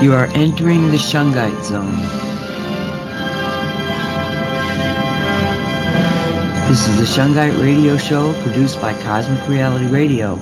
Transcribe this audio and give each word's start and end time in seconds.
You 0.00 0.14
are 0.14 0.26
entering 0.26 0.92
the 0.92 0.96
Shungite 0.96 1.64
zone. 1.64 1.96
This 6.68 6.86
is 6.86 6.98
the 6.98 7.04
Shungite 7.04 7.60
Radio 7.60 7.96
Show 7.96 8.32
produced 8.44 8.80
by 8.80 8.92
Cosmic 9.02 9.48
Reality 9.48 9.86
Radio. 9.86 10.36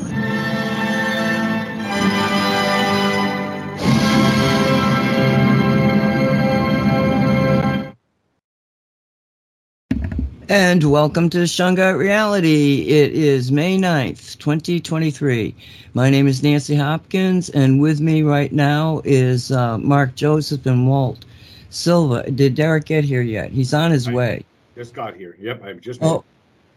And 10.48 10.84
welcome 10.84 11.28
to 11.30 11.38
Shungite 11.38 11.98
Reality. 11.98 12.82
It 12.82 13.14
is 13.14 13.50
May 13.50 13.76
9th, 13.78 14.38
2023. 14.38 15.52
My 15.92 16.08
name 16.08 16.28
is 16.28 16.40
Nancy 16.40 16.76
Hopkins, 16.76 17.50
and 17.50 17.80
with 17.80 18.00
me 18.00 18.22
right 18.22 18.52
now 18.52 19.02
is 19.04 19.50
uh, 19.50 19.76
Mark 19.78 20.14
Joseph 20.14 20.64
and 20.66 20.86
Walt 20.86 21.24
Silva. 21.70 22.30
Did 22.30 22.54
Derek 22.54 22.84
get 22.84 23.02
here 23.02 23.22
yet? 23.22 23.50
He's 23.50 23.74
on 23.74 23.90
his 23.90 24.06
I 24.06 24.12
way. 24.12 24.44
Just 24.76 24.94
got 24.94 25.16
here. 25.16 25.36
Yep, 25.40 25.64
I've 25.64 25.80
just. 25.80 26.00
Oh, 26.00 26.22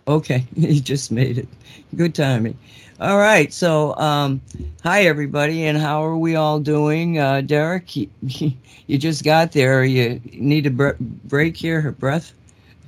okay. 0.08 0.48
he 0.56 0.80
just 0.80 1.12
made 1.12 1.38
it. 1.38 1.48
Good 1.96 2.16
timing. 2.16 2.58
All 3.00 3.20
right. 3.20 3.54
So, 3.54 3.96
um, 3.98 4.42
hi, 4.82 5.04
everybody, 5.04 5.66
and 5.66 5.78
how 5.78 6.04
are 6.04 6.18
we 6.18 6.36
all 6.36 6.60
doing? 6.60 7.20
Uh, 7.20 7.42
Derek, 7.42 7.96
you, 7.96 8.10
you 8.88 8.98
just 8.98 9.24
got 9.24 9.52
there. 9.52 9.84
You 9.84 10.20
need 10.34 10.66
a 10.66 10.72
bre- 10.72 10.98
break 11.00 11.56
here, 11.56 11.82
her 11.82 11.92
breath? 11.92 12.34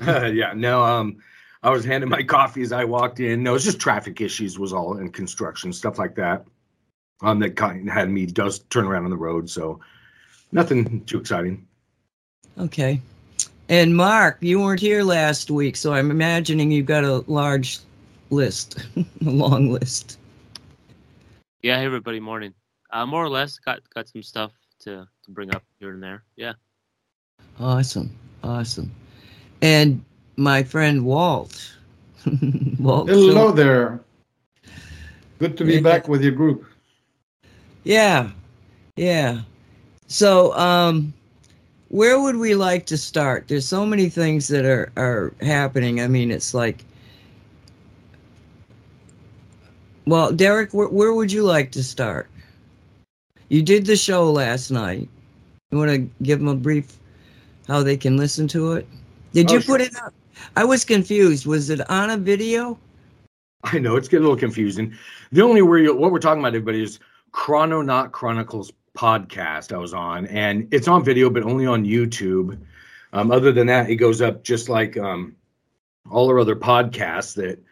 yeah, 0.34 0.54
no. 0.56 0.84
Um, 0.84 1.18
I 1.64 1.70
was 1.70 1.86
handing 1.86 2.10
my 2.10 2.24
coffee 2.24 2.64
as 2.64 2.72
I 2.72 2.86
walked 2.86 3.20
in. 3.20 3.44
No, 3.44 3.54
it's 3.56 3.66
just 3.66 3.80
traffic 3.80 4.20
issues 4.20 4.58
was 4.58 4.74
all 4.74 4.98
in 4.98 5.12
construction 5.12 5.72
stuff 5.72 6.00
like 6.00 6.16
that. 6.16 6.46
Um, 7.22 7.40
that 7.40 7.56
kind 7.56 7.88
of 7.88 7.94
had 7.94 8.10
me 8.10 8.26
just 8.26 8.68
turn 8.72 8.86
around 8.86 9.04
on 9.04 9.12
the 9.12 9.18
road. 9.18 9.48
So 9.48 9.80
nothing 10.52 11.06
too 11.06 11.20
exciting. 11.20 11.68
Okay. 12.58 13.00
And 13.70 13.96
Mark, 13.96 14.38
you 14.42 14.60
weren't 14.60 14.80
here 14.80 15.04
last 15.04 15.52
week, 15.52 15.76
so 15.76 15.94
I'm 15.94 16.12
imagining 16.12 16.72
you've 16.72 16.88
got 16.88 17.04
a 17.04 17.24
large 17.32 17.80
list, 18.32 18.84
a 18.98 19.06
long 19.22 19.70
list. 19.70 20.18
Yeah, 21.62 21.78
hey 21.78 21.86
everybody, 21.86 22.20
morning. 22.20 22.54
Uh, 22.92 23.06
more 23.06 23.24
or 23.24 23.30
less, 23.30 23.60
got 23.60 23.80
got 23.94 24.10
some 24.10 24.24
stuff 24.24 24.52
to 24.80 25.08
to 25.24 25.32
bring 25.32 25.56
up 25.56 25.64
here 25.80 25.92
and 25.92 26.02
there. 26.02 26.24
Yeah. 26.36 26.54
Awesome, 27.60 28.14
awesome. 28.44 28.92
And 29.62 30.04
my 30.38 30.64
friend 30.64 31.06
Walt. 31.06 31.76
Walt. 32.80 33.10
Hello 33.10 33.52
there. 33.52 34.00
Good 35.40 35.58
to 35.58 35.66
be 35.66 35.76
Yeah. 35.76 35.82
back 35.82 36.08
with 36.08 36.24
your 36.24 36.34
group. 36.34 36.66
Yeah, 37.84 38.30
yeah. 38.96 39.42
So, 40.08 40.54
um, 40.56 41.14
where 41.90 42.20
would 42.22 42.38
we 42.38 42.54
like 42.54 42.86
to 42.88 42.98
start? 42.98 43.48
There's 43.48 43.66
so 43.68 43.86
many 43.86 44.08
things 44.10 44.48
that 44.50 44.66
are 44.66 44.92
are 44.98 45.34
happening. 45.42 46.00
I 46.02 46.08
mean, 46.08 46.32
it's 46.32 46.54
like, 46.54 46.86
well, 50.06 50.32
Derek, 50.32 50.74
where, 50.74 50.90
where 50.90 51.14
would 51.14 51.32
you 51.32 51.44
like 51.44 51.72
to 51.72 51.84
start? 51.84 52.30
You 53.50 53.64
did 53.64 53.86
the 53.86 53.96
show 53.96 54.32
last 54.32 54.70
night. 54.72 55.10
You 55.72 55.78
want 55.80 55.92
to 55.92 56.10
give 56.24 56.40
them 56.40 56.48
a 56.48 56.56
brief 56.56 56.98
how 57.68 57.82
they 57.84 57.98
can 57.98 58.18
listen 58.18 58.48
to 58.50 58.74
it? 58.74 58.88
Did 59.34 59.50
Oh, 59.50 59.54
you 59.56 59.62
sure. 59.62 59.78
put 59.78 59.82
it 59.82 59.96
up? 59.98 60.14
I 60.56 60.64
was 60.66 60.84
confused. 60.84 61.46
Was 61.46 61.70
it 61.70 61.88
on 61.90 62.10
a 62.10 62.18
video? 62.18 62.78
I 63.64 63.78
know 63.80 63.96
it's 63.96 64.08
getting 64.08 64.26
a 64.26 64.28
little 64.28 64.40
confusing. 64.40 64.94
The 65.32 65.42
only 65.42 65.62
where 65.62 65.78
you, 65.80 65.96
what 65.96 66.12
we're 66.12 66.20
talking 66.20 66.40
about, 66.42 66.50
everybody, 66.56 66.84
is 66.84 67.00
Chrononaut 67.32 68.12
Chronicles 68.12 68.72
podcast 68.98 69.72
I 69.72 69.78
was 69.78 69.94
on, 69.94 70.26
and 70.28 70.68
it's 70.74 70.88
on 70.88 71.04
video, 71.04 71.30
but 71.30 71.44
only 71.44 71.66
on 71.66 71.86
YouTube. 71.86 72.58
Um, 73.14 73.32
other 73.32 73.52
than 73.52 73.68
that, 73.68 73.90
it 73.90 73.96
goes 73.98 74.22
up 74.22 74.44
just 74.44 74.68
like 74.68 74.98
um, 74.98 75.36
all 76.10 76.28
our 76.30 76.40
other 76.40 76.56
podcasts 76.56 77.36
that 77.36 77.64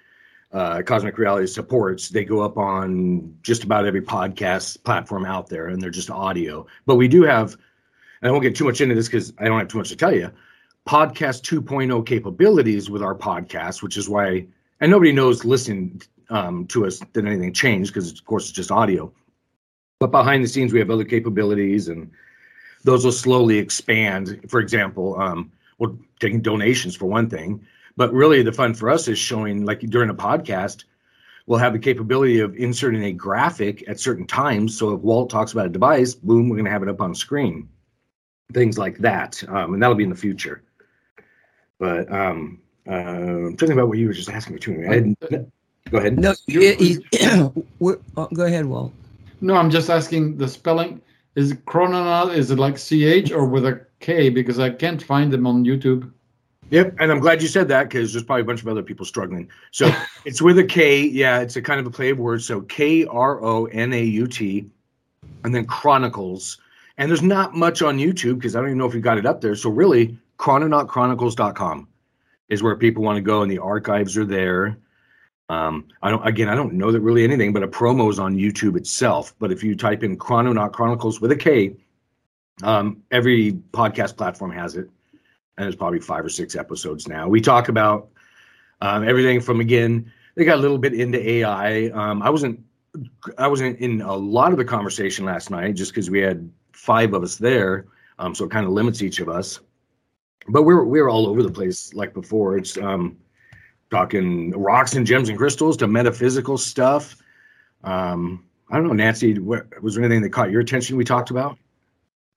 uh, 0.51 0.81
Cosmic 0.83 1.17
Reality 1.17 1.47
supports. 1.47 2.09
They 2.09 2.23
go 2.23 2.41
up 2.41 2.57
on 2.57 3.35
just 3.41 3.63
about 3.63 3.85
every 3.85 4.01
podcast 4.01 4.83
platform 4.83 5.25
out 5.25 5.49
there, 5.49 5.67
and 5.67 5.81
they're 5.81 5.89
just 5.89 6.11
audio. 6.11 6.67
But 6.85 6.95
we 6.95 7.07
do 7.07 7.23
have, 7.23 7.55
and 8.21 8.29
I 8.29 8.31
won't 8.31 8.43
get 8.43 8.55
too 8.55 8.65
much 8.65 8.79
into 8.79 8.95
this 8.95 9.07
because 9.07 9.33
I 9.39 9.45
don't 9.45 9.59
have 9.59 9.67
too 9.67 9.77
much 9.79 9.89
to 9.89 9.95
tell 9.95 10.13
you. 10.13 10.31
Podcast 10.89 11.43
2.0 11.43 12.03
capabilities 12.03 12.89
with 12.89 13.03
our 13.03 13.13
podcast, 13.13 13.83
which 13.83 13.95
is 13.95 14.09
why 14.09 14.47
and 14.79 14.89
nobody 14.89 15.11
knows 15.11 15.45
listening 15.45 16.01
um, 16.31 16.65
to 16.65 16.87
us 16.87 16.97
that 17.13 17.25
anything 17.27 17.53
changed 17.53 17.93
because 17.93 18.11
of 18.11 18.25
course 18.25 18.45
it's 18.45 18.53
just 18.53 18.71
audio. 18.71 19.13
But 19.99 20.09
behind 20.09 20.43
the 20.43 20.47
scenes 20.47 20.73
we 20.73 20.79
have 20.79 20.89
other 20.89 21.05
capabilities 21.05 21.89
and 21.89 22.09
those 22.85 23.05
will 23.05 23.11
slowly 23.11 23.59
expand. 23.59 24.39
For 24.47 24.59
example 24.59 25.15
um, 25.21 25.51
we're 25.77 25.91
taking 26.19 26.41
donations 26.41 26.95
for 26.95 27.05
one 27.05 27.29
thing 27.29 27.63
but 27.95 28.11
really 28.11 28.41
the 28.41 28.51
fun 28.51 28.73
for 28.73 28.89
us 28.89 29.07
is 29.07 29.19
showing 29.19 29.65
like 29.65 29.81
during 29.81 30.09
a 30.09 30.15
podcast 30.15 30.85
we'll 31.45 31.59
have 31.59 31.73
the 31.73 31.77
capability 31.77 32.39
of 32.39 32.55
inserting 32.55 33.03
a 33.03 33.11
graphic 33.11 33.87
at 33.87 33.99
certain 33.99 34.25
times. 34.25 34.75
So 34.75 34.95
if 34.95 35.01
walt 35.01 35.29
talks 35.29 35.51
about 35.51 35.67
a 35.67 35.69
device 35.69 36.15
boom 36.15 36.49
we're 36.49 36.55
going 36.55 36.65
to 36.65 36.71
have 36.71 36.81
it 36.81 36.89
up 36.89 36.99
on 36.99 37.13
screen. 37.13 37.69
Things 38.53 38.79
like 38.79 38.97
that 38.97 39.43
um, 39.49 39.75
and 39.75 39.83
that'll 39.83 39.95
be 39.95 40.03
in 40.03 40.09
the 40.09 40.15
future 40.15 40.63
but 41.79 42.11
um, 42.11 42.59
uh, 42.87 42.91
I'm 42.91 43.57
thinking 43.57 43.71
about 43.71 43.87
what 43.87 43.97
you 43.97 44.07
were 44.07 44.13
just 44.13 44.29
asking 44.29 44.55
me 44.55 44.59
too. 44.59 44.85
I 44.89 44.93
hadn't- 44.93 45.19
go 45.89 45.97
ahead. 45.97 46.19
No, 46.19 46.33
You- 46.47 46.75
he- 46.75 46.97
we're- 47.79 47.99
oh, 48.17 48.27
go 48.33 48.45
ahead, 48.45 48.65
Walt. 48.65 48.93
No, 49.41 49.55
I'm 49.55 49.69
just 49.69 49.89
asking 49.89 50.37
the 50.37 50.47
spelling. 50.47 51.01
Is 51.35 51.51
it 51.51 51.65
Chrononaut? 51.65 52.35
Is 52.35 52.51
it 52.51 52.59
like 52.59 52.75
CH 52.77 53.31
or 53.31 53.45
with 53.45 53.65
a 53.65 53.85
K? 54.01 54.29
Because 54.29 54.59
I 54.59 54.69
can't 54.69 55.01
find 55.01 55.31
them 55.31 55.47
on 55.47 55.63
YouTube. 55.63 56.11
Yep, 56.71 56.97
and 56.99 57.11
I'm 57.11 57.19
glad 57.19 57.41
you 57.41 57.47
said 57.47 57.67
that 57.69 57.89
because 57.89 58.13
there's 58.13 58.23
probably 58.23 58.41
a 58.41 58.45
bunch 58.45 58.61
of 58.61 58.67
other 58.67 58.83
people 58.83 59.05
struggling. 59.05 59.49
So 59.71 59.91
it's 60.25 60.41
with 60.41 60.59
a 60.59 60.63
K. 60.63 61.01
Yeah, 61.07 61.39
it's 61.39 61.55
a 61.55 61.61
kind 61.61 61.79
of 61.79 61.87
a 61.87 61.89
play 61.91 62.09
of 62.09 62.19
words. 62.19 62.45
So 62.45 62.61
K 62.61 63.05
R 63.05 63.41
O 63.43 63.65
N 63.65 63.93
A 63.93 64.03
U 64.03 64.27
T, 64.27 64.65
and 65.43 65.55
then 65.55 65.65
Chronicles. 65.65 66.57
And 66.97 67.09
there's 67.09 67.21
not 67.23 67.55
much 67.55 67.81
on 67.81 67.97
YouTube 67.97 68.35
because 68.35 68.55
I 68.55 68.59
don't 68.59 68.69
even 68.69 68.77
know 68.77 68.85
if 68.85 68.93
you 68.93 68.99
got 68.99 69.17
it 69.17 69.25
up 69.25 69.39
there. 69.39 69.55
So 69.55 69.69
really, 69.69 70.17
chrononautchronicles.com 70.39 71.87
is 72.49 72.63
where 72.63 72.75
people 72.75 73.03
want 73.03 73.17
to 73.17 73.21
go, 73.21 73.41
and 73.41 73.51
the 73.51 73.59
archives 73.59 74.17
are 74.17 74.25
there. 74.25 74.77
Um, 75.49 75.87
I 76.01 76.09
don't. 76.09 76.25
Again, 76.25 76.49
I 76.49 76.55
don't 76.55 76.73
know 76.73 76.91
that 76.91 77.01
really 77.01 77.23
anything, 77.23 77.53
but 77.53 77.63
a 77.63 77.67
promo 77.67 78.09
is 78.09 78.19
on 78.19 78.35
YouTube 78.35 78.77
itself. 78.77 79.35
But 79.39 79.51
if 79.51 79.63
you 79.63 79.75
type 79.75 80.03
in 80.03 80.17
Chrononaut 80.17 80.73
Chronicles 80.73 81.21
with 81.21 81.31
a 81.31 81.35
K, 81.35 81.75
um, 82.63 83.03
every 83.11 83.53
podcast 83.73 84.17
platform 84.17 84.51
has 84.51 84.75
it 84.75 84.89
and 85.59 85.65
there's 85.65 85.75
probably 85.75 85.99
five 85.99 86.23
or 86.23 86.29
six 86.29 86.55
episodes 86.55 87.07
now. 87.07 87.27
We 87.27 87.41
talk 87.41 87.67
about 87.67 88.07
um, 88.79 89.05
everything 89.07 89.41
from 89.41 89.59
again. 89.59 90.09
They 90.35 90.45
got 90.45 90.57
a 90.57 90.61
little 90.61 90.77
bit 90.77 90.93
into 90.93 91.19
AI. 91.29 91.87
Um, 91.87 92.21
I 92.21 92.29
wasn't. 92.29 92.61
I 93.37 93.45
wasn't 93.45 93.77
in 93.79 94.01
a 94.01 94.15
lot 94.15 94.51
of 94.51 94.57
the 94.57 94.65
conversation 94.65 95.25
last 95.25 95.51
night 95.51 95.75
just 95.75 95.91
because 95.91 96.09
we 96.09 96.19
had 96.19 96.49
five 96.71 97.13
of 97.13 97.23
us 97.23 97.35
there, 97.35 97.85
um, 98.19 98.33
so 98.33 98.45
it 98.45 98.51
kind 98.51 98.65
of 98.65 98.71
limits 98.71 99.01
each 99.01 99.19
of 99.19 99.27
us. 99.27 99.59
But 100.47 100.63
we're 100.63 100.83
we're 100.83 101.09
all 101.09 101.27
over 101.27 101.43
the 101.43 101.51
place 101.51 101.93
like 101.93 102.13
before. 102.13 102.57
It's 102.57 102.77
um, 102.77 103.17
talking 103.91 104.51
rocks 104.51 104.95
and 104.95 105.05
gems 105.05 105.29
and 105.29 105.37
crystals 105.37 105.77
to 105.77 105.87
metaphysical 105.87 106.57
stuff. 106.57 107.17
Um, 107.83 108.45
I 108.71 108.75
don't 108.75 108.87
know, 108.87 108.93
Nancy. 108.93 109.39
What, 109.39 109.81
was 109.81 109.95
there 109.95 110.03
anything 110.03 110.21
that 110.23 110.29
caught 110.29 110.51
your 110.51 110.61
attention? 110.61 110.97
We 110.97 111.05
talked 111.05 111.31
about. 111.31 111.57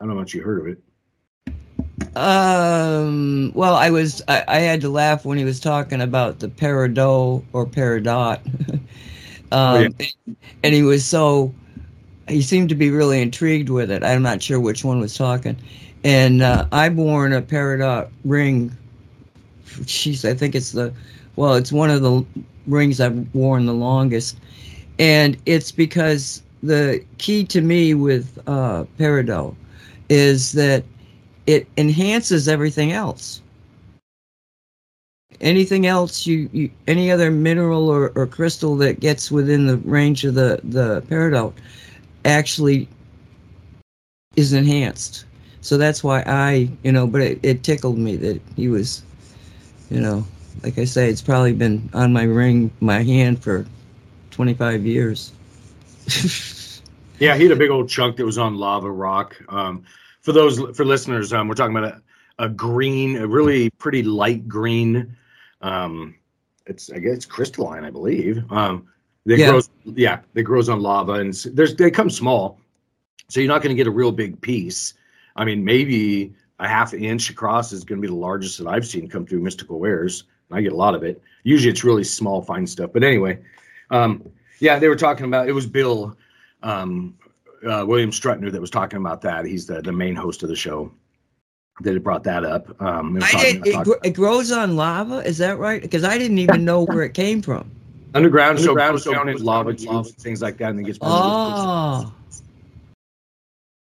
I 0.01 0.07
don't 0.07 0.15
know 0.15 0.23
if 0.23 0.35
you 0.35 0.43
heard 0.43 0.61
of 0.61 0.67
it. 0.67 2.17
Um. 2.17 3.53
Well, 3.55 3.75
I 3.75 3.91
was. 3.91 4.23
I, 4.29 4.45
I 4.49 4.59
had 4.59 4.81
to 4.83 4.89
laugh 4.89 5.25
when 5.25 5.39
he 5.39 5.45
was 5.45 5.61
talking 5.61 6.01
about 6.01 6.41
the 6.41 6.49
peridot 6.49 7.45
or 7.53 7.67
peridot. 7.67 8.41
um, 9.53 9.95
and 10.63 10.75
he 10.75 10.83
was 10.83 11.05
so. 11.05 11.55
He 12.29 12.43
seemed 12.43 12.69
to 12.71 12.75
be 12.75 12.91
really 12.91 13.21
intrigued 13.21 13.69
with 13.69 13.91
it. 13.91 14.03
I'm 14.03 14.23
not 14.23 14.43
sure 14.43 14.61
which 14.61 14.85
one 14.85 15.01
was 15.01 15.17
talking. 15.17 15.57
And 16.05 16.43
uh, 16.43 16.67
I've 16.73 16.97
worn 16.97 17.33
a 17.33 17.43
peridot 17.43 18.11
ring. 18.25 18.77
Jeez, 19.67 20.29
I 20.29 20.35
think 20.35 20.55
it's 20.55 20.73
the. 20.73 20.93
Well, 21.37 21.55
it's 21.55 21.73
one 21.73 21.91
of 21.91 22.03
the 22.03 22.25
rings 22.67 23.01
I've 23.01 23.35
worn 23.35 23.67
the 23.67 23.73
longest, 23.73 24.39
and 24.99 25.37
it's 25.47 25.73
because 25.73 26.43
the 26.63 27.05
key 27.19 27.45
to 27.47 27.61
me 27.61 27.95
with 27.95 28.39
uh, 28.47 28.85
peridot 28.99 29.55
is 30.09 30.53
that 30.53 30.85
it 31.47 31.67
enhances 31.77 32.49
everything 32.49 32.93
else. 32.93 33.41
Anything 35.41 35.87
else 35.87 36.27
you, 36.27 36.49
you 36.53 36.71
any 36.87 37.11
other 37.11 37.31
mineral 37.31 37.89
or, 37.89 38.13
or 38.15 38.27
crystal 38.27 38.77
that 38.77 39.01
gets 39.01 39.31
within 39.31 39.67
the 39.67 39.79
range 39.79 40.25
of 40.25 40.35
the, 40.35 40.61
the 40.63 41.03
peridot 41.09 41.53
actually 42.25 42.89
is 44.37 44.53
enhanced. 44.53 45.25
So 45.63 45.79
that's 45.79 46.05
why 46.05 46.23
I, 46.27 46.69
you 46.83 46.93
know, 46.93 47.07
but 47.07 47.23
it, 47.23 47.41
it 47.43 47.63
tickled 47.63 47.97
me 47.99 48.17
that 48.17 48.43
he 48.57 48.69
was, 48.69 49.03
you 49.91 50.01
know, 50.01 50.25
like 50.63 50.79
I 50.79 50.85
say, 50.85 51.09
it's 51.09 51.23
probably 51.23 51.53
been 51.53 51.89
on 51.95 52.13
my 52.13 52.25
ring, 52.25 52.71
my 52.81 53.03
hand 53.03 53.43
for 53.43 53.65
25 54.33 54.85
years. 54.85 55.33
Yeah, 57.19 57.37
he 57.37 57.45
had 57.45 57.53
a 57.53 57.57
big 57.57 57.71
old 57.71 57.89
chunk 57.89 58.17
that 58.17 58.25
was 58.25 58.37
on 58.37 58.57
lava 58.57 58.91
rock. 58.91 59.41
Um, 59.49 59.85
for 60.23 60.33
those 60.33 60.59
for 60.77 60.85
listeners, 60.85 61.33
um, 61.33 61.47
we're 61.47 61.55
talking 61.55 61.77
about 61.77 62.03
a, 62.39 62.45
a 62.45 62.49
green, 62.49 63.17
a 63.17 63.29
really 63.29 63.71
pretty 63.71 64.03
light 64.03 64.49
green. 64.49 65.17
Um, 65.61 66.17
it's 66.67 66.91
I 66.91 66.99
guess 66.99 67.13
it's 67.13 67.27
crystalline, 67.27 67.85
I 67.85 67.91
believe. 67.91 68.43
Um, 68.51 68.89
that 69.27 69.39
Yeah. 69.39 69.51
grows, 69.53 69.71
yeah, 69.85 70.19
that 70.35 70.43
grows 70.43 70.69
on 70.69 70.81
lava, 70.81 71.13
and 71.13 71.33
there's 71.33 71.77
they 71.77 71.93
come 71.93 72.11
small, 72.11 72.59
so 73.29 73.39
you're 73.39 73.47
not 73.49 73.63
going 73.63 73.75
to 73.75 73.79
get 73.79 73.87
a 73.87 73.93
real 73.93 74.11
big 74.11 74.41
piece. 74.41 74.95
I 75.37 75.45
mean, 75.45 75.65
maybe 75.65 76.35
a 76.59 76.69
half 76.69 76.95
inch 76.95 77.31
across 77.31 77.73
is 77.73 77.85
going 77.85 78.01
to 78.01 78.03
be 78.07 78.13
the 78.13 78.19
largest 78.21 78.59
that 78.59 78.67
I've 78.67 78.87
seen 78.87 79.09
come 79.09 79.27
through 79.27 79.41
Mystical 79.41 79.79
Wares. 79.81 80.25
and 80.51 80.59
I 80.59 80.63
get 80.63 80.73
a 80.73 80.77
lot 80.77 80.95
of 80.95 81.03
it. 81.03 81.21
Usually, 81.45 81.71
it's 81.71 81.83
really 81.85 82.05
small, 82.05 82.43
fine 82.43 82.67
stuff. 82.67 82.91
But 82.93 83.03
anyway, 83.03 83.39
um, 83.91 84.23
yeah, 84.61 84.79
they 84.79 84.89
were 84.89 84.97
talking 84.97 85.27
about 85.27 85.49
it 85.49 85.53
was 85.53 85.67
Bill 85.67 86.17
um, 86.63 87.17
uh, 87.69 87.85
William 87.87 88.11
Strutner 88.11 88.51
that 88.53 88.61
was 88.61 88.71
talking 88.71 88.99
about 88.99 89.21
that. 89.23 89.45
He's 89.45 89.67
the, 89.67 89.83
the 89.83 89.93
main 89.93 90.15
host 90.15 90.43
of 90.43 90.49
the 90.49 90.57
show 90.57 90.93
that 91.81 91.95
had 91.95 92.05
brought 92.05 92.23
that 92.25 92.45
up. 92.45 92.81
Um, 92.81 93.07
and 93.07 93.15
was 93.17 93.25
I, 93.25 93.31
talking- 93.33 93.57
it, 93.57 93.67
it, 93.67 93.85
gr- 93.85 94.05
it 94.05 94.11
grows 94.11 94.53
on 94.53 94.77
lava, 94.77 95.17
is 95.27 95.39
that 95.39 95.59
right? 95.59 95.81
Because 95.83 96.05
I 96.05 96.17
didn't 96.19 96.39
even 96.39 96.65
know 96.65 96.85
where 96.85 97.03
it 97.03 97.15
came 97.15 97.43
from. 97.43 97.69
underground, 98.15 98.59
so 98.61 98.71
Underground, 98.71 99.01
so 99.01 99.13
down 99.13 99.29
in 99.29 99.37
goes 99.37 99.43
lava, 99.43 99.73
down 99.73 99.81
in 99.81 99.87
lava. 99.87 100.09
tubes, 100.09 100.23
things 100.23 100.43
like 100.43 100.59
that, 100.59 100.71
and 100.71 100.79
then 100.79 100.85
gets. 100.85 100.99
Oh, 101.01 102.13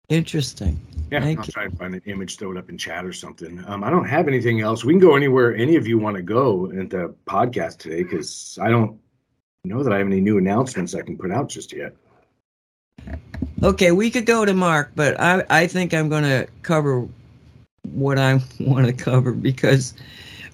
interesting. 0.10 0.80
Yeah, 1.12 1.22
Thank 1.22 1.40
I'll 1.40 1.46
you. 1.46 1.52
try 1.54 1.64
and 1.66 1.78
find 1.78 1.96
an 1.96 2.02
image, 2.06 2.38
throw 2.38 2.52
it 2.52 2.58
up 2.58 2.70
in 2.70 2.78
chat 2.78 3.06
or 3.06 3.14
something. 3.14 3.64
Um, 3.68 3.84
I 3.84 3.90
don't 3.90 4.06
have 4.08 4.28
anything 4.28 4.60
else. 4.60 4.84
We 4.84 4.94
can 4.94 5.00
go 5.00 5.16
anywhere 5.16 5.56
any 5.56 5.76
of 5.78 5.88
you 5.88 5.98
want 5.98 6.18
to 6.18 6.22
go 6.22 6.66
in 6.66 6.90
the 6.90 7.14
podcast 7.26 7.78
today 7.78 8.04
because 8.04 8.60
I 8.62 8.70
don't 8.70 9.00
know 9.64 9.84
that 9.84 9.94
I 9.94 9.98
have 10.00 10.08
any 10.08 10.20
new 10.20 10.38
announcements 10.38 10.94
I 10.96 11.02
can 11.02 11.18
put 11.18 11.32
out 11.32 11.48
just 11.50 11.72
yet. 11.74 11.94
Okay, 13.64 13.92
we 13.92 14.12
could 14.12 14.26
go 14.26 14.44
to 14.46 14.54
Mark, 14.54 14.92
but 14.96 15.20
I, 15.20 15.44
I 15.50 15.68
think 15.68 15.94
I'm 15.94 16.10
going 16.10 16.24
to 16.24 16.48
cover 16.62 17.08
what 17.84 18.20
I 18.20 18.42
want 18.60 18.86
to 18.86 18.94
cover 18.94 19.32
because 19.32 19.94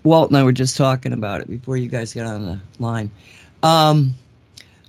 Walt 0.03 0.29
and 0.29 0.37
I 0.37 0.43
were 0.43 0.51
just 0.51 0.77
talking 0.77 1.13
about 1.13 1.41
it 1.41 1.49
before 1.49 1.77
you 1.77 1.89
guys 1.89 2.13
got 2.13 2.27
on 2.27 2.45
the 2.45 2.59
line. 2.79 3.09
Um, 3.63 4.13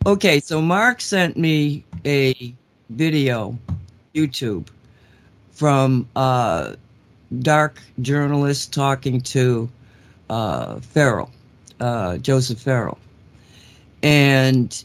okay, 0.04 0.40
so 0.40 0.60
Mark 0.60 1.00
sent 1.00 1.36
me 1.36 1.84
a 2.04 2.54
video, 2.90 3.58
YouTube, 4.14 4.68
from 5.50 6.08
uh, 6.16 6.74
dark 7.40 7.80
journalist 8.00 8.72
talking 8.72 9.20
to 9.20 9.68
uh, 10.30 10.80
Farrell, 10.80 11.30
uh, 11.80 12.18
Joseph 12.18 12.60
Farrell, 12.60 12.98
and 14.02 14.84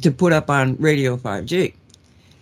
to 0.00 0.10
put 0.10 0.32
up 0.32 0.50
on 0.50 0.76
Radio 0.76 1.16
5G. 1.16 1.74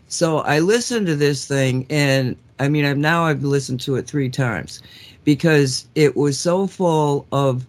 So 0.09 0.39
I 0.39 0.59
listened 0.61 1.07
to 1.07 1.17
this 1.17 1.47
thing, 1.47 1.87
and 1.91 2.37
I 2.59 2.69
mean, 2.69 2.85
I've 2.85 2.99
now 2.99 3.25
I've 3.25 3.43
listened 3.43 3.81
to 3.81 3.97
it 3.97 4.07
three 4.07 4.29
times 4.29 4.83
because 5.25 5.87
it 5.95 6.17
was 6.17 6.39
so 6.39 6.67
full 6.67 7.27
of 7.33 7.67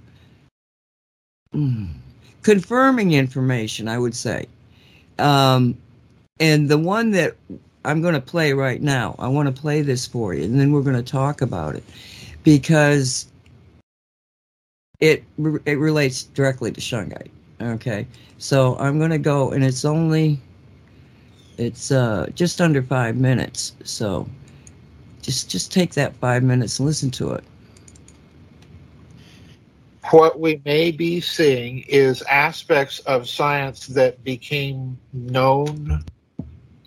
mm, 1.54 1.90
confirming 2.44 3.14
information. 3.14 3.88
I 3.88 3.98
would 3.98 4.16
say, 4.16 4.46
um, 5.18 5.76
and 6.40 6.70
the 6.70 6.78
one 6.78 7.12
that 7.12 7.36
I'm 7.86 8.02
going 8.02 8.14
to 8.14 8.22
play 8.22 8.54
right 8.54 8.82
now, 8.82 9.16
I 9.20 9.28
want 9.28 9.54
to 9.54 9.62
play 9.62 9.82
this 9.82 10.06
for 10.06 10.34
you, 10.34 10.44
and 10.44 10.60
then 10.60 10.72
we're 10.72 10.82
going 10.82 10.96
to 10.96 11.12
talk 11.12 11.42
about 11.42 11.76
it 11.76 11.84
because 12.44 13.28
it 15.00 15.24
it 15.66 15.78
relates 15.78 16.24
directly 16.24 16.72
to 16.72 16.82
shungite. 16.82 17.30
Okay, 17.62 18.08
so 18.38 18.78
I'm 18.78 18.98
going 18.98 19.12
to 19.12 19.18
go, 19.18 19.52
and 19.52 19.64
it's 19.64 19.86
only 19.86 20.40
it's 21.58 21.92
uh, 21.92 22.28
just 22.36 22.60
under 22.60 22.82
five 22.82 23.16
minutes. 23.16 23.74
So 23.84 24.28
just 25.22 25.50
just 25.50 25.72
take 25.72 25.94
that 25.94 26.16
five 26.18 26.44
minutes 26.44 26.80
and 26.80 26.86
listen 26.86 27.12
to 27.12 27.34
it. 27.34 27.44
what 30.12 30.40
we 30.40 30.62
may 30.66 30.92
be 30.92 31.20
seeing 31.20 31.84
is 31.88 32.22
aspects 32.24 33.00
of 33.00 33.28
science 33.28 33.88
that 33.88 34.24
became 34.24 34.98
known 35.14 36.04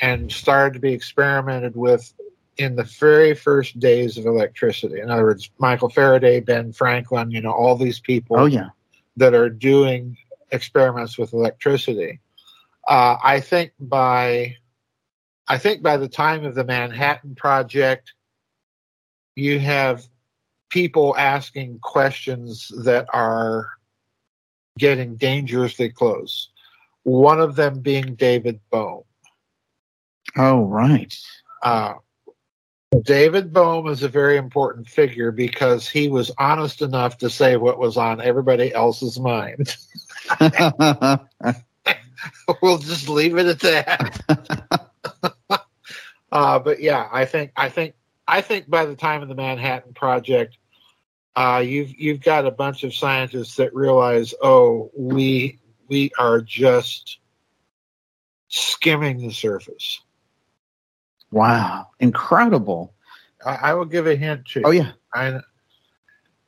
and 0.01 0.31
started 0.31 0.75
to 0.75 0.81
be 0.81 0.93
experimented 0.93 1.77
with 1.77 2.13
in 2.57 2.77
the 2.77 2.85
very 2.85 3.35
first 3.35 3.79
days 3.79 4.19
of 4.19 4.27
electricity. 4.27 5.01
In 5.01 5.11
other 5.11 5.23
words, 5.23 5.51
Michael 5.59 5.89
Faraday, 5.89 6.41
Ben 6.41 6.73
Franklin, 6.73 7.31
you 7.31 7.41
know, 7.41 7.53
all 7.53 7.77
these 7.77 8.01
people 8.01 8.39
Oh 8.39 8.47
yeah. 8.47 8.71
that 9.17 9.35
are 9.35 9.49
doing 9.49 10.17
experiments 10.51 11.17
with 11.17 11.33
electricity. 11.33 12.21
Uh, 12.87 13.17
I 13.23 13.41
think 13.41 13.73
by 13.79 14.57
I 15.47 15.59
think 15.59 15.83
by 15.83 15.97
the 15.97 16.09
time 16.09 16.45
of 16.45 16.55
the 16.55 16.65
Manhattan 16.65 17.35
Project, 17.35 18.13
you 19.37 19.59
have 19.61 20.07
people 20.69 21.17
asking 21.17 21.79
questions 21.81 22.71
that 22.85 23.07
are 23.15 23.69
getting 24.79 25.17
dangerously 25.17 25.89
close. 25.89 26.51
One 27.05 27.41
of 27.41 27.57
them 27.57 27.81
being 27.81 28.15
David 28.15 28.61
Bohm. 28.71 29.03
Oh 30.37 30.65
right. 30.65 31.15
Uh, 31.63 31.95
David 33.03 33.53
Bohm 33.53 33.87
is 33.89 34.03
a 34.03 34.09
very 34.09 34.37
important 34.37 34.89
figure 34.89 35.31
because 35.31 35.89
he 35.89 36.09
was 36.09 36.31
honest 36.39 36.81
enough 36.81 37.19
to 37.19 37.29
say 37.29 37.57
what 37.57 37.79
was 37.79 37.97
on 37.97 38.21
everybody 38.21 38.73
else's 38.73 39.21
mind. 39.21 39.77
we'll 42.63 42.79
just 42.79 43.09
leave 43.09 43.37
it 43.37 43.47
at 43.47 43.61
that. 43.61 44.21
uh, 46.33 46.59
but 46.59 46.81
yeah, 46.81 47.09
I 47.13 47.25
think 47.25 47.53
I 47.57 47.69
think 47.69 47.95
I 48.27 48.41
think 48.41 48.69
by 48.69 48.85
the 48.87 48.97
time 48.97 49.23
of 49.23 49.29
the 49.29 49.35
Manhattan 49.35 49.95
Project, 49.95 50.59
uh, 51.37 51.63
you've 51.65 51.99
you've 51.99 52.23
got 52.23 52.47
a 52.47 52.51
bunch 52.51 52.85
of 52.85 52.95
scientists 52.95 53.57
that 53.57 53.75
realize, 53.75 54.35
oh, 54.43 54.91
we 54.97 55.59
we 55.89 56.11
are 56.19 56.41
just 56.41 57.19
skimming 58.49 59.19
the 59.19 59.33
surface. 59.33 60.01
Wow. 61.31 61.89
Incredible. 62.01 62.95
I, 63.45 63.55
I 63.55 63.75
will 63.75 63.85
give 63.85 64.07
a 64.07 64.17
hint 64.17 64.47
to. 64.47 64.63
Oh 64.65 64.71
yeah. 64.71 64.93
I, 65.15 65.41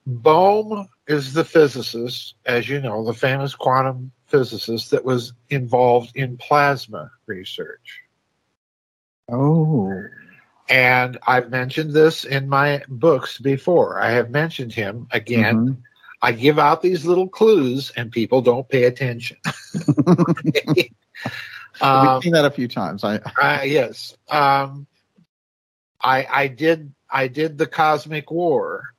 Bohm 0.06 0.88
is 1.06 1.34
the 1.34 1.44
physicist, 1.44 2.34
as 2.46 2.68
you 2.68 2.80
know, 2.80 3.04
the 3.04 3.14
famous 3.14 3.54
quantum 3.54 4.12
physicist 4.26 4.90
that 4.90 5.04
was 5.04 5.32
involved 5.50 6.16
in 6.16 6.36
plasma 6.36 7.10
research. 7.26 8.00
Oh. 9.30 10.02
And 10.68 11.18
I've 11.26 11.50
mentioned 11.50 11.92
this 11.92 12.24
in 12.24 12.48
my 12.48 12.82
books 12.88 13.38
before. 13.38 14.00
I 14.00 14.10
have 14.12 14.30
mentioned 14.30 14.72
him 14.72 15.08
again. 15.10 15.56
Mhm. 15.56 15.76
I 16.22 16.32
give 16.32 16.58
out 16.58 16.82
these 16.82 17.06
little 17.06 17.28
clues 17.28 17.92
and 17.96 18.12
people 18.12 18.42
don't 18.42 18.68
pay 18.68 18.84
attention. 18.84 19.38
um, 21.80 22.14
We've 22.14 22.24
seen 22.24 22.32
that 22.32 22.44
a 22.44 22.50
few 22.50 22.68
times. 22.68 23.04
I 23.04 23.16
uh, 23.16 23.62
yes. 23.62 24.16
Um, 24.28 24.86
I 26.00 26.26
I 26.30 26.46
did 26.48 26.92
I 27.10 27.28
did 27.28 27.58
the 27.58 27.66
Cosmic 27.66 28.30
War, 28.30 28.94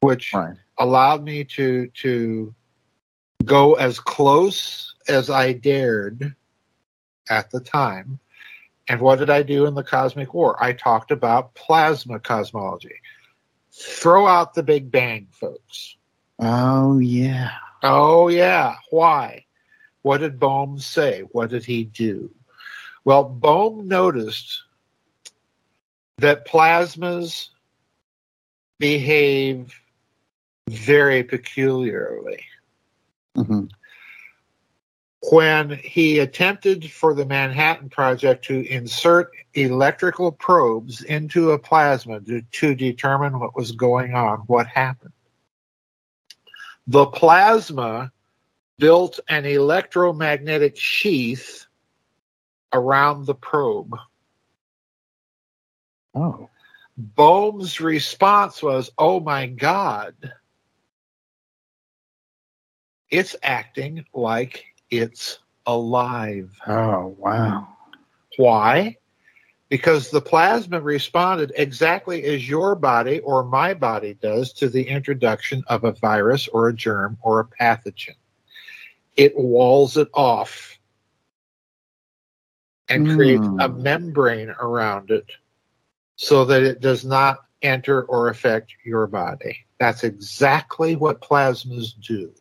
which 0.00 0.32
right. 0.34 0.56
allowed 0.78 1.24
me 1.24 1.44
to 1.44 1.88
to 1.88 2.54
go 3.44 3.74
as 3.74 4.00
close 4.00 4.94
as 5.08 5.30
I 5.30 5.52
dared 5.52 6.34
at 7.30 7.50
the 7.50 7.60
time. 7.60 8.18
And 8.90 9.00
what 9.00 9.18
did 9.18 9.28
I 9.28 9.42
do 9.42 9.66
in 9.66 9.74
the 9.74 9.84
Cosmic 9.84 10.32
War? 10.32 10.62
I 10.62 10.72
talked 10.72 11.10
about 11.10 11.54
plasma 11.54 12.18
cosmology. 12.18 12.94
Throw 13.70 14.26
out 14.26 14.54
the 14.54 14.62
Big 14.62 14.90
Bang, 14.90 15.28
folks. 15.30 15.96
Oh 16.38 16.98
yeah. 16.98 17.50
Oh, 17.82 18.28
yeah. 18.28 18.76
Why? 18.90 19.44
What 20.02 20.18
did 20.18 20.38
Bohm 20.38 20.78
say? 20.78 21.22
What 21.32 21.50
did 21.50 21.64
he 21.64 21.84
do? 21.84 22.30
Well, 23.04 23.24
Bohm 23.24 23.88
noticed 23.88 24.62
that 26.18 26.46
plasmas 26.46 27.48
behave 28.78 29.74
very 30.68 31.22
peculiarly. 31.22 32.44
hmm 33.34 33.66
when 35.30 35.70
he 35.70 36.20
attempted 36.20 36.90
for 36.90 37.12
the 37.12 37.24
Manhattan 37.24 37.88
Project 37.90 38.44
to 38.46 38.66
insert 38.70 39.30
electrical 39.54 40.30
probes 40.30 41.02
into 41.02 41.50
a 41.50 41.58
plasma 41.58 42.20
to, 42.20 42.40
to 42.40 42.74
determine 42.74 43.38
what 43.40 43.56
was 43.56 43.72
going 43.72 44.14
on, 44.14 44.38
what 44.46 44.66
happened? 44.66 45.12
The 46.86 47.06
plasma 47.06 48.12
built 48.78 49.20
an 49.28 49.44
electromagnetic 49.44 50.76
sheath 50.76 51.66
around 52.72 53.26
the 53.26 53.34
probe. 53.34 53.96
Oh. 56.14 56.48
Bohm's 56.96 57.80
response 57.80 58.62
was, 58.62 58.90
Oh 58.98 59.20
my 59.20 59.46
God, 59.46 60.14
it's 63.10 63.36
acting 63.42 64.04
like 64.12 64.64
it's 64.90 65.38
alive. 65.66 66.50
Oh, 66.66 67.14
wow. 67.18 67.68
Why? 68.36 68.96
Because 69.68 70.10
the 70.10 70.20
plasma 70.20 70.80
responded 70.80 71.52
exactly 71.56 72.24
as 72.24 72.48
your 72.48 72.74
body 72.74 73.20
or 73.20 73.44
my 73.44 73.74
body 73.74 74.14
does 74.14 74.52
to 74.54 74.68
the 74.68 74.88
introduction 74.88 75.62
of 75.68 75.84
a 75.84 75.92
virus 75.92 76.48
or 76.48 76.68
a 76.68 76.74
germ 76.74 77.18
or 77.22 77.40
a 77.40 77.44
pathogen. 77.44 78.14
It 79.18 79.36
walls 79.36 79.98
it 79.98 80.08
off 80.14 80.80
and 82.88 83.06
creates 83.06 83.48
a 83.58 83.68
Hmm. 83.68 83.82
membrane 83.82 84.50
around 84.60 85.10
it 85.10 85.32
so 86.16 86.44
that 86.46 86.62
it 86.62 86.80
does 86.80 87.04
not 87.04 87.38
enter 87.62 88.02
or 88.04 88.28
affect 88.28 88.74
your 88.84 89.06
body. 89.06 89.66
That's 89.80 90.04
exactly 90.04 90.96
what 90.96 91.20
plasmas 91.22 91.92
do. 92.00 92.34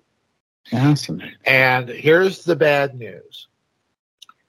Awesome. 0.73 1.21
And 1.45 1.89
here's 1.89 2.43
the 2.45 2.55
bad 2.55 2.95
news. 2.95 3.47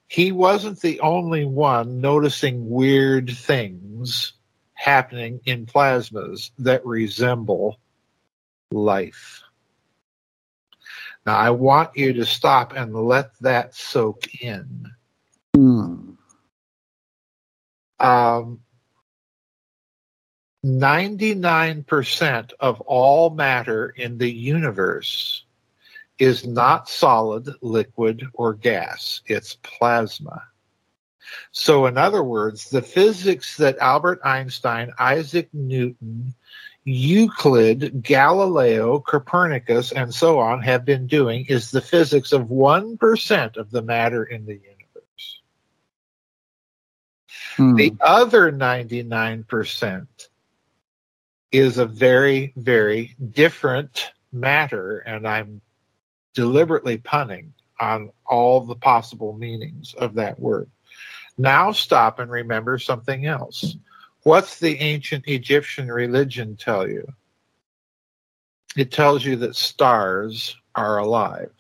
He 0.08 0.32
wasn't 0.32 0.80
the 0.80 1.00
only 1.00 1.44
one 1.44 2.00
noticing 2.00 2.68
weird 2.68 3.30
things 3.30 4.34
happening 4.74 5.40
in 5.46 5.66
plasmas 5.66 6.50
that 6.58 6.84
resemble 6.86 7.78
life. 8.70 9.42
Now, 11.28 11.36
I 11.36 11.50
want 11.50 11.94
you 11.94 12.14
to 12.14 12.24
stop 12.24 12.72
and 12.74 12.94
let 12.94 13.38
that 13.40 13.74
soak 13.74 14.42
in. 14.42 14.90
Hmm. 15.54 16.12
Um, 18.00 18.60
99% 20.64 22.52
of 22.60 22.80
all 22.80 23.28
matter 23.28 23.90
in 23.90 24.16
the 24.16 24.30
universe 24.32 25.44
is 26.18 26.46
not 26.46 26.88
solid, 26.88 27.46
liquid, 27.60 28.26
or 28.32 28.54
gas. 28.54 29.20
It's 29.26 29.58
plasma. 29.62 30.42
So, 31.52 31.84
in 31.84 31.98
other 31.98 32.24
words, 32.24 32.70
the 32.70 32.80
physics 32.80 33.58
that 33.58 33.76
Albert 33.80 34.20
Einstein, 34.24 34.92
Isaac 34.98 35.50
Newton, 35.52 36.34
Euclid, 36.88 38.02
Galileo, 38.02 38.98
Copernicus, 39.00 39.92
and 39.92 40.14
so 40.14 40.38
on 40.38 40.62
have 40.62 40.86
been 40.86 41.06
doing 41.06 41.44
is 41.46 41.70
the 41.70 41.82
physics 41.82 42.32
of 42.32 42.42
1% 42.44 43.56
of 43.58 43.70
the 43.70 43.82
matter 43.82 44.24
in 44.24 44.46
the 44.46 44.54
universe. 44.54 45.42
Hmm. 47.56 47.74
The 47.74 47.94
other 48.00 48.50
99% 48.50 50.06
is 51.52 51.76
a 51.76 51.84
very, 51.84 52.54
very 52.56 53.14
different 53.32 54.12
matter, 54.32 55.00
and 55.00 55.28
I'm 55.28 55.60
deliberately 56.32 56.96
punning 56.96 57.52
on 57.80 58.10
all 58.24 58.62
the 58.62 58.76
possible 58.76 59.34
meanings 59.34 59.94
of 59.94 60.14
that 60.14 60.40
word. 60.40 60.70
Now 61.36 61.70
stop 61.72 62.18
and 62.18 62.30
remember 62.30 62.78
something 62.78 63.26
else. 63.26 63.76
What's 64.28 64.58
the 64.58 64.78
ancient 64.80 65.26
Egyptian 65.26 65.90
religion 65.90 66.54
tell 66.54 66.86
you? 66.86 67.10
It 68.76 68.92
tells 68.92 69.24
you 69.24 69.36
that 69.36 69.56
stars 69.56 70.54
are 70.74 70.98
alive. 70.98 71.50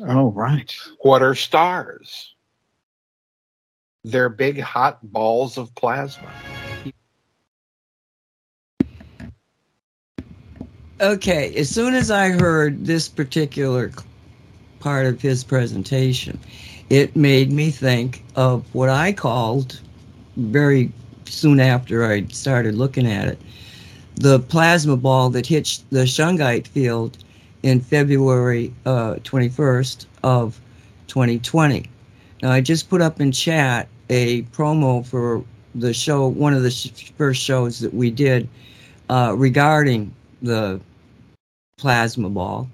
Oh, 0.00 0.30
right. 0.30 0.74
What 1.02 1.22
are 1.22 1.34
stars? 1.34 2.34
They're 4.02 4.30
big 4.30 4.58
hot 4.58 5.12
balls 5.12 5.58
of 5.58 5.74
plasma. 5.74 6.32
Okay, 11.02 11.54
as 11.54 11.68
soon 11.68 11.94
as 11.94 12.10
I 12.10 12.30
heard 12.30 12.86
this 12.86 13.08
particular 13.08 13.92
part 14.78 15.04
of 15.04 15.20
his 15.20 15.44
presentation, 15.44 16.40
it 16.88 17.14
made 17.14 17.52
me 17.52 17.70
think 17.70 18.24
of 18.36 18.64
what 18.74 18.88
I 18.88 19.12
called 19.12 19.78
very 20.38 20.90
soon 21.30 21.60
after 21.60 22.04
I 22.04 22.26
started 22.26 22.74
looking 22.74 23.06
at 23.06 23.28
it 23.28 23.38
the 24.20 24.38
plasma 24.38 24.96
ball 24.96 25.30
that 25.30 25.46
hit 25.46 25.82
the 25.90 26.00
Shungite 26.00 26.66
field 26.66 27.16
in 27.62 27.80
February 27.80 28.72
uh, 28.84 29.14
21st 29.22 30.06
of 30.22 30.60
2020. 31.08 31.86
Now, 32.42 32.50
I 32.50 32.60
just 32.60 32.90
put 32.90 33.00
up 33.00 33.20
in 33.20 33.32
chat 33.32 33.88
a 34.10 34.42
promo 34.44 35.06
for 35.06 35.42
the 35.74 35.94
show, 35.94 36.26
one 36.28 36.52
of 36.52 36.62
the 36.62 36.70
sh- 36.70 37.12
first 37.16 37.42
shows 37.42 37.80
that 37.80 37.94
we 37.94 38.10
did 38.10 38.46
uh, 39.08 39.34
regarding 39.36 40.12
the 40.42 40.80
plasma 41.78 42.28
ball 42.28 42.68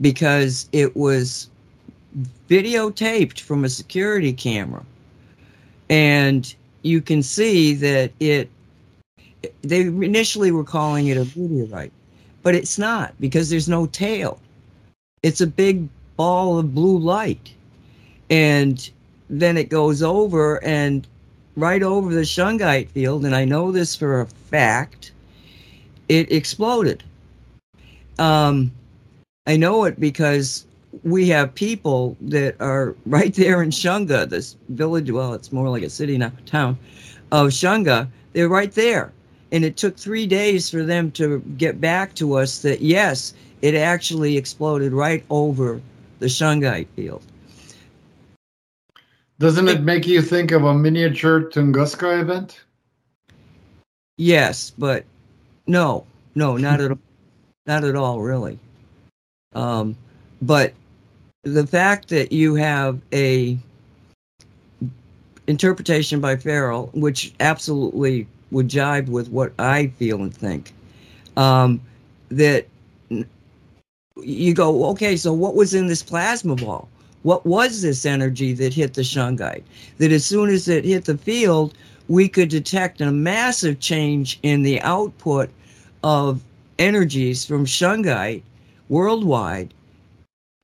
because 0.00 0.68
it 0.72 0.96
was 0.96 1.48
videotaped 2.48 3.38
from 3.38 3.64
a 3.64 3.68
security 3.68 4.32
camera. 4.32 4.84
And 5.88 6.52
you 6.82 7.00
can 7.00 7.22
see 7.22 7.74
that 7.74 8.12
it, 8.20 8.48
they 9.62 9.82
initially 9.82 10.50
were 10.50 10.64
calling 10.64 11.08
it 11.08 11.16
a 11.16 11.38
meteorite, 11.38 11.92
but 12.42 12.54
it's 12.54 12.78
not 12.78 13.14
because 13.20 13.50
there's 13.50 13.68
no 13.68 13.86
tail. 13.86 14.40
It's 15.22 15.40
a 15.40 15.46
big 15.46 15.88
ball 16.16 16.58
of 16.58 16.74
blue 16.74 16.98
light. 16.98 17.52
And 18.30 18.88
then 19.30 19.56
it 19.56 19.68
goes 19.68 20.02
over 20.02 20.62
and 20.64 21.06
right 21.56 21.82
over 21.82 22.14
the 22.14 22.22
Shungite 22.22 22.88
field, 22.90 23.24
and 23.24 23.34
I 23.34 23.44
know 23.44 23.72
this 23.72 23.96
for 23.96 24.20
a 24.20 24.26
fact, 24.26 25.12
it 26.08 26.30
exploded. 26.30 27.02
Um, 28.18 28.70
I 29.46 29.56
know 29.56 29.84
it 29.84 29.98
because 29.98 30.66
we 31.02 31.28
have 31.28 31.54
people 31.54 32.16
that 32.20 32.60
are 32.60 32.94
right 33.06 33.34
there 33.34 33.62
in 33.62 33.70
Shunga, 33.70 34.28
this 34.28 34.56
village. 34.68 35.10
Well, 35.10 35.34
it's 35.34 35.52
more 35.52 35.68
like 35.68 35.82
a 35.82 35.90
city 35.90 36.18
now, 36.18 36.32
a 36.36 36.42
town 36.42 36.78
of 37.32 37.48
Shunga. 37.48 38.08
They're 38.32 38.48
right 38.48 38.72
there, 38.72 39.12
and 39.52 39.64
it 39.64 39.76
took 39.76 39.96
three 39.96 40.26
days 40.26 40.70
for 40.70 40.82
them 40.82 41.10
to 41.12 41.40
get 41.56 41.80
back 41.80 42.14
to 42.16 42.34
us 42.34 42.62
that 42.62 42.80
yes, 42.80 43.34
it 43.62 43.74
actually 43.74 44.36
exploded 44.36 44.92
right 44.92 45.24
over 45.30 45.80
the 46.18 46.26
Shungite 46.26 46.88
field. 46.96 47.22
Doesn't 49.38 49.68
it 49.68 49.82
make 49.82 50.06
you 50.06 50.20
think 50.20 50.50
of 50.50 50.64
a 50.64 50.74
miniature 50.74 51.42
Tunguska 51.42 52.20
event? 52.20 52.60
Yes, 54.16 54.72
but 54.76 55.04
no, 55.68 56.04
no, 56.34 56.56
not 56.56 56.80
at 56.80 56.90
all, 56.90 56.98
not 57.66 57.84
at 57.84 57.94
all, 57.94 58.20
really. 58.20 58.58
Um, 59.54 59.96
but 60.42 60.74
the 61.54 61.66
fact 61.66 62.08
that 62.08 62.32
you 62.32 62.54
have 62.54 63.00
a 63.12 63.58
interpretation 65.46 66.20
by 66.20 66.36
Farrell, 66.36 66.90
which 66.92 67.32
absolutely 67.40 68.26
would 68.50 68.68
jibe 68.68 69.08
with 69.08 69.28
what 69.30 69.52
I 69.58 69.88
feel 69.88 70.22
and 70.22 70.34
think, 70.34 70.72
um, 71.36 71.80
that 72.30 72.66
you 74.22 74.54
go, 74.54 74.84
okay, 74.90 75.16
so 75.16 75.32
what 75.32 75.54
was 75.54 75.74
in 75.74 75.86
this 75.86 76.02
plasma 76.02 76.56
ball? 76.56 76.88
What 77.22 77.44
was 77.46 77.82
this 77.82 78.06
energy 78.06 78.52
that 78.54 78.74
hit 78.74 78.94
the 78.94 79.02
shungite? 79.02 79.62
That 79.98 80.12
as 80.12 80.24
soon 80.24 80.50
as 80.50 80.68
it 80.68 80.84
hit 80.84 81.04
the 81.06 81.18
field, 81.18 81.74
we 82.08 82.28
could 82.28 82.48
detect 82.48 83.00
a 83.00 83.10
massive 83.10 83.80
change 83.80 84.38
in 84.42 84.62
the 84.62 84.80
output 84.82 85.50
of 86.02 86.40
energies 86.78 87.44
from 87.44 87.64
shungite 87.64 88.42
worldwide 88.88 89.74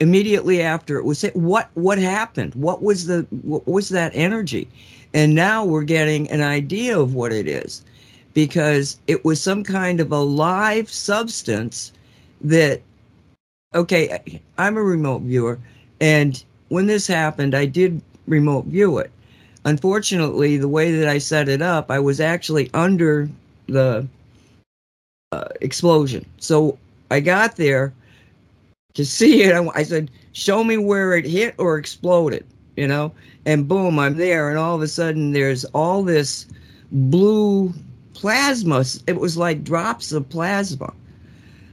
immediately 0.00 0.62
after 0.62 0.98
it 0.98 1.04
was 1.04 1.20
hit. 1.20 1.36
What 1.36 1.70
what 1.74 1.98
happened? 1.98 2.54
What 2.54 2.82
was 2.82 3.06
the 3.06 3.26
what 3.42 3.66
was 3.66 3.88
that 3.90 4.12
energy? 4.14 4.68
And 5.12 5.34
now 5.34 5.64
we're 5.64 5.84
getting 5.84 6.28
an 6.30 6.42
idea 6.42 6.98
of 6.98 7.14
what 7.14 7.32
it 7.32 7.46
is 7.46 7.84
because 8.32 8.98
it 9.06 9.24
was 9.24 9.40
some 9.40 9.62
kind 9.62 10.00
of 10.00 10.10
a 10.10 10.18
live 10.18 10.90
substance 10.90 11.92
that 12.40 12.80
okay, 13.74 14.40
I'm 14.58 14.76
a 14.76 14.82
remote 14.82 15.22
viewer 15.22 15.58
and 16.00 16.42
when 16.68 16.86
this 16.86 17.06
happened, 17.06 17.54
I 17.54 17.66
did 17.66 18.00
remote 18.26 18.66
view 18.66 18.98
it. 18.98 19.10
Unfortunately, 19.64 20.56
the 20.56 20.68
way 20.68 20.92
that 20.92 21.08
I 21.08 21.18
set 21.18 21.48
it 21.48 21.62
up, 21.62 21.90
I 21.90 21.98
was 21.98 22.20
actually 22.20 22.70
under 22.74 23.28
the 23.66 24.06
uh, 25.32 25.48
explosion. 25.60 26.26
So 26.38 26.78
I 27.10 27.20
got 27.20 27.56
there 27.56 27.92
to 28.94 29.04
see 29.04 29.42
it. 29.42 29.54
I, 29.74 29.82
said, 29.82 30.10
"Show 30.32 30.64
me 30.64 30.76
where 30.76 31.16
it 31.16 31.26
hit 31.26 31.54
or 31.58 31.78
exploded," 31.78 32.44
you 32.76 32.88
know. 32.88 33.12
And 33.46 33.68
boom, 33.68 33.98
I'm 33.98 34.16
there, 34.16 34.48
and 34.48 34.58
all 34.58 34.74
of 34.74 34.82
a 34.82 34.88
sudden, 34.88 35.32
there's 35.32 35.64
all 35.66 36.02
this 36.02 36.46
blue 36.90 37.72
plasma. 38.14 38.84
It 39.06 39.20
was 39.20 39.36
like 39.36 39.64
drops 39.64 40.12
of 40.12 40.28
plasma 40.28 40.92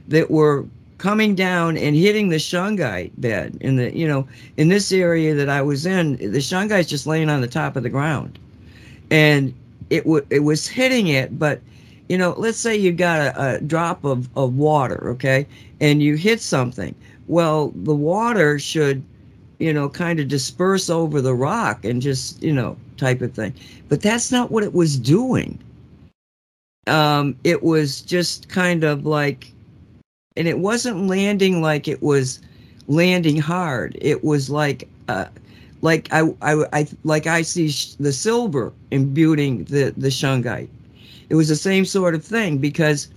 that 0.08 0.30
were 0.30 0.66
coming 0.98 1.34
down 1.34 1.76
and 1.76 1.96
hitting 1.96 2.28
the 2.28 2.36
shungite 2.36 3.10
bed 3.16 3.56
in 3.60 3.74
the 3.74 3.96
you 3.96 4.06
know 4.06 4.26
in 4.56 4.68
this 4.68 4.92
area 4.92 5.34
that 5.34 5.48
I 5.48 5.60
was 5.60 5.84
in 5.84 6.16
the 6.16 6.38
shungite's 6.38 6.88
just 6.88 7.08
laying 7.08 7.28
on 7.28 7.40
the 7.40 7.48
top 7.48 7.74
of 7.74 7.82
the 7.82 7.88
ground 7.88 8.38
and 9.10 9.52
it 9.90 10.04
w- 10.04 10.24
it 10.30 10.40
was 10.40 10.68
hitting 10.68 11.08
it 11.08 11.40
but 11.40 11.60
you 12.08 12.16
know 12.16 12.36
let's 12.38 12.58
say 12.58 12.76
you 12.76 12.92
got 12.92 13.20
a, 13.20 13.56
a 13.56 13.60
drop 13.60 14.04
of, 14.04 14.28
of 14.36 14.54
water 14.54 15.10
okay 15.10 15.44
and 15.80 16.00
you 16.00 16.14
hit 16.14 16.40
something 16.40 16.94
well 17.28 17.72
the 17.76 17.94
water 17.94 18.58
should 18.58 19.02
you 19.58 19.72
know 19.72 19.88
kind 19.88 20.20
of 20.20 20.28
disperse 20.28 20.90
over 20.90 21.20
the 21.20 21.34
rock 21.34 21.84
and 21.84 22.02
just 22.02 22.42
you 22.42 22.52
know 22.52 22.76
type 22.96 23.20
of 23.20 23.32
thing 23.32 23.54
but 23.88 24.00
that's 24.00 24.32
not 24.32 24.50
what 24.50 24.62
it 24.62 24.72
was 24.72 24.98
doing 24.98 25.58
um 26.86 27.36
it 27.44 27.62
was 27.62 28.00
just 28.00 28.48
kind 28.48 28.84
of 28.84 29.06
like 29.06 29.52
and 30.36 30.48
it 30.48 30.58
wasn't 30.58 31.06
landing 31.06 31.60
like 31.60 31.88
it 31.88 32.02
was 32.02 32.40
landing 32.88 33.36
hard. 33.38 33.96
It 34.00 34.24
was 34.24 34.50
like 34.50 34.88
uh, 35.08 35.26
like 35.80 36.08
I, 36.12 36.32
I, 36.42 36.64
I 36.72 36.88
like 37.04 37.26
I 37.26 37.42
see 37.42 37.68
the 37.98 38.12
silver 38.12 38.72
imbuing 38.90 39.64
the 39.64 39.92
the 39.96 40.08
shungite. 40.08 40.68
It 41.28 41.34
was 41.34 41.48
the 41.48 41.56
same 41.56 41.84
sort 41.84 42.14
of 42.14 42.24
thing 42.24 42.58
because 42.58 43.08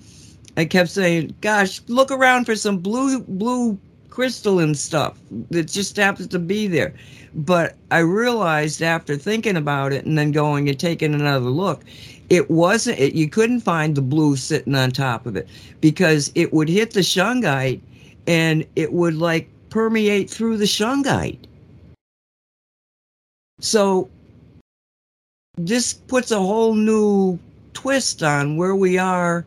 I 0.57 0.65
kept 0.65 0.89
saying, 0.89 1.35
"Gosh, 1.41 1.81
look 1.87 2.11
around 2.11 2.45
for 2.45 2.55
some 2.55 2.77
blue 2.77 3.21
blue 3.21 3.77
crystalline 4.15 4.75
stuff 4.75 5.19
that 5.51 5.67
just 5.67 5.97
happens 5.97 6.29
to 6.29 6.39
be 6.39 6.67
there." 6.67 6.93
But 7.35 7.75
I 7.91 7.99
realized 7.99 8.81
after 8.81 9.17
thinking 9.17 9.57
about 9.57 9.91
it 9.93 10.05
and 10.05 10.17
then 10.17 10.31
going 10.31 10.69
and 10.69 10.79
taking 10.79 11.13
another 11.13 11.49
look, 11.49 11.83
it 12.29 12.49
wasn't 12.49 12.99
it, 12.99 13.13
you 13.13 13.29
couldn't 13.29 13.61
find 13.61 13.95
the 13.95 14.01
blue 14.01 14.35
sitting 14.35 14.75
on 14.75 14.91
top 14.91 15.25
of 15.25 15.35
it 15.35 15.47
because 15.81 16.31
it 16.35 16.53
would 16.53 16.69
hit 16.69 16.91
the 16.91 17.01
shungite 17.01 17.81
and 18.27 18.65
it 18.75 18.93
would 18.93 19.15
like 19.15 19.49
permeate 19.69 20.29
through 20.29 20.57
the 20.57 20.65
shungite 20.65 21.37
so 23.59 24.09
this 25.57 25.93
puts 25.93 26.31
a 26.31 26.39
whole 26.39 26.75
new 26.75 27.37
twist 27.73 28.23
on 28.23 28.57
where 28.57 28.75
we 28.75 28.97
are 28.97 29.45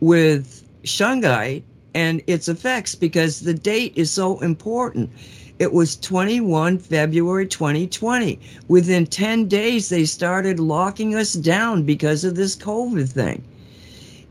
with 0.00 0.64
shungite 0.84 1.62
and 1.94 2.22
its 2.26 2.48
effects 2.48 2.94
because 2.94 3.40
the 3.40 3.54
date 3.54 3.92
is 3.96 4.10
so 4.10 4.40
important 4.40 5.10
it 5.62 5.72
was 5.72 5.94
21 5.94 6.78
February 6.78 7.46
2020. 7.46 8.36
Within 8.66 9.06
10 9.06 9.46
days, 9.46 9.90
they 9.90 10.04
started 10.04 10.58
locking 10.58 11.14
us 11.14 11.34
down 11.34 11.84
because 11.84 12.24
of 12.24 12.34
this 12.34 12.56
COVID 12.56 13.08
thing. 13.08 13.44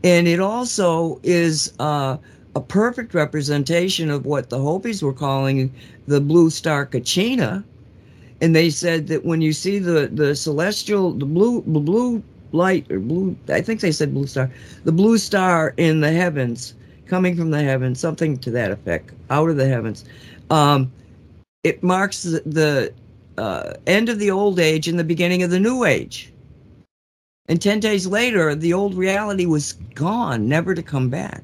And 0.04 0.28
it 0.28 0.40
also 0.40 1.20
is 1.22 1.72
uh, 1.78 2.18
a 2.54 2.60
perfect 2.60 3.14
representation 3.14 4.10
of 4.10 4.26
what 4.26 4.50
the 4.50 4.58
Hopis 4.58 5.02
were 5.02 5.14
calling 5.14 5.72
the 6.06 6.20
blue 6.20 6.50
star 6.50 6.84
Kachina. 6.84 7.64
And 8.42 8.54
they 8.54 8.68
said 8.68 9.06
that 9.06 9.24
when 9.24 9.40
you 9.40 9.54
see 9.54 9.78
the, 9.78 10.10
the 10.12 10.36
celestial, 10.36 11.12
the 11.12 11.24
blue, 11.24 11.62
blue 11.62 12.22
light, 12.50 12.90
or 12.90 12.98
blue, 12.98 13.34
I 13.48 13.62
think 13.62 13.80
they 13.80 13.92
said 13.92 14.12
blue 14.12 14.26
star, 14.26 14.50
the 14.84 14.92
blue 14.92 15.16
star 15.16 15.72
in 15.78 16.00
the 16.00 16.12
heavens, 16.12 16.74
coming 17.12 17.36
from 17.36 17.50
the 17.50 17.62
heavens, 17.62 18.00
something 18.00 18.38
to 18.38 18.50
that 18.50 18.70
effect, 18.70 19.12
out 19.28 19.50
of 19.50 19.58
the 19.58 19.68
heavens. 19.68 20.06
Um, 20.48 20.90
it 21.62 21.82
marks 21.82 22.22
the, 22.22 22.40
the 22.46 22.94
uh, 23.36 23.74
end 23.86 24.08
of 24.08 24.18
the 24.18 24.30
old 24.30 24.58
age 24.58 24.88
and 24.88 24.98
the 24.98 25.04
beginning 25.04 25.42
of 25.42 25.50
the 25.50 25.60
new 25.60 25.84
age. 25.84 26.32
And 27.48 27.60
10 27.60 27.80
days 27.80 28.06
later, 28.06 28.54
the 28.54 28.72
old 28.72 28.94
reality 28.94 29.44
was 29.44 29.74
gone, 29.94 30.48
never 30.48 30.74
to 30.74 30.82
come 30.82 31.10
back. 31.10 31.42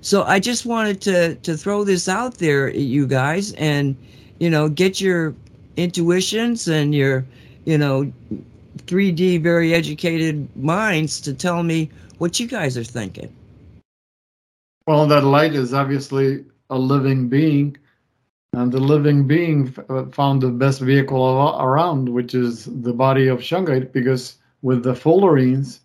So 0.00 0.22
I 0.22 0.40
just 0.40 0.64
wanted 0.64 0.98
to, 1.02 1.34
to 1.34 1.58
throw 1.58 1.84
this 1.84 2.08
out 2.08 2.38
there, 2.38 2.70
you 2.70 3.06
guys, 3.06 3.52
and, 3.58 3.94
you 4.38 4.48
know, 4.48 4.70
get 4.70 4.98
your 4.98 5.34
intuitions 5.76 6.68
and 6.68 6.94
your, 6.94 7.26
you 7.66 7.76
know, 7.76 8.10
3D, 8.86 9.42
very 9.42 9.74
educated 9.74 10.48
minds 10.56 11.20
to 11.20 11.34
tell 11.34 11.62
me 11.62 11.90
what 12.16 12.40
you 12.40 12.46
guys 12.46 12.78
are 12.78 12.84
thinking. 12.84 13.30
Well, 14.86 15.06
that 15.06 15.24
light 15.24 15.54
is 15.54 15.72
obviously 15.72 16.44
a 16.70 16.78
living 16.78 17.28
being 17.28 17.76
and 18.54 18.70
the 18.70 18.80
living 18.80 19.26
being 19.26 19.74
uh, 19.88 20.04
found 20.06 20.40
the 20.40 20.50
best 20.50 20.80
vehicle 20.80 21.56
around, 21.60 22.08
which 22.08 22.34
is 22.34 22.66
the 22.82 22.92
body 22.92 23.26
of 23.26 23.40
shungite, 23.40 23.92
because 23.92 24.36
with 24.62 24.84
the 24.84 24.92
fullerenes, 24.92 25.80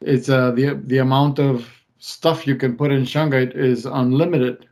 it's 0.00 0.28
uh, 0.28 0.50
the 0.50 0.80
the 0.86 0.98
amount 0.98 1.38
of 1.38 1.68
stuff 1.98 2.46
you 2.46 2.56
can 2.56 2.76
put 2.76 2.90
in 2.90 3.02
shungite 3.02 3.54
is 3.54 3.86
unlimited. 3.86 4.66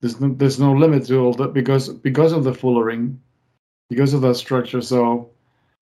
There's 0.00 0.20
no, 0.20 0.34
there's 0.34 0.60
no 0.60 0.72
limit 0.72 1.06
to 1.06 1.18
all 1.18 1.32
that 1.34 1.54
because 1.54 1.88
because 1.88 2.32
of 2.32 2.44
the 2.44 2.52
fullerene, 2.52 3.16
because 3.88 4.12
of 4.12 4.20
that 4.22 4.34
structure. 4.34 4.82
So 4.82 5.30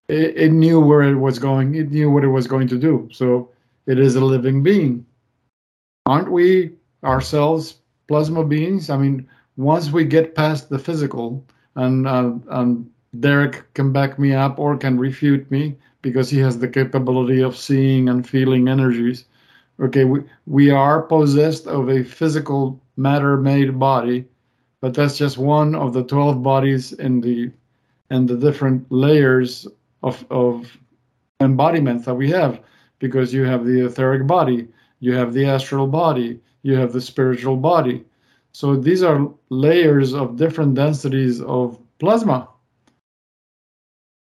it, 0.08 0.36
it 0.36 0.52
knew 0.52 0.80
where 0.80 1.02
it 1.02 1.16
was 1.16 1.40
going. 1.40 1.74
It 1.74 1.90
knew 1.90 2.10
what 2.10 2.24
it 2.24 2.28
was 2.28 2.46
going 2.46 2.68
to 2.68 2.78
do. 2.78 3.08
So 3.12 3.50
it 3.86 3.98
is 3.98 4.14
a 4.14 4.24
living 4.24 4.62
being. 4.62 5.04
Aren't 6.06 6.30
we 6.30 6.77
ourselves 7.04 7.80
plasma 8.06 8.44
beings? 8.44 8.90
I 8.90 8.96
mean, 8.96 9.28
once 9.56 9.90
we 9.90 10.04
get 10.04 10.34
past 10.34 10.68
the 10.68 10.78
physical, 10.78 11.44
and 11.76 12.06
uh, 12.06 12.32
and 12.50 12.90
Derek 13.20 13.72
can 13.74 13.92
back 13.92 14.18
me 14.18 14.34
up 14.34 14.58
or 14.58 14.76
can 14.76 14.98
refute 14.98 15.50
me 15.50 15.76
because 16.02 16.30
he 16.30 16.38
has 16.38 16.58
the 16.58 16.68
capability 16.68 17.42
of 17.42 17.56
seeing 17.56 18.08
and 18.08 18.28
feeling 18.28 18.68
energies. 18.68 19.24
Okay, 19.80 20.04
we, 20.04 20.20
we 20.46 20.70
are 20.70 21.02
possessed 21.02 21.66
of 21.66 21.88
a 21.88 22.02
physical 22.02 22.80
matter 22.96 23.36
made 23.36 23.78
body, 23.78 24.24
but 24.80 24.94
that's 24.94 25.16
just 25.16 25.38
one 25.38 25.74
of 25.74 25.92
the 25.92 26.02
12 26.04 26.42
bodies 26.42 26.92
in 26.92 27.20
the 27.20 27.50
and 28.10 28.28
the 28.28 28.36
different 28.36 28.90
layers 28.90 29.66
of, 30.02 30.24
of 30.30 30.78
embodiments 31.40 32.06
that 32.06 32.14
we 32.14 32.30
have 32.30 32.60
because 32.98 33.34
you 33.34 33.44
have 33.44 33.66
the 33.66 33.84
etheric 33.84 34.26
body, 34.26 34.66
you 35.00 35.12
have 35.12 35.34
the 35.34 35.44
astral 35.44 35.86
body, 35.86 36.40
you 36.62 36.74
have 36.76 36.92
the 36.92 37.00
spiritual 37.00 37.56
body. 37.56 38.04
So 38.52 38.76
these 38.76 39.02
are 39.02 39.28
layers 39.50 40.14
of 40.14 40.36
different 40.36 40.74
densities 40.74 41.40
of 41.40 41.78
plasma. 41.98 42.48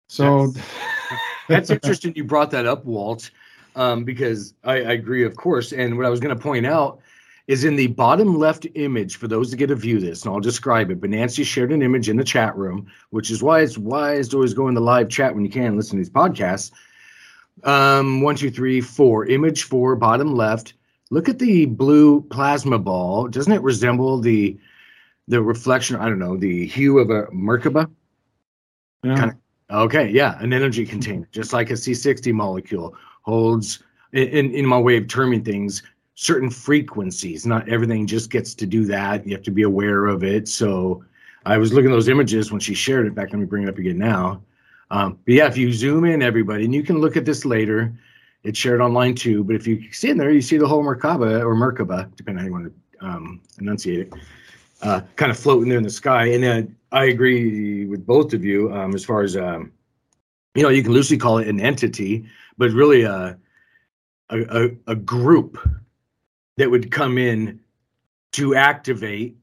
So 0.08 0.48
that's, 0.48 0.68
that's 1.48 1.70
interesting 1.70 2.14
you 2.16 2.24
brought 2.24 2.52
that 2.52 2.66
up, 2.66 2.86
Walt, 2.86 3.32
um, 3.76 4.04
because 4.04 4.54
I, 4.64 4.74
I 4.74 4.92
agree, 4.94 5.24
of 5.24 5.36
course. 5.36 5.72
And 5.72 5.98
what 5.98 6.06
I 6.06 6.10
was 6.10 6.20
going 6.20 6.36
to 6.36 6.42
point 6.42 6.66
out 6.66 7.00
is 7.48 7.64
in 7.64 7.76
the 7.76 7.88
bottom 7.88 8.38
left 8.38 8.68
image 8.76 9.16
for 9.16 9.28
those 9.28 9.50
that 9.50 9.58
get 9.58 9.68
to 9.68 9.76
view 9.76 10.00
this, 10.00 10.24
and 10.24 10.32
I'll 10.32 10.40
describe 10.40 10.92
it. 10.92 11.02
But 11.02 11.10
Nancy 11.10 11.44
shared 11.44 11.72
an 11.72 11.82
image 11.82 12.08
in 12.08 12.18
the 12.18 12.24
chat 12.24 12.56
room, 12.56 12.86
which 13.10 13.32
is 13.32 13.42
why 13.42 13.62
it's 13.62 13.78
wise 13.78 14.28
to 14.30 14.36
always 14.36 14.54
go 14.54 14.68
in 14.68 14.76
the 14.76 14.82
live 14.82 15.10
chat 15.10 15.34
when 15.34 15.44
you 15.44 15.50
can 15.50 15.76
listen 15.76 15.98
to 15.98 15.98
these 15.98 16.12
podcasts. 16.12 16.72
Um, 17.64 18.22
one, 18.22 18.36
two, 18.36 18.52
three, 18.52 18.82
four. 18.82 19.26
Image 19.26 19.64
four, 19.64 19.96
bottom 19.96 20.36
left. 20.36 20.74
Look 21.12 21.28
at 21.28 21.40
the 21.40 21.66
blue 21.66 22.22
plasma 22.22 22.78
ball. 22.78 23.28
Doesn't 23.28 23.52
it 23.52 23.62
resemble 23.62 24.20
the 24.20 24.58
the 25.28 25.42
reflection? 25.42 25.96
I 25.96 26.06
don't 26.06 26.20
know 26.20 26.38
the 26.38 26.68
hue 26.68 27.00
of 27.00 27.10
a 27.10 27.24
Merkaba. 27.28 27.90
yeah. 29.04 29.16
Kind 29.16 29.32
of, 29.32 29.86
okay, 29.86 30.10
yeah, 30.10 30.42
an 30.42 30.54
energy 30.54 30.86
container, 30.86 31.28
just 31.32 31.54
like 31.54 31.70
a 31.72 31.74
C60 31.74 32.34
molecule 32.34 32.96
holds. 33.24 33.84
In 34.14 34.52
in 34.52 34.66
my 34.66 34.78
way 34.78 34.98
of 34.98 35.08
terming 35.08 35.44
things, 35.44 35.84
certain 36.16 36.50
frequencies. 36.50 37.46
Not 37.46 37.70
everything 37.70 38.06
just 38.06 38.30
gets 38.30 38.54
to 38.56 38.66
do 38.66 38.86
that. 38.86 39.26
You 39.26 39.34
have 39.36 39.44
to 39.44 39.52
be 39.52 39.64
aware 39.64 40.08
of 40.08 40.24
it. 40.24 40.48
So 40.48 41.04
I 41.46 41.58
was 41.58 41.72
looking 41.74 41.92
at 41.92 41.94
those 41.94 42.10
images 42.10 42.52
when 42.52 42.60
she 42.60 42.74
shared 42.74 43.08
it. 43.08 43.16
Back, 43.16 43.32
let 43.32 43.40
me 43.40 43.46
bring 43.46 43.64
it 43.64 43.70
up 43.70 43.78
again 43.78 43.98
now. 43.98 44.42
Um, 44.92 45.18
but 45.26 45.34
yeah, 45.34 45.48
if 45.48 45.58
you 45.58 45.72
zoom 45.72 46.06
in, 46.06 46.22
everybody, 46.22 46.66
and 46.66 46.74
you 46.74 46.84
can 46.84 46.98
look 46.98 47.16
at 47.16 47.26
this 47.26 47.46
later. 47.46 47.94
It's 48.44 48.58
shared 48.58 48.82
online 48.82 49.16
too. 49.16 49.44
But 49.44 49.56
if 49.56 49.68
you 49.68 49.92
see 49.92 50.10
in 50.10 50.18
there, 50.18 50.32
you 50.32 50.42
see 50.42 50.58
the 50.58 50.68
whole 50.68 50.84
Merkaba 50.84 51.42
or 51.42 51.56
Merkaba, 51.56 52.10
depending 52.16 52.38
on 52.38 52.40
how 52.40 52.46
you 52.46 52.52
want 52.52 52.74
to 53.00 53.06
um, 53.06 53.42
enunciate 53.60 54.00
it, 54.00 54.14
uh, 54.82 55.02
kind 55.16 55.32
of 55.32 55.38
floating 55.38 55.70
there 55.70 55.78
in 55.78 55.84
the 55.84 55.90
sky. 55.90 56.26
And 56.28 56.44
then 56.44 56.76
I 56.92 57.06
agree 57.06 57.86
with 57.86 58.06
both 58.06 58.34
of 58.34 58.44
you 58.46 58.74
um, 58.74 58.96
as 58.96 59.04
far 59.04 59.22
as 59.22 59.36
um, 59.36 59.72
you 60.56 60.64
know, 60.64 60.70
you 60.70 60.84
can 60.84 60.94
loosely 60.94 61.18
call 61.18 61.38
it 61.38 61.48
an 61.48 61.60
entity, 61.60 62.26
but 62.58 62.72
really 62.72 63.04
a 63.04 63.38
a, 64.30 64.66
a, 64.66 64.70
a 64.88 64.96
group 64.96 65.58
that 66.58 66.70
would 66.70 66.92
come 66.92 67.18
in 67.18 67.60
to 68.34 68.56
activate. 68.56 69.36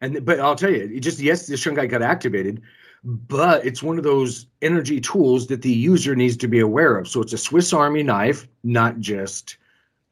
And 0.00 0.24
but 0.24 0.38
I'll 0.40 0.54
tell 0.54 0.70
you, 0.70 1.00
just 1.00 1.20
yes, 1.20 1.46
the 1.46 1.54
shungite 1.54 1.90
got 1.90 2.02
activated, 2.02 2.62
but 3.04 3.64
it's 3.64 3.82
one 3.82 3.98
of 3.98 4.04
those 4.04 4.46
energy 4.62 5.00
tools 5.00 5.46
that 5.46 5.62
the 5.62 5.72
user 5.72 6.16
needs 6.16 6.36
to 6.38 6.48
be 6.48 6.60
aware 6.60 6.98
of. 6.98 7.08
So 7.08 7.20
it's 7.20 7.32
a 7.32 7.38
Swiss 7.38 7.72
Army 7.72 8.02
knife, 8.02 8.48
not 8.64 8.98
just 8.98 9.56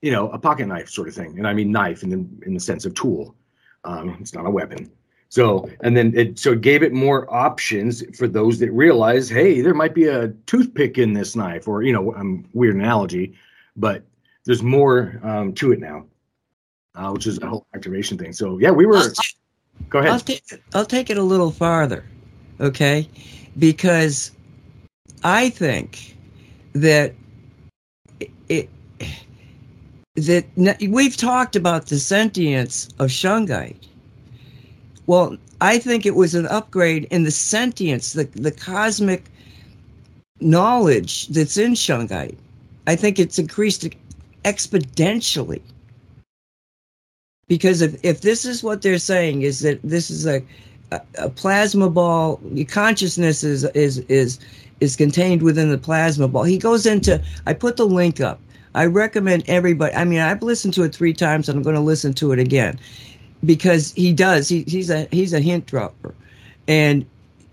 you 0.03 0.13
know 0.13 0.31
a 0.31 0.39
pocket 0.39 0.67
knife 0.67 0.89
sort 0.89 1.09
of 1.09 1.15
thing. 1.15 1.39
And 1.39 1.47
I 1.47 1.53
mean 1.53 1.73
knife 1.73 2.03
in 2.03 2.11
the 2.11 2.47
in 2.47 2.55
the 2.55 2.61
sense 2.61 2.85
of 2.85 2.95
tool. 2.95 3.35
Um, 3.85 4.17
it's 4.21 4.35
not 4.35 4.47
a 4.47 4.51
weapon. 4.51 4.91
So, 5.29 5.69
and 5.81 5.97
then 5.97 6.13
it 6.17 6.39
so 6.39 6.53
it 6.53 6.61
gave 6.61 6.83
it 6.83 6.93
more 6.93 7.33
options 7.33 8.05
for 8.17 8.29
those 8.29 8.59
that 8.61 8.71
realize, 8.71 9.29
hey, 9.29 9.61
there 9.61 9.75
might 9.75 9.95
be 9.95 10.07
a 10.07 10.29
toothpick 10.47 10.99
in 10.99 11.13
this 11.13 11.35
knife, 11.35 11.67
or 11.67 11.83
you 11.83 11.93
know, 11.93 12.15
um, 12.15 12.47
weird 12.53 12.77
analogy, 12.77 13.35
but 13.77 14.05
there's 14.45 14.63
more 14.63 15.21
um, 15.25 15.53
to 15.55 15.73
it 15.73 15.81
now, 15.81 16.07
uh, 16.95 17.11
which 17.11 17.27
is 17.27 17.39
a 17.41 17.47
whole 17.47 17.67
activation 17.75 18.17
thing. 18.17 18.33
So, 18.33 18.59
yeah, 18.59 18.71
we 18.71 18.87
were. 18.87 18.99
I'll, 18.99 19.13
Go 19.91 19.99
ahead. 19.99 20.13
I'll 20.13 20.21
take 20.21 20.43
it, 20.51 20.63
I'll 20.73 20.87
take 20.87 21.11
it 21.11 21.19
a 21.19 21.23
little 21.23 21.51
farther, 21.51 22.05
okay? 22.61 23.09
Because 23.59 24.33
I 25.25 25.51
think 25.51 26.17
that 26.73 27.15
it 28.49 28.69
that 30.15 30.79
we've 30.89 31.17
talked 31.17 31.57
about 31.57 31.87
the 31.87 31.99
sentience 31.99 32.89
of 32.99 33.11
Shungite. 33.11 33.87
Well, 35.07 35.37
I 35.61 35.79
think 35.79 36.07
it 36.07 36.15
was 36.15 36.35
an 36.35 36.47
upgrade 36.47 37.05
in 37.11 37.25
the 37.25 37.31
sentience, 37.31 38.13
the 38.13 38.25
the 38.25 38.53
cosmic 38.53 39.25
knowledge 40.41 41.29
that's 41.29 41.57
in 41.57 41.73
Shungite. 41.73 42.37
I 42.87 42.97
think 42.97 43.19
it's 43.19 43.39
increased 43.39 43.89
exponentially 44.45 45.61
because 47.49 47.81
if, 47.83 47.97
if 48.05 48.21
this 48.21 48.45
is 48.45 48.63
what 48.63 48.83
they're 48.83 48.99
saying 48.99 49.43
is 49.43 49.61
that 49.61 49.81
this 49.83 50.11
is 50.11 50.27
a, 50.27 50.43
a, 50.93 51.29
plasma 51.31 51.91
ball 51.91 52.41
consciousness 52.69 53.43
is 53.43 53.65
is 53.65 53.99
is 54.09 54.39
is 54.81 54.97
contained 54.97 55.43
within 55.43 55.71
the 55.71 55.79
plasma 55.79 56.29
ball. 56.29 56.45
He 56.45 56.59
goes 56.59 56.87
into 56.87 57.23
i 57.47 57.53
put 57.53 57.77
the 57.77 57.87
link 57.87 58.21
up. 58.21 58.41
I 58.75 58.87
recommend 58.87 59.45
everybody 59.49 59.95
i 59.95 60.05
mean 60.05 60.21
i've 60.21 60.43
listened 60.43 60.75
to 60.75 60.83
it 60.83 60.95
three 60.95 61.15
times 61.15 61.49
and 61.49 61.57
i'm 61.57 61.63
going 61.63 61.77
to 61.77 61.81
listen 61.81 62.13
to 62.15 62.33
it 62.33 62.39
again. 62.39 62.79
Because 63.45 63.93
he 63.93 64.13
does 64.13 64.49
he, 64.49 64.63
he's 64.65 64.91
a 64.91 65.09
he's 65.11 65.33
a 65.33 65.41
hint 65.41 65.67
dropper. 65.67 66.15
And 66.69 67.07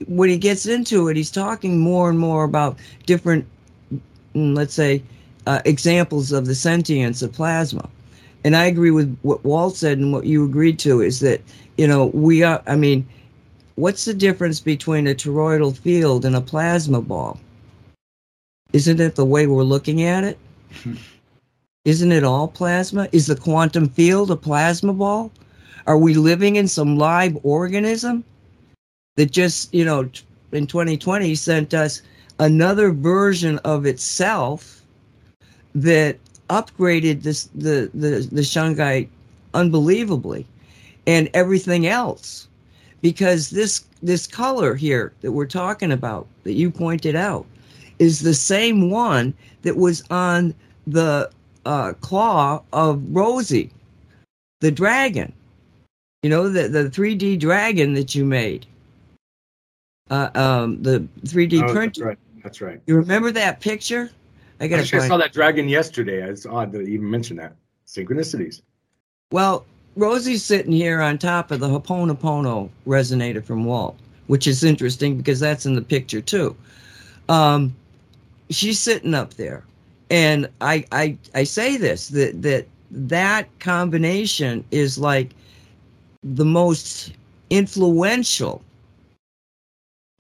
when 0.08 0.30
he 0.30 0.38
gets 0.38 0.66
into 0.66 1.08
it 1.08 1.18
he's 1.18 1.32
talking 1.32 1.80
more 1.80 2.10
and 2.10 2.20
more 2.20 2.44
about 2.44 2.78
different 3.06 3.46
mm, 4.36 4.56
let's 4.56 4.74
say 4.74 5.02
uh, 5.46 5.62
examples 5.66 6.32
of 6.32 6.46
the 6.46 6.56
sentience 6.56 7.22
of 7.22 7.34
plasma. 7.34 7.90
And 8.44 8.56
I 8.56 8.66
agree 8.66 8.92
with 8.92 9.18
what 9.22 9.44
Walt 9.44 9.76
said 9.76 9.98
and 9.98 10.12
what 10.12 10.26
you 10.26 10.46
agreed 10.46 10.80
to 10.80 11.02
is 11.02 11.20
that 11.22 11.42
you 11.78 11.88
know 11.88 12.08
we 12.08 12.44
are. 12.44 12.62
I 12.68 12.76
mean, 12.76 13.08
what's 13.76 14.06
the 14.06 14.14
difference 14.14 14.60
between 14.60 15.08
a 15.08 15.16
toroidal 15.16 15.76
field 15.76 16.26
and 16.26 16.36
a 16.36 16.42
plasma 16.42 17.02
ball? 17.02 17.40
Isn't 18.72 19.00
it 19.00 19.16
the 19.16 19.26
way 19.26 19.48
we're 19.48 19.64
looking 19.64 20.04
at 20.04 20.24
it? 20.24 20.38
Isn't 21.86 22.12
it 22.12 22.24
all 22.24 22.48
plasma? 22.48 23.10
Is 23.12 23.28
the 23.28 23.36
quantum 23.36 23.90
field 23.90 24.32
a 24.32 24.36
plasma 24.36 24.94
ball? 24.94 25.32
Are 25.86 25.98
we 25.98 26.14
living 26.14 26.56
in 26.56 26.68
some 26.68 26.98
live 26.98 27.38
organism 27.44 28.24
that 29.16 29.32
just 29.32 29.74
you 29.74 29.86
know 29.86 30.10
in 30.52 30.66
2020 30.66 31.36
sent 31.36 31.74
us 31.74 32.02
another 32.40 32.92
version 32.92 33.60
of 33.60 33.86
itself 33.86 34.82
that 35.76 36.18
upgraded 36.50 37.24
this 37.24 37.50
the 37.56 37.90
the 37.94 38.28
the 38.32 38.42
shungite 38.42 39.10
unbelievably 39.54 40.46
and 41.06 41.30
everything 41.34 41.86
else 41.86 42.48
because 43.04 43.52
this 43.52 43.86
this 44.02 44.26
color 44.26 44.74
here 44.74 45.14
that 45.22 45.32
we're 45.32 45.46
talking 45.46 45.92
about 45.92 46.26
that 46.44 46.54
you 46.54 46.72
pointed 46.72 47.16
out 47.16 47.46
is 48.00 48.22
the 48.22 48.34
same 48.34 48.90
one 48.90 49.34
that 49.62 49.78
was 49.78 50.04
on 50.10 50.56
the 50.88 51.30
uh, 51.66 51.94
claw 52.02 52.64
of 52.74 53.04
Rosie, 53.10 53.70
the 54.62 54.72
dragon. 54.72 55.32
You 56.24 56.30
know 56.32 56.50
the 56.50 56.68
the 56.70 56.86
3D 56.90 57.40
dragon 57.40 57.94
that 57.94 58.16
you 58.16 58.26
made. 58.26 58.66
Uh, 60.10 60.30
um, 60.36 60.82
the 60.82 61.00
3D 61.26 61.62
Oh, 61.62 61.72
printer. 61.72 61.84
that's 61.84 62.00
right. 62.00 62.18
That's 62.42 62.62
right. 62.62 62.82
You 62.88 62.96
remember 62.96 63.32
that 63.32 63.60
picture? 63.60 64.10
I 64.60 64.68
gotta 64.68 64.82
I 64.82 65.08
saw 65.08 65.18
that 65.18 65.34
dragon 65.34 65.68
yesterday. 65.68 66.22
It's 66.22 66.46
odd 66.46 66.74
you 66.74 66.82
even 66.82 67.10
mentioned 67.10 67.40
that. 67.40 67.56
Synchronicities. 67.86 68.62
Well, 69.32 69.66
Rosie's 69.96 70.44
sitting 70.44 70.72
here 70.72 71.02
on 71.02 71.18
top 71.18 71.52
of 71.52 71.60
the 71.60 71.68
Ho'oponopono 71.68 72.70
resonator 72.88 73.44
from 73.44 73.66
Walt, 73.66 73.98
which 74.28 74.48
is 74.48 74.64
interesting 74.64 75.18
because 75.18 75.40
that's 75.40 75.66
in 75.66 75.76
the 75.76 75.82
picture 75.82 76.22
too. 76.22 76.56
Um, 77.30 77.76
she's 78.50 78.80
sitting 78.80 79.14
up 79.14 79.36
there, 79.36 79.64
and 80.10 80.50
I 80.62 80.86
I 80.92 81.18
I 81.36 81.44
say 81.44 81.78
this 81.78 82.08
that 82.10 82.42
that 82.42 82.66
that 82.92 83.48
combination 83.60 84.64
is 84.72 84.98
like 84.98 85.32
the 86.24 86.46
most 86.46 87.14
influential 87.50 88.62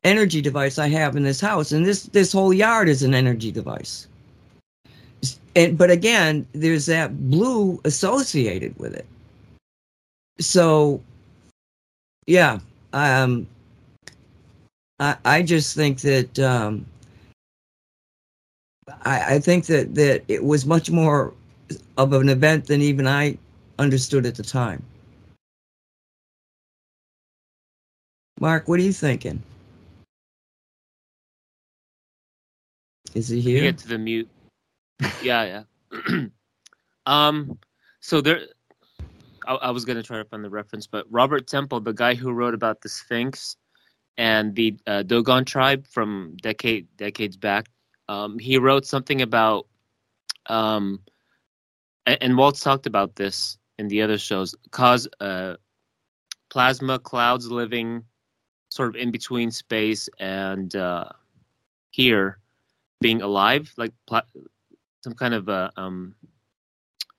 energy 0.03 0.41
device 0.41 0.77
I 0.77 0.89
have 0.89 1.15
in 1.15 1.23
this 1.23 1.41
house, 1.41 1.71
and 1.71 1.85
this 1.85 2.03
this 2.03 2.31
whole 2.31 2.53
yard 2.53 2.89
is 2.89 3.01
an 3.03 3.15
energy 3.15 3.51
device. 3.51 4.07
And 5.55 5.77
but 5.77 5.89
again, 5.89 6.45
there's 6.53 6.85
that 6.87 7.29
blue 7.29 7.81
associated 7.85 8.77
with 8.77 8.93
it. 8.93 9.05
So, 10.39 11.01
yeah, 12.27 12.59
um, 12.93 13.47
I 14.99 15.17
I 15.25 15.41
just 15.43 15.75
think 15.75 16.01
that 16.01 16.39
um, 16.39 16.85
I 19.03 19.35
I 19.35 19.39
think 19.39 19.65
that 19.67 19.95
that 19.95 20.23
it 20.27 20.43
was 20.43 20.65
much 20.65 20.89
more 20.89 21.33
of 21.97 22.13
an 22.13 22.29
event 22.29 22.67
than 22.67 22.81
even 22.81 23.07
I 23.07 23.37
understood 23.79 24.25
at 24.25 24.35
the 24.35 24.43
time. 24.43 24.83
Mark, 28.39 28.67
what 28.67 28.79
are 28.79 28.83
you 28.83 28.93
thinking? 28.93 29.41
Is 33.13 33.27
he 33.27 33.41
here? 33.41 33.61
get 33.61 33.77
to 33.79 33.87
the 33.87 33.97
mute. 33.97 34.29
Yeah, 35.21 35.63
yeah. 35.91 36.25
um, 37.05 37.59
so 37.99 38.21
there, 38.21 38.41
I, 39.47 39.55
I 39.55 39.71
was 39.71 39.85
gonna 39.85 40.03
try 40.03 40.17
to 40.17 40.25
find 40.25 40.43
the 40.43 40.49
reference, 40.49 40.87
but 40.87 41.05
Robert 41.09 41.47
Temple, 41.47 41.79
the 41.81 41.93
guy 41.93 42.15
who 42.15 42.31
wrote 42.31 42.53
about 42.53 42.81
the 42.81 42.89
Sphinx 42.89 43.57
and 44.17 44.55
the 44.55 44.77
uh, 44.87 45.03
Dogon 45.03 45.45
tribe 45.45 45.87
from 45.87 46.37
decade 46.41 46.87
decades 46.97 47.37
back, 47.37 47.67
um, 48.09 48.37
he 48.39 48.57
wrote 48.57 48.85
something 48.85 49.21
about, 49.21 49.67
um, 50.47 50.99
and, 52.05 52.17
and 52.21 52.55
talked 52.55 52.85
about 52.85 53.15
this 53.15 53.57
in 53.79 53.87
the 53.87 54.01
other 54.01 54.17
shows, 54.17 54.55
cause 54.71 55.07
uh, 55.19 55.55
plasma 56.49 56.99
clouds 56.99 57.49
living 57.49 58.03
sort 58.69 58.89
of 58.89 58.95
in 58.95 59.11
between 59.11 59.51
space 59.51 60.09
and 60.19 60.75
uh, 60.75 61.05
here 61.91 62.39
being 63.01 63.21
alive, 63.21 63.71
like 63.77 63.91
some 65.03 65.13
kind 65.13 65.33
of 65.33 65.49
a 65.49 65.71
um, 65.77 66.15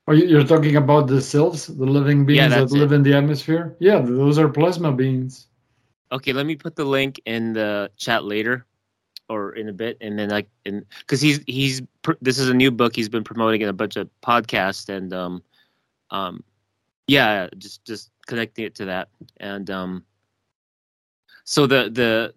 Are 0.07 0.15
you, 0.15 0.27
you're 0.27 0.45
talking 0.45 0.77
about 0.77 1.07
the 1.07 1.21
cells, 1.21 1.67
the 1.67 1.87
living 1.87 2.27
beings 2.27 2.39
Yeah, 2.39 2.49
that 2.49 2.71
live 2.71 2.93
it. 2.93 2.97
in 2.97 3.03
the 3.03 3.15
atmosphere? 3.15 3.75
Yeah, 3.79 4.01
those 4.01 4.39
are 4.39 4.49
plasma 4.49 4.93
beings. 4.93 5.47
Okay, 6.13 6.33
let 6.33 6.47
me 6.47 6.57
put 6.57 6.77
the 6.77 6.85
link 6.85 7.21
in 7.25 7.55
the 7.55 7.91
chat 7.97 8.25
later, 8.25 8.67
or 9.29 9.55
in 9.55 9.69
a 9.71 9.73
bit, 9.73 9.97
and 10.01 10.19
then 10.19 10.29
like, 10.29 10.49
in 10.67 10.85
because 10.99 11.21
he's 11.21 11.41
he's 11.47 11.81
pr- 12.03 12.21
this 12.21 12.39
is 12.39 12.51
a 12.51 12.55
new 12.55 12.71
book 12.71 12.95
he's 12.95 13.09
been 13.09 13.25
promoting 13.25 13.63
in 13.63 13.69
a 13.69 13.73
bunch 13.73 13.97
of 13.97 14.11
podcasts, 14.23 14.91
and 14.91 15.13
um, 15.15 15.43
um, 16.11 16.45
yeah, 17.07 17.49
just 17.57 17.85
just 17.87 18.11
connecting 18.27 18.67
it 18.67 18.75
to 18.77 18.85
that, 18.85 19.09
and 19.39 19.71
um, 19.71 20.05
so 21.45 21.67
the 21.67 21.91
the 21.91 22.35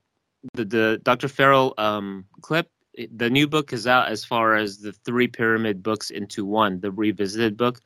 the 0.53 0.65
the 0.65 1.01
Dr. 1.03 1.27
Farrell 1.27 1.73
um 1.77 2.25
clip, 2.41 2.71
the 3.12 3.30
new 3.30 3.48
book 3.48 3.74
is 3.74 3.86
out 3.86 4.10
as 4.10 4.26
far 4.26 4.56
as 4.56 4.80
the 4.80 4.92
three 4.92 5.28
pyramid 5.28 5.84
books 5.84 6.10
into 6.10 6.46
one, 6.46 6.80
the 6.80 6.92
revisited 6.92 7.56
book, 7.58 7.82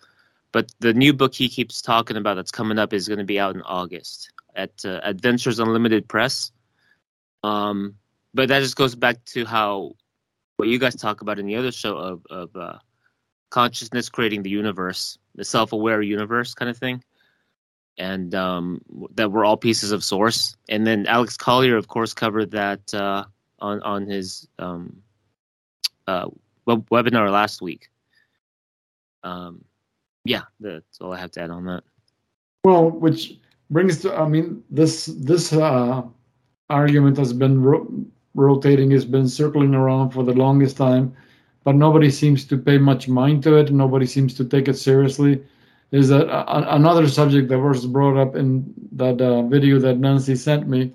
but 0.51 0.71
the 0.79 0.93
new 0.93 1.13
book 1.13 1.33
he 1.33 1.49
keeps 1.49 1.81
talking 1.81 2.17
about 2.17 2.35
that's 2.35 2.51
coming 2.51 2.79
up 2.79 2.93
is 2.93 3.07
going 3.07 3.19
to 3.19 3.25
be 3.25 3.39
out 3.39 3.55
in 3.55 3.61
August 3.63 4.31
at 4.55 4.71
uh, 4.85 4.99
Adventures 5.03 5.59
Unlimited 5.59 6.07
Press. 6.07 6.51
Um, 7.43 7.95
but 8.33 8.47
that 8.49 8.59
just 8.59 8.75
goes 8.75 8.95
back 8.95 9.23
to 9.25 9.45
how 9.45 9.93
what 10.57 10.67
you 10.67 10.77
guys 10.77 10.95
talk 10.95 11.21
about 11.21 11.39
in 11.39 11.45
the 11.45 11.55
other 11.55 11.71
show 11.71 11.97
of 11.97 12.25
of 12.29 12.55
uh, 12.55 12.77
consciousness 13.49 14.09
creating 14.09 14.43
the 14.43 14.49
universe, 14.49 15.17
the 15.35 15.43
self-aware 15.43 16.01
universe 16.01 16.53
kind 16.53 16.69
of 16.69 16.77
thing, 16.77 17.03
and 17.97 18.33
um, 18.35 18.81
that 19.15 19.31
we're 19.31 19.45
all 19.45 19.57
pieces 19.57 19.91
of 19.91 20.03
source. 20.03 20.55
And 20.69 20.85
then 20.85 21.07
Alex 21.07 21.35
Collier, 21.35 21.77
of 21.77 21.87
course, 21.87 22.13
covered 22.13 22.51
that 22.51 22.93
uh, 22.93 23.25
on 23.61 23.81
on 23.83 24.05
his 24.05 24.47
um, 24.59 25.01
uh, 26.07 26.27
web- 26.65 26.89
webinar 26.89 27.31
last 27.31 27.61
week. 27.61 27.89
Um, 29.23 29.63
yeah, 30.25 30.41
that's 30.59 30.99
all 30.99 31.13
I 31.13 31.19
have 31.19 31.31
to 31.31 31.41
add 31.41 31.51
on 31.51 31.65
that. 31.65 31.83
Well, 32.63 32.89
which 32.89 33.37
brings 33.69 34.01
to, 34.01 34.13
I 34.15 34.27
mean, 34.27 34.63
this 34.69 35.05
this 35.05 35.53
uh, 35.53 36.01
argument 36.69 37.17
has 37.17 37.33
been 37.33 37.61
ro- 37.61 37.87
rotating, 38.35 38.91
has 38.91 39.05
been 39.05 39.27
circling 39.27 39.73
around 39.73 40.11
for 40.11 40.23
the 40.23 40.33
longest 40.33 40.77
time, 40.77 41.15
but 41.63 41.75
nobody 41.75 42.09
seems 42.11 42.45
to 42.45 42.57
pay 42.57 42.77
much 42.77 43.07
mind 43.07 43.43
to 43.43 43.55
it. 43.57 43.71
Nobody 43.71 44.05
seems 44.05 44.33
to 44.35 44.45
take 44.45 44.67
it 44.67 44.77
seriously. 44.77 45.43
is 45.91 46.07
that 46.09 46.27
a- 46.27 46.75
another 46.75 47.07
subject 47.07 47.49
that 47.49 47.59
was 47.59 47.85
brought 47.85 48.17
up 48.17 48.35
in 48.35 48.73
that 48.93 49.19
uh, 49.21 49.41
video 49.43 49.77
that 49.79 49.97
Nancy 49.97 50.35
sent 50.35 50.67
me. 50.67 50.93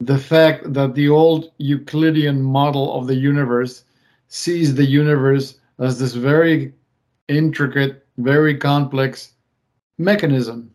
The 0.00 0.18
fact 0.18 0.72
that 0.72 0.94
the 0.94 1.08
old 1.08 1.52
Euclidean 1.58 2.42
model 2.42 2.98
of 2.98 3.06
the 3.06 3.14
universe 3.14 3.84
sees 4.28 4.74
the 4.74 4.84
universe 4.84 5.58
as 5.78 5.98
this 5.98 6.14
very 6.14 6.72
intricate, 7.28 8.06
very 8.18 8.56
complex 8.56 9.32
mechanism, 9.98 10.70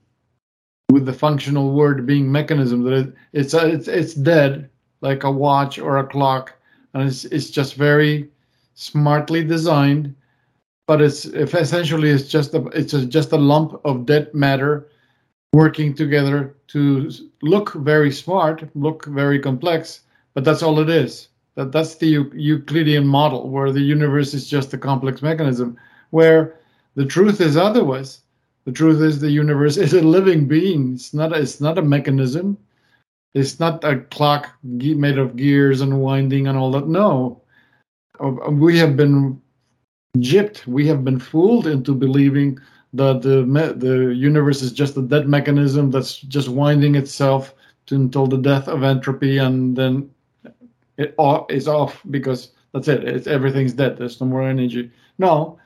with 0.92 1.06
the 1.06 1.14
functional 1.14 1.72
word 1.72 2.06
being 2.06 2.32
mechanism. 2.32 2.84
That 2.84 2.94
it, 2.94 3.14
it's 3.34 3.54
it's 3.54 3.88
it's 3.88 4.14
dead, 4.14 4.70
like 5.02 5.24
a 5.24 5.32
watch 5.32 5.80
or 5.80 5.98
a 5.98 6.08
clock, 6.08 6.54
and 6.94 7.08
it's 7.08 7.26
it's 7.26 7.50
just 7.50 7.76
very 7.76 8.30
smartly 8.74 9.44
designed 9.44 10.16
but 10.92 11.02
it's 11.02 11.24
essentially 11.24 12.10
it's 12.10 12.28
just 12.28 12.54
a 12.54 12.66
it's 12.78 12.94
a, 12.94 13.06
just 13.06 13.32
a 13.32 13.38
lump 13.38 13.80
of 13.86 14.06
dead 14.06 14.34
matter 14.34 14.90
working 15.54 15.94
together 15.94 16.54
to 16.72 17.12
look 17.42 17.74
very 17.74 18.12
smart, 18.12 18.64
look 18.76 19.06
very 19.06 19.40
complex, 19.40 20.02
but 20.34 20.44
that's 20.44 20.64
all 20.64 20.80
it 20.80 20.90
is. 20.90 21.28
That 21.56 21.72
that's 21.72 21.96
the 21.96 22.08
Euclidean 22.34 23.06
model 23.06 23.50
where 23.50 23.72
the 23.72 23.82
universe 23.82 24.34
is 24.34 24.50
just 24.50 24.74
a 24.74 24.78
complex 24.78 25.22
mechanism, 25.22 25.78
where 26.12 26.58
the 26.96 27.06
truth 27.06 27.42
is 27.42 27.58
otherwise. 27.58 28.22
The 28.66 28.72
truth 28.72 29.02
is 29.02 29.20
the 29.20 29.32
universe 29.32 29.78
is 29.86 29.94
a 29.94 30.02
living 30.02 30.48
being. 30.48 30.94
It's 30.94 31.14
not 31.14 31.34
a, 31.34 31.42
it's 31.42 31.60
not 31.60 31.78
a 31.78 31.82
mechanism. 31.82 32.58
It's 33.34 33.60
not 33.60 33.84
a 33.84 34.00
clock 34.00 34.50
made 34.64 35.18
of 35.18 35.36
gears 35.36 35.82
and 35.82 36.02
winding 36.02 36.48
and 36.48 36.58
all 36.58 36.72
that. 36.72 36.88
No, 36.88 37.42
we 38.50 38.78
have 38.78 38.98
been 38.98 39.42
gypped. 40.18 40.68
We 40.68 40.86
have 40.88 41.04
been 41.06 41.20
fooled 41.20 41.68
into 41.68 41.96
believing 41.96 42.60
that 42.94 43.22
the 43.22 43.46
me- 43.46 43.74
the 43.74 44.14
universe 44.14 44.62
is 44.62 44.72
just 44.72 44.98
a 44.98 45.02
dead 45.02 45.28
mechanism 45.28 45.92
that's 45.92 46.18
just 46.18 46.50
winding 46.50 46.96
itself 46.96 47.54
to, 47.88 47.96
until 47.96 48.28
the 48.28 48.38
death 48.38 48.68
of 48.68 48.84
entropy, 48.84 49.38
and 49.38 49.76
then 49.76 50.10
it 50.98 51.16
o- 51.18 51.46
is 51.50 51.68
off 51.68 52.02
because 52.12 52.52
that's 52.74 52.88
it. 52.88 53.04
It's 53.04 53.28
everything's 53.28 53.74
dead. 53.74 53.98
There's 53.98 54.20
no 54.20 54.28
more 54.28 54.44
energy. 54.44 54.92
No, 55.18 55.58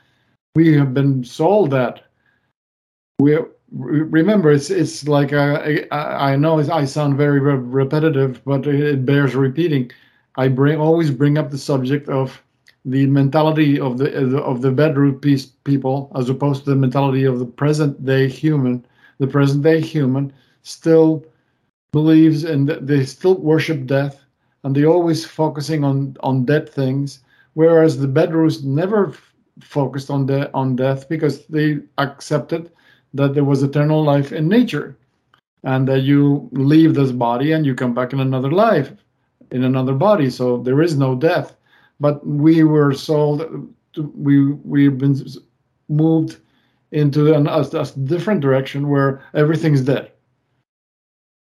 we 0.54 0.74
have 0.74 0.94
been 0.94 1.24
sold 1.24 1.70
that. 1.70 2.04
We 3.18 3.38
remember 3.72 4.52
it's 4.52 4.70
it's 4.70 5.08
like 5.08 5.32
uh, 5.32 5.62
I, 5.90 6.32
I 6.32 6.36
know 6.36 6.60
I 6.60 6.84
sound 6.84 7.16
very 7.16 7.40
re- 7.40 7.54
repetitive, 7.56 8.44
but 8.44 8.66
it 8.66 9.04
bears 9.04 9.34
repeating. 9.34 9.90
I 10.36 10.48
bring 10.48 10.78
always 10.78 11.10
bring 11.10 11.38
up 11.38 11.50
the 11.50 11.58
subject 11.58 12.08
of 12.08 12.40
the 12.86 13.06
mentality 13.06 13.80
of 13.80 13.98
the 13.98 14.08
uh, 14.16 14.40
of 14.42 14.62
the 14.62 14.72
bedroom 14.72 15.20
people 15.64 16.10
as 16.16 16.30
opposed 16.30 16.64
to 16.64 16.70
the 16.70 16.76
mentality 16.76 17.24
of 17.24 17.38
the 17.40 17.46
present 17.46 18.04
day 18.04 18.28
human 18.28 18.84
the 19.18 19.26
present 19.26 19.62
day 19.62 19.80
human 19.80 20.32
still 20.62 21.26
believes 21.92 22.44
and 22.44 22.68
they 22.68 23.04
still 23.04 23.36
worship 23.36 23.86
death 23.86 24.24
and 24.64 24.74
they 24.74 24.84
always 24.84 25.24
focusing 25.24 25.84
on 25.84 26.16
on 26.20 26.44
dead 26.44 26.68
things 26.68 27.20
whereas 27.54 27.98
the 27.98 28.08
bedrooms 28.08 28.64
never 28.64 29.08
f- 29.08 29.34
focused 29.60 30.10
on 30.10 30.26
the 30.26 30.52
on 30.54 30.76
death 30.76 31.08
because 31.08 31.46
they 31.46 31.78
accepted 31.98 32.70
that 33.14 33.34
there 33.34 33.44
was 33.44 33.62
eternal 33.62 34.02
life 34.04 34.32
in 34.32 34.48
nature 34.48 34.96
and 35.64 35.88
that 35.88 36.00
you 36.02 36.48
leave 36.52 36.94
this 36.94 37.12
body 37.12 37.52
and 37.52 37.66
you 37.66 37.74
come 37.74 37.94
back 37.94 38.12
in 38.12 38.20
another 38.20 38.50
life 38.50 38.92
in 39.50 39.64
another 39.64 39.94
body. 39.94 40.30
So 40.30 40.58
there 40.58 40.82
is 40.82 40.96
no 40.96 41.14
death 41.14 41.56
but 42.00 42.26
we 42.26 42.64
were 42.64 42.92
sold 42.92 43.72
we 44.14 44.52
we've 44.52 44.98
been 44.98 45.16
moved 45.88 46.38
into 46.92 47.34
an, 47.34 47.46
a, 47.46 47.60
a 47.60 47.86
different 48.04 48.40
direction 48.40 48.88
where 48.88 49.22
everything's 49.34 49.82
dead. 49.82 50.12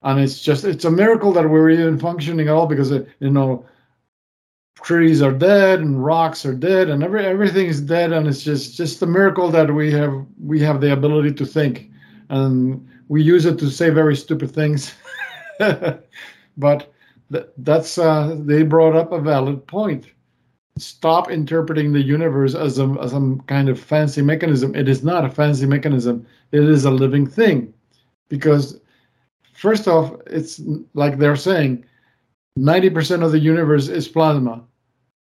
And 0.03 0.19
it's 0.19 0.41
just 0.41 0.65
it's 0.65 0.86
a 0.86 0.91
miracle 0.91 1.32
that 1.34 1.49
we're 1.49 1.69
even 1.69 1.97
functioning 1.97 2.47
at 2.47 2.53
all 2.53 2.67
because 2.67 2.91
uh, 2.91 3.06
you 3.19 3.29
know 3.29 3.65
trees 4.82 5.21
are 5.21 5.32
dead 5.32 5.79
and 5.79 6.03
rocks 6.03 6.45
are 6.45 6.53
dead 6.53 6.89
and 6.89 7.03
every 7.03 7.25
everything 7.25 7.67
is 7.67 7.79
dead 7.79 8.12
and 8.12 8.27
it's 8.27 8.43
just 8.43 8.75
just 8.75 9.01
a 9.01 9.06
miracle 9.06 9.49
that 9.49 9.73
we 9.73 9.91
have 9.91 10.25
we 10.41 10.60
have 10.60 10.82
the 10.82 10.91
ability 10.91 11.32
to 11.34 11.45
think. 11.45 11.89
And 12.29 12.86
we 13.08 13.23
use 13.23 13.45
it 13.45 13.58
to 13.60 13.69
say 13.69 13.89
very 13.89 14.15
stupid 14.15 14.51
things. 14.51 14.93
But 16.58 16.93
th- 17.32 17.47
that's 17.58 17.97
uh, 17.97 18.36
they 18.39 18.63
brought 18.63 18.95
up 18.95 19.12
a 19.12 19.19
valid 19.19 19.65
point 19.65 20.12
stop 20.77 21.29
interpreting 21.29 21.93
the 21.93 22.01
universe 22.01 22.55
as 22.55 22.79
a 22.79 22.86
as 23.01 23.12
some 23.12 23.39
kind 23.41 23.69
of 23.69 23.79
fancy 23.79 24.21
mechanism. 24.21 24.75
It 24.75 24.89
is 24.89 25.03
not 25.03 25.25
a 25.25 25.29
fancy 25.29 25.65
mechanism. 25.65 26.25
It 26.51 26.63
is 26.63 26.86
a 26.86 26.91
living 26.91 27.27
thing. 27.27 27.73
Because 28.29 28.79
first 29.53 29.88
off 29.88 30.13
it's 30.27 30.62
like 30.93 31.17
they're 31.17 31.36
saying 31.36 31.86
90% 32.57 33.23
of 33.23 33.31
the 33.31 33.39
universe 33.39 33.88
is 33.88 34.07
plasma. 34.07 34.63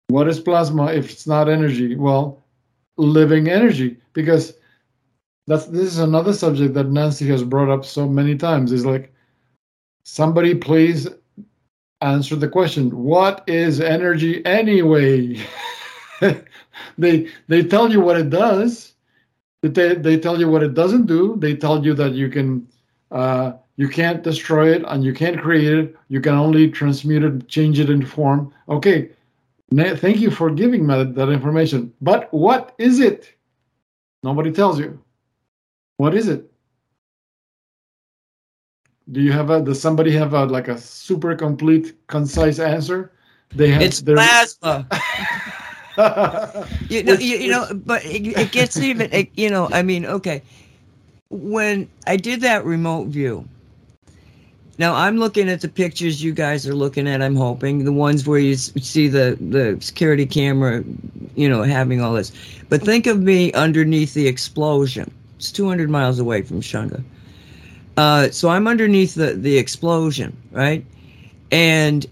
What 0.08 0.28
is 0.28 0.40
plasma 0.40 0.92
if 0.94 1.12
it's 1.12 1.28
not 1.28 1.50
energy? 1.50 1.96
Well 1.96 2.44
living 2.98 3.50
energy. 3.50 3.98
Because 4.14 4.54
that's 5.48 5.66
this 5.66 5.88
is 5.88 6.00
another 6.00 6.34
subject 6.34 6.74
that 6.76 6.90
nancy 6.90 7.28
has 7.28 7.44
brought 7.44 7.70
up 7.70 7.84
so 7.84 8.08
many 8.08 8.36
times. 8.36 8.72
Is 8.72 8.86
like 8.86 9.14
somebody 10.04 10.54
please 10.54 11.08
answer 12.02 12.36
the 12.36 12.48
question 12.48 12.90
what 13.04 13.44
is 13.48 13.80
energy 13.80 14.46
anyway? 14.46 15.40
They 16.98 17.28
they 17.48 17.64
tell 17.64 17.92
you 17.92 18.02
what 18.02 18.18
it 18.18 18.30
does. 18.30 18.94
They, 19.62 19.96
they 19.96 20.18
tell 20.18 20.40
you 20.40 20.50
what 20.50 20.64
it 20.64 20.74
doesn't 20.74 21.06
do. 21.06 21.36
They 21.38 21.56
tell 21.56 21.86
you 21.86 21.94
that 21.94 22.14
you 22.14 22.30
can 22.30 22.68
uh, 23.12 23.54
you 23.76 23.88
can't 23.90 24.24
destroy 24.24 24.74
it 24.74 24.84
and 24.88 25.04
you 25.04 25.14
can't 25.14 25.40
create 25.40 25.74
it. 25.74 25.96
You 26.08 26.22
can 26.22 26.34
only 26.36 26.70
transmute 26.70 27.24
it 27.24 27.48
change 27.48 27.80
it 27.80 27.90
in 27.90 28.06
form. 28.06 28.54
Okay. 28.70 29.10
Thank 29.74 30.20
you 30.20 30.32
for 30.32 30.52
giving 30.52 30.86
me 30.86 30.96
that, 30.96 31.16
that 31.16 31.30
information. 31.30 31.94
But 32.02 32.34
what 32.34 32.76
is 32.78 33.00
it? 33.00 33.34
Nobody 34.22 34.52
tells 34.52 34.80
you. 34.80 35.00
What 35.98 36.14
is 36.14 36.28
it 36.28 36.51
do 39.12 39.22
you 39.22 39.32
have 39.32 39.50
a 39.50 39.62
does 39.62 39.82
somebody 39.82 40.12
have 40.12 40.34
a 40.34 40.46
like 40.46 40.68
a 40.68 40.78
super 40.78 41.36
complete 41.36 41.96
concise 42.08 42.60
answer 42.60 43.12
they 43.56 43.70
have 43.72 43.82
It's 43.82 44.02
their- 44.02 44.16
plasma. 44.16 44.88
You 46.90 47.04
know, 47.04 47.14
you, 47.14 47.38
you 47.38 47.50
know, 47.52 47.68
but 47.86 48.04
it, 48.06 48.26
it 48.38 48.52
gets 48.52 48.78
even. 48.78 49.12
It, 49.12 49.30
you 49.36 49.50
know, 49.50 49.70
I 49.72 49.82
mean, 49.82 50.06
okay. 50.06 50.42
When 51.30 51.90
I 52.08 52.16
did 52.18 52.42
that 52.42 52.66
remote 52.66 53.08
view, 53.08 53.48
now 54.78 54.96
I'm 54.96 55.18
looking 55.18 55.50
at 55.50 55.62
the 55.62 55.68
pictures 55.68 56.24
you 56.24 56.34
guys 56.34 56.68
are 56.68 56.74
looking 56.74 57.08
at. 57.08 57.22
I'm 57.22 57.36
hoping 57.36 57.84
the 57.86 57.92
ones 57.92 58.26
where 58.26 58.40
you 58.40 58.56
see 58.56 59.08
the 59.08 59.38
the 59.40 59.78
security 59.82 60.26
camera, 60.26 60.84
you 61.36 61.48
know, 61.50 61.64
having 61.64 62.02
all 62.02 62.14
this. 62.14 62.32
But 62.70 62.82
think 62.84 63.06
of 63.06 63.22
me 63.22 63.52
underneath 63.54 64.14
the 64.14 64.28
explosion. 64.28 65.12
It's 65.38 65.52
200 65.52 65.90
miles 65.90 66.20
away 66.20 66.42
from 66.42 66.62
Shunga. 66.62 67.04
Uh, 67.98 68.30
so 68.30 68.50
I'm 68.50 68.68
underneath 68.68 69.16
the 69.16 69.34
the 69.34 69.58
explosion, 69.58 70.36
right? 70.52 70.86
And 71.52 72.06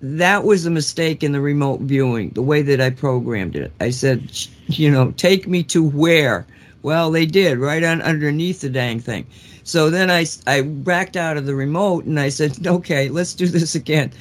that 0.00 0.44
was 0.44 0.66
a 0.66 0.70
mistake 0.70 1.22
in 1.22 1.32
the 1.32 1.40
remote 1.40 1.80
viewing, 1.80 2.30
the 2.30 2.42
way 2.42 2.62
that 2.62 2.80
I 2.80 2.90
programmed 2.90 3.56
it. 3.56 3.72
I 3.80 3.90
said, 3.90 4.30
you 4.66 4.90
know, 4.90 5.12
take 5.12 5.46
me 5.46 5.62
to 5.64 5.82
where? 5.82 6.46
Well, 6.82 7.10
they 7.10 7.24
did, 7.24 7.58
right 7.58 7.82
on 7.82 8.02
underneath 8.02 8.60
the 8.60 8.68
dang 8.68 9.00
thing. 9.00 9.26
So 9.62 9.88
then 9.88 10.10
I, 10.10 10.26
I 10.46 10.60
backed 10.60 11.16
out 11.16 11.38
of 11.38 11.46
the 11.46 11.54
remote 11.54 12.04
and 12.04 12.20
I 12.20 12.28
said, 12.28 12.54
okay, 12.66 13.08
let's 13.08 13.34
do 13.34 13.46
this 13.46 13.74
again. 13.74 14.12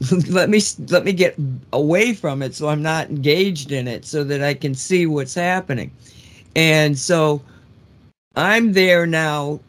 let 0.28 0.48
me 0.48 0.60
let 0.88 1.04
me 1.04 1.12
get 1.12 1.36
away 1.72 2.14
from 2.14 2.42
it 2.42 2.54
so 2.54 2.68
I'm 2.68 2.82
not 2.82 3.10
engaged 3.10 3.70
in 3.70 3.86
it 3.86 4.06
so 4.06 4.24
that 4.24 4.42
I 4.42 4.54
can 4.54 4.74
see 4.74 5.06
what's 5.06 5.34
happening. 5.34 5.90
And 6.56 6.98
so 6.98 7.42
I'm 8.34 8.72
there 8.72 9.06
now 9.06 9.60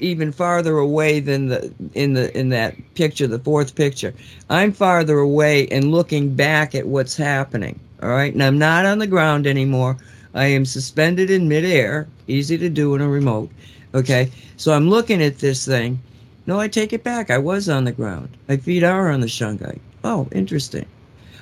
even 0.00 0.32
farther 0.32 0.78
away 0.78 1.20
than 1.20 1.48
the 1.48 1.72
in 1.94 2.14
the 2.14 2.36
in 2.38 2.48
that 2.50 2.74
picture 2.94 3.26
the 3.26 3.38
fourth 3.38 3.74
picture. 3.74 4.14
I'm 4.50 4.72
farther 4.72 5.18
away 5.18 5.68
and 5.68 5.92
looking 5.92 6.34
back 6.34 6.74
at 6.74 6.86
what's 6.86 7.16
happening 7.16 7.78
all 8.02 8.10
right? 8.10 8.32
And 8.32 8.42
i'm 8.42 8.58
not 8.58 8.86
on 8.86 8.98
the 8.98 9.06
ground 9.06 9.46
anymore. 9.46 9.96
I 10.34 10.46
am 10.46 10.64
suspended 10.64 11.30
in 11.30 11.48
midair 11.48 12.06
easy 12.26 12.58
to 12.58 12.68
do 12.68 12.94
in 12.94 13.00
a 13.00 13.08
remote 13.08 13.50
okay? 13.94 14.30
So 14.56 14.72
i'm 14.72 14.88
looking 14.88 15.22
at 15.22 15.38
this 15.38 15.64
thing. 15.64 16.00
No 16.46 16.60
i 16.60 16.68
take 16.68 16.92
it 16.92 17.04
back. 17.04 17.30
I 17.30 17.38
was 17.38 17.68
on 17.68 17.84
the 17.84 17.92
ground. 17.92 18.30
My 18.48 18.56
feet 18.56 18.82
are 18.82 19.10
on 19.10 19.20
the 19.20 19.26
shungite. 19.26 19.80
Oh 20.04 20.28
interesting. 20.32 20.86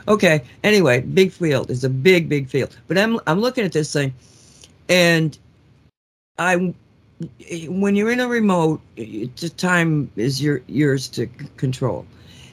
Okay 0.09 0.43
anyway 0.65 1.01
big 1.01 1.33
field. 1.33 1.71
It's 1.71 1.85
a 1.85 1.91
big 1.91 2.29
big 2.29 2.49
field. 2.49 2.77
But 2.89 2.99
i'm 2.99 3.21
i'm 3.27 3.41
looking 3.41 3.65
at 3.65 3.73
this 3.73 3.93
thing 3.93 4.15
and 4.89 5.37
i 6.39 6.75
when 7.69 7.97
you're 7.97 8.11
in 8.11 8.21
a 8.21 8.29
remote, 8.29 8.81
the 8.97 9.53
time 9.57 10.11
is 10.17 10.43
your 10.43 10.61
yours 10.67 11.09
to 11.09 11.27
control, 11.57 12.07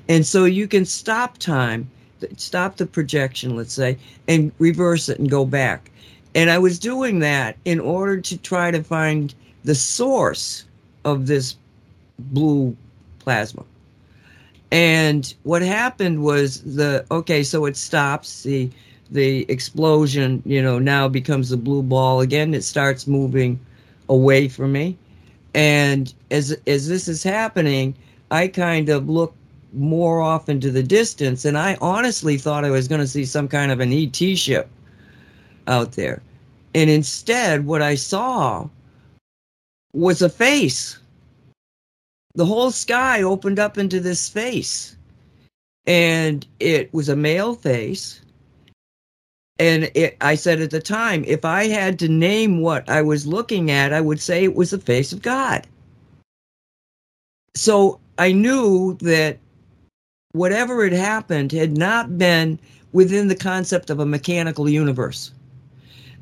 and 0.08 0.26
so 0.26 0.46
you 0.46 0.68
can 0.68 0.86
stop 0.86 1.38
time, 1.38 1.90
stop 2.38 2.78
the 2.78 2.86
projection, 2.86 3.56
let's 3.56 3.74
say, 3.74 3.98
and 4.28 4.52
reverse 4.60 5.10
it 5.10 5.20
and 5.20 5.30
go 5.30 5.46
back. 5.46 5.92
And 6.36 6.50
I 6.50 6.58
was 6.60 6.80
doing 6.80 7.20
that 7.20 7.58
in 7.66 7.80
order 7.80 8.20
to 8.22 8.38
try 8.38 8.72
to 8.72 8.84
find 8.84 9.34
the 9.64 9.76
source 9.76 10.66
of 11.06 11.28
this 11.28 11.56
blue 12.18 12.76
plasma. 13.20 13.64
And 14.72 15.34
what 15.44 15.62
happened 15.62 16.24
was 16.24 16.62
the 16.62 17.06
okay, 17.12 17.44
so 17.44 17.66
it 17.66 17.78
stops 17.78 18.44
the 18.44 18.70
the 19.12 19.46
explosion, 19.50 20.42
you 20.46 20.62
know, 20.62 20.80
now 20.80 21.08
becomes 21.08 21.52
a 21.52 21.58
blue 21.58 21.84
ball 21.84 22.22
again. 22.22 22.54
It 22.54 22.64
starts 22.64 23.06
moving 23.06 23.60
away 24.10 24.48
from 24.48 24.72
me. 24.72 24.98
And 25.54 26.14
as 26.32 26.58
as 26.68 26.88
this 26.88 27.08
is 27.08 27.24
happening, 27.24 27.96
I 28.32 28.48
kind 28.48 28.90
of 28.90 29.10
look 29.10 29.36
more 29.74 30.22
off 30.22 30.50
into 30.50 30.72
the 30.72 30.84
distance 30.84 31.46
and 31.46 31.58
I 31.58 31.78
honestly 31.82 32.38
thought 32.38 32.66
I 32.66 32.70
was 32.70 32.88
going 32.88 33.02
to 33.02 33.08
see 33.08 33.26
some 33.26 33.48
kind 33.48 33.72
of 33.72 33.80
an 33.80 33.92
ET 33.92 34.16
ship 34.16 34.70
out 35.68 35.94
there. 35.94 36.22
And 36.76 36.90
instead 36.90 37.66
what 37.66 37.82
I 37.82 37.96
saw 37.96 38.68
was 39.94 40.22
a 40.22 40.30
face 40.30 41.00
the 42.36 42.46
whole 42.46 42.72
sky 42.72 43.22
opened 43.22 43.60
up 43.60 43.78
into 43.78 44.00
this 44.00 44.28
face 44.28 44.96
and 45.86 46.46
it 46.60 46.92
was 46.94 47.10
a 47.10 47.16
male 47.16 47.54
face 47.54 48.22
and 49.60 49.92
it, 49.94 50.18
i 50.22 50.36
said 50.36 50.62
at 50.62 50.72
the 50.72 50.80
time 50.80 51.24
if 51.28 51.46
i 51.46 51.68
had 51.68 52.00
to 52.00 52.08
name 52.08 52.62
what 52.62 52.88
i 52.90 53.02
was 53.02 53.28
looking 53.28 53.70
at 53.72 53.94
i 53.94 54.02
would 54.02 54.20
say 54.20 54.44
it 54.44 54.56
was 54.56 54.72
the 54.72 54.78
face 54.78 55.14
of 55.14 55.22
god. 55.22 55.68
So 57.56 58.00
i 58.18 58.32
knew 58.32 58.98
that 59.02 59.38
whatever 60.32 60.84
had 60.84 60.94
happened 60.94 61.52
had 61.52 61.78
not 61.78 62.18
been 62.18 62.60
within 62.92 63.28
the 63.28 63.36
concept 63.36 63.90
of 63.90 64.00
a 64.00 64.06
mechanical 64.06 64.70
universe. 64.70 65.32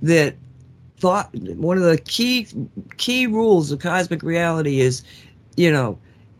That 0.01 0.35
thought 0.97 1.33
one 1.33 1.77
of 1.77 1.83
the 1.83 1.97
key 1.97 2.47
key 2.97 3.27
rules 3.27 3.71
of 3.71 3.79
cosmic 3.79 4.23
reality 4.23 4.81
is 4.81 5.03
you 5.55 5.71
know, 5.71 5.97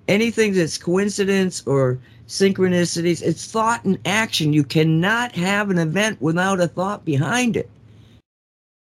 anything 0.08 0.54
that's 0.54 0.77
coincidence 0.77 1.65
or 1.65 1.99
synchronicities, 2.27 3.21
it's 3.21 3.45
thought 3.45 3.84
and 3.86 3.97
action. 4.05 4.53
You 4.53 4.63
cannot 4.63 5.34
have 5.34 5.69
an 5.69 5.77
event 5.77 6.21
without 6.21 6.60
a 6.60 6.67
thought 6.67 7.05
behind 7.05 7.57
it. 7.57 7.69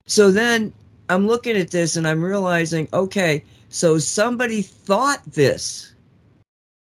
So 0.07 0.31
then 0.31 0.73
I'm 1.09 1.27
looking 1.27 1.55
at 1.55 1.71
this 1.71 1.95
and 1.95 2.07
I'm 2.07 2.23
realizing, 2.23 2.87
okay, 2.93 3.43
so 3.69 3.97
somebody 3.97 4.61
thought 4.61 5.21
this 5.25 5.93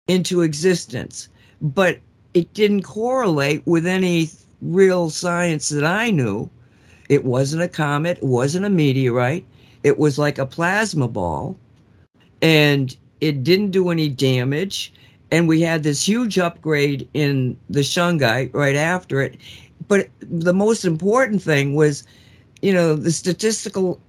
into 0.08 0.42
existence, 0.42 1.30
but 1.62 2.00
it 2.34 2.54
didn't 2.54 2.84
correlate 2.84 3.66
with 3.66 3.86
any 3.86 4.30
real 4.62 5.10
science 5.10 5.70
that 5.70 5.84
I 5.84 6.12
knew. 6.12 6.50
It 7.10 7.26
wasn't 7.26 7.64
a 7.64 7.68
comet, 7.68 8.18
it 8.18 8.24
wasn't 8.24 8.66
a 8.66 8.70
meteorite, 8.70 9.46
it 9.84 9.98
was 9.98 10.20
like 10.20 10.38
a 10.38 10.46
plasma 10.46 11.08
ball. 11.08 11.58
And 12.42 12.96
it 13.22 13.44
didn't 13.44 13.72
do 13.72 13.90
any 13.90 14.10
damage. 14.10 14.94
And 15.32 15.48
we 15.48 15.62
had 15.62 15.84
this 15.84 16.08
huge 16.08 16.40
upgrade 16.40 17.08
in 17.14 17.58
the 17.70 17.82
Shungite 17.82 18.54
right 18.54 18.76
after 18.76 19.22
it. 19.22 19.38
But 19.88 20.10
the 20.20 20.54
most 20.54 20.86
important 20.86 21.42
thing 21.42 21.76
was, 21.76 22.04
you 22.62 22.74
know, 22.74 22.96
the 22.96 23.12
statistical 23.12 24.00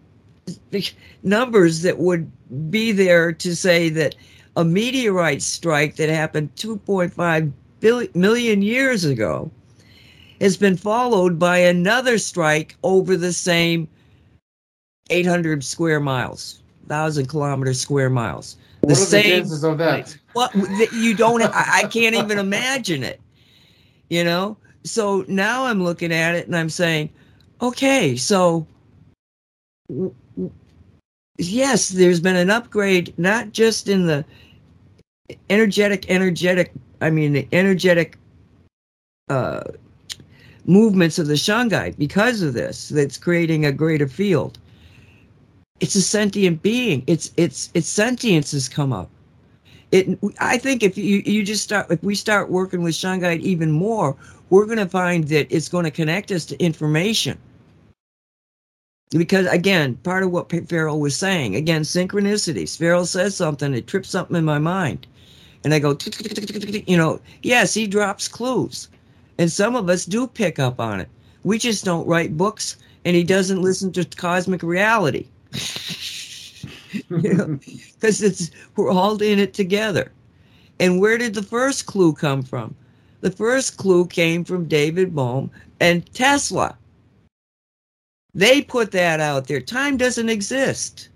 numbers 1.23 1.83
that 1.83 1.99
would 1.99 2.31
be 2.71 2.93
there 2.93 3.33
to 3.33 3.55
say 3.55 3.89
that 3.91 4.15
a 4.57 4.65
meteorite 4.65 5.43
strike 5.43 5.97
that 5.97 6.09
happened 6.09 6.55
2.5 6.57 7.53
billion, 7.81 8.11
million 8.15 8.63
years 8.63 9.05
ago 9.05 9.51
has 10.41 10.57
been 10.57 10.77
followed 10.77 11.39
by 11.39 11.59
another 11.59 12.19
strike 12.19 12.77
over 12.83 13.17
the 13.17 13.33
same 13.33 13.87
800 15.11 15.63
square 15.63 16.01
miles, 16.01 16.63
1,000 16.87 17.27
kilometers 17.27 17.81
square 17.81 18.11
miles 18.11 18.57
the 18.83 18.89
what 18.89 18.99
are 18.99 19.05
same, 19.05 19.23
the 19.23 19.29
chances 19.37 19.65
of 19.65 19.79
that? 19.79 20.17
What 20.33 20.55
you 20.93 21.15
don't? 21.15 21.43
I, 21.43 21.83
I 21.83 21.89
can't 21.89 22.15
even 22.15 22.39
imagine 22.39 23.03
it. 23.03 23.21
You 24.09 24.25
know. 24.25 24.57
So 24.85 25.25
now 25.29 25.67
I'm 25.67 25.83
looking 25.83 26.13
at 26.13 26.35
it 26.35 26.47
and 26.47 26.57
I'm 26.57 26.71
saying, 26.71 27.11
okay, 27.61 28.17
so 28.17 28.67
yes, 31.37 31.91
there's 31.91 32.21
been 32.21 32.37
an 32.37 32.49
upgrade, 32.49 33.13
not 33.19 33.53
just 33.53 33.89
in 33.89 34.07
the 34.07 34.25
energetic, 35.51 36.09
energetic. 36.09 36.73
I 37.03 37.11
mean, 37.11 37.35
the 37.35 37.47
energetic 37.53 38.17
uh, 39.29 39.65
movements 40.65 41.19
of 41.19 41.27
the 41.27 41.35
shungite 41.35 41.99
because 41.99 42.41
of 42.41 42.55
this. 42.55 42.89
That's 42.89 43.19
creating 43.19 43.67
a 43.67 43.73
greater 43.73 44.09
field 44.09 44.59
it's 45.81 45.95
a 45.95 46.03
sentient 46.03 46.63
being. 46.63 47.03
It's 47.07 47.33
it's 47.37 47.71
its 47.75 47.89
sentience 47.89 48.53
has 48.53 48.69
come 48.69 48.93
up. 48.93 49.11
It 49.93 50.19
I 50.39 50.57
think 50.57 50.83
if 50.83 50.97
you 50.97 51.23
you 51.25 51.43
just 51.43 51.65
start 51.65 51.91
if 51.91 52.03
we 52.03 52.15
start 52.15 52.51
working 52.51 52.83
with 52.83 52.95
Shungite 52.95 53.41
even 53.41 53.73
more, 53.73 54.17
we're 54.51 54.67
going 54.67 54.79
to 54.79 54.89
find 54.89 55.27
that 55.29 55.47
it's 55.51 55.69
going 55.69 55.85
to 55.85 55.91
connect 55.91 56.31
us 56.31 56.45
to 56.47 56.63
information. 56.63 57.39
Because 59.11 59.47
again, 59.47 59.97
part 59.97 60.23
of 60.23 60.31
what 60.31 60.53
Farrell 60.69 61.01
was 61.01 61.17
saying, 61.17 61.57
again, 61.57 61.83
synchronicities. 61.83 62.79
Farrell 62.79 63.07
says 63.07 63.35
something, 63.35 63.75
it 63.75 63.89
trips 63.89 64.09
something 64.09 64.37
in 64.37 64.45
my 64.45 64.59
mind. 64.59 65.09
And 65.65 65.75
I 65.75 65.81
go, 65.81 65.99
you 66.87 66.97
know, 66.97 67.21
yes, 67.43 67.75
he 67.75 67.87
drops 67.87 68.29
clues. 68.29 68.89
And 69.39 69.51
some 69.51 69.75
of 69.75 69.89
us 69.89 70.05
do 70.05 70.27
pick 70.27 70.59
up 70.59 70.79
on 70.79 71.01
it. 71.01 71.09
We 71.43 71.59
just 71.59 71.85
don't 71.85 72.07
write 72.07 72.37
books 72.37 72.77
and 73.05 73.17
he 73.17 73.25
doesn't 73.25 73.63
listen 73.63 73.91
to 73.93 74.05
cosmic 74.05 74.63
reality 74.63 75.27
you 77.11 77.35
know, 77.35 77.59
because 77.95 78.23
it's 78.23 78.51
we're 78.77 78.91
all 78.91 79.21
in 79.23 79.39
it 79.39 79.55
together. 79.55 80.13
And 80.79 81.01
where 81.01 81.19
did 81.19 81.35
the 81.35 81.43
first 81.43 81.87
clue 81.87 82.13
come 82.13 82.43
from? 82.43 82.75
The 83.21 83.31
first 83.31 83.77
clue 83.77 84.07
came 84.07 84.45
from 84.45 84.65
David 84.65 85.15
Bohm 85.15 85.51
and 85.79 86.11
Tesla. 86.15 86.77
They 88.35 88.63
put 88.63 88.93
that 88.93 89.21
out 89.21 89.47
there. 89.47 89.61
Time 89.61 89.97
doesn't 89.97 90.29
exist. 90.31 91.09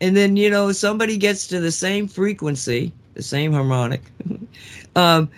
And 0.00 0.16
then, 0.16 0.36
you 0.36 0.50
know, 0.50 0.72
somebody 0.72 1.16
gets 1.16 1.46
to 1.48 1.60
the 1.60 1.72
same 1.72 2.06
frequency, 2.06 2.92
the 3.14 3.22
same 3.22 3.52
harmonic, 3.52 4.02
um, 4.96 5.30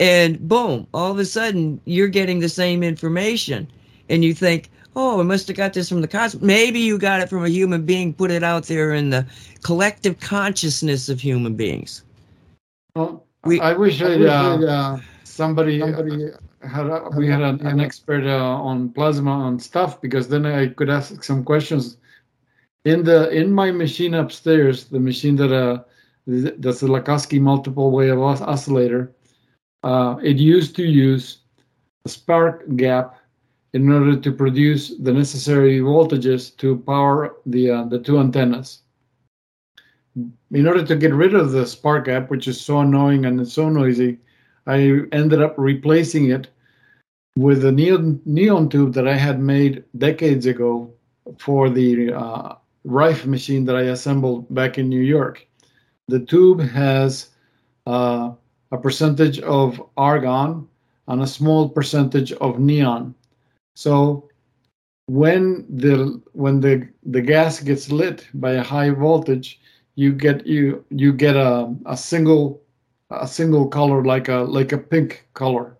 and 0.00 0.40
boom, 0.48 0.86
all 0.94 1.12
of 1.12 1.18
a 1.18 1.24
sudden 1.24 1.80
you're 1.84 2.08
getting 2.08 2.40
the 2.40 2.48
same 2.48 2.82
information. 2.82 3.70
And 4.08 4.24
you 4.24 4.34
think, 4.34 4.70
oh, 4.96 5.20
I 5.20 5.22
must 5.22 5.48
have 5.48 5.56
got 5.56 5.72
this 5.72 5.88
from 5.88 6.00
the 6.00 6.08
cosmos. 6.08 6.42
Maybe 6.42 6.80
you 6.80 6.98
got 6.98 7.20
it 7.20 7.28
from 7.28 7.44
a 7.44 7.48
human 7.48 7.84
being, 7.84 8.12
put 8.14 8.30
it 8.30 8.42
out 8.42 8.64
there 8.64 8.92
in 8.92 9.10
the 9.10 9.26
collective 9.62 10.20
consciousness 10.20 11.08
of 11.08 11.20
human 11.20 11.54
beings. 11.54 12.02
Well, 12.94 13.26
we, 13.44 13.60
I 13.60 13.72
wish, 13.72 14.02
I, 14.02 14.14
uh, 14.14 14.58
uh, 14.58 15.00
somebody, 15.24 15.80
somebody 15.80 16.30
had 16.62 16.86
a, 16.86 17.08
we 17.16 17.26
had 17.26 17.40
an, 17.40 17.66
an 17.66 17.80
expert 17.80 18.24
uh, 18.26 18.36
on 18.36 18.90
plasma 18.90 19.30
on 19.30 19.58
stuff 19.58 20.00
because 20.00 20.28
then 20.28 20.44
I 20.44 20.68
could 20.68 20.90
ask 20.90 21.22
some 21.24 21.44
questions. 21.44 21.96
In 22.84 23.04
the 23.04 23.30
in 23.30 23.52
my 23.52 23.70
machine 23.70 24.14
upstairs, 24.14 24.86
the 24.86 25.00
machine 25.00 25.36
that 25.36 25.52
uh 25.52 25.82
that's 26.26 26.80
the 26.80 26.86
Lakhovsky 26.86 27.40
multiple 27.40 27.90
wave 27.90 28.18
oscillator, 28.18 29.12
uh, 29.82 30.16
it 30.22 30.36
used 30.36 30.76
to 30.76 30.84
use 30.84 31.38
a 32.06 32.08
spark 32.08 32.64
gap 32.76 33.19
in 33.72 33.90
order 33.90 34.16
to 34.16 34.32
produce 34.32 34.96
the 34.98 35.12
necessary 35.12 35.78
voltages 35.78 36.56
to 36.56 36.78
power 36.78 37.36
the, 37.46 37.70
uh, 37.70 37.84
the 37.84 37.98
two 37.98 38.18
antennas. 38.18 38.82
In 40.50 40.66
order 40.66 40.84
to 40.84 40.96
get 40.96 41.14
rid 41.14 41.34
of 41.34 41.52
the 41.52 41.66
spark 41.66 42.06
gap, 42.06 42.30
which 42.30 42.48
is 42.48 42.60
so 42.60 42.80
annoying 42.80 43.26
and 43.26 43.46
so 43.46 43.68
noisy, 43.68 44.18
I 44.66 45.02
ended 45.12 45.40
up 45.40 45.54
replacing 45.56 46.30
it 46.30 46.48
with 47.36 47.64
a 47.64 47.72
neon, 47.72 48.20
neon 48.24 48.68
tube 48.68 48.92
that 48.94 49.06
I 49.06 49.16
had 49.16 49.40
made 49.40 49.84
decades 49.96 50.46
ago 50.46 50.92
for 51.38 51.70
the 51.70 52.12
uh, 52.12 52.54
Rife 52.84 53.26
machine 53.26 53.64
that 53.66 53.76
I 53.76 53.82
assembled 53.82 54.52
back 54.52 54.78
in 54.78 54.88
New 54.88 55.02
York. 55.02 55.46
The 56.08 56.20
tube 56.20 56.60
has 56.60 57.28
uh, 57.86 58.32
a 58.72 58.78
percentage 58.78 59.38
of 59.40 59.82
argon 59.96 60.66
and 61.08 61.22
a 61.22 61.26
small 61.26 61.68
percentage 61.68 62.32
of 62.32 62.58
neon. 62.58 63.14
So 63.80 64.28
when 65.06 65.64
the 65.74 66.20
when 66.32 66.60
the 66.60 66.86
the 67.02 67.22
gas 67.22 67.60
gets 67.60 67.90
lit 67.90 68.28
by 68.34 68.52
a 68.52 68.62
high 68.62 68.90
voltage, 68.90 69.58
you 69.94 70.12
get 70.12 70.46
you 70.46 70.84
you 70.90 71.14
get 71.14 71.34
a, 71.34 71.74
a 71.86 71.96
single 71.96 72.60
a 73.10 73.26
single 73.26 73.66
color 73.68 74.04
like 74.04 74.28
a 74.28 74.40
like 74.56 74.72
a 74.72 74.76
pink 74.76 75.26
color. 75.32 75.78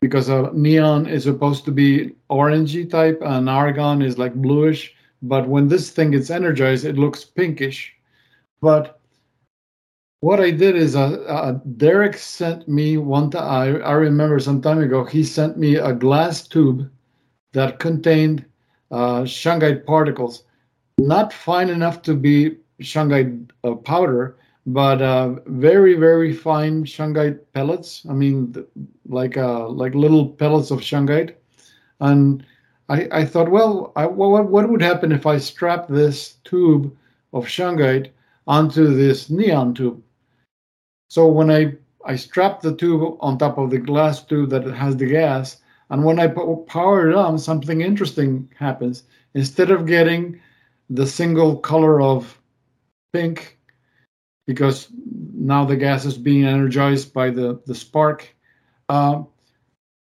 Because 0.00 0.30
a 0.30 0.50
neon 0.54 1.06
is 1.06 1.24
supposed 1.24 1.66
to 1.66 1.72
be 1.72 2.14
orangey 2.30 2.88
type 2.88 3.20
and 3.20 3.50
argon 3.50 4.00
is 4.00 4.16
like 4.16 4.34
bluish 4.34 4.94
but 5.20 5.46
when 5.46 5.68
this 5.68 5.90
thing 5.90 6.12
gets 6.12 6.30
energized 6.30 6.86
it 6.86 6.96
looks 6.96 7.22
pinkish. 7.22 7.92
But 8.62 8.98
what 10.20 10.40
i 10.40 10.50
did 10.50 10.74
is 10.76 10.96
uh, 10.96 11.20
uh, 11.36 11.58
derek 11.76 12.16
sent 12.16 12.66
me 12.68 12.96
one 12.96 13.30
time 13.30 13.48
I, 13.60 13.64
I 13.90 13.92
remember 13.92 14.38
some 14.38 14.60
time 14.62 14.80
ago 14.80 15.04
he 15.04 15.22
sent 15.24 15.58
me 15.58 15.76
a 15.76 15.92
glass 15.92 16.48
tube 16.48 16.90
that 17.52 17.78
contained 17.78 18.44
uh, 18.90 19.22
shungite 19.22 19.86
particles, 19.86 20.44
not 20.98 21.32
fine 21.32 21.68
enough 21.68 22.02
to 22.02 22.14
be 22.14 22.56
shungite 22.80 23.50
uh, 23.64 23.74
powder, 23.74 24.36
but 24.66 25.00
uh, 25.02 25.34
very 25.46 25.94
very 25.94 26.32
fine 26.32 26.84
shungite 26.84 27.38
pellets. 27.52 28.04
I 28.08 28.12
mean, 28.12 28.52
th- 28.52 28.66
like 29.06 29.36
uh, 29.36 29.68
like 29.68 29.94
little 29.94 30.28
pellets 30.28 30.70
of 30.70 30.80
shungite, 30.80 31.34
and 32.00 32.44
I, 32.88 33.08
I 33.12 33.24
thought, 33.24 33.50
well, 33.50 33.92
I, 33.96 34.06
what 34.06 34.48
what 34.48 34.68
would 34.68 34.82
happen 34.82 35.12
if 35.12 35.26
I 35.26 35.38
strap 35.38 35.88
this 35.88 36.34
tube 36.44 36.94
of 37.32 37.46
shungite 37.46 38.10
onto 38.46 38.94
this 38.94 39.30
neon 39.30 39.74
tube? 39.74 40.02
So 41.08 41.26
when 41.28 41.50
I 41.50 41.74
I 42.04 42.16
strap 42.16 42.60
the 42.60 42.74
tube 42.74 43.16
on 43.20 43.38
top 43.38 43.58
of 43.58 43.70
the 43.70 43.78
glass 43.78 44.24
tube 44.24 44.50
that 44.50 44.64
has 44.64 44.96
the 44.96 45.06
gas, 45.06 45.60
and 45.90 46.04
when 46.04 46.18
I 46.18 46.28
po- 46.28 46.64
power 46.68 47.10
it 47.10 47.16
on, 47.16 47.38
something 47.38 47.80
interesting 47.80 48.48
happens. 48.56 49.04
Instead 49.34 49.70
of 49.70 49.86
getting 49.86 50.40
the 50.88 51.06
single 51.06 51.56
color 51.56 52.00
of 52.00 52.40
pink, 53.12 53.58
because 54.46 54.88
now 55.34 55.64
the 55.64 55.76
gas 55.76 56.04
is 56.04 56.16
being 56.18 56.44
energized 56.44 57.12
by 57.12 57.30
the 57.30 57.60
the 57.66 57.74
spark, 57.74 58.28
uh, 58.88 59.22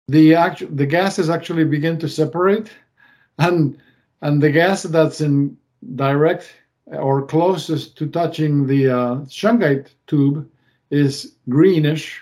the 0.08 0.36
actual 0.36 0.68
the 0.70 0.86
gases 0.86 1.30
actually 1.30 1.66
begin 1.66 1.98
to 2.00 2.10
separate, 2.10 2.70
and 3.40 3.78
and 4.22 4.42
the 4.42 4.52
gas 4.52 4.84
that's 4.84 5.22
in 5.22 5.58
direct 5.96 6.52
or 6.88 7.26
closest 7.26 7.98
to 7.98 8.08
touching 8.08 8.68
the 8.68 8.90
uh, 8.90 9.16
shungite 9.26 9.90
tube 10.08 10.48
is 10.92 11.36
greenish, 11.50 12.22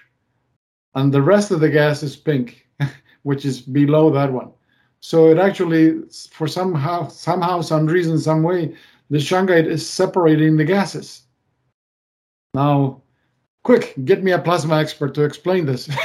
and 0.95 1.13
the 1.13 1.21
rest 1.21 1.51
of 1.51 1.59
the 1.59 1.69
gas 1.69 2.03
is 2.03 2.15
pink, 2.15 2.62
which 3.23 3.45
is 3.45 3.61
below 3.61 4.09
that 4.11 4.31
one. 4.31 4.51
So 4.99 5.29
it 5.29 5.37
actually, 5.37 6.01
for 6.31 6.47
somehow, 6.47 7.07
somehow, 7.09 7.61
some 7.61 7.87
reason, 7.87 8.17
some 8.19 8.43
way, 8.43 8.73
the 9.09 9.17
shungite 9.17 9.65
is 9.65 9.87
separating 9.87 10.55
the 10.55 10.63
gases. 10.63 11.23
Now, 12.53 13.01
quick, 13.63 13.95
get 14.05 14.23
me 14.23 14.31
a 14.31 14.39
plasma 14.39 14.77
expert 14.77 15.13
to 15.15 15.23
explain 15.23 15.65
this. 15.65 15.89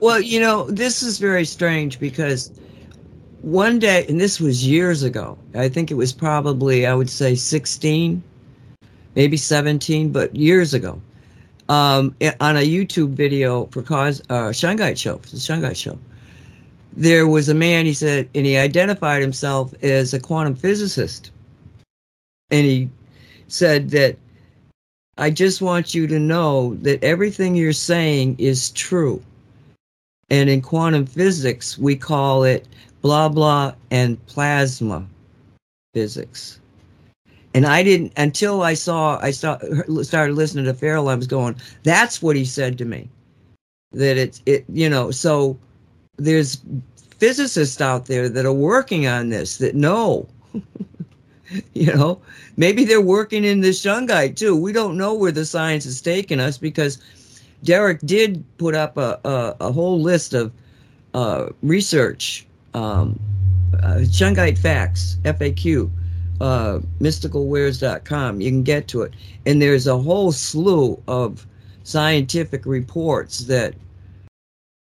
Well, 0.00 0.20
you 0.20 0.38
know, 0.38 0.70
this 0.70 1.02
is 1.02 1.18
very 1.18 1.44
strange 1.44 1.98
because 1.98 2.52
one 3.42 3.78
day, 3.78 4.06
and 4.08 4.20
this 4.20 4.40
was 4.40 4.66
years 4.66 5.02
ago, 5.02 5.36
I 5.54 5.68
think 5.68 5.90
it 5.90 5.94
was 5.94 6.12
probably, 6.12 6.86
I 6.86 6.94
would 6.94 7.10
say 7.10 7.34
16, 7.34 8.22
maybe 9.14 9.36
17, 9.36 10.12
but 10.12 10.34
years 10.34 10.74
ago, 10.74 11.00
um, 11.68 12.14
on 12.40 12.56
a 12.56 12.66
YouTube 12.66 13.10
video 13.10 13.66
for 13.66 13.82
cause 13.82 14.20
uh, 14.30 14.48
Shungite 14.48 14.98
Show, 14.98 15.16
the 15.16 15.36
Shungite 15.36 15.76
Show, 15.76 15.98
there 16.96 17.26
was 17.26 17.48
a 17.48 17.54
man, 17.54 17.86
he 17.86 17.94
said, 17.94 18.28
and 18.34 18.46
he 18.46 18.56
identified 18.56 19.20
himself 19.20 19.74
as 19.82 20.14
a 20.14 20.20
quantum 20.20 20.54
physicist. 20.54 21.30
And 22.50 22.64
he 22.66 22.90
said 23.48 23.90
that 23.90 24.16
I 25.16 25.30
just 25.30 25.62
want 25.62 25.94
you 25.94 26.06
to 26.08 26.18
know 26.18 26.74
that 26.76 27.02
everything 27.02 27.54
you're 27.54 27.72
saying 27.72 28.36
is 28.38 28.70
true. 28.70 29.22
And 30.30 30.48
in 30.50 30.60
quantum 30.60 31.06
physics, 31.06 31.78
we 31.78 31.96
call 31.96 32.44
it 32.44 32.66
blah 33.00 33.28
blah 33.28 33.74
and 33.90 34.24
plasma 34.26 35.06
physics. 35.92 36.60
And 37.54 37.66
I 37.66 37.82
didn't 37.82 38.12
until 38.16 38.62
I 38.62 38.74
saw 38.74 39.18
I 39.22 39.30
saw, 39.30 39.58
started 40.02 40.34
listening 40.34 40.64
to 40.64 40.74
Farrell. 40.74 41.08
I 41.08 41.14
was 41.14 41.28
going, 41.28 41.56
"That's 41.84 42.20
what 42.20 42.36
he 42.36 42.44
said 42.44 42.76
to 42.78 42.84
me." 42.84 43.08
That 43.92 44.16
it's 44.16 44.42
it 44.44 44.64
you 44.68 44.90
know. 44.90 45.10
So 45.12 45.56
there's 46.16 46.60
physicists 47.18 47.80
out 47.80 48.06
there 48.06 48.28
that 48.28 48.44
are 48.44 48.52
working 48.52 49.06
on 49.06 49.28
this 49.28 49.58
that 49.58 49.74
know. 49.74 50.28
you 51.74 51.94
know, 51.94 52.20
maybe 52.56 52.84
they're 52.84 53.00
working 53.00 53.44
in 53.44 53.60
the 53.60 53.70
shungite 53.70 54.36
too. 54.36 54.56
We 54.56 54.72
don't 54.72 54.96
know 54.96 55.14
where 55.14 55.32
the 55.32 55.44
science 55.44 55.86
is 55.86 56.00
taking 56.00 56.40
us 56.40 56.58
because 56.58 56.98
Derek 57.62 58.00
did 58.00 58.44
put 58.58 58.74
up 58.74 58.96
a, 58.96 59.20
a, 59.24 59.56
a 59.60 59.72
whole 59.72 60.00
list 60.00 60.34
of 60.34 60.52
uh, 61.14 61.50
research, 61.62 62.46
um, 62.74 63.18
uh, 63.82 64.00
Shungite 64.02 64.58
Facts, 64.58 65.16
FAQ, 65.24 65.90
uh, 66.44 66.78
mysticalwares.com. 67.00 68.42
You 68.42 68.50
can 68.50 68.62
get 68.62 68.86
to 68.88 69.00
it. 69.00 69.14
And 69.46 69.62
there's 69.62 69.86
a 69.86 69.96
whole 69.96 70.30
slew 70.30 71.02
of 71.08 71.46
scientific 71.84 72.66
reports 72.66 73.46
that 73.46 73.74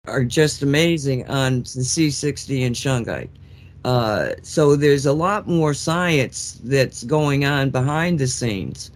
are 0.07 0.23
just 0.23 0.63
amazing 0.63 1.27
on 1.27 1.59
the 1.59 1.83
C60 1.83 2.65
and 2.65 2.73
Shungite. 2.73 3.27
Uh, 3.83 4.35
so 4.41 4.77
there's 4.77 5.05
a 5.05 5.11
lot 5.11 5.49
more 5.49 5.73
science 5.73 6.61
that's 6.63 7.03
going 7.03 7.43
on 7.43 7.71
behind 7.71 8.19
the 8.19 8.27
scenes 8.27 8.91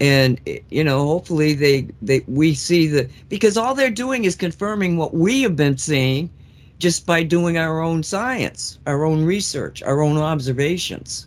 and 0.00 0.40
you 0.70 0.84
know 0.84 1.04
hopefully 1.06 1.54
they 1.54 1.88
they 2.00 2.22
we 2.28 2.54
see 2.54 2.86
the 2.86 3.08
because 3.28 3.56
all 3.56 3.74
they're 3.74 3.90
doing 3.90 4.24
is 4.24 4.36
confirming 4.36 4.96
what 4.96 5.12
we 5.12 5.42
have 5.42 5.56
been 5.56 5.76
seeing 5.76 6.30
just 6.78 7.04
by 7.04 7.24
doing 7.24 7.58
our 7.58 7.80
own 7.80 8.00
science 8.00 8.78
our 8.86 9.04
own 9.04 9.24
research 9.24 9.82
our 9.82 10.00
own 10.00 10.16
observations 10.16 11.26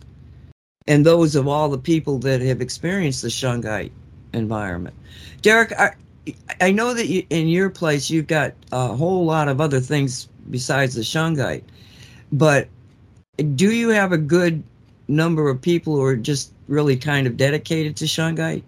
and 0.86 1.06
those 1.06 1.34
of 1.34 1.48
all 1.48 1.68
the 1.68 1.78
people 1.78 2.18
that 2.18 2.40
have 2.40 2.60
experienced 2.60 3.22
the 3.22 3.28
shungite 3.28 3.92
environment. 4.32 4.96
Derek 5.42 5.72
i 5.78 5.90
i 6.60 6.70
know 6.70 6.94
that 6.94 7.08
you, 7.08 7.26
in 7.30 7.48
your 7.48 7.68
place 7.68 8.08
you've 8.08 8.26
got 8.28 8.52
a 8.70 8.88
whole 8.88 9.24
lot 9.24 9.48
of 9.48 9.60
other 9.60 9.80
things 9.80 10.28
besides 10.50 10.94
the 10.94 11.00
shungite 11.00 11.64
but 12.32 12.68
do 13.56 13.72
you 13.72 13.88
have 13.88 14.12
a 14.12 14.18
good 14.18 14.62
number 15.08 15.48
of 15.48 15.60
people 15.60 15.96
who 15.96 16.02
are 16.02 16.16
just 16.16 16.52
really 16.68 16.96
kind 16.96 17.26
of 17.26 17.36
dedicated 17.36 17.96
to 17.96 18.04
shungite 18.04 18.62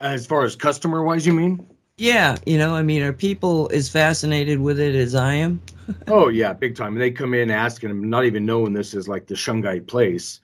As 0.00 0.26
far 0.26 0.44
as 0.44 0.56
customer 0.56 1.02
wise, 1.02 1.26
you 1.26 1.34
mean? 1.34 1.66
Yeah, 2.00 2.38
you 2.46 2.56
know, 2.56 2.74
I 2.74 2.82
mean, 2.82 3.02
are 3.02 3.12
people 3.12 3.70
as 3.74 3.90
fascinated 3.90 4.58
with 4.58 4.80
it 4.80 4.94
as 4.94 5.14
I 5.14 5.34
am? 5.34 5.60
Oh 6.06 6.28
yeah, 6.28 6.52
big 6.52 6.76
time. 6.76 6.92
And 6.92 7.02
they 7.02 7.10
come 7.10 7.34
in 7.34 7.50
asking 7.50 7.88
them, 7.88 8.08
not 8.08 8.24
even 8.24 8.46
knowing 8.46 8.72
this 8.72 8.94
is 8.94 9.08
like 9.08 9.26
the 9.26 9.34
Shungite 9.34 9.88
place, 9.88 10.40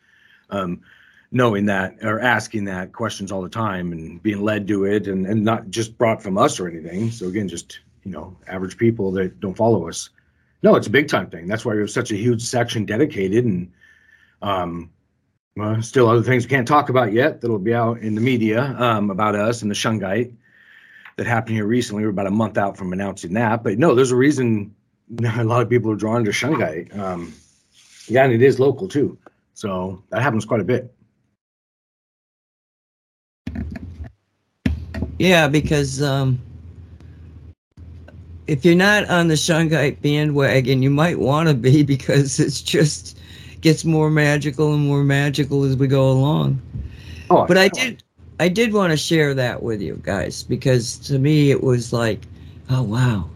um, 0.51 0.81
knowing 1.31 1.67
that 1.67 1.97
or 2.03 2.21
asking 2.21 2.65
that 2.65 2.93
questions 2.93 3.31
all 3.31 3.43
the 3.43 3.49
time 3.49 3.93
and 3.93 4.21
being 4.25 4.43
led 4.43 4.67
to 4.69 4.85
it, 4.87 5.07
and 5.07 5.25
and 5.25 5.45
not 5.45 5.71
just 5.71 5.97
brought 5.97 6.21
from 6.21 6.37
us 6.37 6.59
or 6.59 6.69
anything. 6.69 7.13
So 7.13 7.29
again, 7.29 7.49
just 7.49 7.79
you 8.03 8.11
know, 8.11 8.37
average 8.49 8.77
people 8.77 9.13
that 9.13 9.39
don't 9.39 9.57
follow 9.57 9.89
us. 9.89 10.11
No, 10.65 10.75
it's 10.75 10.89
a 10.89 10.91
big 10.99 11.07
time 11.07 11.31
thing. 11.31 11.47
That's 11.47 11.65
why 11.65 11.75
we 11.75 11.81
have 11.81 11.91
such 11.91 12.11
a 12.11 12.17
huge 12.17 12.43
section 12.43 12.85
dedicated, 12.87 13.45
and 13.45 13.73
um, 14.43 14.91
well, 15.57 15.81
still 15.81 16.09
other 16.09 16.25
things 16.25 16.45
we 16.45 16.51
can't 16.51 16.67
talk 16.67 16.89
about 16.89 17.13
yet 17.13 17.41
that'll 17.41 17.61
be 17.61 17.73
out 17.73 18.01
in 18.01 18.17
the 18.17 18.21
media 18.21 18.75
um, 18.79 19.11
about 19.11 19.37
us 19.37 19.63
and 19.63 19.71
the 19.71 19.77
Shungite 19.77 20.35
that 21.17 21.27
happened 21.27 21.57
here 21.57 21.67
recently. 21.67 22.05
We're 22.05 22.11
about 22.11 22.27
a 22.27 22.31
month 22.31 22.59
out 22.59 22.77
from 22.77 22.93
announcing 22.93 23.33
that, 23.35 23.63
but 23.63 23.79
no, 23.79 23.95
there's 23.95 24.13
a 24.13 24.17
reason 24.17 24.75
a 25.25 25.45
lot 25.45 25.63
of 25.63 25.69
people 25.69 25.91
are 25.91 25.97
drawn 25.97 26.25
to 26.25 26.31
Shungite. 26.31 26.97
Um, 26.97 27.33
yeah, 28.09 28.25
and 28.25 28.33
it 28.33 28.43
is 28.43 28.61
local 28.61 28.89
too, 28.89 29.19
so 29.55 30.03
that 30.11 30.23
happens 30.23 30.45
quite 30.45 30.61
a 30.61 30.65
bit. 30.65 30.93
Yeah, 35.19 35.49
because 35.49 36.03
um, 36.03 36.39
if 38.47 38.65
you're 38.65 38.75
not 38.75 39.09
on 39.09 39.29
the 39.29 39.35
Shungite 39.35 40.01
bandwagon, 40.03 40.83
you 40.83 40.91
might 40.91 41.19
want 41.19 41.49
to 41.49 41.55
be 41.55 41.83
because 41.95 42.39
it's 42.39 42.61
just 42.61 43.19
gets 43.61 43.85
more 43.85 44.11
magical 44.11 44.75
and 44.75 44.87
more 44.87 45.03
magical 45.03 45.65
as 45.65 45.77
we 45.77 45.87
go 45.87 46.11
along. 46.11 46.61
Oh, 47.31 47.47
But 47.47 47.59
I 47.59 47.69
did, 47.69 48.03
I 48.39 48.49
did 48.49 48.73
want 48.73 48.91
to 48.91 48.97
share 48.97 49.33
that 49.35 49.63
with 49.63 49.81
you 49.81 49.99
guys 50.03 50.43
because 50.43 50.99
to 50.99 51.19
me 51.19 51.51
it 51.51 51.63
was 51.63 51.93
like, 51.93 52.21
oh 52.69 52.83
wow, 52.83 53.31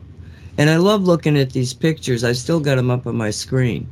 and 0.59 0.69
I 0.69 0.77
love 0.77 1.05
looking 1.05 1.39
at 1.39 1.51
these 1.51 1.73
pictures. 1.73 2.23
I 2.23 2.33
still 2.33 2.61
got 2.61 2.77
them 2.77 2.91
up 2.91 3.07
on 3.07 3.17
my 3.17 3.31
screen. 3.31 3.89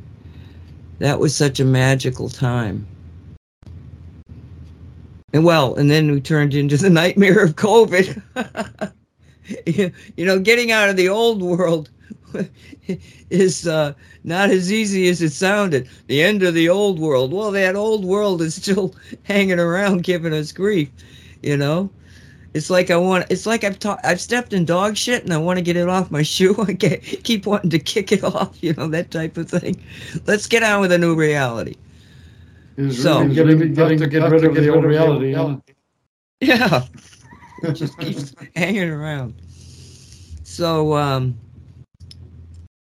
That 0.99 1.19
was 1.19 1.35
such 1.35 1.59
a 1.59 1.65
magical 1.65 2.29
time. 2.29 2.85
And 5.33 5.45
well, 5.45 5.75
and 5.75 5.89
then 5.89 6.11
we 6.11 6.21
turned 6.21 6.53
into 6.53 6.77
the 6.77 6.89
nightmare 7.01 7.43
of 7.43 7.55
COVID. 7.55 8.91
you, 10.15 10.25
know, 10.25 10.39
getting 10.39 10.71
out 10.71 10.89
of 10.89 10.95
the 10.95 11.09
old 11.09 11.41
world 11.41 11.89
is 13.29 13.67
uh, 13.67 13.93
not 14.23 14.49
as 14.49 14.71
easy 14.71 15.07
as 15.09 15.21
it 15.21 15.31
sounded. 15.31 15.87
The 16.07 16.21
end 16.21 16.43
of 16.43 16.53
the 16.53 16.69
old 16.69 16.99
world. 16.99 17.31
Well, 17.33 17.51
that 17.51 17.75
old 17.75 18.05
world 18.05 18.41
is 18.41 18.55
still 18.55 18.93
hanging 19.23 19.59
around, 19.59 20.03
giving 20.03 20.33
us 20.33 20.51
grief. 20.51 20.89
You 21.43 21.55
know, 21.57 21.89
it's 22.53 22.69
like 22.69 22.91
I 22.91 22.97
want. 22.97 23.25
It's 23.29 23.45
like 23.45 23.63
I've 23.63 23.79
ta- 23.79 23.99
I've 24.03 24.19
stepped 24.21 24.53
in 24.53 24.65
dog 24.65 24.97
shit, 24.97 25.23
and 25.23 25.33
I 25.33 25.37
want 25.37 25.57
to 25.57 25.63
get 25.63 25.77
it 25.77 25.87
off 25.89 26.11
my 26.11 26.21
shoe. 26.35 26.55
I 26.67 26.73
get, 26.73 27.01
keep 27.23 27.45
wanting 27.45 27.69
to 27.71 27.79
kick 27.79 28.11
it 28.11 28.23
off. 28.23 28.61
You 28.61 28.73
know 28.73 28.87
that 28.89 29.11
type 29.11 29.37
of 29.37 29.49
thing. 29.49 29.81
Let's 30.25 30.47
get 30.47 30.63
on 30.63 30.81
with 30.81 30.91
a 30.91 30.97
new 30.97 31.15
reality. 31.15 31.75
Is 32.77 33.01
So- 33.03 33.21
really 33.21 33.35
getting, 33.35 33.73
getting 33.73 33.99
to 33.99 34.07
get 34.07 34.29
rid 34.31 34.43
of 34.45 34.55
the 34.55 34.69
old 34.73 34.85
reality. 34.85 35.33
huh? 35.33 35.57
Yeah. 36.41 36.85
it 37.63 37.73
just 37.73 37.97
keeps 37.99 38.33
hanging 38.55 38.89
around. 38.89 39.33
So, 40.43 40.93
um, 40.95 41.37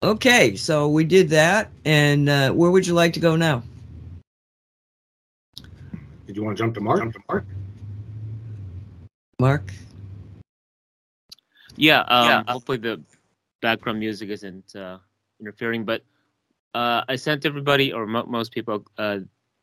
Okay, 0.02 0.56
so 0.56 0.88
we 0.88 1.04
did 1.04 1.28
that, 1.28 1.70
and 1.84 2.26
uh, 2.26 2.52
where 2.52 2.70
would 2.70 2.86
you 2.86 2.94
like 2.94 3.12
to 3.12 3.20
go 3.20 3.36
now? 3.36 3.62
Did 6.26 6.36
you 6.36 6.42
want 6.42 6.56
to 6.56 6.62
jump 6.62 6.74
to 6.76 6.80
Mark? 6.80 7.00
Jump 7.00 7.12
to 7.12 7.20
Mark. 7.28 7.44
Mark? 9.38 9.72
Yeah, 11.76 12.00
um, 12.00 12.46
hopefully 12.46 12.78
the 12.78 13.02
background 13.60 13.98
music 13.98 14.30
isn't 14.30 14.74
uh, 14.74 14.98
interfering. 15.38 15.84
But 15.84 16.02
uh, 16.74 17.04
I 17.06 17.16
sent 17.16 17.44
everybody, 17.44 17.92
or 17.92 18.06
mo- 18.06 18.24
most 18.26 18.52
people, 18.52 18.86
uh, 18.96 19.18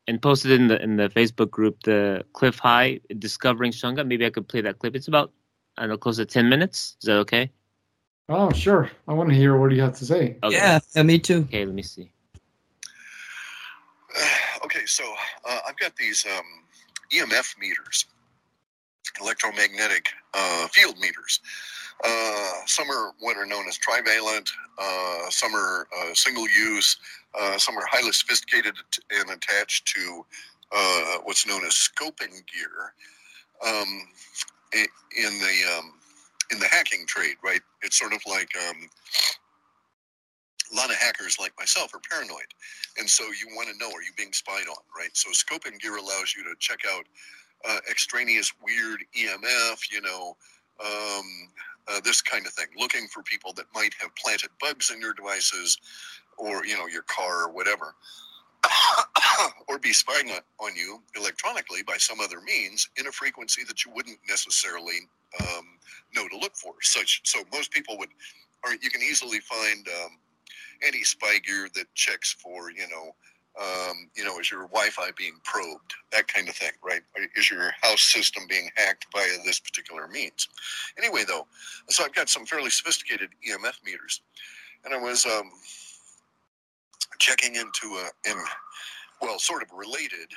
and 0.06 0.22
posted 0.22 0.52
in 0.52 0.68
the 0.68 0.80
in 0.80 0.96
the 0.96 1.08
Facebook 1.08 1.50
group 1.50 1.82
the 1.82 2.24
Clif 2.32 2.60
High 2.60 3.00
discovering 3.18 3.72
Shunga. 3.72 4.06
Maybe 4.06 4.24
I 4.24 4.30
could 4.30 4.46
play 4.46 4.60
that 4.60 4.78
clip. 4.78 4.94
It's 4.94 5.08
about 5.08 5.32
I 5.76 5.82
don't 5.82 5.90
know, 5.90 5.96
close 5.96 6.18
to 6.18 6.26
ten 6.26 6.48
minutes. 6.48 6.96
Is 7.00 7.06
that 7.06 7.16
okay? 7.18 7.50
Oh, 8.28 8.52
sure. 8.52 8.90
I 9.06 9.14
want 9.14 9.30
to 9.30 9.34
hear 9.34 9.56
what 9.56 9.72
you 9.72 9.80
have 9.80 9.96
to 9.98 10.04
say. 10.04 10.36
Okay. 10.42 10.56
Yeah, 10.56 10.80
yeah, 10.94 11.02
me 11.02 11.18
too. 11.18 11.46
Okay, 11.48 11.64
let 11.64 11.74
me 11.74 11.82
see. 11.82 12.10
okay, 14.64 14.84
so 14.84 15.04
uh, 15.48 15.60
I've 15.66 15.78
got 15.78 15.96
these 15.96 16.26
um, 16.26 16.44
EMF 17.10 17.58
meters, 17.58 18.04
electromagnetic 19.20 20.10
uh, 20.34 20.68
field 20.68 20.98
meters. 20.98 21.40
Uh, 22.04 22.52
some 22.66 22.90
are 22.90 23.12
what 23.20 23.36
are 23.36 23.46
known 23.46 23.66
as 23.66 23.78
trivalent, 23.78 24.50
uh, 24.78 25.30
some 25.30 25.54
are 25.54 25.88
uh, 25.98 26.14
single 26.14 26.48
use, 26.48 26.96
uh, 27.40 27.56
some 27.58 27.76
are 27.76 27.86
highly 27.90 28.12
sophisticated 28.12 28.74
and 29.10 29.30
attached 29.30 29.86
to 29.86 30.24
uh, 30.70 31.16
what's 31.24 31.46
known 31.46 31.64
as 31.64 31.72
scoping 31.72 32.42
gear. 32.46 32.92
Um, 33.66 34.06
in 34.74 35.38
the 35.38 35.78
um, 35.78 35.94
in 36.50 36.58
the 36.58 36.66
hacking 36.66 37.06
trade, 37.06 37.36
right? 37.42 37.60
It's 37.82 37.98
sort 37.98 38.12
of 38.12 38.20
like 38.26 38.50
um, 38.68 38.88
a 40.72 40.76
lot 40.76 40.90
of 40.90 40.96
hackers 40.96 41.38
like 41.38 41.52
myself 41.58 41.94
are 41.94 42.00
paranoid. 42.10 42.46
And 42.98 43.08
so 43.08 43.24
you 43.24 43.54
want 43.54 43.68
to 43.68 43.78
know, 43.78 43.88
are 43.88 44.02
you 44.02 44.12
being 44.16 44.32
spied 44.32 44.68
on, 44.68 44.82
right? 44.96 45.14
So 45.14 45.30
scoping 45.30 45.78
gear 45.80 45.96
allows 45.96 46.34
you 46.36 46.44
to 46.44 46.54
check 46.58 46.80
out 46.90 47.04
uh, 47.68 47.78
extraneous 47.90 48.52
weird 48.62 49.00
EMF, 49.16 49.90
you 49.90 50.00
know, 50.00 50.36
um, 50.84 51.24
uh, 51.88 52.00
this 52.04 52.20
kind 52.20 52.46
of 52.46 52.52
thing, 52.52 52.66
looking 52.76 53.08
for 53.08 53.22
people 53.22 53.52
that 53.54 53.66
might 53.74 53.94
have 54.00 54.14
planted 54.14 54.50
bugs 54.60 54.90
in 54.90 55.00
your 55.00 55.14
devices 55.14 55.78
or, 56.36 56.64
you 56.64 56.76
know, 56.76 56.86
your 56.86 57.02
car 57.02 57.44
or 57.44 57.52
whatever. 57.52 57.94
or 59.68 59.78
be 59.78 59.92
spying 59.92 60.30
on, 60.30 60.76
you 60.76 61.02
electronically 61.16 61.82
by 61.82 61.96
some 61.96 62.20
other 62.20 62.40
means 62.40 62.88
in 62.96 63.06
a 63.06 63.12
frequency 63.12 63.62
that 63.64 63.84
you 63.84 63.92
wouldn't 63.94 64.18
necessarily 64.28 64.98
um, 65.40 65.64
know 66.14 66.28
to 66.28 66.38
look 66.38 66.56
for. 66.56 66.74
Such 66.82 67.20
so 67.24 67.40
most 67.52 67.70
people 67.72 67.98
would, 67.98 68.10
or 68.64 68.72
you 68.72 68.90
can 68.90 69.02
easily 69.02 69.40
find 69.40 69.86
um, 69.88 70.18
any 70.82 71.02
spy 71.04 71.38
gear 71.44 71.68
that 71.74 71.92
checks 71.94 72.32
for 72.32 72.70
you 72.70 72.88
know 72.88 73.14
um, 73.60 74.08
you 74.16 74.24
know 74.24 74.38
is 74.38 74.50
your 74.50 74.68
wi-fi 74.68 75.10
being 75.16 75.40
probed? 75.44 75.94
That 76.12 76.28
kind 76.28 76.48
of 76.48 76.54
thing 76.56 76.72
right? 76.84 77.02
Is 77.36 77.50
your 77.50 77.72
house 77.82 78.02
system 78.02 78.44
being 78.48 78.70
hacked 78.76 79.06
by 79.12 79.26
this 79.44 79.60
particular 79.60 80.08
means? 80.08 80.48
Anyway 80.98 81.24
though 81.26 81.46
so 81.88 82.04
i've 82.04 82.14
got 82.14 82.28
some 82.28 82.46
fairly 82.46 82.70
sophisticated 82.70 83.30
emf 83.48 83.84
meters. 83.84 84.22
And 84.84 84.94
i 84.94 84.98
was 84.98 85.26
um, 85.26 85.50
checking 87.18 87.56
into 87.56 87.86
a 87.96 88.30
in 88.30 88.36
well 89.20 89.38
sort 89.38 89.62
of 89.62 89.68
related 89.76 90.28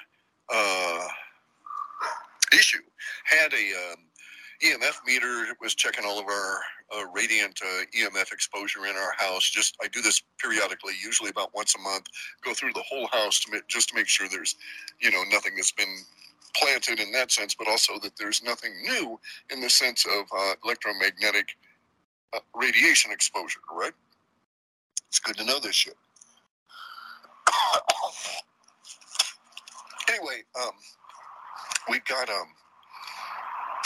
uh, 0.53 1.07
issue 2.53 2.81
had 3.25 3.53
a 3.53 3.91
um, 3.91 3.97
EMF 4.63 5.05
meter 5.05 5.55
was 5.59 5.73
checking 5.73 6.05
all 6.05 6.19
of 6.19 6.25
our 6.25 6.59
uh, 6.95 7.05
radiant 7.13 7.59
uh, 7.63 7.83
EMF 7.97 8.31
exposure 8.31 8.85
in 8.85 8.95
our 8.95 9.13
house. 9.17 9.49
Just 9.49 9.75
I 9.81 9.87
do 9.87 10.01
this 10.01 10.21
periodically, 10.39 10.93
usually 11.03 11.29
about 11.29 11.49
once 11.55 11.75
a 11.75 11.79
month. 11.79 12.05
Go 12.43 12.53
through 12.53 12.73
the 12.73 12.83
whole 12.83 13.07
house 13.11 13.39
to 13.45 13.61
just 13.67 13.89
to 13.89 13.95
make 13.95 14.07
sure 14.07 14.27
there's, 14.29 14.55
you 14.99 15.09
know, 15.09 15.23
nothing 15.31 15.53
that's 15.55 15.71
been 15.71 15.95
planted 16.55 16.99
in 16.99 17.11
that 17.13 17.31
sense, 17.31 17.55
but 17.55 17.67
also 17.67 17.97
that 17.99 18.11
there's 18.17 18.43
nothing 18.43 18.73
new 18.83 19.19
in 19.51 19.61
the 19.61 19.69
sense 19.69 20.05
of 20.05 20.25
uh, 20.37 20.53
electromagnetic 20.63 21.55
uh, 22.33 22.39
radiation 22.53 23.11
exposure. 23.11 23.61
Right? 23.71 23.93
It's 25.07 25.19
good 25.19 25.37
to 25.37 25.45
know 25.45 25.59
this 25.59 25.75
shit. 25.75 25.95
Anyway, 30.09 30.43
um, 30.61 30.71
we've 31.89 32.05
got 32.05 32.29
um, 32.29 32.47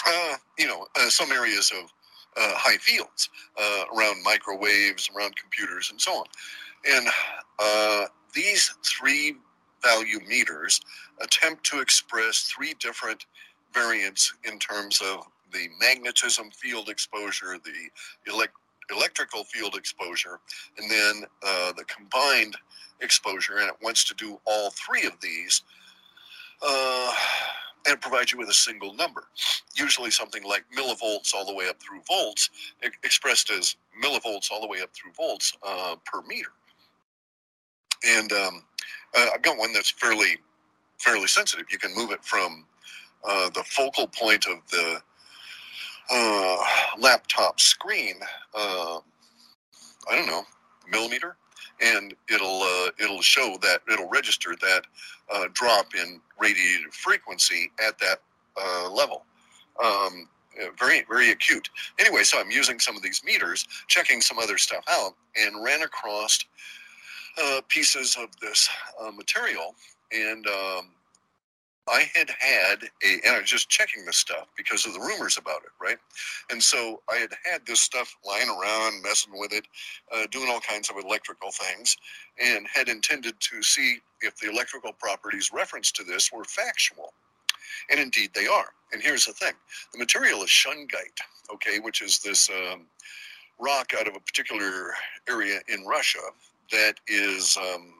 uh, 0.07 0.35
you 0.57 0.67
know, 0.67 0.87
uh, 0.95 1.09
some 1.09 1.31
areas 1.31 1.71
of 1.71 1.91
uh, 2.37 2.53
high 2.55 2.77
fields 2.77 3.29
uh, 3.61 3.83
around 3.95 4.23
microwaves, 4.23 5.09
around 5.15 5.35
computers, 5.35 5.91
and 5.91 5.99
so 6.01 6.13
on. 6.13 6.25
And 6.89 7.07
uh, 7.59 8.05
these 8.33 8.73
three 8.83 9.35
value 9.83 10.19
meters 10.27 10.81
attempt 11.21 11.63
to 11.65 11.81
express 11.81 12.43
three 12.55 12.75
different 12.79 13.25
variants 13.73 14.33
in 14.45 14.59
terms 14.59 15.01
of 15.01 15.25
the 15.53 15.67
magnetism 15.81 16.51
field 16.51 16.89
exposure, 16.89 17.57
the 17.63 18.31
elect- 18.33 18.55
electrical 18.91 19.43
field 19.43 19.75
exposure, 19.75 20.39
and 20.77 20.89
then 20.89 21.23
uh, 21.45 21.73
the 21.73 21.83
combined 21.85 22.55
exposure. 23.01 23.57
And 23.57 23.69
it 23.69 23.75
wants 23.81 24.03
to 24.05 24.13
do 24.15 24.39
all 24.45 24.71
three 24.71 25.05
of 25.05 25.19
these 25.21 25.61
uh, 26.65 27.13
and 27.87 28.01
provide 28.01 28.31
you 28.31 28.37
with 28.37 28.49
a 28.49 28.53
single 28.53 28.93
number, 28.95 29.25
usually 29.75 30.09
something 30.09 30.43
like 30.43 30.65
millivolts 30.75 31.33
all 31.33 31.45
the 31.45 31.53
way 31.53 31.69
up 31.69 31.79
through 31.79 32.01
volts, 32.07 32.49
expressed 33.03 33.51
as 33.51 33.75
millivolts 34.03 34.51
all 34.51 34.61
the 34.61 34.67
way 34.67 34.81
up 34.81 34.89
through 34.93 35.11
volts 35.11 35.53
uh, 35.63 35.95
per 36.05 36.21
meter. 36.23 36.49
And 38.05 38.31
um, 38.33 38.63
I've 39.15 39.41
got 39.41 39.57
one 39.57 39.73
that's 39.73 39.89
fairly 39.89 40.37
fairly 40.97 41.27
sensitive. 41.27 41.65
You 41.71 41.77
can 41.77 41.93
move 41.95 42.11
it 42.11 42.23
from 42.23 42.65
uh, 43.23 43.49
the 43.49 43.63
focal 43.63 44.07
point 44.07 44.45
of 44.47 44.57
the 44.71 45.01
uh, 46.09 46.57
laptop 46.99 47.59
screen. 47.59 48.15
Uh, 48.53 48.99
I 50.09 50.15
don't 50.15 50.27
know, 50.27 50.43
millimeter, 50.89 51.35
and 51.81 52.13
it'll 52.31 52.61
uh, 52.61 52.91
it'll 53.03 53.21
show 53.21 53.57
that 53.61 53.81
it'll 53.91 54.09
register 54.09 54.55
that 54.61 54.81
uh, 55.33 55.45
drop 55.53 55.95
in 55.95 56.21
radiated 56.39 56.93
frequency 56.93 57.71
at 57.85 57.97
that 57.99 58.19
uh, 58.57 58.89
level. 58.91 59.25
Um, 59.83 60.29
very 60.79 61.03
very 61.09 61.31
acute. 61.31 61.69
Anyway, 61.99 62.23
so 62.23 62.39
I'm 62.39 62.51
using 62.51 62.79
some 62.79 62.95
of 62.95 63.01
these 63.03 63.23
meters, 63.25 63.67
checking 63.87 64.21
some 64.21 64.39
other 64.39 64.57
stuff 64.57 64.83
out, 64.89 65.13
and 65.35 65.63
ran 65.63 65.81
across 65.81 66.39
uh, 67.43 67.61
pieces 67.67 68.15
of 68.19 68.29
this 68.41 68.69
material, 69.15 69.75
and 70.11 70.47
um, 70.47 70.91
I 71.87 72.09
had 72.15 72.29
had 72.39 72.83
a, 73.03 73.25
and 73.25 73.35
I 73.35 73.39
was 73.41 73.49
just 73.49 73.69
checking 73.69 74.05
this 74.05 74.17
stuff 74.17 74.47
because 74.57 74.85
of 74.87 74.93
the 74.93 74.99
rumors 74.99 75.37
about 75.37 75.61
it, 75.63 75.71
right? 75.79 75.97
And 76.49 76.61
so 76.61 77.01
I 77.09 77.17
had 77.17 77.29
had 77.43 77.65
this 77.65 77.79
stuff 77.79 78.15
lying 78.25 78.49
around, 78.49 79.03
messing 79.03 79.33
with 79.37 79.53
it, 79.53 79.67
uh, 80.11 80.25
doing 80.31 80.49
all 80.49 80.59
kinds 80.59 80.89
of 80.89 80.97
electrical 80.97 81.51
things, 81.51 81.97
and 82.43 82.65
had 82.73 82.89
intended 82.89 83.39
to 83.39 83.61
see 83.61 83.99
if 84.21 84.35
the 84.37 84.49
electrical 84.49 84.93
properties 84.93 85.51
referenced 85.53 85.95
to 85.97 86.03
this 86.03 86.31
were 86.31 86.43
factual. 86.45 87.13
And 87.91 87.99
indeed 87.99 88.31
they 88.33 88.47
are. 88.47 88.69
And 88.91 89.01
here's 89.01 89.25
the 89.25 89.33
thing 89.33 89.53
the 89.93 89.99
material 89.99 90.41
is 90.41 90.49
shungite, 90.49 91.19
okay, 91.53 91.77
which 91.79 92.01
is 92.01 92.19
this 92.19 92.49
um, 92.49 92.87
rock 93.59 93.91
out 93.99 94.07
of 94.07 94.15
a 94.15 94.19
particular 94.19 94.93
area 95.29 95.59
in 95.67 95.85
Russia 95.85 96.19
that 96.71 96.95
is. 97.07 97.57
Um, 97.57 97.93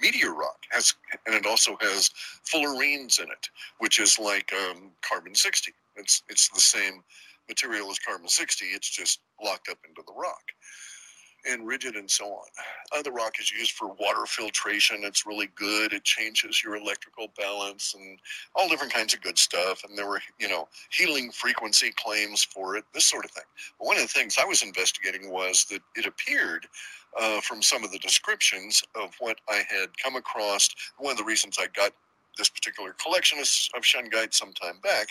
meteor 0.00 0.34
rock 0.34 0.58
has 0.70 0.94
and 1.26 1.34
it 1.34 1.46
also 1.46 1.76
has 1.80 2.10
fullerenes 2.44 3.20
in 3.20 3.28
it 3.30 3.48
which 3.78 4.00
is 4.00 4.18
like 4.18 4.52
um, 4.52 4.90
carbon 5.02 5.34
60 5.34 5.72
it's 5.96 6.22
it's 6.28 6.48
the 6.48 6.60
same 6.60 7.02
material 7.48 7.90
as 7.90 7.98
carbon 7.98 8.28
60 8.28 8.64
it's 8.66 8.88
just 8.90 9.20
locked 9.42 9.68
up 9.68 9.78
into 9.88 10.02
the 10.06 10.12
rock 10.14 10.42
and 11.46 11.66
rigid 11.66 11.96
and 11.96 12.10
so 12.10 12.26
on. 12.26 12.46
Uh, 12.92 13.02
the 13.02 13.12
rock 13.12 13.34
is 13.38 13.52
used 13.52 13.72
for 13.72 13.88
water 14.00 14.26
filtration 14.26 15.00
it's 15.02 15.26
really 15.26 15.48
good 15.54 15.92
it 15.92 16.04
changes 16.04 16.62
your 16.62 16.76
electrical 16.76 17.28
balance 17.38 17.94
and 17.98 18.18
all 18.54 18.68
different 18.68 18.92
kinds 18.92 19.14
of 19.14 19.20
good 19.22 19.38
stuff 19.38 19.84
and 19.84 19.96
there 19.96 20.08
were 20.08 20.20
you 20.38 20.48
know 20.48 20.66
healing 20.90 21.30
frequency 21.30 21.92
claims 21.96 22.42
for 22.42 22.76
it 22.76 22.84
this 22.94 23.04
sort 23.04 23.24
of 23.24 23.30
thing. 23.30 23.44
But 23.78 23.86
one 23.86 23.96
of 23.96 24.02
the 24.02 24.08
things 24.08 24.36
i 24.40 24.44
was 24.44 24.62
investigating 24.62 25.30
was 25.30 25.64
that 25.66 25.80
it 25.96 26.06
appeared 26.06 26.66
uh, 27.20 27.40
from 27.40 27.62
some 27.62 27.84
of 27.84 27.92
the 27.92 27.98
descriptions 27.98 28.82
of 28.94 29.14
what 29.18 29.38
I 29.48 29.62
had 29.68 29.96
come 30.02 30.16
across. 30.16 30.68
One 30.98 31.12
of 31.12 31.18
the 31.18 31.24
reasons 31.24 31.56
I 31.58 31.66
got 31.74 31.92
this 32.36 32.48
particular 32.48 32.94
collection 32.94 33.38
of, 33.38 33.48
of 33.76 33.82
shungite 33.82 34.34
some 34.34 34.52
time 34.54 34.80
back 34.82 35.08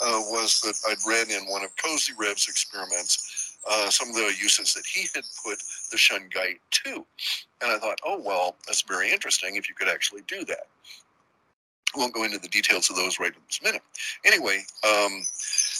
uh, 0.00 0.20
was 0.30 0.60
that 0.62 0.74
I'd 0.88 1.06
read 1.06 1.28
in 1.28 1.50
one 1.50 1.62
of 1.62 1.74
Kozyrev's 1.76 2.48
experiments 2.48 3.58
uh, 3.70 3.90
some 3.90 4.08
of 4.08 4.14
the 4.14 4.32
uses 4.40 4.74
that 4.74 4.86
he 4.86 5.06
had 5.14 5.24
put 5.44 5.58
the 5.90 5.96
shungite 5.96 6.58
to. 6.70 7.06
And 7.60 7.70
I 7.70 7.78
thought, 7.78 8.00
oh, 8.04 8.20
well, 8.20 8.56
that's 8.66 8.82
very 8.82 9.10
interesting 9.10 9.56
if 9.56 9.68
you 9.68 9.74
could 9.74 9.88
actually 9.88 10.22
do 10.26 10.44
that. 10.46 10.66
I 11.94 11.98
won't 11.98 12.14
go 12.14 12.24
into 12.24 12.38
the 12.38 12.48
details 12.48 12.88
of 12.88 12.96
those 12.96 13.20
right 13.20 13.32
in 13.34 13.42
this 13.46 13.60
minute. 13.62 13.82
Anyway, 14.24 14.64
um, 14.84 15.26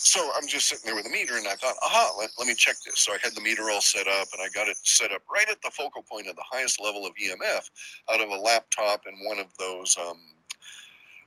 So 0.05 0.31
I'm 0.37 0.49
just 0.49 0.69
sitting 0.69 0.85
there 0.85 0.97
with 0.97 1.07
a 1.07 1.11
meter, 1.11 1.37
and 1.37 1.47
I 1.47 1.55
thought, 1.55 1.77
aha, 1.81 2.13
let, 2.19 2.31
let 2.37 2.49
me 2.49 2.55
check 2.55 2.75
this. 2.85 2.99
So 2.99 3.13
I 3.13 3.19
had 3.23 3.37
the 3.37 3.41
meter 3.41 3.71
all 3.71 3.81
set 3.81 4.09
up, 4.09 4.27
and 4.33 4.43
I 4.43 4.49
got 4.53 4.69
it 4.69 4.77
set 4.83 5.13
up 5.13 5.23
right 5.33 5.49
at 5.49 5.63
the 5.63 5.71
focal 5.71 6.03
point 6.03 6.27
of 6.27 6.35
the 6.35 6.43
highest 6.51 6.83
level 6.83 7.07
of 7.07 7.13
EMF 7.15 7.71
out 8.13 8.21
of 8.21 8.29
a 8.29 8.37
laptop 8.37 9.03
and 9.07 9.17
one 9.25 9.39
of 9.39 9.47
those 9.59 9.97
um, 9.97 10.19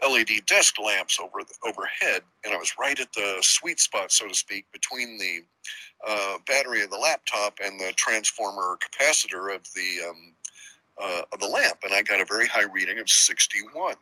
LED 0.07 0.45
desk 0.45 0.76
lamps 0.78 1.19
over 1.21 1.39
the, 1.39 1.53
overhead, 1.65 2.21
and 2.43 2.53
I 2.53 2.57
was 2.57 2.73
right 2.78 2.99
at 2.99 3.13
the 3.13 3.38
sweet 3.39 3.80
spot, 3.80 4.11
so 4.11 4.28
to 4.28 4.36
speak, 4.36 4.65
between 4.73 5.17
the 5.17 5.39
uh, 6.05 6.38
battery 6.45 6.84
of 6.84 6.89
the 6.89 6.97
laptop 6.97 7.59
and 7.63 7.80
the 7.80 7.93
transformer 7.95 8.78
capacitor 8.84 9.55
of 9.55 9.61
the 9.73 10.09
um, 10.09 10.34
uh, 11.01 11.21
of 11.32 11.39
the 11.39 11.47
lamp, 11.47 11.78
and 11.84 11.93
I 11.93 12.01
got 12.01 12.19
a 12.19 12.26
very 12.26 12.45
high 12.45 12.65
reading 12.65 12.99
of 12.99 13.09
61. 13.09 13.95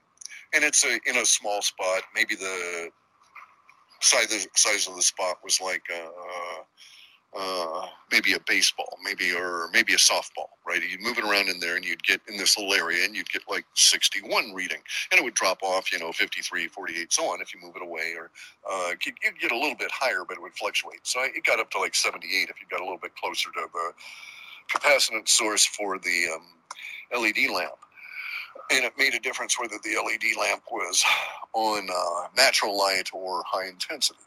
And 0.56 0.64
it's 0.64 0.84
a 0.84 1.00
in 1.08 1.18
a 1.18 1.26
small 1.26 1.62
spot. 1.62 2.04
Maybe 2.14 2.36
the 2.36 2.90
size 4.04 4.28
the 4.28 4.48
size 4.56 4.88
of 4.88 4.96
the 4.96 5.02
spot 5.02 5.38
was 5.44 5.62
like 5.62 5.84
uh, 5.94 6.62
uh, 7.36 7.88
maybe 8.12 8.34
a 8.34 8.40
baseball, 8.48 8.98
maybe 9.04 9.34
or 9.34 9.70
maybe 9.74 9.94
a 9.94 9.98
softball, 9.98 10.50
right? 10.68 10.82
You'd 10.88 11.02
move 11.02 11.18
it 11.18 11.24
around 11.24 11.50
in 11.50 11.60
there, 11.60 11.76
and 11.76 11.86
you'd 11.86 12.04
get 12.04 12.22
in 12.28 12.38
this 12.38 12.58
little 12.58 12.74
area, 12.74 13.06
and 13.06 13.16
you'd 13.16 13.30
get 13.30 13.42
like 13.50 13.66
61 13.74 14.54
reading, 14.54 14.78
and 15.12 15.20
it 15.20 15.24
would 15.24 15.34
drop 15.34 15.64
off, 15.64 15.92
you 15.92 16.00
know, 16.00 16.12
53, 16.12 16.68
48, 16.68 17.12
so 17.12 17.24
on 17.26 17.42
if 17.42 17.54
you 17.54 17.60
move 17.62 17.76
it 17.76 17.82
away, 17.82 18.14
or 18.18 18.30
uh, 18.70 18.92
you'd 19.04 19.40
get 19.40 19.52
a 19.52 19.58
little 19.58 19.76
bit 19.76 19.90
higher, 19.92 20.24
but 20.28 20.38
it 20.38 20.42
would 20.42 20.54
fluctuate. 20.54 21.00
So 21.04 21.22
it 21.24 21.44
got 21.44 21.60
up 21.60 21.72
to 21.72 21.80
like 21.80 21.96
78 21.96 22.50
if 22.50 22.62
you 22.62 22.68
got 22.70 22.82
a 22.82 22.84
little 22.84 23.00
bit 23.02 23.16
closer 23.16 23.50
to 23.52 23.66
the 23.74 23.94
capacitance 24.72 25.30
source 25.30 25.66
for 25.66 25.98
the 25.98 26.28
um, 26.36 27.22
LED 27.22 27.50
lamp. 27.52 27.74
And 28.72 28.86
it 28.86 28.94
made 28.98 29.14
a 29.14 29.20
difference 29.20 29.60
whether 29.60 29.76
the 29.84 29.96
LED 30.04 30.38
lamp 30.40 30.64
was 30.72 31.04
on 31.54 31.88
uh, 31.90 32.28
natural 32.36 32.78
light 32.78 33.10
or 33.14 33.44
high 33.46 33.68
intensity. 33.68 34.20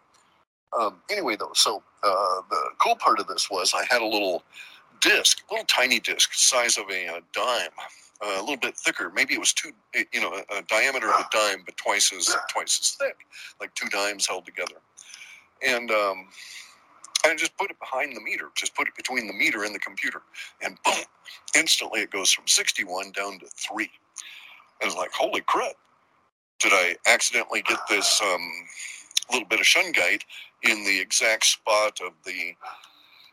Um, 0.78 1.00
anyway, 1.10 1.36
though, 1.36 1.52
so 1.54 1.82
uh, 2.02 2.42
the 2.50 2.60
cool 2.78 2.96
part 2.96 3.18
of 3.18 3.26
this 3.26 3.50
was 3.50 3.72
I 3.74 3.84
had 3.88 4.02
a 4.02 4.06
little 4.06 4.42
disc, 5.00 5.42
a 5.50 5.54
little 5.54 5.66
tiny 5.66 6.00
disc, 6.00 6.34
size 6.34 6.78
of 6.78 6.84
a, 6.90 7.06
uh 7.08 7.20
dime, 7.32 7.70
uh, 8.24 8.38
a 8.38 8.40
little 8.40 8.56
bit 8.56 8.76
thicker. 8.76 9.10
Maybe 9.14 9.34
it 9.34 9.40
was 9.40 9.52
two, 9.52 9.72
you 10.12 10.20
know, 10.20 10.32
a, 10.32 10.58
a 10.58 10.62
diameter 10.62 11.08
of 11.08 11.20
a 11.20 11.28
dime, 11.30 11.62
but 11.64 11.76
twice 11.76 12.12
as 12.12 12.34
twice 12.50 12.78
as 12.80 12.90
thick, 12.92 13.16
like 13.60 13.74
two 13.74 13.88
dimes 13.88 14.26
held 14.26 14.44
together. 14.44 14.76
And 15.66 15.90
um, 15.90 16.28
I 17.24 17.34
just 17.36 17.56
put 17.56 17.70
it 17.70 17.78
behind 17.78 18.14
the 18.14 18.20
meter, 18.20 18.50
just 18.54 18.74
put 18.74 18.88
it 18.88 18.94
between 18.96 19.26
the 19.26 19.32
meter 19.32 19.64
and 19.64 19.74
the 19.74 19.78
computer, 19.78 20.22
and 20.62 20.76
boom, 20.84 21.04
instantly 21.56 22.00
it 22.00 22.10
goes 22.10 22.30
from 22.30 22.46
61 22.46 23.12
down 23.12 23.38
to 23.40 23.46
three. 23.46 23.90
And 24.80 24.88
it's 24.88 24.96
like, 24.96 25.12
holy 25.12 25.40
crap. 25.42 25.74
Did 26.58 26.72
I 26.72 26.96
accidentally 27.06 27.62
get 27.62 27.78
this 27.88 28.20
um, 28.22 28.50
little 29.30 29.48
bit 29.48 29.60
of 29.60 29.66
shungite 29.66 30.22
in 30.62 30.84
the 30.84 31.00
exact 31.00 31.44
spot 31.44 32.00
of 32.04 32.12
the 32.24 32.54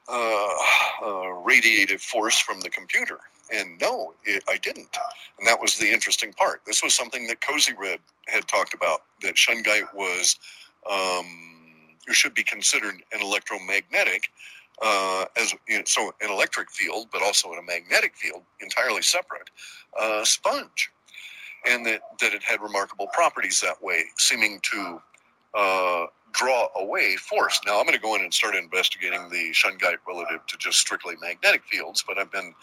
uh, 0.09 0.55
uh, 1.01 1.43
radiative 1.45 2.01
force 2.01 2.39
from 2.39 2.59
the 2.61 2.69
computer? 2.69 3.19
And 3.53 3.79
no, 3.79 4.13
it, 4.25 4.43
I 4.49 4.57
didn't. 4.57 4.97
And 5.37 5.47
that 5.47 5.59
was 5.61 5.77
the 5.77 5.89
interesting 5.91 6.33
part. 6.33 6.61
This 6.65 6.83
was 6.83 6.93
something 6.93 7.27
that 7.27 7.41
Kozyrev 7.41 7.99
had 8.27 8.47
talked 8.47 8.73
about 8.73 9.03
that 9.21 9.35
shungite 9.35 9.93
was, 9.93 10.37
um, 10.89 11.25
should 12.09 12.33
be 12.33 12.43
considered 12.43 12.95
an 13.11 13.21
electromagnetic, 13.21 14.29
uh, 14.81 15.25
as 15.37 15.53
you 15.67 15.77
know, 15.77 15.83
so 15.85 16.13
an 16.21 16.31
electric 16.31 16.71
field, 16.71 17.07
but 17.11 17.21
also 17.21 17.51
in 17.53 17.59
a 17.59 17.63
magnetic 17.63 18.15
field, 18.15 18.43
entirely 18.59 19.01
separate, 19.01 19.49
uh, 19.99 20.23
sponge. 20.23 20.91
And 21.69 21.85
that, 21.85 22.01
that 22.19 22.33
it 22.33 22.43
had 22.43 22.61
remarkable 22.61 23.07
properties 23.13 23.61
that 23.61 23.81
way, 23.81 24.03
seeming 24.17 24.59
to 24.71 25.01
uh, 25.53 26.05
draw 26.33 26.67
away 26.75 27.15
force. 27.15 27.61
Now, 27.65 27.79
I'm 27.79 27.85
going 27.85 27.95
to 27.95 28.01
go 28.01 28.15
in 28.15 28.21
and 28.21 28.33
start 28.33 28.55
investigating 28.55 29.29
the 29.29 29.51
shungite 29.53 29.97
relative 30.07 30.45
to 30.47 30.57
just 30.57 30.79
strictly 30.79 31.15
magnetic 31.21 31.63
fields, 31.65 32.03
but 32.05 32.17
I've 32.17 32.31
been 32.31 32.53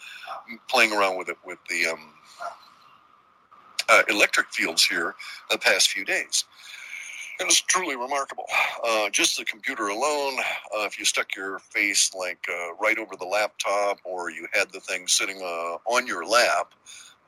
playing 0.69 0.93
around 0.93 1.17
with 1.17 1.29
it 1.29 1.37
with 1.45 1.57
the 1.69 1.87
um, 1.87 2.13
uh, 3.89 4.03
electric 4.09 4.49
fields 4.49 4.83
here 4.83 5.15
the 5.49 5.57
past 5.57 5.89
few 5.89 6.05
days. 6.05 6.45
It 7.39 7.45
was 7.45 7.59
truly 7.61 7.95
remarkable. 7.95 8.45
Uh, 8.83 9.09
just 9.09 9.37
the 9.37 9.45
computer 9.45 9.87
alone, 9.87 10.37
uh, 10.77 10.83
if 10.85 10.99
you 10.99 11.05
stuck 11.05 11.35
your 11.35 11.57
face 11.57 12.13
like 12.13 12.45
uh, 12.47 12.75
right 12.79 12.99
over 12.99 13.15
the 13.15 13.25
laptop 13.25 13.99
or 14.03 14.29
you 14.29 14.47
had 14.53 14.71
the 14.71 14.79
thing 14.79 15.07
sitting 15.07 15.37
uh, 15.41 15.77
on 15.91 16.05
your 16.05 16.23
lap, 16.25 16.73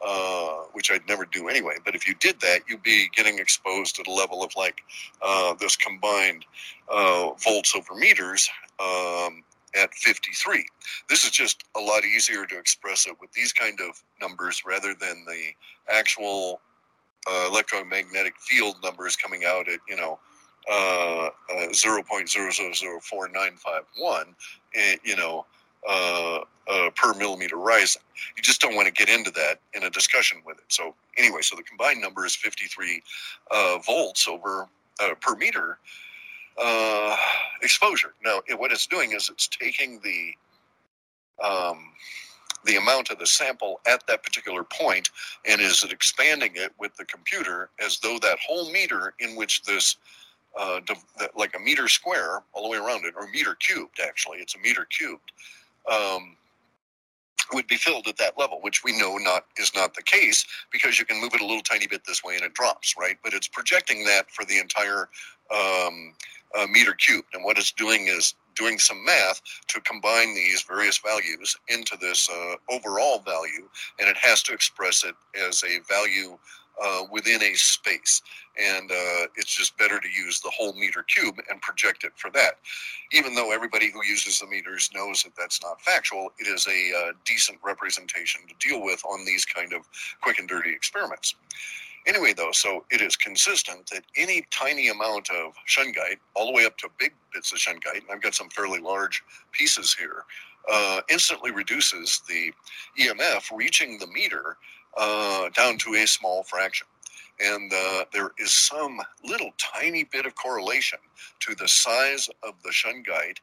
uh, 0.06 0.66
which 0.74 0.92
I'd 0.92 1.08
never 1.08 1.26
do 1.26 1.50
anyway. 1.50 1.76
But 1.84 1.96
if 1.96 2.08
you 2.08 2.14
did 2.16 2.40
that, 2.42 2.62
you'd 2.68 2.84
be 2.84 3.10
getting 3.16 3.40
exposed 3.40 3.96
to 3.96 4.04
the 4.04 4.12
level 4.12 4.44
of 4.44 4.52
like 4.56 4.82
uh, 5.22 5.56
this 5.60 5.76
combined 5.76 6.46
uh, 6.90 7.32
volts 7.44 7.76
over 7.76 7.96
meters 7.96 8.50
um, 8.80 9.44
at 9.76 9.94
53. 9.94 10.66
This 11.10 11.26
is 11.26 11.32
just 11.32 11.64
a 11.76 11.80
lot 11.80 12.06
easier 12.06 12.46
to 12.46 12.58
express 12.58 13.08
it 13.08 13.16
with 13.22 13.32
these 13.32 13.54
kind 13.54 13.80
of 13.80 14.04
numbers 14.22 14.64
rather 14.66 14.94
than 14.94 15.26
the 15.26 15.54
actual 15.90 16.60
uh, 17.30 17.48
electromagnetic 17.50 18.34
field 18.40 18.76
numbers 18.84 19.16
coming 19.16 19.46
out 19.46 19.70
at 19.70 19.80
you 19.88 19.96
know 19.96 20.20
uh, 20.70 21.28
uh, 21.28 21.70
0.0004951, 21.72 24.26
and 24.76 25.00
you 25.04 25.16
know. 25.16 25.46
Uh, 25.88 26.40
uh, 26.70 26.90
per 26.96 27.14
millimeter 27.16 27.58
rise. 27.58 27.98
You 28.38 28.44
just 28.44 28.62
don't 28.62 28.76
want 28.76 28.88
to 28.88 28.94
get 28.94 29.10
into 29.10 29.32
that 29.32 29.60
in 29.74 29.84
a 29.84 29.90
discussion 29.90 30.40
with 30.46 30.58
it. 30.58 30.64
So 30.70 30.96
anyway, 31.18 31.42
so 31.42 31.56
the 31.56 31.64
combined 31.64 32.02
number 32.02 32.26
is 32.26 32.36
53 32.36 33.02
uh, 33.52 33.78
volts 33.86 34.28
over 34.28 34.68
uh, 35.02 35.14
per 35.20 35.36
meter 35.36 35.80
uh, 36.62 37.18
exposure. 37.62 38.14
Now, 38.24 38.42
it, 38.48 38.58
what 38.58 38.72
it's 38.72 38.88
doing 38.88 39.12
is 39.12 39.30
it's 39.30 39.48
taking 39.48 40.00
the 40.04 40.34
um, 41.46 41.92
the 42.66 42.78
amount 42.78 43.10
of 43.10 43.20
the 43.20 43.28
sample 43.28 43.82
at 43.86 44.06
that 44.08 44.24
particular 44.24 44.64
point 44.64 45.10
and 45.46 45.60
is 45.60 45.84
it 45.84 45.92
expanding 45.92 46.52
it 46.56 46.72
with 46.80 46.96
the 46.96 47.04
computer 47.06 47.70
as 47.84 48.00
though 48.00 48.18
that 48.22 48.38
whole 48.40 48.72
meter 48.72 49.14
in 49.20 49.36
which 49.36 49.64
this 49.64 49.98
uh, 50.58 50.80
like 51.36 51.56
a 51.56 51.60
meter 51.60 51.88
square 51.88 52.44
all 52.54 52.64
the 52.64 52.70
way 52.70 52.78
around 52.78 53.06
it, 53.06 53.16
or 53.18 53.28
meter 53.32 53.56
cubed 53.56 54.00
actually, 54.00 54.38
it's 54.38 54.56
a 54.56 54.60
meter 54.60 54.86
cubed, 54.86 55.32
um, 55.92 56.38
would 57.54 57.68
be 57.68 57.76
filled 57.76 58.08
at 58.08 58.18
that 58.18 58.38
level, 58.38 58.60
which 58.62 58.84
we 58.84 58.98
know 58.98 59.18
not 59.18 59.46
is 59.58 59.72
not 59.76 59.94
the 59.94 60.04
case 60.04 60.46
because 60.72 60.98
you 61.00 61.06
can 61.06 61.22
move 61.22 61.34
it 61.34 61.42
a 61.42 61.46
little 61.46 61.62
tiny 61.62 61.88
bit 61.88 62.02
this 62.06 62.24
way 62.24 62.36
and 62.36 62.44
it 62.44 62.54
drops, 62.54 62.96
right? 62.98 63.18
But 63.24 63.34
it's 63.34 63.48
projecting 63.48 64.04
that 64.06 64.32
for 64.32 64.46
the 64.46 64.60
entire 64.60 65.10
um, 65.54 66.14
uh, 66.58 66.68
meter 66.72 66.94
cubed, 66.94 67.28
and 67.34 67.44
what 67.44 67.58
it's 67.58 67.72
doing 67.72 68.08
is 68.08 68.36
doing 68.56 68.78
some 68.78 69.04
math 69.04 69.42
to 69.68 69.82
combine 69.82 70.36
these 70.36 70.62
various 70.62 71.00
values 71.00 71.58
into 71.70 71.98
this 72.00 72.30
uh, 72.30 72.56
overall 72.70 73.20
value, 73.20 73.68
and 74.00 74.08
it 74.08 74.18
has 74.18 74.44
to 74.44 74.54
express 74.54 75.04
it 75.04 75.16
as 75.48 75.64
a 75.64 75.80
value 75.92 76.38
uh, 76.82 77.04
within 77.12 77.42
a 77.44 77.54
space. 77.54 78.22
And 78.58 78.92
uh, 78.92 79.28
it's 79.36 79.56
just 79.56 79.78
better 79.78 80.00
to 80.00 80.08
use 80.08 80.40
the 80.40 80.52
whole 80.52 80.74
meter 80.74 81.04
cube 81.04 81.40
and 81.50 81.62
project 81.62 82.04
it 82.04 82.14
for 82.16 82.30
that. 82.32 82.60
Even 83.12 83.34
though 83.34 83.52
everybody 83.52 83.92
who 83.92 84.06
uses 84.06 84.40
the 84.40 84.48
meters 84.48 84.90
knows 84.94 85.24
that 85.24 85.34
that's 85.38 85.62
not 85.64 85.82
factual, 85.82 86.32
it 86.40 86.48
is 86.48 86.68
a 86.68 86.98
uh, 86.98 87.12
decent 87.26 87.58
representation 87.64 88.42
to 88.48 88.68
deal 88.68 88.84
with 88.84 89.04
on 89.06 89.26
these 89.26 89.46
kind 89.46 89.74
of 89.74 89.88
quick 90.22 90.40
and 90.40 90.48
dirty 90.48 90.72
experiments. 90.72 91.36
Anyway, 92.06 92.34
though, 92.34 92.52
so 92.52 92.84
it 92.92 93.02
is 93.02 93.16
consistent 93.16 93.88
that 93.88 94.04
any 94.18 94.46
tiny 94.52 94.90
amount 94.90 95.30
of 95.30 95.54
shungite, 95.68 96.18
all 96.36 96.48
the 96.48 96.52
way 96.52 96.66
up 96.66 96.78
to 96.78 96.90
big 97.00 97.14
bits 97.34 97.54
of 97.54 97.58
shungite, 97.58 98.02
and 98.02 98.12
I've 98.12 98.22
got 98.22 98.36
some 98.36 98.50
fairly 98.50 98.80
large 98.80 99.24
pieces 99.54 99.94
here, 99.94 100.26
uh, 100.72 101.02
instantly 101.10 101.52
reduces 101.52 102.22
the 102.28 102.52
EMF 103.00 103.56
reaching 103.56 103.98
the 103.98 104.08
meter 104.08 104.58
uh, 104.98 105.50
down 105.50 105.78
to 105.80 105.96
a 105.96 106.06
small 106.08 106.44
fraction. 106.44 106.88
And 107.40 107.72
uh, 107.74 108.06
there 108.14 108.32
is 108.38 108.52
some 108.52 109.00
little 109.24 109.52
tiny 109.58 110.04
bit 110.04 110.26
of 110.26 110.36
correlation 110.36 111.00
to 111.42 111.56
the 111.56 111.68
size 111.68 112.30
of 112.44 112.54
the 112.64 112.70
shungite 112.70 113.38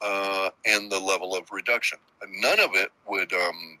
uh, 0.00 0.50
and 0.64 0.90
the 0.90 0.98
level 0.98 1.36
of 1.36 1.50
reduction. 1.50 1.98
None 2.40 2.60
of 2.60 2.70
it 2.74 2.90
would. 3.08 3.32
Um, 3.32 3.78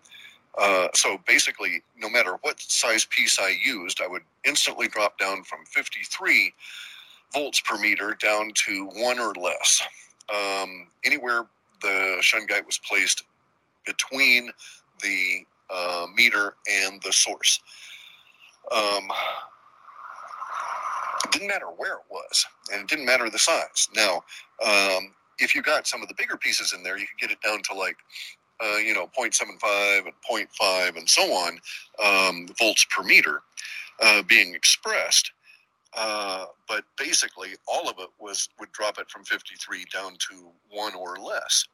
uh, 0.58 0.88
so 0.94 1.18
basically, 1.26 1.82
no 1.96 2.10
matter 2.10 2.36
what 2.42 2.60
size 2.60 3.06
piece 3.06 3.38
I 3.38 3.54
used, 3.64 4.00
I 4.02 4.08
would 4.08 4.22
instantly 4.44 4.88
drop 4.88 5.18
down 5.18 5.44
from 5.44 5.64
53 5.66 6.52
volts 7.32 7.60
per 7.60 7.78
meter 7.78 8.16
down 8.20 8.52
to 8.54 8.86
one 8.94 9.18
or 9.18 9.32
less. 9.34 9.82
Um, 10.28 10.88
anywhere 11.04 11.46
the 11.80 12.18
shungite 12.20 12.66
was 12.66 12.78
placed 12.78 13.24
between 13.86 14.50
the 15.02 15.44
uh, 15.72 16.06
meter 16.14 16.54
and 16.70 17.00
the 17.02 17.12
source. 17.12 17.60
Um, 18.70 19.08
it 21.24 21.32
didn't 21.32 21.48
matter 21.48 21.66
where 21.66 21.94
it 21.94 22.04
was, 22.10 22.46
and 22.72 22.82
it 22.82 22.88
didn't 22.88 23.06
matter 23.06 23.28
the 23.30 23.38
size. 23.38 23.88
Now, 23.94 24.22
um, 24.64 25.14
if 25.38 25.54
you 25.54 25.62
got 25.62 25.86
some 25.86 26.02
of 26.02 26.08
the 26.08 26.14
bigger 26.14 26.36
pieces 26.36 26.72
in 26.72 26.82
there, 26.82 26.98
you 26.98 27.06
could 27.06 27.28
get 27.28 27.30
it 27.30 27.42
down 27.42 27.62
to 27.64 27.74
like, 27.74 27.96
uh, 28.62 28.76
you 28.76 28.94
know, 28.94 29.08
0.75 29.18 30.04
and 30.04 30.12
0.5 30.30 30.96
and 30.96 31.08
so 31.08 31.22
on 31.32 31.58
um, 32.04 32.46
volts 32.58 32.84
per 32.84 33.02
meter 33.02 33.42
uh, 34.00 34.22
being 34.22 34.54
expressed. 34.54 35.32
Uh, 35.94 36.46
but 36.68 36.84
basically, 36.96 37.50
all 37.66 37.88
of 37.88 37.96
it 37.98 38.08
was 38.18 38.48
would 38.58 38.72
drop 38.72 38.98
it 38.98 39.10
from 39.10 39.24
53 39.24 39.84
down 39.92 40.12
to 40.30 40.50
one 40.70 40.94
or 40.94 41.16
less. 41.16 41.66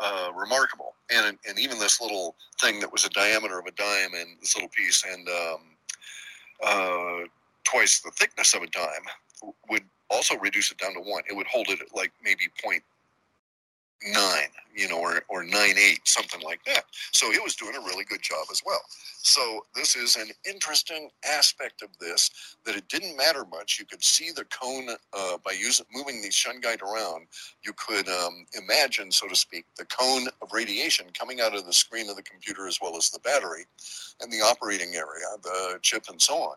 Uh, 0.00 0.30
remarkable, 0.34 0.94
and 1.10 1.38
and 1.48 1.58
even 1.58 1.78
this 1.78 2.00
little 2.00 2.34
thing 2.60 2.80
that 2.80 2.90
was 2.90 3.04
a 3.04 3.10
diameter 3.10 3.58
of 3.60 3.66
a 3.66 3.70
dime, 3.72 4.12
and 4.14 4.36
this 4.40 4.56
little 4.56 4.68
piece, 4.70 5.04
and 5.04 5.28
um, 5.28 5.60
uh, 6.64 7.26
twice 7.62 8.00
the 8.00 8.10
thickness 8.10 8.54
of 8.54 8.62
a 8.62 8.66
dime, 8.68 9.52
would 9.70 9.84
also 10.10 10.36
reduce 10.38 10.72
it 10.72 10.78
down 10.78 10.94
to 10.94 11.00
one. 11.00 11.22
It 11.28 11.36
would 11.36 11.46
hold 11.46 11.68
it 11.68 11.80
at 11.80 11.94
like 11.94 12.12
maybe 12.24 12.44
point 12.62 12.82
nine, 14.12 14.48
you 14.74 14.88
know, 14.88 14.98
or, 14.98 15.22
or 15.28 15.44
nine 15.44 15.76
eight, 15.78 16.00
something 16.04 16.40
like 16.42 16.64
that. 16.64 16.84
So 17.12 17.30
it 17.32 17.42
was 17.42 17.56
doing 17.56 17.74
a 17.76 17.80
really 17.80 18.04
good 18.04 18.22
job 18.22 18.46
as 18.50 18.62
well. 18.64 18.80
So 19.22 19.64
this 19.74 19.96
is 19.96 20.16
an 20.16 20.28
interesting 20.48 21.10
aspect 21.24 21.82
of 21.82 21.88
this 21.98 22.56
that 22.64 22.76
it 22.76 22.88
didn't 22.88 23.16
matter 23.16 23.44
much. 23.50 23.78
You 23.78 23.86
could 23.86 24.04
see 24.04 24.30
the 24.30 24.44
cone 24.46 24.88
uh, 25.12 25.38
by 25.44 25.52
using 25.52 25.86
moving 25.94 26.20
the 26.20 26.28
shungite 26.28 26.82
around. 26.82 27.26
You 27.64 27.72
could 27.74 28.08
um, 28.08 28.46
imagine, 28.52 29.10
so 29.10 29.26
to 29.28 29.36
speak, 29.36 29.64
the 29.78 29.86
cone 29.86 30.26
of 30.42 30.52
radiation 30.52 31.06
coming 31.18 31.40
out 31.40 31.54
of 31.54 31.64
the 31.66 31.72
screen 31.72 32.10
of 32.10 32.16
the 32.16 32.22
computer 32.22 32.66
as 32.66 32.78
well 32.82 32.96
as 32.96 33.10
the 33.10 33.20
battery 33.20 33.64
and 34.20 34.30
the 34.30 34.40
operating 34.40 34.94
area, 34.94 35.26
the 35.42 35.78
chip, 35.82 36.04
and 36.10 36.20
so 36.20 36.36
on 36.36 36.56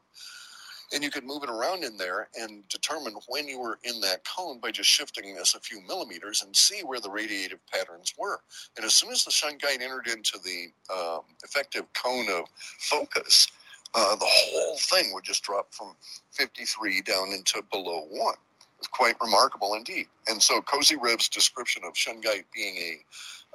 and 0.93 1.03
you 1.03 1.09
could 1.09 1.25
move 1.25 1.43
it 1.43 1.49
around 1.49 1.83
in 1.83 1.97
there 1.97 2.29
and 2.39 2.67
determine 2.69 3.13
when 3.27 3.47
you 3.47 3.59
were 3.59 3.79
in 3.83 3.99
that 4.01 4.23
cone 4.23 4.59
by 4.59 4.71
just 4.71 4.89
shifting 4.89 5.35
this 5.35 5.55
a 5.55 5.59
few 5.59 5.81
millimeters 5.87 6.43
and 6.43 6.55
see 6.55 6.81
where 6.81 6.99
the 6.99 7.09
radiative 7.09 7.59
patterns 7.71 8.13
were. 8.17 8.39
And 8.75 8.85
as 8.85 8.93
soon 8.93 9.11
as 9.11 9.23
the 9.23 9.31
shungite 9.31 9.81
entered 9.81 10.07
into 10.07 10.39
the 10.43 10.67
um, 10.93 11.21
effective 11.43 11.83
cone 11.93 12.27
of 12.29 12.45
focus, 12.79 13.47
uh, 13.93 14.15
the 14.15 14.25
whole 14.27 14.77
thing 14.77 15.11
would 15.13 15.23
just 15.23 15.43
drop 15.43 15.73
from 15.73 15.95
53 16.31 17.01
down 17.01 17.29
into 17.33 17.61
below 17.71 18.05
one. 18.09 18.35
It's 18.79 18.87
quite 18.87 19.15
remarkable 19.21 19.73
indeed. 19.73 20.07
And 20.27 20.41
so 20.41 20.61
Kozyrev's 20.61 21.29
description 21.29 21.83
of 21.85 21.93
shungite 21.93 22.45
being 22.53 22.77
a 22.77 22.99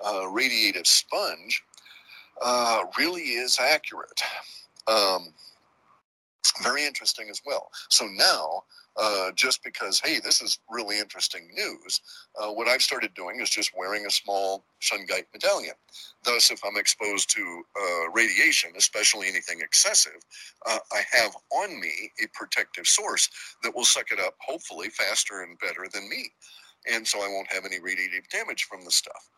uh, 0.05 0.23
radiative 0.23 0.87
sponge 0.87 1.63
uh, 2.41 2.83
really 2.99 3.23
is 3.23 3.59
accurate. 3.61 4.21
Um, 4.89 5.33
very 6.63 6.85
interesting 6.85 7.29
as 7.31 7.41
well. 7.47 7.71
So 7.91 8.07
now, 8.07 8.63
uh, 8.97 9.33
just 9.35 9.63
because, 9.65 10.01
hey, 10.01 10.19
this 10.23 10.43
is 10.43 10.59
really 10.71 10.99
interesting 10.99 11.49
news, 11.55 12.01
uh, 12.41 12.49
what 12.53 12.69
I've 12.69 12.83
started 12.83 13.15
doing 13.15 13.41
is 13.41 13.49
just 13.51 13.73
wearing 13.77 14.07
a 14.07 14.11
small 14.11 14.65
shungite 14.81 15.27
medallion. 15.33 15.75
Thus, 16.25 16.51
if 16.51 16.61
I'm 16.65 16.77
exposed 16.77 17.31
to 17.31 17.63
uh, 17.81 18.11
radiation, 18.13 18.73
especially 18.77 19.29
anything 19.29 19.61
excessive, 19.61 20.21
uh, 20.67 20.79
I 20.93 21.03
have 21.13 21.33
on 21.53 21.81
me 21.81 22.11
a 22.23 22.27
protective 22.35 22.87
source 22.87 23.29
that 23.63 23.75
will 23.75 23.85
suck 23.85 24.13
it 24.13 24.21
up, 24.21 24.35
hopefully, 24.41 24.89
faster 24.91 25.43
and 25.43 25.59
better 25.59 25.89
than 25.93 26.09
me. 26.09 26.31
And 26.93 27.07
so 27.07 27.21
I 27.21 27.29
won't 27.29 27.53
have 27.53 27.65
any 27.65 27.79
radiative 27.79 28.29
damage 28.31 28.65
from 28.65 28.85
the 28.85 28.91
stuff. 28.91 29.29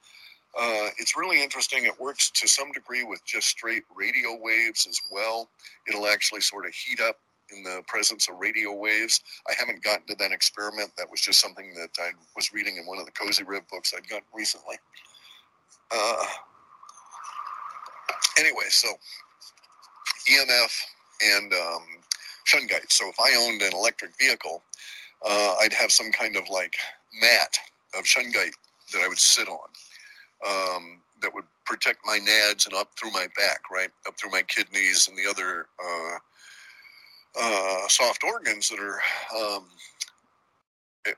Uh, 0.57 0.88
it's 0.98 1.16
really 1.16 1.42
interesting. 1.42 1.84
It 1.84 1.98
works 2.00 2.30
to 2.30 2.46
some 2.46 2.70
degree 2.70 3.02
with 3.02 3.24
just 3.24 3.48
straight 3.48 3.82
radio 3.94 4.38
waves 4.40 4.86
as 4.88 5.00
well. 5.11 5.48
It'll 5.88 6.07
actually 6.07 6.42
sort 6.42 6.66
of 6.66 6.72
heat 6.72 7.00
up 7.00 7.16
in 7.55 7.64
the 7.64 7.82
presence 7.88 8.28
of 8.28 8.36
radio 8.38 8.72
waves. 8.72 9.20
I 9.48 9.52
haven't 9.59 9.82
gotten 9.82 10.07
to 10.07 10.14
that 10.16 10.32
experiment. 10.32 10.92
That 10.96 11.11
was 11.11 11.20
just 11.20 11.40
something 11.40 11.74
that 11.74 11.90
I 11.98 12.11
was 12.36 12.52
reading 12.52 12.76
in 12.76 12.86
one 12.86 12.98
of 12.98 13.07
the 13.07 13.12
Kozyrev 13.12 13.68
books 13.68 13.92
I'd 13.96 14.09
gotten 14.09 14.26
recently. 14.34 14.76
Uh, 15.90 16.24
anyway, 18.38 18.64
so 18.68 18.88
EMF 20.28 20.82
and 21.22 21.52
um, 21.52 21.82
shungite. 22.46 22.90
So 22.90 23.09
if 23.09 23.16
I 23.20 23.34
owned 23.36 23.62
an 23.62 23.72
electric 23.72 24.12
vehicle, 24.18 24.62
uh, 25.26 25.57
I'd 25.61 25.72
have 25.72 25.90
some 25.90 26.12
kind 26.12 26.36
of 26.36 26.48
like 26.48 26.76
mat 27.20 27.59
of 27.98 28.05
shungite 28.05 28.52
that 28.92 29.02
I 29.02 29.09
would 29.09 29.18
sit 29.18 29.48
on 29.48 29.68
um, 30.49 31.01
that 31.22 31.34
would 31.34 31.45
protect 31.64 32.01
my 32.05 32.18
nads 32.18 32.66
and 32.66 32.74
up 32.74 32.90
through 32.99 33.11
my 33.12 33.26
back, 33.36 33.70
right 33.72 33.90
up 34.07 34.18
through 34.18 34.30
my 34.30 34.42
kidneys 34.42 35.09
and 35.09 35.16
the 35.16 35.28
other 35.28 35.66
uh, 35.82 36.18
uh, 37.40 37.88
soft 37.88 38.22
organs 38.24 38.68
that 38.68 38.78
are 38.78 39.01
um, 39.36 39.66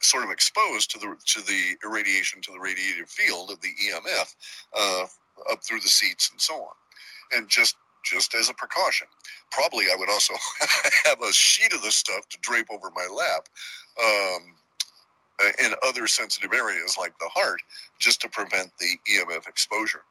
sort 0.01 0.25
of 0.25 0.31
exposed 0.31 0.91
to 0.91 0.99
the 0.99 1.15
to 1.27 1.41
the 1.43 1.77
irradiation 1.85 2.41
to 2.43 2.53
the 2.53 2.59
radiative 2.59 3.09
field 3.09 3.51
of 3.51 3.61
the 3.61 3.69
EMF 3.69 4.35
uh, 4.77 5.07
up 5.53 5.63
through 5.65 5.81
the 5.81 5.89
seats 5.89 6.31
and 6.31 6.41
so 6.41 6.55
on, 6.55 6.75
and 7.33 7.49
just 7.49 7.77
just 8.05 8.35
as 8.35 8.49
a 8.49 8.55
precaution. 8.55 9.09
Probably 9.51 9.87
I 9.87 9.97
would 9.99 10.11
also 10.11 10.35
have 11.05 11.21
a 11.23 11.33
sheet 11.33 11.73
of 11.73 11.83
this 11.83 11.97
stuff 11.97 12.29
to 12.29 12.39
drape 12.41 12.69
over 12.71 12.91
my 12.95 13.07
lap. 13.13 13.49
Um, 14.01 14.55
in 15.59 15.73
other 15.87 16.07
sensitive 16.07 16.53
areas 16.53 16.97
like 16.99 17.19
the 17.19 17.29
heart 17.29 17.61
just 17.99 18.21
to 18.23 18.29
prevent 18.29 18.71
the 18.79 18.99
EMF 19.11 19.49
exposure. 19.49 20.03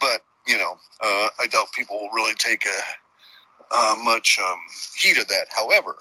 But, 0.00 0.22
you 0.46 0.58
know, 0.58 0.78
uh, 1.02 1.28
I 1.40 1.46
doubt 1.48 1.72
people 1.76 2.00
will 2.00 2.10
really 2.10 2.34
take 2.34 2.64
a, 2.66 2.80
uh, 3.72 3.94
much 4.02 4.38
um, 4.40 4.58
heed 4.96 5.18
of 5.18 5.28
that. 5.28 5.46
However, 5.50 5.96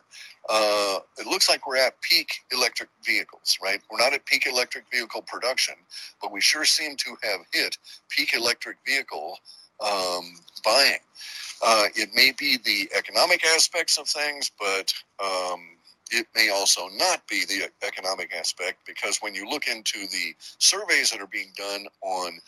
uh, 0.50 1.00
it 1.18 1.28
looks 1.28 1.48
like 1.48 1.68
we're 1.68 1.78
at 1.78 2.02
peak 2.02 2.40
electric 2.52 2.90
vehicles, 3.06 3.58
right? 3.62 3.82
We're 3.92 4.00
not 4.00 4.14
at 4.14 4.26
peak 4.26 4.48
electric 4.48 4.86
vehicle 4.92 5.22
production, 5.24 5.76
but 6.22 6.32
we 6.32 6.42
sure 6.42 6.66
seem 6.66 6.96
to 6.98 7.16
have 7.24 7.42
hit 7.54 7.78
peak 8.10 8.34
electric 8.34 8.78
vehicle 8.86 9.38
um, 9.86 10.34
buying. 10.64 11.00
Uh, 11.62 11.86
it 11.96 12.10
may 12.16 12.32
be 12.38 12.58
the 12.58 12.90
economic 12.98 13.46
aspects 13.46 13.98
of 13.98 14.08
things, 14.08 14.52
but 14.60 14.94
um, 15.24 15.60
it 16.12 16.28
may 16.36 16.50
also 16.50 16.88
not 16.96 17.28
be 17.28 17.46
the 17.46 17.70
economic 17.86 18.34
aspect 18.34 18.80
because 18.86 19.20
when 19.22 19.34
you 19.36 19.48
look 19.50 19.68
into 19.68 20.08
the 20.08 20.36
surveys 20.58 21.12
that 21.12 21.22
are 21.22 21.28
being 21.28 21.52
done 21.56 21.86
on 22.02 22.40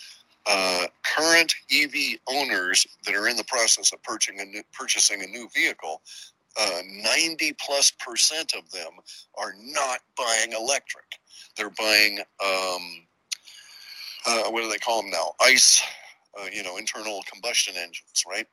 uh, 0.47 0.87
current 1.03 1.53
EV 1.71 2.19
owners 2.27 2.87
that 3.05 3.15
are 3.15 3.27
in 3.27 3.37
the 3.37 3.43
process 3.43 3.93
of 3.93 4.01
purchasing 4.03 4.39
a 4.39 4.45
new, 4.45 4.63
purchasing 4.73 5.21
a 5.23 5.27
new 5.27 5.47
vehicle, 5.53 6.01
uh, 6.59 6.79
90 6.87 7.53
plus 7.53 7.91
percent 7.91 8.53
of 8.57 8.69
them 8.71 8.91
are 9.35 9.53
not 9.61 9.99
buying 10.17 10.51
electric. 10.53 11.05
They're 11.55 11.69
buying, 11.69 12.19
um, 12.43 13.07
uh, 14.25 14.49
what 14.49 14.61
do 14.61 14.69
they 14.69 14.77
call 14.77 15.01
them 15.01 15.11
now? 15.11 15.33
ICE, 15.41 15.81
uh, 16.39 16.47
you 16.51 16.63
know, 16.63 16.77
internal 16.77 17.21
combustion 17.31 17.75
engines, 17.77 18.23
right? 18.27 18.47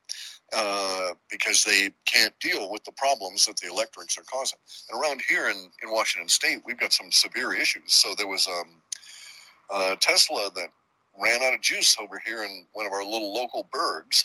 Uh, 0.57 1.11
because 1.31 1.63
they 1.63 1.91
can't 2.07 2.33
deal 2.41 2.71
with 2.71 2.83
the 2.85 2.93
problems 2.93 3.45
that 3.45 3.55
the 3.59 3.69
electrics 3.69 4.17
are 4.17 4.25
causing. 4.33 4.59
And 4.91 4.99
around 4.99 5.21
here 5.29 5.51
in, 5.51 5.71
in 5.83 5.91
Washington 5.91 6.29
State, 6.29 6.63
we've 6.65 6.79
got 6.79 6.91
some 6.91 7.13
severe 7.13 7.53
issues. 7.53 7.93
So 7.93 8.15
there 8.17 8.27
was 8.27 8.49
um, 8.49 8.81
a 9.71 9.97
Tesla 9.97 10.51
that 10.55 10.69
ran 11.21 11.43
out 11.43 11.53
of 11.53 11.61
juice 11.61 11.99
over 12.01 12.19
here 12.25 12.45
in 12.45 12.65
one 12.73 12.87
of 12.87 12.93
our 12.93 13.05
little 13.05 13.35
local 13.35 13.69
burgs, 13.71 14.25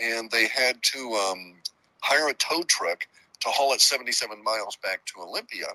and 0.00 0.28
they 0.32 0.48
had 0.48 0.82
to 0.82 1.12
um, 1.30 1.54
hire 2.02 2.28
a 2.28 2.34
tow 2.34 2.64
truck 2.64 3.06
to 3.40 3.48
haul 3.48 3.72
it 3.72 3.80
77 3.80 4.42
miles 4.42 4.76
back 4.82 5.04
to 5.06 5.20
Olympia 5.20 5.66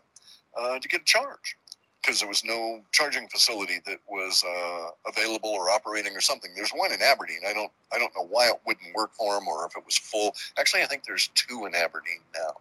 uh, 0.59 0.79
to 0.79 0.87
get 0.89 1.01
a 1.01 1.05
charge 1.05 1.55
because 2.07 2.21
there 2.21 2.29
was 2.29 2.45
no 2.45 2.81
charging 2.93 3.27
facility 3.27 3.81
that 3.85 3.97
was 4.07 4.41
uh, 4.47 4.91
available 5.09 5.49
or 5.49 5.69
operating 5.69 6.15
or 6.15 6.21
something. 6.21 6.51
There's 6.55 6.71
one 6.71 6.93
in 6.93 7.01
Aberdeen. 7.01 7.39
I 7.45 7.51
don't 7.51 7.71
I 7.93 7.99
don't 7.99 8.15
know 8.15 8.25
why 8.25 8.47
it 8.47 8.61
wouldn't 8.65 8.95
work 8.95 9.13
for 9.13 9.33
them 9.33 9.47
or 9.47 9.65
if 9.65 9.75
it 9.75 9.83
was 9.85 9.97
full. 9.97 10.33
Actually, 10.57 10.83
I 10.83 10.85
think 10.85 11.03
there's 11.03 11.29
two 11.35 11.65
in 11.65 11.75
Aberdeen 11.75 12.21
now. 12.33 12.53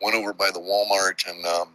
One 0.00 0.14
over 0.14 0.32
by 0.32 0.50
the 0.50 0.60
Walmart 0.60 1.28
and 1.28 1.44
um, 1.44 1.68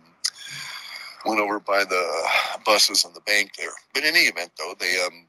one 1.24 1.39
over 1.39 1.59
by 1.59 1.84
the 1.84 2.28
buses 2.65 3.05
and 3.05 3.13
the 3.13 3.22
bank 3.22 3.51
there. 3.55 3.69
But 3.93 4.03
in 4.03 4.15
any 4.15 4.26
event, 4.26 4.51
though, 4.57 4.74
they 4.80 4.99
um, 5.05 5.28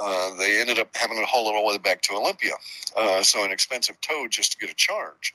uh, 0.00 0.34
they 0.36 0.58
ended 0.62 0.78
up 0.78 0.88
having 0.94 1.18
to 1.18 1.26
haul 1.26 1.50
it 1.50 1.54
all 1.54 1.68
the 1.68 1.74
way 1.74 1.78
back 1.78 2.00
to 2.02 2.14
Olympia. 2.14 2.52
Uh, 2.96 3.22
so 3.22 3.44
an 3.44 3.52
expensive 3.52 4.00
tow 4.00 4.26
just 4.28 4.52
to 4.52 4.58
get 4.58 4.70
a 4.70 4.74
charge. 4.74 5.34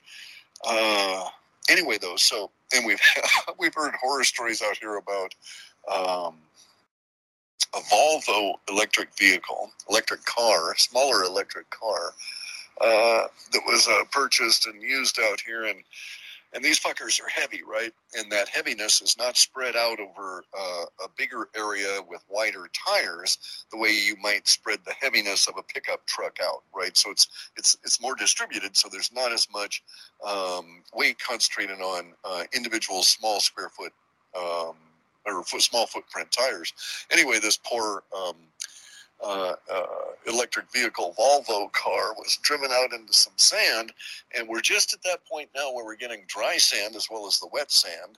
Uh, 0.66 1.26
anyway, 1.70 2.00
though, 2.02 2.16
so 2.16 2.50
and 2.74 2.84
we've 2.84 3.00
we've 3.60 3.76
heard 3.76 3.94
horror 4.02 4.24
stories 4.24 4.64
out 4.64 4.78
here 4.78 4.98
about 4.98 5.36
um, 5.92 6.36
a 7.76 7.80
Volvo 7.80 8.54
electric 8.70 9.10
vehicle, 9.18 9.72
electric 9.90 10.24
car, 10.26 10.76
smaller 10.78 11.24
electric 11.24 11.70
car 11.70 12.14
uh, 12.82 13.28
that 13.52 13.62
was 13.66 13.88
uh, 13.88 14.04
purchased 14.12 14.68
and 14.68 14.82
used 14.82 15.20
out 15.20 15.40
here. 15.42 15.66
And, 15.66 15.84
and 16.54 16.64
these 16.64 16.80
fuckers 16.80 17.20
are 17.20 17.30
heavy, 17.30 17.62
right? 17.68 17.92
And 18.16 18.32
that 18.32 18.48
heaviness 18.48 19.02
is 19.02 19.18
not 19.18 19.38
spread 19.38 19.76
out 19.76 20.00
over 20.00 20.44
uh, 20.58 20.86
a 21.04 21.08
bigger 21.18 21.50
area 21.56 22.00
with 22.08 22.24
wider 22.30 22.70
tires 22.74 23.66
the 23.72 23.78
way 23.78 23.90
you 23.90 24.16
might 24.22 24.48
spread 24.48 24.80
the 24.86 24.94
heaviness 24.94 25.48
of 25.48 25.56
a 25.58 25.64
pickup 25.64 26.06
truck 26.06 26.38
out, 26.44 26.62
right? 26.76 26.96
So 26.96 27.10
it's 27.10 27.28
it's 27.58 27.76
it's 27.84 28.00
more 28.00 28.14
distributed, 28.14 28.78
so 28.78 28.88
there's 28.92 29.12
not 29.12 29.32
as 29.32 29.48
much 29.52 29.84
um, 30.24 30.84
weight 30.94 31.18
concentrated 31.18 31.82
on 31.82 32.14
uh, 32.24 32.44
individual 32.54 33.02
small 33.02 33.40
square 33.40 33.70
foot 33.70 33.94
um, 34.38 34.76
or 35.26 35.44
small 35.60 35.86
footprint 35.86 36.32
tires. 36.32 36.74
Anyway, 37.12 37.40
this 37.40 37.58
poor 37.58 38.04
um, 38.16 38.36
uh, 39.24 39.54
uh, 39.74 39.86
electric 40.28 40.72
vehicle 40.74 41.16
Volvo 41.18 41.72
car 41.72 42.14
was 42.18 42.38
driven 42.42 42.72
out 42.72 42.94
into 42.94 43.14
some 43.14 43.34
sand, 43.38 43.94
and 44.36 44.48
we're 44.48 44.62
just 44.62 44.94
at 44.94 45.02
that 45.04 45.26
point 45.26 45.50
now 45.56 45.72
where 45.74 45.86
we're 45.86 45.96
getting 45.96 46.24
dry 46.28 46.58
sand 46.58 46.96
as 46.96 47.08
well 47.10 47.26
as 47.26 47.40
the 47.40 47.48
wet 47.54 47.72
sand. 47.72 48.18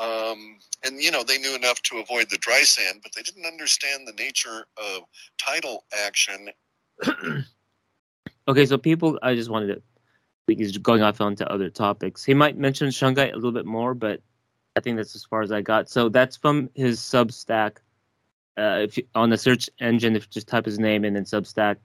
Um, 0.00 0.58
and 0.84 1.02
you 1.02 1.10
know 1.10 1.22
they 1.24 1.38
knew 1.38 1.54
enough 1.54 1.82
to 1.82 1.98
avoid 1.98 2.30
the 2.30 2.38
dry 2.38 2.62
sand, 2.62 3.00
but 3.02 3.12
they 3.14 3.22
didn't 3.22 3.46
understand 3.46 4.06
the 4.06 4.12
nature 4.12 4.66
of 4.76 5.02
tidal 5.38 5.84
action. 6.04 6.48
okay, 8.48 8.66
so 8.66 8.78
people, 8.78 9.18
I 9.22 9.34
just 9.34 9.50
wanted 9.50 9.74
to. 9.74 9.82
He's 10.46 10.76
going 10.78 11.02
off 11.02 11.20
onto 11.20 11.44
other 11.44 11.70
topics. 11.70 12.24
He 12.24 12.34
might 12.34 12.58
mention 12.58 12.88
Shungite 12.88 13.32
a 13.32 13.36
little 13.36 13.52
bit 13.52 13.66
more, 13.66 13.94
but 13.94 14.20
I 14.80 14.82
think 14.82 14.96
that's 14.96 15.14
as 15.14 15.26
far 15.26 15.42
as 15.42 15.52
I 15.52 15.60
got. 15.60 15.90
So 15.90 16.08
that's 16.08 16.38
from 16.38 16.70
his 16.74 17.00
Substack. 17.00 17.72
Uh, 18.56 18.80
if 18.84 18.96
you, 18.96 19.06
on 19.14 19.28
the 19.28 19.36
search 19.36 19.68
engine, 19.78 20.16
if 20.16 20.22
you 20.22 20.28
just 20.30 20.48
type 20.48 20.64
his 20.64 20.78
name 20.78 21.04
and 21.04 21.14
then 21.14 21.24
Substack, 21.24 21.76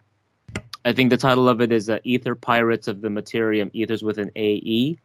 I 0.85 0.93
think 0.93 1.09
the 1.09 1.17
title 1.17 1.49
of 1.49 1.59
it 1.59 1.73
is 1.73 1.89
uh, 1.89 1.99
"Ether 2.05 2.35
Pirates 2.35 2.87
of 2.87 3.01
the 3.01 3.09
Materium." 3.09 3.69
Ethers 3.73 4.01
with 4.01 4.17
an 4.17 4.31
A 4.37 4.49
E. 4.63 4.97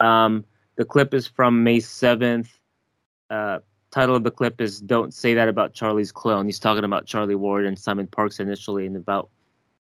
Um, 0.00 0.44
the 0.74 0.84
clip 0.84 1.14
is 1.14 1.28
from 1.28 1.62
May 1.62 1.78
seventh. 1.78 2.50
Uh, 3.30 3.60
title 3.92 4.16
of 4.16 4.24
the 4.24 4.32
clip 4.32 4.60
is 4.60 4.80
"Don't 4.80 5.14
Say 5.14 5.34
That 5.34 5.48
About 5.48 5.72
Charlie's 5.72 6.10
Clone." 6.10 6.46
He's 6.46 6.58
talking 6.58 6.82
about 6.82 7.06
Charlie 7.06 7.36
Ward 7.36 7.64
and 7.64 7.78
Simon 7.78 8.08
Parks 8.08 8.40
initially, 8.40 8.86
in 8.86 8.96
about 8.96 9.30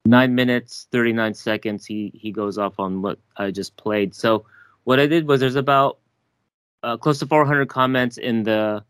nine 0.06 0.36
minutes 0.36 0.88
thirty 0.92 1.14
nine 1.14 1.34
seconds. 1.34 1.86
He 1.86 2.12
he 2.14 2.34
goes 2.34 2.58
off 2.58 2.78
on 2.78 3.02
what 3.02 3.20
I 3.38 3.52
just 3.52 3.78
played. 3.78 4.14
So 4.14 4.46
what 4.84 5.00
I 5.00 5.08
did 5.08 5.30
was 5.30 5.40
there's 5.40 5.56
about 5.56 6.00
uh, 6.84 6.98
close 6.98 7.20
to 7.20 7.26
400 7.26 7.68
comments 7.68 8.18
in 8.18 8.44
the 8.44 8.84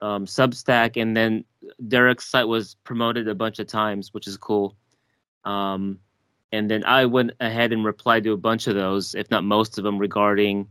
um, 0.00 0.26
Substack, 0.26 1.00
and 1.00 1.16
then 1.16 1.44
Derek's 1.88 2.26
site 2.26 2.48
was 2.48 2.76
promoted 2.84 3.28
a 3.28 3.34
bunch 3.34 3.58
of 3.58 3.66
times, 3.66 4.12
which 4.12 4.26
is 4.26 4.36
cool. 4.36 4.76
Um, 5.44 5.98
and 6.52 6.70
then 6.70 6.84
I 6.84 7.06
went 7.06 7.32
ahead 7.40 7.72
and 7.72 7.84
replied 7.84 8.24
to 8.24 8.32
a 8.32 8.36
bunch 8.36 8.66
of 8.66 8.74
those, 8.74 9.14
if 9.14 9.30
not 9.30 9.44
most 9.44 9.78
of 9.78 9.84
them, 9.84 9.98
regarding 9.98 10.68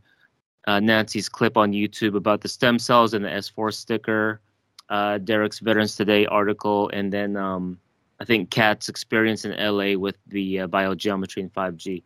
uh, 0.67 0.79
Nancy's 0.79 1.27
clip 1.27 1.57
on 1.57 1.71
YouTube 1.71 2.15
about 2.15 2.41
the 2.41 2.47
stem 2.47 2.77
cells 2.77 3.13
and 3.13 3.25
the 3.25 3.29
S4 3.29 3.73
sticker, 3.73 4.41
uh, 4.89 5.17
Derek's 5.17 5.59
Veterans 5.59 5.95
Today 5.95 6.25
article, 6.27 6.89
and 6.93 7.11
then 7.11 7.35
um, 7.35 7.79
I 8.19 8.25
think 8.25 8.51
Kat's 8.51 8.89
experience 8.89 9.45
in 9.45 9.51
LA 9.57 9.97
with 9.97 10.17
the 10.27 10.61
uh, 10.61 10.67
biogeometry 10.67 11.37
in 11.37 11.49
5G. 11.49 12.03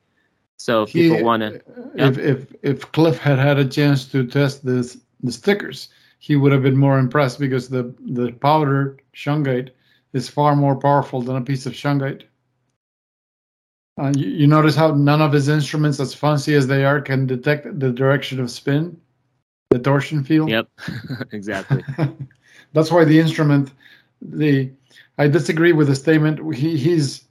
So 0.58 0.84
if 0.84 0.90
He- 0.90 1.10
people 1.10 1.24
want 1.24 1.42
to, 1.42 1.62
If 1.96 2.18
if 2.18 2.56
if 2.62 2.92
Cliff 2.92 3.18
had 3.18 3.40
had 3.40 3.58
a 3.58 3.66
chance 3.66 4.06
to 4.12 4.26
test 4.26 4.66
this 4.66 4.98
the 5.22 5.32
stickers, 5.32 5.90
he 6.20 6.36
would 6.36 6.52
have 6.52 6.64
been 6.64 6.78
more 6.78 7.00
impressed 7.00 7.40
because 7.40 7.70
the 7.70 7.94
the 8.00 8.32
powder 8.34 8.98
shungite 9.14 9.70
is 10.14 10.30
far 10.30 10.56
more 10.56 10.76
powerful 10.76 11.22
than 11.22 11.36
a 11.36 11.42
piece 11.42 11.66
of 11.66 11.74
shungite. 11.74 12.24
Uh, 13.98 14.12
you, 14.16 14.28
you 14.28 14.48
notice 14.48 14.76
how 14.76 14.92
none 14.94 15.22
of 15.22 15.32
his 15.32 15.48
instruments, 15.48 16.00
as 16.02 16.14
fancy 16.14 16.54
as 16.54 16.68
they 16.68 16.84
are, 16.84 17.00
can 17.00 17.26
detect 17.26 17.80
the 17.80 17.92
direction 17.92 18.42
of 18.42 18.52
spin, 18.52 19.00
the 19.70 19.80
torsion 19.80 20.24
field. 20.24 20.50
yep, 20.50 20.68
exactly. 21.32 21.84
That's 22.74 22.92
why 22.92 23.06
the 23.06 23.20
instrument, 23.20 23.72
the 24.22 24.70
I 25.18 25.30
disagree 25.30 25.72
with 25.72 25.88
the 25.88 25.96
statement. 25.96 26.56
He, 26.56 26.76
he's 26.76 27.24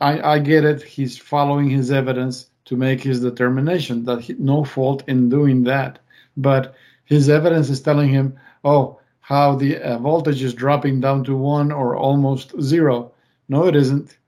I, 0.00 0.20
I 0.34 0.38
get 0.40 0.64
it. 0.64 0.82
He's 0.82 1.16
following 1.16 1.70
his 1.70 1.92
evidence 1.92 2.50
to 2.68 2.76
make 2.76 3.00
his 3.00 3.20
determination 3.20 4.04
that 4.04 4.20
he, 4.20 4.34
no 4.38 4.62
fault 4.62 5.02
in 5.08 5.30
doing 5.30 5.64
that. 5.64 5.98
But 6.36 6.74
his 7.06 7.30
evidence 7.30 7.70
is 7.70 7.80
telling 7.80 8.10
him, 8.10 8.38
oh, 8.62 9.00
how 9.20 9.54
the 9.54 9.78
uh, 9.78 9.98
voltage 9.98 10.42
is 10.42 10.52
dropping 10.52 11.00
down 11.00 11.24
to 11.24 11.34
one 11.34 11.72
or 11.72 11.96
almost 11.96 12.60
zero. 12.60 13.10
No, 13.48 13.66
it 13.66 13.74
isn't. 13.74 14.18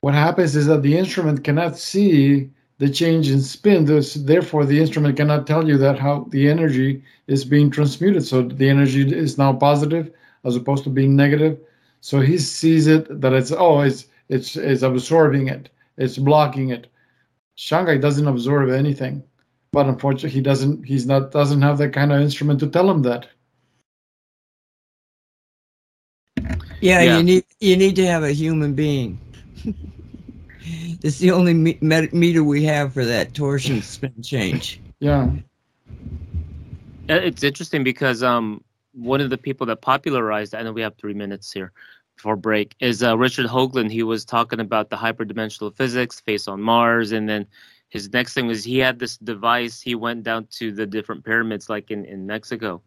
What 0.00 0.14
happens 0.14 0.54
is 0.54 0.66
that 0.66 0.82
the 0.82 0.96
instrument 0.96 1.42
cannot 1.42 1.76
see 1.76 2.50
the 2.78 2.88
change 2.88 3.28
in 3.28 3.40
spin. 3.40 3.84
Therefore, 3.84 4.64
the 4.64 4.80
instrument 4.80 5.16
cannot 5.16 5.46
tell 5.46 5.68
you 5.68 5.76
that 5.78 5.98
how 5.98 6.26
the 6.30 6.48
energy 6.48 7.02
is 7.26 7.44
being 7.44 7.68
transmuted. 7.70 8.24
So 8.24 8.42
the 8.42 8.68
energy 8.68 9.02
is 9.12 9.38
now 9.38 9.52
positive 9.52 10.12
as 10.44 10.54
opposed 10.56 10.84
to 10.84 10.90
being 10.90 11.16
negative. 11.16 11.58
So 12.00 12.20
he 12.20 12.38
sees 12.38 12.86
it 12.86 13.20
that 13.20 13.32
it's 13.32 13.52
oh 13.52 13.80
it's 13.80 14.06
it's 14.28 14.56
it's 14.56 14.82
absorbing 14.82 15.48
it, 15.48 15.68
it's 15.98 16.16
blocking 16.16 16.70
it. 16.70 16.86
Shungite 17.60 18.00
doesn't 18.00 18.26
absorb 18.26 18.70
anything, 18.70 19.22
but 19.70 19.84
unfortunately 19.86 20.30
he 20.30 20.40
doesn't 20.40 20.82
he's 20.84 21.04
not 21.06 21.30
doesn't 21.30 21.60
have 21.60 21.76
that 21.78 21.92
kind 21.92 22.10
of 22.10 22.20
instrument 22.22 22.58
to 22.60 22.66
tell 22.68 22.90
him 22.90 23.02
that. 23.02 23.26
Yeah, 26.80 27.02
Yeah. 27.02 27.18
you 27.18 27.22
need 27.22 27.44
you 27.60 27.76
need 27.76 27.96
to 27.96 28.06
have 28.06 28.22
a 28.22 28.32
human 28.32 28.72
being. 28.72 29.18
it's 31.02 31.18
the 31.18 31.30
only 31.32 31.52
me- 31.52 31.78
meter 31.82 32.42
we 32.42 32.64
have 32.64 32.94
for 32.94 33.04
that 33.04 33.34
torsion 33.34 33.82
spin 33.82 34.14
change. 34.22 34.80
Yeah, 35.00 35.30
Uh, 37.10 37.20
It's 37.28 37.42
interesting 37.42 37.84
because 37.84 38.22
um 38.22 38.64
one 38.92 39.20
of 39.20 39.28
the 39.28 39.36
people 39.38 39.66
that 39.66 39.82
popularized 39.82 40.54
I 40.54 40.62
know 40.62 40.72
we 40.72 40.80
have 40.80 40.94
three 40.96 41.14
minutes 41.14 41.52
here 41.52 41.72
before 42.20 42.36
break 42.36 42.76
is 42.80 43.02
uh, 43.02 43.16
Richard 43.16 43.46
Hoagland. 43.46 43.90
He 43.90 44.02
was 44.02 44.26
talking 44.26 44.60
about 44.60 44.90
the 44.90 44.96
hyperdimensional 44.96 45.74
physics, 45.74 46.20
face 46.20 46.48
on 46.48 46.60
Mars, 46.60 47.12
and 47.12 47.26
then 47.26 47.46
his 47.88 48.12
next 48.12 48.34
thing 48.34 48.46
was 48.46 48.62
he 48.62 48.76
had 48.76 48.98
this 48.98 49.16
device. 49.16 49.80
He 49.80 49.94
went 49.94 50.22
down 50.22 50.46
to 50.58 50.70
the 50.70 50.86
different 50.86 51.24
pyramids, 51.24 51.70
like 51.70 51.90
in 51.90 52.04
in 52.04 52.26
Mexico, 52.26 52.82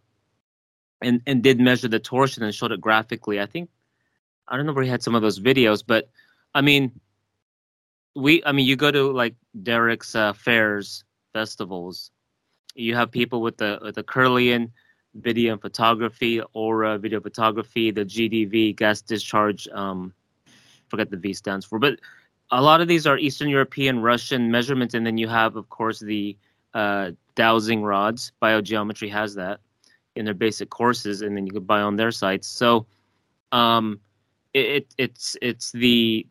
and 1.01 1.19
and 1.25 1.41
did 1.41 1.59
measure 1.59 1.87
the 1.87 1.99
torsion 1.99 2.43
and 2.43 2.53
showed 2.53 2.71
it 2.71 2.79
graphically. 2.79 3.41
I 3.41 3.47
think 3.47 3.71
I 4.47 4.55
don't 4.55 4.67
know 4.67 4.73
where 4.73 4.83
he 4.83 4.89
had 4.91 5.01
some 5.01 5.15
of 5.15 5.23
those 5.23 5.39
videos, 5.39 5.83
but 5.85 6.11
I 6.53 6.61
mean, 6.61 6.91
we 8.15 8.43
I 8.45 8.51
mean 8.51 8.67
you 8.67 8.75
go 8.75 8.91
to 8.91 9.11
like 9.11 9.33
Derek's 9.63 10.13
uh, 10.13 10.33
fairs 10.33 11.03
festivals 11.33 12.11
you 12.75 12.95
have 12.95 13.11
people 13.11 13.41
with 13.41 13.57
the 13.57 13.79
with 13.81 13.95
the 13.95 14.03
Kirlian 14.03 14.71
video 15.13 15.53
and 15.53 15.61
photography, 15.61 16.41
Aura 16.53 16.97
video 16.97 17.19
photography, 17.19 17.91
the 17.91 18.05
GDV 18.05 18.75
gas 18.75 19.01
discharge. 19.01 19.67
Um, 19.69 20.13
forget 20.89 21.09
the 21.09 21.17
V 21.17 21.33
stands 21.33 21.65
for, 21.65 21.79
but 21.79 21.99
a 22.51 22.61
lot 22.61 22.81
of 22.81 22.87
these 22.87 23.07
are 23.07 23.17
Eastern 23.17 23.49
European, 23.49 23.99
Russian 23.99 24.51
measurements, 24.51 24.93
and 24.93 25.05
then 25.05 25.17
you 25.17 25.27
have, 25.27 25.55
of 25.55 25.69
course, 25.69 25.99
the 25.99 26.37
uh, 26.73 27.11
dowsing 27.35 27.83
rods. 27.83 28.31
Biogeometry 28.41 29.09
has 29.11 29.35
that 29.35 29.59
in 30.15 30.25
their 30.25 30.33
basic 30.33 30.69
courses, 30.69 31.21
and 31.21 31.35
then 31.35 31.45
you 31.47 31.53
could 31.53 31.67
buy 31.67 31.81
on 31.81 31.95
their 31.95 32.11
sites. 32.11 32.47
So, 32.47 32.85
um, 33.51 33.99
it, 34.53 34.65
it 34.65 34.95
it's 34.97 35.37
it's 35.41 35.71
the 35.71 36.27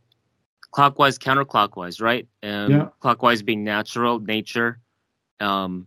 clockwise, 0.70 1.18
counterclockwise, 1.18 2.00
right? 2.00 2.26
Um, 2.42 2.70
Yeah. 2.70 2.88
Clockwise 3.00 3.42
being 3.42 3.64
natural, 3.64 4.18
nature. 4.20 4.80
Um, 5.40 5.86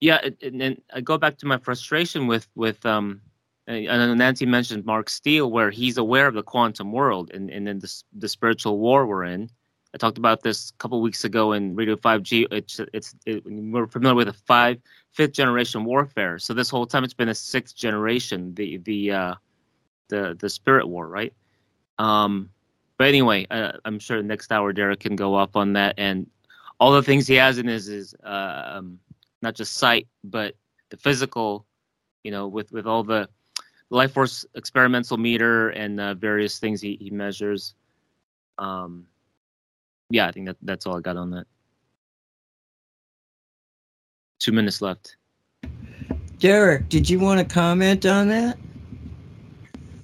yeah, 0.00 0.28
and 0.42 0.60
then 0.60 0.80
I 0.94 1.00
go 1.00 1.18
back 1.18 1.36
to 1.38 1.46
my 1.46 1.58
frustration 1.58 2.26
with 2.26 2.48
with 2.54 2.84
um, 2.86 3.20
and 3.66 4.18
Nancy 4.18 4.46
mentioned 4.46 4.84
Mark 4.84 5.08
Steele, 5.08 5.50
where 5.50 5.70
he's 5.70 5.98
aware 5.98 6.26
of 6.26 6.34
the 6.34 6.42
quantum 6.42 6.92
world 6.92 7.30
and 7.32 7.50
and 7.50 7.66
then 7.66 7.78
the 7.78 8.02
the 8.16 8.28
spiritual 8.28 8.78
war 8.78 9.06
we're 9.06 9.24
in. 9.24 9.50
I 9.92 9.98
talked 9.98 10.18
about 10.18 10.42
this 10.42 10.70
a 10.70 10.74
couple 10.74 11.00
weeks 11.02 11.24
ago 11.24 11.52
in 11.52 11.74
Radio 11.74 11.96
5G. 11.96 12.46
It's 12.50 12.80
it's 12.92 13.14
it, 13.26 13.42
we're 13.44 13.86
familiar 13.86 14.14
with 14.14 14.28
a 14.28 14.32
five 14.32 14.78
fifth 15.10 15.32
generation 15.32 15.84
warfare. 15.84 16.38
So 16.38 16.54
this 16.54 16.70
whole 16.70 16.86
time 16.86 17.04
it's 17.04 17.14
been 17.14 17.28
a 17.28 17.34
sixth 17.34 17.76
generation, 17.76 18.54
the 18.54 18.78
the 18.78 19.12
uh, 19.12 19.34
the 20.08 20.36
the 20.38 20.48
spirit 20.48 20.88
war, 20.88 21.08
right? 21.08 21.34
Um, 21.98 22.50
but 22.96 23.08
anyway, 23.08 23.46
uh, 23.50 23.72
I'm 23.84 23.98
sure 23.98 24.22
next 24.22 24.52
hour 24.52 24.72
Derek 24.72 25.00
can 25.00 25.16
go 25.16 25.34
off 25.34 25.56
on 25.56 25.74
that 25.74 25.94
and 25.98 26.26
all 26.80 26.92
the 26.92 27.02
things 27.02 27.26
he 27.26 27.34
has 27.34 27.58
in 27.58 27.66
his 27.66 27.88
is 27.88 28.14
uh, 28.24 28.78
um, 28.78 28.98
not 29.42 29.54
just 29.54 29.74
sight, 29.74 30.06
but 30.24 30.54
the 30.90 30.96
physical, 30.96 31.66
you 32.24 32.30
know, 32.30 32.48
with 32.48 32.72
with 32.72 32.86
all 32.86 33.02
the 33.02 33.28
life 33.90 34.12
force 34.12 34.44
experimental 34.54 35.16
meter 35.16 35.70
and 35.70 36.00
uh, 36.00 36.14
various 36.14 36.58
things 36.58 36.80
he, 36.80 36.96
he 37.00 37.10
measures. 37.10 37.74
Um, 38.58 39.06
yeah, 40.10 40.26
I 40.26 40.32
think 40.32 40.46
that 40.46 40.56
that's 40.62 40.86
all 40.86 40.96
I 40.96 41.00
got 41.00 41.16
on 41.16 41.30
that. 41.30 41.46
Two 44.38 44.52
minutes 44.52 44.80
left. 44.80 45.16
Derek, 46.38 46.88
did 46.88 47.08
you 47.08 47.20
want 47.20 47.38
to 47.38 47.54
comment 47.54 48.06
on 48.06 48.28
that? 48.28 48.58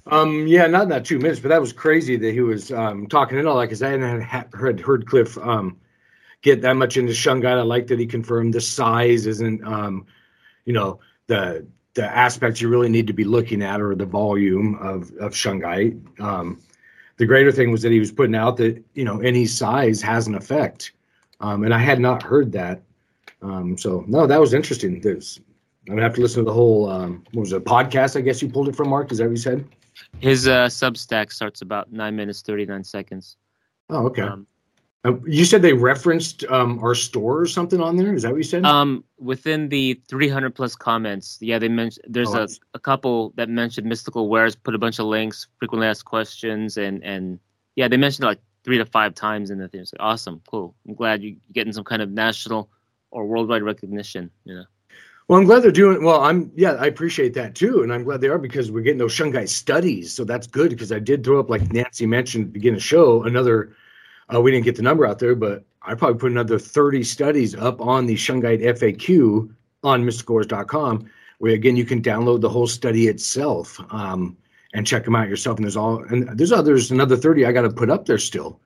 Um, 0.05 0.47
yeah, 0.47 0.67
not 0.67 0.83
in 0.83 0.89
that 0.89 1.03
two 1.03 1.17
minutes, 1.17 1.39
but 1.39 1.49
that 1.49 1.59
was 1.59 1.73
crazy 1.73 2.15
that 2.15 2.31
he 2.31 2.41
was 2.41 2.71
um, 2.71 3.07
talking 3.07 3.37
and 3.37 3.47
all 3.47 3.57
that 3.57 3.65
because 3.65 3.81
I 3.81 3.89
hadn't 3.89 4.21
had, 4.21 4.47
heard, 4.53 4.79
heard 4.79 5.07
Cliff 5.07 5.37
um, 5.39 5.77
get 6.47 6.61
that 6.61 6.75
much 6.75 6.97
into 6.97 7.11
Shungite. 7.11 7.57
I 7.57 7.61
like 7.61 7.87
that 7.87 7.99
he 7.99 8.05
confirmed 8.05 8.53
the 8.53 8.61
size 8.61 9.25
isn't, 9.27 9.63
um, 9.65 10.05
you 10.65 10.73
know, 10.73 10.99
the 11.27 11.65
the 11.93 12.05
aspects 12.05 12.61
you 12.61 12.69
really 12.69 12.89
need 12.89 13.07
to 13.07 13.13
be 13.13 13.23
looking 13.23 13.63
at 13.63 13.81
or 13.81 13.95
the 13.95 14.05
volume 14.05 14.75
of 14.75 15.11
of 15.19 15.33
Shungite. 15.33 15.99
Um, 16.19 16.59
the 17.17 17.25
greater 17.25 17.51
thing 17.51 17.71
was 17.71 17.81
that 17.81 17.91
he 17.91 17.99
was 17.99 18.11
putting 18.11 18.35
out 18.35 18.57
that 18.57 18.81
you 18.93 19.03
know 19.03 19.19
any 19.19 19.45
size 19.45 20.01
has 20.01 20.27
an 20.27 20.35
effect, 20.35 20.93
um, 21.39 21.63
and 21.63 21.73
I 21.73 21.79
had 21.79 21.99
not 21.99 22.23
heard 22.23 22.51
that. 22.53 22.81
Um, 23.41 23.77
so 23.77 24.05
no, 24.07 24.25
that 24.27 24.39
was 24.39 24.53
interesting. 24.53 25.01
There's 25.01 25.39
I'm 25.87 25.95
gonna 25.95 26.03
have 26.03 26.15
to 26.15 26.21
listen 26.21 26.43
to 26.43 26.45
the 26.45 26.53
whole. 26.53 26.89
Um, 26.89 27.23
what 27.33 27.41
was 27.41 27.53
it? 27.53 27.65
Podcast? 27.65 28.15
I 28.15 28.21
guess 28.21 28.41
you 28.41 28.49
pulled 28.49 28.69
it 28.69 28.75
from 28.75 28.89
Mark. 28.89 29.11
Is 29.11 29.17
that 29.17 29.25
what 29.25 29.31
you 29.31 29.37
said? 29.37 29.67
His 30.19 30.47
uh, 30.47 30.67
Substack 30.67 31.31
starts 31.31 31.61
about 31.61 31.91
nine 31.91 32.15
minutes 32.15 32.41
thirty 32.41 32.65
nine 32.65 32.83
seconds. 32.83 33.37
Oh, 33.89 34.05
okay. 34.07 34.21
Um, 34.21 34.47
you 35.25 35.45
said 35.45 35.61
they 35.61 35.73
referenced 35.73 36.43
um, 36.45 36.79
our 36.83 36.95
store 36.95 37.39
or 37.39 37.45
something 37.45 37.79
on 37.81 37.95
there. 37.95 38.13
Is 38.13 38.23
that 38.23 38.31
what 38.31 38.37
you 38.37 38.43
said? 38.43 38.65
um, 38.65 39.03
within 39.19 39.69
the 39.69 40.01
three 40.07 40.27
hundred 40.27 40.55
plus 40.55 40.75
comments, 40.75 41.37
yeah, 41.41 41.59
they 41.59 41.69
mentioned 41.69 42.05
there's 42.09 42.33
Oh, 42.33 42.43
a, 42.43 42.47
a 42.73 42.79
couple 42.79 43.33
that 43.35 43.49
mentioned 43.49 43.87
mystical 43.87 44.29
wares, 44.29 44.55
put 44.55 44.73
a 44.75 44.79
bunch 44.79 44.99
of 44.99 45.05
links, 45.05 45.47
frequently 45.59 45.87
asked 45.87 46.05
questions, 46.05 46.77
and 46.77 47.03
and 47.03 47.39
yeah, 47.75 47.87
they 47.87 47.97
mentioned 47.97 48.23
it 48.25 48.27
like 48.27 48.41
three 48.63 48.77
to 48.77 48.85
five 48.85 49.13
times 49.13 49.49
in 49.51 49.59
the 49.59 49.67
thing. 49.67 49.81
It's 49.81 49.93
like, 49.93 50.01
awesome, 50.01 50.41
cool. 50.49 50.75
I'm 50.87 50.95
glad 50.95 51.21
you're 51.21 51.37
getting 51.53 51.73
some 51.73 51.83
kind 51.83 52.01
of 52.01 52.09
national 52.09 52.69
or 53.11 53.25
worldwide 53.25 53.63
recognition. 53.63 54.31
You 54.45 54.55
know. 54.55 54.65
Well, 55.27 55.39
I'm 55.39 55.45
glad 55.45 55.61
they're 55.61 55.71
doing 55.71 56.03
well. 56.03 56.21
I'm 56.21 56.51
yeah, 56.55 56.71
I 56.73 56.87
appreciate 56.87 57.33
that 57.35 57.53
too, 57.53 57.83
and 57.83 57.93
I'm 57.93 58.03
glad 58.03 58.21
they 58.21 58.29
are 58.29 58.39
because 58.39 58.71
we're 58.71 58.81
getting 58.81 58.97
those 58.97 59.13
Shungite 59.13 59.49
studies, 59.49 60.13
so 60.13 60.23
that's 60.23 60.47
good 60.47 60.69
because 60.69 60.91
I 60.91 60.99
did 60.99 61.23
throw 61.23 61.39
up 61.39 61.49
like 61.49 61.71
Nancy 61.71 62.05
mentioned 62.05 62.45
at 62.45 62.47
the 62.47 62.53
beginning 62.53 62.75
of 62.77 62.81
the 62.81 62.87
show 62.87 63.23
another. 63.23 63.75
Uh, 64.33 64.41
we 64.41 64.51
didn't 64.51 64.65
get 64.65 64.75
the 64.75 64.81
number 64.81 65.05
out 65.05 65.19
there, 65.19 65.35
but 65.35 65.63
I 65.81 65.95
probably 65.95 66.19
put 66.19 66.31
another 66.31 66.59
30 66.59 67.03
studies 67.03 67.55
up 67.55 67.79
on 67.79 68.05
the 68.05 68.15
Shungite 68.15 68.61
FAQ 68.61 69.53
on 69.83 70.03
mysticals.com, 70.03 71.09
where 71.39 71.53
again 71.53 71.77
you 71.77 71.85
can 71.85 72.01
download 72.01 72.41
the 72.41 72.49
whole 72.49 72.67
study 72.67 73.07
itself 73.07 73.79
um, 73.91 74.35
and 74.73 74.85
check 74.85 75.05
them 75.05 75.15
out 75.15 75.29
yourself. 75.29 75.57
And 75.57 75.65
there's 75.65 75.77
all 75.77 76.03
and 76.03 76.37
there's 76.37 76.51
others 76.51 76.91
another 76.91 77.15
30 77.15 77.45
I 77.45 77.51
got 77.51 77.61
to 77.61 77.69
put 77.69 77.89
up 77.89 78.05
there 78.05 78.17
still. 78.17 78.59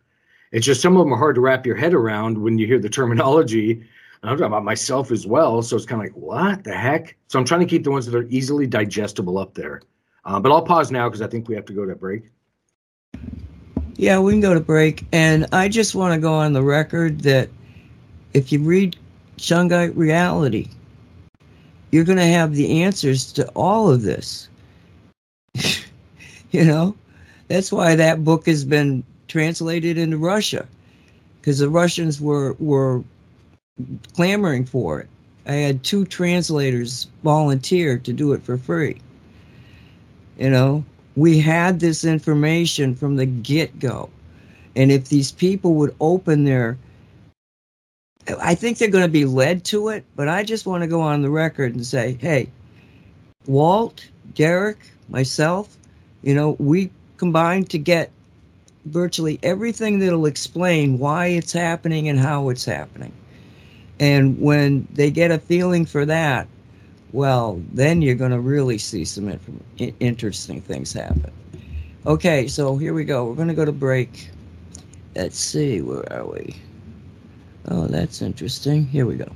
It's 0.52 0.66
just 0.66 0.82
some 0.82 0.98
of 0.98 1.06
them 1.06 1.14
are 1.14 1.18
hard 1.18 1.36
to 1.36 1.42
wrap 1.42 1.66
your 1.66 1.76
head 1.76 1.94
around 1.94 2.38
when 2.38 2.58
you 2.58 2.66
hear 2.66 2.80
the 2.80 2.90
terminology. 2.90 3.72
And 3.72 4.30
I'm 4.30 4.38
talking 4.38 4.46
about 4.48 4.64
myself 4.64 5.12
as 5.12 5.26
well. 5.26 5.62
So 5.62 5.76
it's 5.76 5.86
kind 5.86 6.02
of 6.02 6.08
like, 6.08 6.16
what 6.16 6.64
the 6.64 6.74
heck? 6.76 7.18
So 7.28 7.40
I'm 7.40 7.46
trying 7.46 7.62
to 7.62 7.66
keep 7.66 7.84
the 7.84 7.92
ones 7.92 8.06
that 8.06 8.16
are 8.16 8.28
easily 8.30 8.68
digestible 8.68 9.38
up 9.38 9.54
there. 9.54 9.82
Uh, 10.26 10.40
but 10.40 10.52
I'll 10.52 10.62
pause 10.62 10.92
now 10.92 11.08
because 11.08 11.22
I 11.22 11.28
think 11.28 11.48
we 11.48 11.56
have 11.56 11.66
to 11.66 11.74
go 11.74 11.86
to 11.86 11.96
break. 11.96 12.30
Yeah, 14.02 14.18
we 14.18 14.34
can 14.34 14.42
go 14.42 14.56
to 14.56 14.60
break. 14.60 15.06
And 15.12 15.46
I 15.52 15.68
just 15.70 15.94
want 15.94 16.16
to 16.16 16.20
go 16.20 16.34
on 16.34 16.54
the 16.54 16.64
record 16.64 17.22
that 17.22 17.50
if 18.34 18.52
you 18.52 18.58
read 18.58 18.98
Shungite 19.38 19.96
Reality, 19.96 20.70
you're 21.92 22.04
going 22.04 22.18
to 22.18 22.26
have 22.26 22.56
the 22.56 22.82
answers 22.82 23.32
to 23.34 23.48
all 23.50 23.92
of 23.92 24.02
this. 24.02 24.50
you 26.50 26.66
know, 26.66 26.96
that's 27.48 27.72
why 27.72 27.96
that 27.96 28.24
book 28.24 28.48
has 28.48 28.66
been 28.66 29.04
translated 29.28 30.00
into 30.00 30.18
Russia 30.18 30.68
because 31.40 31.60
the 31.60 31.70
Russians 31.70 32.20
were 32.20 32.54
were 32.54 33.04
clamoring 34.14 34.66
for 34.66 35.02
it. 35.02 35.10
I 35.46 35.54
had 35.54 35.84
two 35.84 36.06
translators 36.06 37.06
volunteer 37.24 38.00
to 38.00 38.14
do 38.14 38.34
it 38.34 38.42
for 38.42 38.58
free. 38.58 39.00
You 40.40 40.50
know, 40.50 40.84
we 41.16 41.40
had 41.40 41.80
this 41.80 42.04
information 42.04 42.96
from 42.96 43.16
the 43.16 43.26
get 43.26 43.80
go. 43.80 44.10
And 44.76 44.92
if 44.92 45.10
these 45.10 45.32
people 45.32 45.74
would 45.76 45.96
open 46.00 46.46
their, 46.46 46.78
I 48.40 48.56
think 48.56 48.78
they're 48.78 48.88
going 48.88 49.04
to 49.04 49.10
be 49.10 49.26
led 49.26 49.66
to 49.66 49.90
it, 49.90 50.06
but 50.16 50.28
I 50.28 50.44
just 50.44 50.66
want 50.66 50.84
to 50.84 50.88
go 50.88 51.02
on 51.02 51.22
the 51.22 51.30
record 51.30 51.76
and 51.76 51.86
say, 51.86 52.18
hey, 52.22 52.50
Walt, 53.48 54.08
Derek, 54.36 54.78
myself, 55.10 55.76
you 56.24 56.34
know, 56.34 56.56
we 56.60 56.90
combined 57.18 57.70
to 57.72 57.78
get 57.78 58.12
virtually 58.86 59.40
everything 59.44 60.00
that'll 60.00 60.26
explain 60.26 60.98
why 60.98 61.28
it's 61.28 61.52
happening 61.52 62.08
and 62.08 62.20
how 62.20 62.50
it's 62.50 62.66
happening. 62.66 63.12
And 64.00 64.40
when 64.40 64.88
they 64.94 65.12
get 65.12 65.32
a 65.32 65.38
feeling 65.38 65.86
for 65.86 66.06
that, 66.06 66.48
well, 67.14 67.62
then 67.72 68.02
you're 68.02 68.16
going 68.16 68.32
to 68.32 68.40
really 68.40 68.78
see 68.78 69.06
some 69.06 69.40
interesting 70.00 70.62
things 70.62 70.94
happen. 70.94 71.32
Okay, 72.06 72.48
so 72.48 72.78
here 72.78 72.94
we 72.94 73.04
go. 73.04 73.26
We're 73.26 73.36
going 73.36 73.48
to 73.48 73.54
go 73.54 73.66
to 73.66 73.72
break. 73.72 74.30
Let's 75.16 75.38
see, 75.38 75.82
where 75.82 76.12
are 76.12 76.26
we? 76.26 76.56
Oh, 77.68 77.88
that's 77.88 78.22
interesting. 78.22 78.88
Here 78.88 79.06
we 79.06 79.16
go. 79.16 79.30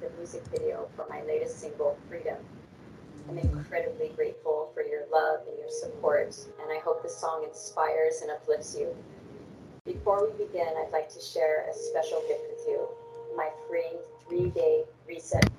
The 0.00 0.10
music 0.16 0.42
video 0.50 0.88
for 0.94 1.06
my 1.08 1.22
latest 1.22 1.60
single, 1.60 1.98
Freedom. 2.08 2.36
I'm 3.28 3.38
incredibly 3.38 4.08
grateful 4.10 4.70
for 4.74 4.82
your 4.82 5.02
love 5.12 5.40
and 5.48 5.58
your 5.58 5.70
support, 5.70 6.36
and 6.62 6.70
I 6.70 6.80
hope 6.80 7.02
the 7.02 7.08
song 7.08 7.44
inspires 7.44 8.20
and 8.22 8.30
uplifts 8.30 8.76
you. 8.78 8.94
Before 9.84 10.28
we 10.28 10.44
begin, 10.44 10.68
I'd 10.68 10.92
like 10.92 11.08
to 11.10 11.20
share 11.20 11.66
a 11.68 11.74
special 11.74 12.22
gift 12.28 12.42
with 12.50 12.66
you 12.68 12.86
my 13.36 13.50
free 13.68 13.98
three 14.28 14.50
day 14.50 14.84
reset 15.08 15.50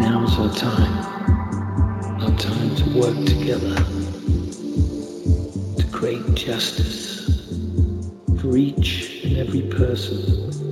Now's 0.00 0.38
our 0.38 0.50
time. 0.54 1.04
Our 2.22 2.36
time 2.38 2.74
to 2.76 2.98
work 2.98 3.26
together 3.26 3.74
to 5.76 5.86
create 5.92 6.34
justice 6.34 7.46
for 8.40 8.56
each 8.56 9.22
and 9.24 9.36
every 9.36 9.62
person. 9.62 10.69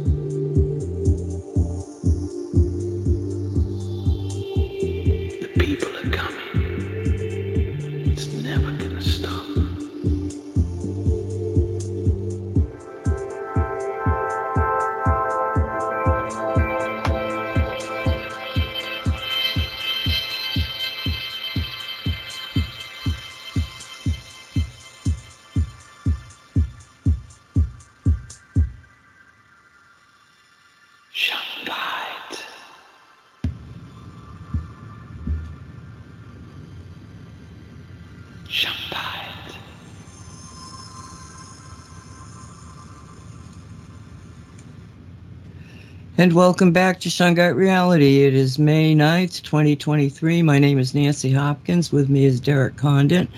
And 46.29 46.37
welcome 46.37 46.73
back 46.73 47.01
to 47.01 47.09
Shungite 47.09 47.55
Reality. 47.55 48.25
It 48.25 48.35
is 48.35 48.59
May 48.59 48.95
9th, 48.95 49.41
2023. 49.45 50.43
My 50.43 50.59
name 50.59 50.79
is 50.79 50.95
Nancy 50.95 51.33
Hopkins. 51.33 51.91
With 51.91 52.11
me 52.11 52.27
is 52.27 52.39
Derek 52.39 52.77
Condit, 52.77 53.31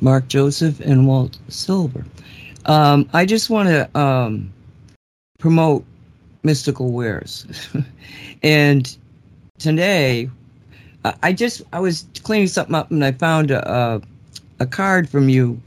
Mark 0.00 0.28
Joseph, 0.28 0.80
and 0.80 1.06
Walt 1.06 1.36
Silva. 1.48 2.02
Um, 2.64 3.06
I 3.12 3.26
just 3.26 3.50
want 3.50 3.68
to 3.68 4.00
um, 4.00 4.50
promote 5.38 5.84
mystical 6.42 6.90
wares. 6.90 7.46
and 8.42 8.96
today, 9.58 10.30
I 11.22 11.34
just 11.34 11.60
I 11.74 11.80
was 11.80 12.06
cleaning 12.22 12.48
something 12.48 12.74
up 12.74 12.90
and 12.90 13.04
I 13.04 13.12
found 13.12 13.50
a 13.50 13.70
a, 13.70 14.00
a 14.60 14.66
card 14.66 15.10
from 15.10 15.28
you, 15.28 15.60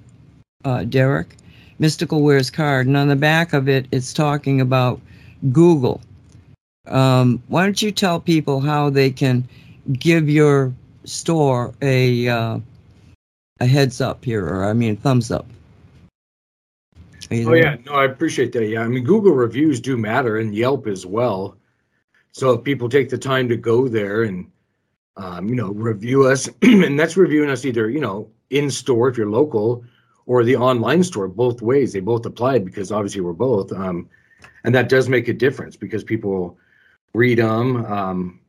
uh, 0.65 0.83
Derek, 0.85 1.35
mystical 1.77 2.23
wares 2.23 2.49
card, 2.49 2.87
and 2.87 2.97
on 2.97 3.07
the 3.07 3.15
back 3.15 3.53
of 3.53 3.69
it, 3.69 3.85
it's 3.91 4.13
talking 4.13 4.59
about 4.59 4.99
Google. 5.51 6.01
Um, 6.87 7.41
why 7.47 7.63
don't 7.63 7.81
you 7.81 7.91
tell 7.91 8.19
people 8.19 8.59
how 8.59 8.89
they 8.89 9.11
can 9.11 9.47
give 9.93 10.29
your 10.29 10.73
store 11.05 11.73
a 11.81 12.27
uh, 12.27 12.59
a 13.59 13.65
heads 13.65 14.01
up 14.01 14.25
here, 14.25 14.45
or 14.45 14.65
I 14.65 14.73
mean, 14.73 14.97
thumbs 14.97 15.31
up? 15.31 15.45
Oh 17.31 17.53
yeah, 17.53 17.77
no, 17.85 17.93
I 17.93 18.05
appreciate 18.05 18.51
that. 18.53 18.67
Yeah, 18.67 18.81
I 18.81 18.87
mean, 18.87 19.03
Google 19.03 19.31
reviews 19.31 19.79
do 19.79 19.95
matter, 19.95 20.37
and 20.37 20.55
Yelp 20.55 20.87
as 20.87 21.05
well. 21.05 21.55
So 22.31 22.53
if 22.53 22.63
people 22.63 22.89
take 22.89 23.09
the 23.09 23.17
time 23.17 23.47
to 23.49 23.57
go 23.57 23.87
there 23.87 24.23
and 24.23 24.49
um, 25.17 25.47
you 25.47 25.55
know 25.55 25.71
review 25.71 26.27
us, 26.27 26.49
and 26.61 26.99
that's 26.99 27.15
reviewing 27.15 27.49
us 27.49 27.63
either 27.63 27.89
you 27.89 27.99
know 27.99 28.27
in 28.49 28.71
store 28.71 29.07
if 29.07 29.17
you're 29.17 29.29
local 29.29 29.85
or 30.25 30.43
the 30.43 30.55
online 30.55 31.03
store. 31.03 31.27
Both 31.27 31.61
ways, 31.61 31.93
they 31.93 31.99
both 31.99 32.25
apply 32.25 32.59
because 32.59 32.91
obviously 32.91 33.21
we're 33.21 33.33
both, 33.33 33.71
um, 33.71 34.09
and 34.63 34.73
that 34.73 34.89
does 34.89 35.07
make 35.07 35.27
a 35.27 35.33
difference 35.33 35.75
because 35.75 36.03
people 36.03 36.57
read 37.13 37.37
them, 37.37 37.85
um, 37.85 38.39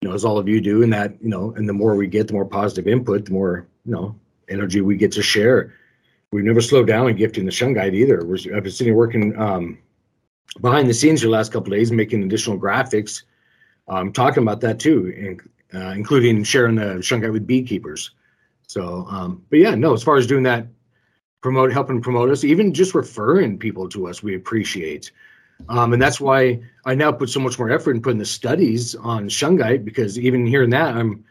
you 0.00 0.08
know, 0.08 0.14
as 0.14 0.24
all 0.24 0.38
of 0.38 0.48
you 0.48 0.60
do, 0.60 0.82
and 0.82 0.92
that 0.92 1.14
you 1.22 1.28
know, 1.28 1.52
and 1.56 1.68
the 1.68 1.72
more 1.72 1.96
we 1.96 2.06
get, 2.06 2.28
the 2.28 2.34
more 2.34 2.44
positive 2.44 2.86
input, 2.86 3.26
the 3.26 3.32
more 3.32 3.66
you 3.84 3.92
know 3.92 4.14
energy 4.48 4.80
we 4.80 4.96
get 4.96 5.12
to 5.12 5.22
share 5.22 5.74
we've 6.32 6.44
never 6.44 6.60
slowed 6.60 6.86
down 6.86 7.08
in 7.08 7.16
gifting 7.16 7.44
the 7.44 7.50
Shungite 7.50 7.94
either. 7.94 8.24
We're, 8.24 8.56
I've 8.56 8.62
been 8.62 8.72
sitting 8.72 8.94
working 8.94 9.38
um, 9.38 9.78
behind 10.60 10.88
the 10.88 10.94
scenes 10.94 11.22
the 11.22 11.28
last 11.28 11.52
couple 11.52 11.72
of 11.72 11.78
days, 11.78 11.90
making 11.90 12.22
additional 12.22 12.58
graphics, 12.58 13.22
um, 13.88 14.12
talking 14.12 14.42
about 14.42 14.60
that 14.60 14.78
too, 14.78 15.12
and, 15.16 15.80
uh, 15.80 15.90
including 15.90 16.44
sharing 16.44 16.76
the 16.76 16.96
Shungite 16.96 17.32
with 17.32 17.46
beekeepers. 17.46 18.12
So, 18.66 19.06
um, 19.08 19.42
but 19.50 19.58
yeah, 19.58 19.74
no, 19.74 19.94
as 19.94 20.02
far 20.02 20.16
as 20.16 20.26
doing 20.26 20.42
that, 20.44 20.66
promote, 21.40 21.72
helping 21.72 22.02
promote 22.02 22.30
us, 22.30 22.44
even 22.44 22.74
just 22.74 22.94
referring 22.94 23.58
people 23.58 23.88
to 23.88 24.08
us, 24.08 24.22
we 24.22 24.34
appreciate. 24.34 25.10
Um, 25.68 25.92
and 25.92 26.00
that's 26.00 26.20
why 26.20 26.60
I 26.84 26.94
now 26.94 27.12
put 27.12 27.30
so 27.30 27.40
much 27.40 27.58
more 27.58 27.70
effort 27.70 27.96
in 27.96 28.02
putting 28.02 28.18
the 28.18 28.24
studies 28.24 28.94
on 28.94 29.28
Shungite 29.28 29.84
because 29.84 30.18
even 30.18 30.46
hearing 30.46 30.70
that, 30.70 30.96
I'm 30.96 31.24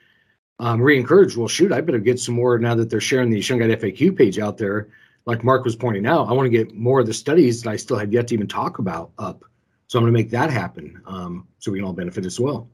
um, 0.59 0.81
re-encouraged. 0.81 1.37
Well, 1.37 1.47
shoot, 1.47 1.71
I 1.71 1.81
better 1.81 1.99
get 1.99 2.19
some 2.19 2.35
more 2.35 2.57
now 2.59 2.75
that 2.75 2.89
they're 2.89 2.99
sharing 2.99 3.29
the 3.29 3.39
Shungite 3.39 3.75
FAQ 3.79 4.17
page 4.17 4.39
out 4.39 4.57
there. 4.57 4.89
Like 5.25 5.43
Mark 5.43 5.65
was 5.65 5.75
pointing 5.75 6.05
out, 6.05 6.27
I 6.27 6.33
want 6.33 6.45
to 6.45 6.57
get 6.57 6.75
more 6.75 6.99
of 7.01 7.05
the 7.05 7.13
studies 7.13 7.61
that 7.61 7.69
I 7.69 7.75
still 7.75 7.97
have 7.97 8.13
yet 8.13 8.27
to 8.27 8.33
even 8.33 8.47
talk 8.47 8.79
about 8.79 9.11
up. 9.17 9.43
So 9.87 9.99
I'm 9.99 10.03
going 10.03 10.13
to 10.13 10.19
make 10.19 10.31
that 10.31 10.49
happen, 10.49 11.01
um, 11.05 11.47
so 11.59 11.71
we 11.71 11.79
can 11.79 11.85
all 11.85 11.93
benefit 11.93 12.25
as 12.25 12.39
well. 12.39 12.69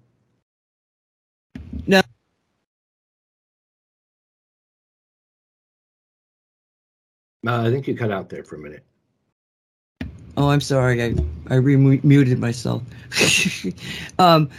Now, 1.85 2.01
Uh, 7.45 7.67
I 7.67 7.71
think 7.71 7.87
you 7.87 7.95
cut 7.95 8.09
out 8.11 8.29
there 8.29 8.43
for 8.43 8.55
a 8.55 8.59
minute. 8.59 8.85
Oh, 10.37 10.49
I'm 10.49 10.61
sorry. 10.61 11.03
I 11.03 11.15
I 11.49 11.55
remuted 11.55 12.39
myself. 12.39 12.81
um, 14.19 14.49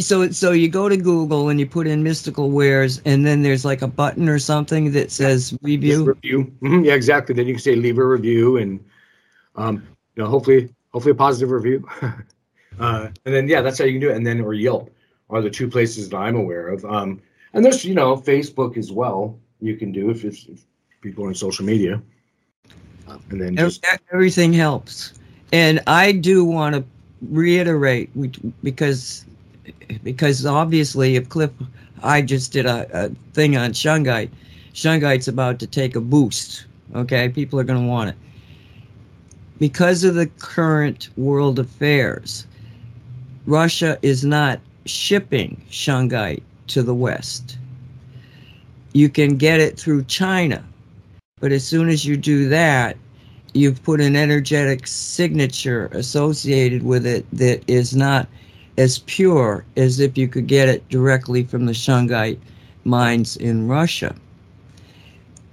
so 0.00 0.30
so 0.30 0.52
you 0.52 0.68
go 0.68 0.88
to 0.88 0.96
Google 0.96 1.48
and 1.48 1.58
you 1.58 1.66
put 1.66 1.86
in 1.86 2.02
mystical 2.02 2.50
wares, 2.50 3.02
and 3.04 3.26
then 3.26 3.42
there's 3.42 3.64
like 3.64 3.82
a 3.82 3.88
button 3.88 4.28
or 4.28 4.38
something 4.38 4.92
that 4.92 5.10
says 5.10 5.56
review. 5.62 6.04
review. 6.04 6.52
Mhm, 6.62 6.84
yeah, 6.84 6.94
exactly. 6.94 7.34
Then 7.34 7.46
you 7.46 7.54
can 7.54 7.62
say 7.62 7.74
leave 7.76 7.98
a 7.98 8.06
review 8.06 8.56
and, 8.56 8.84
um, 9.56 9.86
you 10.16 10.22
know, 10.22 10.28
hopefully, 10.28 10.72
hopefully 10.92 11.12
a 11.12 11.16
positive 11.16 11.50
review. 11.50 11.86
uh, 12.78 13.08
and 13.24 13.34
then 13.34 13.48
yeah, 13.48 13.60
that's 13.60 13.78
how 13.78 13.84
you 13.84 13.92
can 13.92 14.00
do 14.00 14.10
it. 14.10 14.16
And 14.16 14.26
then 14.26 14.40
or 14.40 14.54
Yelp 14.54 14.90
are 15.30 15.42
the 15.42 15.50
two 15.50 15.68
places 15.68 16.08
that 16.08 16.16
I'm 16.16 16.36
aware 16.36 16.68
of. 16.68 16.84
Um, 16.84 17.20
and 17.52 17.64
there's 17.64 17.84
you 17.84 17.94
know 17.94 18.16
Facebook 18.16 18.76
as 18.76 18.92
well. 18.92 19.38
You 19.60 19.76
can 19.76 19.92
do 19.92 20.10
if 20.10 20.24
it's 20.24 20.46
if 20.46 20.64
people 21.00 21.24
are 21.24 21.28
on 21.28 21.34
social 21.34 21.64
media. 21.64 22.02
Uh, 23.06 23.18
and 23.30 23.40
then 23.40 23.56
just 23.56 23.84
Everything 24.12 24.52
helps, 24.52 25.12
and 25.52 25.80
I 25.86 26.12
do 26.12 26.44
want 26.44 26.74
to 26.74 26.84
reiterate 27.30 28.10
because 28.62 29.24
because 30.02 30.44
obviously 30.44 31.16
if 31.16 31.28
Clif, 31.28 31.50
I 32.02 32.22
just 32.22 32.52
did 32.52 32.66
a, 32.66 33.06
a 33.06 33.08
thing 33.32 33.56
on 33.56 33.72
Shungite. 33.72 34.30
Shungite's 34.74 35.28
about 35.28 35.58
to 35.60 35.66
take 35.66 35.96
a 35.96 36.00
boost. 36.00 36.66
Okay, 36.94 37.28
people 37.28 37.58
are 37.58 37.64
going 37.64 37.80
to 37.80 37.88
want 37.88 38.10
it 38.10 38.16
because 39.58 40.04
of 40.04 40.14
the 40.14 40.26
current 40.38 41.08
world 41.16 41.58
affairs. 41.58 42.46
Russia 43.46 43.98
is 44.02 44.24
not 44.24 44.60
shipping 44.86 45.60
Shungite 45.70 46.42
to 46.68 46.82
the 46.82 46.94
West. 46.94 47.58
You 48.92 49.08
can 49.08 49.36
get 49.36 49.60
it 49.60 49.78
through 49.78 50.04
China, 50.04 50.64
but 51.40 51.52
as 51.52 51.64
soon 51.64 51.88
as 51.88 52.04
you 52.04 52.16
do 52.16 52.48
that, 52.48 52.96
you've 53.54 53.82
put 53.82 54.00
an 54.00 54.16
energetic 54.16 54.86
signature 54.86 55.86
associated 55.92 56.82
with 56.82 57.06
it 57.06 57.24
that 57.32 57.62
is 57.68 57.94
not 57.94 58.28
as 58.76 58.98
pure 59.00 59.64
as 59.76 60.00
if 60.00 60.18
you 60.18 60.28
could 60.28 60.46
get 60.46 60.68
it 60.68 60.88
directly 60.88 61.44
from 61.44 61.66
the 61.66 61.72
Shungite 61.72 62.38
mines 62.84 63.36
in 63.36 63.68
Russia. 63.68 64.14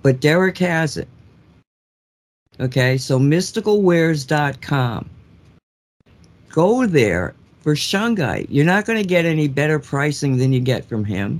But 0.02 0.20
Derek 0.20 0.58
has 0.58 0.97
it. 0.97 1.08
Okay, 2.60 2.97
so 2.97 3.20
mysticalwares.com. 3.20 5.10
Go 6.49 6.86
there 6.86 7.34
for 7.62 7.76
Shungite. 7.76 8.47
You're 8.49 8.66
not 8.66 8.86
going 8.86 9.02
to 9.02 9.08
get 9.08 9.26
any 9.26 9.47
better 9.47 9.80
pricing 9.80 10.38
than 10.38 10.52
you 10.52 10.60
get 10.60 10.86
from 10.86 11.06
him. 11.06 11.39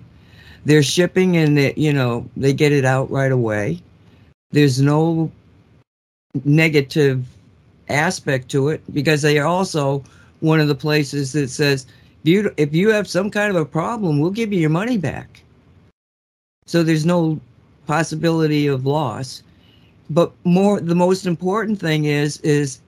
They're 0.66 0.84
shipping 0.84 1.38
and 1.38 1.58
they, 1.58 1.74
you 1.76 1.92
know, 1.92 2.30
they 2.38 2.54
get 2.54 2.72
it 2.72 2.86
out 2.86 3.10
right 3.10 3.32
away. 3.32 3.82
There's 4.52 4.80
no 4.80 5.32
negative 6.46 7.26
aspect 7.90 8.50
to 8.50 8.70
it 8.70 8.82
because 8.94 9.22
they 9.22 9.38
are 9.38 9.48
also 9.48 10.04
one 10.40 10.60
of 10.60 10.68
the 10.68 10.76
places 10.76 11.34
that 11.34 11.50
says 11.50 11.86
if 12.24 12.30
you, 12.30 12.54
if 12.58 12.74
you 12.74 12.90
have 12.90 13.08
some 13.08 13.32
kind 13.32 13.50
of 13.50 13.56
a 13.56 13.66
problem, 13.66 14.20
we'll 14.20 14.32
give 14.32 14.54
you 14.54 14.60
your 14.60 14.70
money 14.70 14.98
back. 14.98 15.42
So 16.68 16.84
there's 16.84 17.06
no 17.06 17.40
possibility 17.88 18.68
of 18.68 18.86
loss. 18.86 19.44
But 20.10 20.32
more, 20.44 20.80
the 20.80 20.96
most 20.96 21.26
important 21.26 21.80
thing 21.80 22.06
is 22.06 22.38
is 22.42 22.80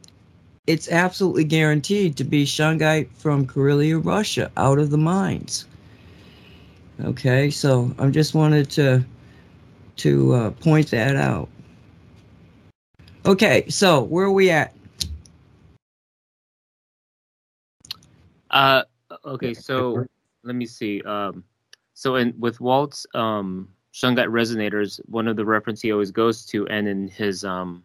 it's 0.68 0.90
absolutely 0.90 1.44
guaranteed 1.44 2.16
to 2.18 2.24
be 2.24 2.46
shungite 2.46 3.10
from 3.14 3.46
Karelia, 3.46 4.04
Russia, 4.04 4.52
out 4.56 4.80
of 4.80 4.92
the 4.92 4.98
mines. 4.98 5.66
Okay, 7.04 7.50
so 7.50 7.94
I 7.98 8.08
just 8.10 8.34
wanted 8.34 8.70
to 8.72 9.04
to 9.98 10.34
uh, 10.34 10.50
point 10.52 10.92
that 10.92 11.16
out. 11.16 11.50
Okay, 13.26 13.70
so 13.70 14.02
where 14.04 14.26
are 14.26 14.32
we 14.32 14.50
at? 14.50 14.74
Uh, 18.52 18.84
okay, 19.26 19.54
so 19.54 20.06
let 20.44 20.56
me 20.56 20.66
see. 20.66 21.02
Um, 21.04 21.44
so 21.94 22.16
in 22.16 22.34
with 22.38 22.60
Walt's 22.60 23.08
um 23.14 23.70
Shungite 23.94 24.28
resonators, 24.28 25.00
one 25.06 25.28
of 25.28 25.38
the 25.38 25.46
reference 25.46 25.82
he 25.82 25.92
always 25.92 26.12
goes 26.12 26.46
to, 26.48 26.68
and 26.68 26.88
in 26.88 27.08
his 27.08 27.46
um, 27.46 27.84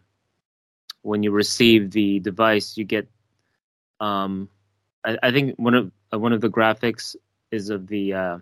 when 1.03 1.23
you 1.23 1.31
receive 1.31 1.91
the 1.91 2.19
device, 2.19 2.75
you 2.75 2.83
get 2.83 3.07
um, 4.01 4.49
I, 5.05 5.17
I 5.23 5.31
think 5.31 5.55
one 5.57 5.73
of 5.73 5.91
uh, 6.13 6.19
one 6.19 6.33
of 6.33 6.41
the 6.41 6.49
graphics 6.49 7.15
is 7.51 7.69
of 7.69 7.87
the 7.87 8.13
uh, 8.13 8.37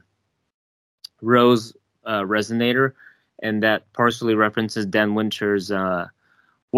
Rose 1.21 1.73
uh, 2.05 2.21
resonator, 2.21 2.93
and 3.43 3.61
that 3.61 3.91
partially 3.93 4.33
references 4.33 4.85
Dan 4.85 5.13
Winter's 5.13 5.71
uh, 5.71 6.07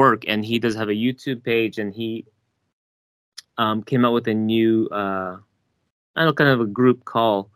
work, 0.03 0.23
and 0.31 0.45
he 0.45 0.59
does 0.59 0.75
have 0.75 0.89
a 0.89 0.99
YouTube 1.05 1.43
page, 1.43 1.75
and 1.81 1.93
he 1.93 2.25
um, 3.57 3.83
came 3.83 4.05
out 4.05 4.13
with 4.13 4.27
a 4.27 4.33
new 4.33 4.87
uh, 5.01 5.37
I 6.15 6.23
don't 6.23 6.27
know, 6.27 6.33
kind 6.33 6.49
of 6.49 6.61
a 6.61 6.71
group 6.79 7.05
call 7.05 7.49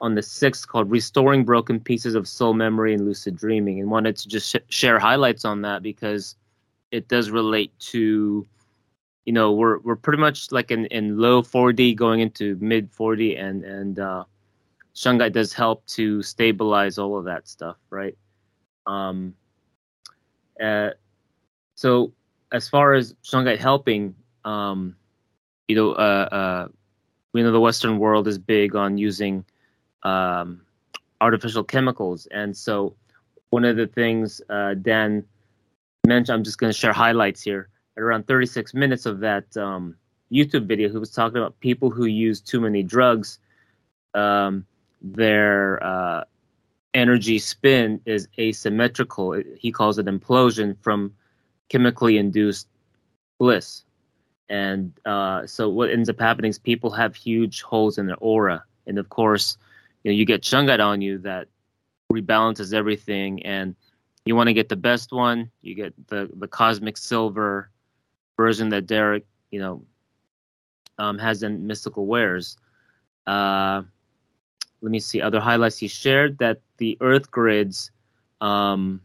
on 0.00 0.14
the 0.14 0.20
6th 0.20 0.66
called 0.66 0.90
Restoring 0.90 1.44
Broken 1.44 1.80
Pieces 1.80 2.14
of 2.14 2.28
Soul 2.28 2.54
Memory 2.54 2.94
and 2.94 3.04
Lucid 3.04 3.36
Dreaming 3.36 3.80
and 3.80 3.90
wanted 3.90 4.16
to 4.16 4.28
just 4.28 4.50
sh- 4.50 4.66
share 4.68 4.98
highlights 4.98 5.44
on 5.44 5.62
that 5.62 5.82
because 5.82 6.36
it 6.90 7.08
does 7.08 7.30
relate 7.30 7.72
to 7.92 8.46
you 9.24 9.32
know 9.32 9.52
we're 9.52 9.78
we're 9.78 9.96
pretty 9.96 10.20
much 10.20 10.52
like 10.52 10.70
in, 10.70 10.86
in 10.86 11.16
low 11.18 11.42
4D 11.42 11.96
going 11.96 12.20
into 12.20 12.56
mid 12.60 12.92
4D 12.92 13.40
and 13.40 13.64
and 13.64 13.98
uh 13.98 14.24
Shungite 14.94 15.32
does 15.32 15.52
help 15.52 15.86
to 15.96 16.22
stabilize 16.22 16.98
all 16.98 17.16
of 17.18 17.24
that 17.24 17.48
stuff 17.48 17.78
right? 17.90 18.16
Um 18.86 19.34
uh 20.60 20.90
so 21.74 22.12
as 22.52 22.68
far 22.68 22.94
as 22.94 23.14
Shungite 23.24 23.58
helping 23.58 24.14
um 24.44 24.96
you 25.68 25.76
know 25.76 25.92
uh 25.92 26.28
uh 26.30 26.68
we 27.34 27.42
know 27.42 27.52
the 27.52 27.60
Western 27.60 27.98
world 27.98 28.26
is 28.28 28.38
big 28.38 28.74
on 28.74 28.96
using 28.96 29.44
um, 30.04 30.62
artificial 31.20 31.64
chemicals, 31.64 32.26
and 32.30 32.56
so 32.56 32.94
one 33.50 33.64
of 33.64 33.76
the 33.76 33.88
things 33.88 34.40
uh, 34.48 34.74
Dan 34.74 35.24
mentioned, 36.06 36.34
I'm 36.34 36.44
just 36.44 36.58
going 36.58 36.72
to 36.72 36.78
share 36.78 36.92
highlights 36.92 37.42
here. 37.42 37.68
At 37.96 38.02
around 38.02 38.26
36 38.26 38.72
minutes 38.74 39.04
of 39.04 39.20
that 39.20 39.56
um, 39.56 39.96
YouTube 40.32 40.66
video, 40.66 40.88
he 40.88 40.96
was 40.96 41.10
talking 41.10 41.38
about 41.38 41.58
people 41.60 41.90
who 41.90 42.06
use 42.06 42.40
too 42.40 42.60
many 42.60 42.82
drugs. 42.82 43.38
Um, 44.14 44.64
their 45.02 45.82
uh, 45.84 46.24
energy 46.94 47.38
spin 47.40 48.00
is 48.06 48.28
asymmetrical. 48.38 49.42
He 49.58 49.72
calls 49.72 49.98
it 49.98 50.06
implosion 50.06 50.76
from 50.80 51.12
chemically 51.68 52.18
induced 52.18 52.68
bliss. 53.38 53.84
And 54.48 54.92
uh, 55.04 55.46
so 55.46 55.68
what 55.68 55.90
ends 55.90 56.08
up 56.08 56.20
happening 56.20 56.50
is 56.50 56.58
people 56.58 56.90
have 56.90 57.14
huge 57.14 57.62
holes 57.62 57.98
in 57.98 58.06
their 58.06 58.16
aura. 58.16 58.64
And 58.86 58.98
of 58.98 59.08
course, 59.08 59.56
you 60.02 60.10
know, 60.10 60.16
you 60.16 60.26
get 60.26 60.42
shungite 60.42 60.84
on 60.84 61.00
you 61.00 61.18
that 61.18 61.48
rebalances 62.12 62.74
everything 62.74 63.42
and 63.44 63.74
you 64.26 64.36
want 64.36 64.48
to 64.48 64.54
get 64.54 64.68
the 64.68 64.76
best 64.76 65.12
one, 65.12 65.50
you 65.62 65.74
get 65.74 65.92
the 66.08 66.30
the 66.36 66.48
cosmic 66.48 66.96
silver 66.96 67.70
version 68.36 68.68
that 68.70 68.86
Derek, 68.86 69.26
you 69.50 69.60
know, 69.60 69.84
um, 70.98 71.18
has 71.18 71.42
in 71.42 71.66
mystical 71.66 72.06
wares. 72.06 72.56
Uh, 73.26 73.82
let 74.80 74.90
me 74.90 75.00
see 75.00 75.20
other 75.20 75.40
highlights 75.40 75.78
he 75.78 75.88
shared 75.88 76.38
that 76.38 76.60
the 76.78 76.96
earth 77.00 77.30
grids 77.30 77.90
um, 78.40 79.00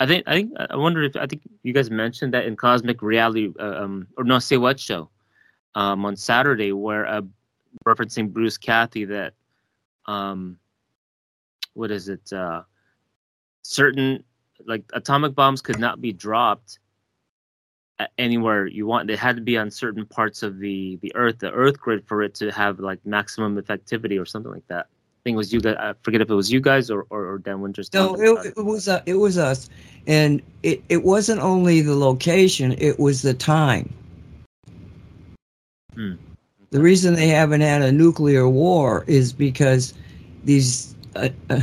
I 0.00 0.06
think 0.06 0.24
I 0.26 0.34
think 0.34 0.52
I 0.70 0.76
wonder 0.76 1.02
if 1.02 1.16
I 1.16 1.26
think 1.26 1.42
you 1.62 1.72
guys 1.72 1.90
mentioned 1.90 2.34
that 2.34 2.46
in 2.46 2.56
Cosmic 2.56 3.02
Reality 3.02 3.52
uh, 3.58 3.82
um, 3.84 4.06
or 4.16 4.24
no 4.24 4.38
say 4.38 4.56
what 4.56 4.78
show 4.78 5.10
um, 5.74 6.04
on 6.04 6.16
Saturday 6.16 6.72
where 6.72 7.06
uh, 7.06 7.22
referencing 7.86 8.32
Bruce 8.32 8.58
Cathie 8.58 9.06
that 9.06 9.34
um, 10.06 10.58
what 11.74 11.90
is 11.90 12.08
it 12.08 12.32
uh, 12.32 12.62
certain 13.62 14.22
like 14.66 14.84
atomic 14.92 15.34
bombs 15.34 15.60
could 15.60 15.78
not 15.78 16.00
be 16.00 16.12
dropped 16.12 16.78
anywhere 18.16 18.66
you 18.66 18.86
want. 18.86 19.08
They 19.08 19.16
had 19.16 19.36
to 19.36 19.42
be 19.42 19.56
on 19.56 19.70
certain 19.70 20.06
parts 20.06 20.42
of 20.42 20.58
the 20.58 20.98
the 21.02 21.14
Earth, 21.14 21.38
the 21.38 21.50
Earth 21.50 21.78
grid, 21.78 22.06
for 22.06 22.22
it 22.22 22.34
to 22.36 22.50
have 22.50 22.78
like 22.80 23.04
maximum 23.04 23.60
effectivity 23.60 24.20
or 24.20 24.26
something 24.26 24.52
like 24.52 24.66
that. 24.68 24.86
Think 25.28 25.34
it 25.34 25.36
was 25.36 25.52
you 25.52 25.60
guys. 25.60 25.76
I 25.78 25.92
forget 26.00 26.22
if 26.22 26.30
it 26.30 26.34
was 26.34 26.50
you 26.50 26.58
guys 26.58 26.90
or 26.90 27.06
or, 27.10 27.26
or 27.26 27.36
Dan 27.36 27.60
Winters. 27.60 27.92
No, 27.92 28.14
it, 28.14 28.54
it, 28.56 28.64
was 28.64 28.88
uh, 28.88 29.02
it 29.04 29.16
was 29.16 29.36
us, 29.36 29.68
and 30.06 30.40
it 30.62 30.82
it 30.88 31.04
wasn't 31.04 31.42
only 31.42 31.82
the 31.82 31.94
location; 31.94 32.74
it 32.78 32.98
was 32.98 33.20
the 33.20 33.34
time. 33.34 33.92
Hmm. 35.92 36.14
The 36.70 36.80
reason 36.80 37.14
they 37.14 37.28
haven't 37.28 37.60
had 37.60 37.82
a 37.82 37.92
nuclear 37.92 38.48
war 38.48 39.04
is 39.06 39.34
because 39.34 39.92
these 40.44 40.94
uh, 41.14 41.28
uh, 41.50 41.60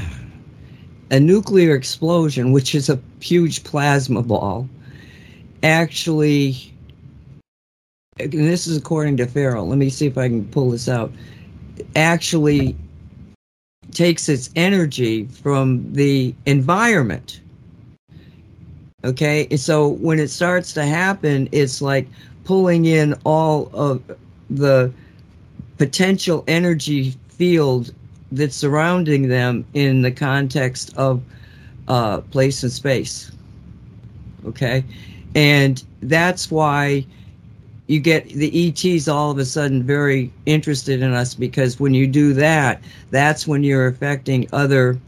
a 1.10 1.20
nuclear 1.20 1.74
explosion, 1.74 2.52
which 2.52 2.76
is 2.76 2.88
a 2.88 3.00
huge 3.20 3.64
plasma 3.64 4.22
ball, 4.22 4.70
actually. 5.64 6.72
And 8.20 8.32
this 8.32 8.68
is 8.68 8.78
according 8.78 9.18
to 9.18 9.26
Farrell. 9.26 9.68
Let 9.68 9.80
me 9.80 9.90
see 9.90 10.06
if 10.06 10.20
I 10.20 10.28
can 10.28 10.46
pull 10.50 10.70
this 10.70 10.88
out. 10.88 11.12
Actually, 11.96 12.78
takes 13.96 14.30
its 14.30 14.50
energy 14.56 15.26
from 15.26 15.92
the 15.94 16.36
environment. 16.46 17.40
Okay, 19.04 19.56
so 19.56 19.88
when 19.88 20.20
it 20.20 20.30
starts 20.30 20.74
to 20.74 20.86
happen, 20.86 21.48
it's 21.52 21.82
like 21.82 22.08
pulling 22.44 22.86
in 22.86 23.16
all 23.24 23.70
of 23.74 24.02
the 24.50 24.92
potential 25.78 26.44
energy 26.48 27.16
field 27.30 27.94
that's 28.32 28.56
surrounding 28.56 29.28
them 29.30 29.66
in 29.74 30.02
the 30.02 30.12
context 30.12 30.96
of 30.98 31.22
uh, 31.88 32.22
place 32.22 32.64
and 32.64 32.72
space. 32.72 33.32
Okay, 34.46 34.84
and 35.36 35.84
that's 36.02 36.52
why 36.52 37.06
you 37.88 38.00
get 38.00 38.28
the 38.30 38.70
ETs 38.70 39.08
all 39.08 39.32
of 39.32 39.38
a 39.38 39.46
sudden 39.46 39.84
very 39.84 40.32
interested 40.46 41.02
in 41.02 41.14
us 41.14 41.34
because 41.36 41.80
when 41.80 41.94
you 41.94 42.08
do 42.08 42.34
that, 42.34 42.82
that's 43.12 43.48
when 43.48 43.64
you're 43.64 43.88
affecting 43.88 44.48
other 44.54 45.00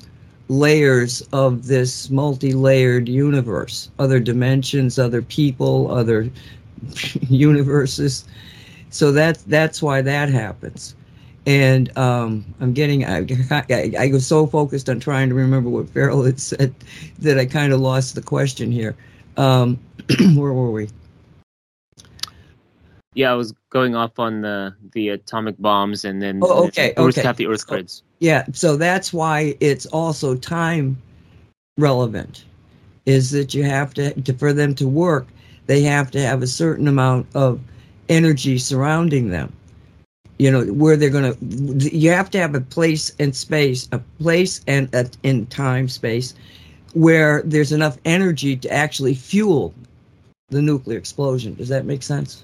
layers 0.50 1.22
of 1.34 1.68
this 1.68 2.10
multi-layered 2.10 3.10
universe, 3.10 3.90
other 4.00 4.20
dimensions, 4.20 5.00
other 5.00 5.22
people, 5.22 5.92
other 5.92 6.30
universes. 7.30 8.26
So 8.90 9.12
that's 9.12 9.42
that's 9.44 9.82
why 9.82 10.02
that 10.02 10.30
happens. 10.30 10.96
And 11.46 11.96
um, 11.98 12.46
I'm 12.60 12.74
getting 12.74 13.06
I, 13.06 13.26
I, 13.52 13.94
I 14.00 14.08
was 14.12 14.28
so 14.28 14.46
focused 14.46 14.90
on 14.90 15.00
trying 15.00 15.30
to 15.30 15.36
remember 15.36 15.70
what 15.70 15.90
Farrell 15.90 16.24
had 16.24 16.40
said 16.40 16.74
that 17.20 17.40
I 17.40 17.46
kind 17.46 17.74
of 17.74 17.80
lost 17.80 18.16
the 18.16 18.22
question 18.22 18.72
here. 18.72 18.96
Um, 19.38 19.80
where 20.36 20.54
were 20.54 20.72
we? 20.72 20.90
Yeah, 23.18 23.32
I 23.32 23.34
was 23.34 23.52
going 23.72 23.96
off 23.96 24.20
on 24.20 24.42
the 24.42 24.76
the 24.94 25.10
atomic 25.10 25.56
bombs 25.58 26.06
and 26.06 26.22
then 26.22 26.40
oh, 26.44 26.68
okay, 26.68 26.94
Earth 26.98 27.18
okay. 27.18 27.32
the 27.32 27.48
Earth 27.48 27.66
grids. 27.66 28.04
Yeah, 28.20 28.46
so 28.54 28.78
that's 28.78 29.12
why 29.12 29.58
it's 29.60 29.88
also 29.88 30.36
time 30.36 31.02
relevant. 31.80 32.46
Is 33.08 33.32
that 33.32 33.56
you 33.56 33.64
have 33.64 33.96
to, 33.96 34.14
to 34.22 34.34
for 34.36 34.54
them 34.54 34.76
to 34.76 34.88
work, 34.88 35.26
they 35.66 35.82
have 35.82 36.12
to 36.12 36.22
have 36.22 36.44
a 36.44 36.48
certain 36.48 36.88
amount 36.88 37.26
of 37.34 37.60
energy 38.08 38.60
surrounding 38.60 39.32
them. 39.32 39.52
You 40.38 40.52
know 40.52 40.66
where 40.66 40.96
they're 40.96 41.10
gonna. 41.10 41.34
You 41.42 42.12
have 42.12 42.30
to 42.30 42.40
have 42.40 42.54
a 42.54 42.62
place 42.62 43.12
and 43.18 43.36
space, 43.36 43.90
a 43.92 43.98
place 44.20 44.62
and 44.68 44.94
a, 44.94 45.10
in 45.24 45.48
time 45.48 45.90
space, 45.90 46.36
where 46.94 47.42
there's 47.42 47.72
enough 47.72 47.98
energy 48.06 48.56
to 48.58 48.72
actually 48.72 49.16
fuel 49.16 49.74
the 50.50 50.62
nuclear 50.62 51.00
explosion. 51.00 51.56
Does 51.56 51.70
that 51.70 51.84
make 51.84 52.04
sense? 52.04 52.44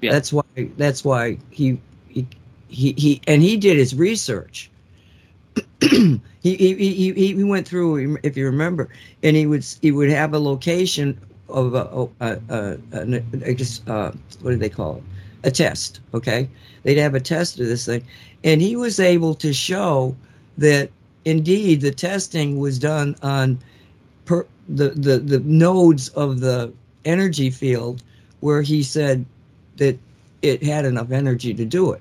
Yeah. 0.00 0.12
That's 0.12 0.32
why. 0.32 0.44
That's 0.76 1.04
why 1.04 1.38
he 1.50 1.78
he 2.08 2.26
he, 2.68 2.92
he 2.92 3.20
and 3.26 3.42
he 3.42 3.56
did 3.56 3.76
his 3.76 3.94
research. 3.94 4.70
he, 5.80 6.20
he 6.42 6.74
he 6.74 7.12
he 7.12 7.44
went 7.44 7.66
through 7.66 8.18
if 8.22 8.36
you 8.36 8.46
remember, 8.46 8.88
and 9.22 9.36
he 9.36 9.46
would 9.46 9.64
he 9.82 9.92
would 9.92 10.10
have 10.10 10.34
a 10.34 10.38
location 10.38 11.18
of 11.48 11.74
a, 11.74 12.08
a, 12.20 12.38
a, 12.50 12.78
a, 13.42 13.54
just 13.54 13.88
uh, 13.88 14.12
what 14.40 14.52
do 14.52 14.56
they 14.56 14.68
call 14.68 14.96
it? 14.96 15.02
A 15.44 15.50
test. 15.50 16.00
Okay, 16.14 16.48
they'd 16.82 16.98
have 16.98 17.14
a 17.14 17.20
test 17.20 17.58
of 17.60 17.66
this 17.66 17.86
thing, 17.86 18.04
and 18.44 18.60
he 18.60 18.76
was 18.76 19.00
able 19.00 19.34
to 19.36 19.52
show 19.52 20.14
that 20.58 20.90
indeed 21.24 21.80
the 21.80 21.90
testing 21.90 22.58
was 22.58 22.78
done 22.78 23.16
on 23.22 23.58
per, 24.24 24.46
the, 24.68 24.90
the 24.90 25.18
the 25.18 25.40
nodes 25.40 26.08
of 26.10 26.40
the 26.40 26.72
energy 27.04 27.50
field 27.50 28.02
where 28.40 28.62
he 28.62 28.82
said 28.82 29.24
that 29.80 29.98
it 30.42 30.62
had 30.62 30.84
enough 30.84 31.10
energy 31.10 31.52
to 31.52 31.64
do 31.64 31.92
it. 31.92 32.00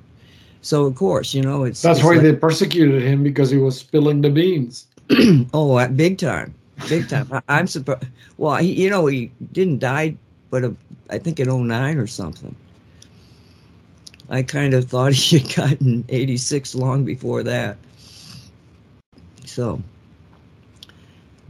So 0.61 0.85
of 0.85 0.95
course, 0.95 1.33
you 1.33 1.41
know, 1.41 1.63
it's 1.63 1.81
that's 1.81 1.99
it's 1.99 2.05
why 2.05 2.15
like, 2.15 2.21
they 2.21 2.35
persecuted 2.35 3.01
him 3.01 3.23
because 3.23 3.49
he 3.49 3.57
was 3.57 3.79
spilling 3.79 4.21
the 4.21 4.29
beans. 4.29 4.87
oh, 5.53 5.75
uh, 5.75 5.87
big 5.87 6.17
time, 6.17 6.53
big 6.87 7.09
time. 7.09 7.27
I, 7.47 7.59
am 7.59 7.67
surprised. 7.67 8.05
Well, 8.37 8.57
he, 8.57 8.73
you 8.73 8.89
know, 8.89 9.07
he 9.07 9.31
didn't 9.53 9.79
die, 9.79 10.15
but 10.49 10.63
uh, 10.63 10.71
I 11.09 11.17
think 11.17 11.39
in 11.39 11.47
09 11.47 11.97
or 11.97 12.07
something. 12.07 12.55
I 14.29 14.43
kind 14.43 14.73
of 14.73 14.85
thought 14.85 15.13
he 15.13 15.39
had 15.39 15.55
gotten 15.55 16.05
86 16.09 16.75
long 16.75 17.05
before 17.05 17.41
that. 17.43 17.77
So, 19.45 19.81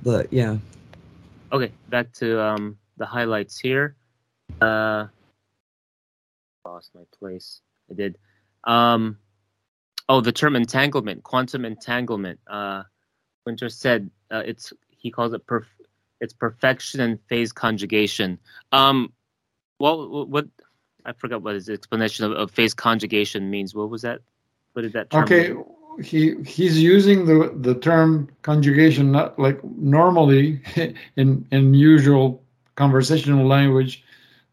but 0.03 0.31
yeah. 0.31 0.57
Okay, 1.51 1.72
back 1.89 2.14
to 2.14 2.41
um, 2.41 2.77
the 2.97 3.06
highlights 3.06 3.60
here. 3.60 3.95
Uh, 4.61 5.07
lost 6.70 6.91
my 6.96 7.02
place. 7.18 7.62
I 7.90 7.94
did. 7.96 8.18
Um, 8.66 9.18
oh, 10.08 10.22
the 10.22 10.32
term 10.32 10.56
entanglement, 10.56 11.24
quantum 11.24 11.66
entanglement. 11.66 12.40
Uh, 12.48 12.84
Winter 13.46 13.70
said 13.70 14.10
uh, 14.32 14.44
it's 14.46 14.74
he 14.90 15.10
calls 15.12 15.34
it 15.34 15.46
perf- 15.48 15.66
it's 16.20 16.34
perfection 16.34 17.00
and 17.00 17.20
phase 17.28 17.52
conjugation. 17.52 18.38
Um, 18.72 19.14
well, 19.80 20.26
what 20.26 20.48
I 21.06 21.14
forgot 21.14 21.41
what 21.41 21.56
his 21.56 21.70
explanation 21.70 22.26
of, 22.26 22.34
of 22.34 22.52
phase 22.52 22.74
conjugation 22.74 23.50
means. 23.50 23.74
What 23.74 23.90
was 23.90 24.02
that? 24.04 24.20
What 24.74 24.84
did 24.84 24.94
that 24.94 25.10
term 25.10 25.24
Okay, 25.24 25.50
mean? 25.54 25.66
he 26.04 26.36
he's 26.44 26.82
using 26.82 27.26
the 27.26 27.54
the 27.56 27.76
term 27.76 28.30
conjugation 28.41 29.12
not 29.12 29.38
like 29.40 29.64
normally 29.64 30.62
in 31.16 31.46
in 31.52 31.74
usual 31.74 32.44
conversational 32.76 33.48
language. 33.48 34.04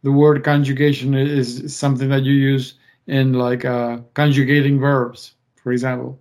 The 0.06 0.12
word 0.12 0.44
conjugation 0.44 1.14
is 1.14 1.76
something 1.76 2.08
that 2.10 2.22
you 2.22 2.32
use 2.32 2.74
in 3.08 3.32
like 3.32 3.64
uh, 3.64 3.98
conjugating 4.14 4.78
verbs, 4.78 5.34
for 5.56 5.72
example. 5.72 6.16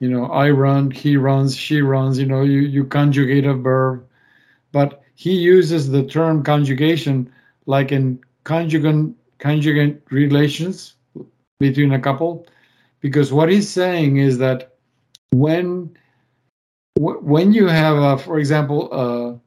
You 0.00 0.10
know, 0.10 0.26
I 0.26 0.50
run, 0.50 0.90
he 0.90 1.16
runs, 1.16 1.56
she 1.56 1.80
runs. 1.80 2.18
You 2.18 2.26
know, 2.26 2.42
you 2.42 2.60
you 2.60 2.84
conjugate 2.84 3.46
a 3.46 3.54
verb, 3.54 4.04
but 4.70 5.02
he 5.14 5.32
uses 5.32 5.88
the 5.88 6.04
term 6.04 6.44
conjugation 6.44 7.32
like 7.64 7.90
in 7.90 8.20
conjugate 8.44 9.14
conjugate 9.38 10.02
relations, 10.10 10.96
between 11.58 11.92
a 11.92 12.00
couple 12.00 12.46
because 13.00 13.32
what 13.32 13.48
he's 13.48 13.68
saying 13.68 14.18
is 14.18 14.38
that 14.38 14.76
when 15.32 15.96
when 16.98 17.52
you 17.52 17.66
have 17.66 17.96
a, 17.96 18.18
for 18.18 18.38
example 18.38 18.88
uh, 18.92 19.38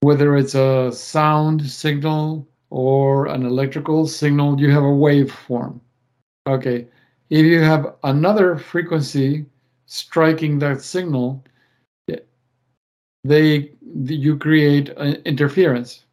whether 0.00 0.36
it's 0.36 0.54
a 0.54 0.90
sound 0.92 1.68
signal 1.68 2.48
or 2.70 3.26
an 3.26 3.44
electrical 3.44 4.06
signal 4.06 4.58
you 4.60 4.70
have 4.70 4.82
a 4.82 4.86
waveform. 4.86 5.80
Okay 6.46 6.86
if 7.30 7.46
you 7.46 7.60
have 7.60 7.94
another 8.02 8.56
frequency 8.58 9.46
striking 9.86 10.58
that 10.58 10.82
signal 10.82 11.44
they 13.22 13.70
you 14.04 14.36
create 14.38 14.88
an 14.96 15.14
interference 15.24 16.04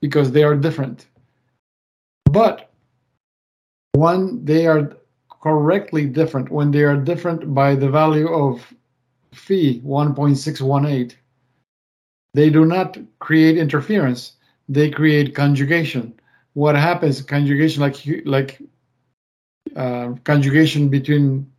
because 0.00 0.32
they 0.32 0.42
are 0.42 0.56
different. 0.56 1.06
But 2.24 2.70
when 3.92 4.44
they 4.44 4.66
are 4.66 4.96
correctly 5.42 6.06
different 6.06 6.50
when 6.50 6.70
they 6.70 6.82
are 6.82 6.96
different 6.96 7.54
by 7.54 7.74
the 7.74 7.88
value 7.88 8.28
of 8.28 8.74
phi 9.32 9.80
1.618 9.84 11.14
they 12.34 12.50
do 12.50 12.64
not 12.64 12.98
create 13.20 13.56
interference 13.56 14.32
they 14.68 14.90
create 14.90 15.34
conjugation. 15.34 16.12
What 16.54 16.74
happens 16.74 17.22
conjugation 17.22 17.82
like 17.82 17.96
like 18.24 18.60
uh, 19.76 20.12
conjugation 20.24 20.88
between 20.88 21.50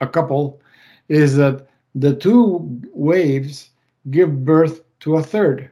a 0.00 0.06
couple 0.06 0.60
is 1.08 1.36
that 1.36 1.68
the 1.94 2.14
two 2.14 2.80
waves 2.92 3.70
give 4.10 4.44
birth 4.44 4.80
to 5.00 5.16
a 5.16 5.22
third. 5.22 5.70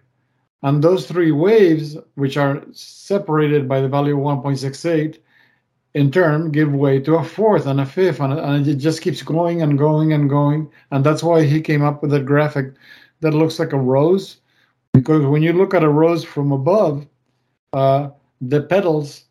And 0.63 0.83
those 0.83 1.07
three 1.07 1.31
waves 1.31 1.97
which 2.17 2.37
are 2.37 2.63
separated 2.73 3.69
by 3.69 3.81
the 3.81 3.89
value 3.89 4.19
of 4.19 4.43
1.68 4.43 5.19
in 5.95 6.11
turn 6.11 6.51
give 6.51 6.73
way 6.73 7.01
to 7.01 7.17
a 7.17 7.25
fourth 7.25 7.67
and 7.67 7.81
a 7.81 7.87
fifth 7.87 8.21
and, 8.21 8.33
and 8.33 8.67
it 8.67 8.75
just 8.75 9.01
keeps 9.01 9.23
going 9.23 9.63
and 9.63 9.79
going 9.79 10.13
and 10.13 10.29
going. 10.29 10.71
And 10.91 11.05
that's 11.05 11.23
why 11.23 11.45
he 11.45 11.61
came 11.61 11.83
up 11.83 12.03
with 12.03 12.13
a 12.13 12.21
graphic 12.21 12.75
that 13.21 13.35
looks 13.35 13.59
like 13.59 13.73
a 13.73 13.79
rose 13.79 14.39
because 15.01 15.25
when 15.27 15.43
you 15.43 15.53
look 15.53 15.75
at 15.75 15.85
a 15.85 15.89
rose 15.89 16.25
from 16.25 16.53
above 16.53 17.07
uh, 17.73 18.09
the 18.41 18.63
petals 18.63 19.25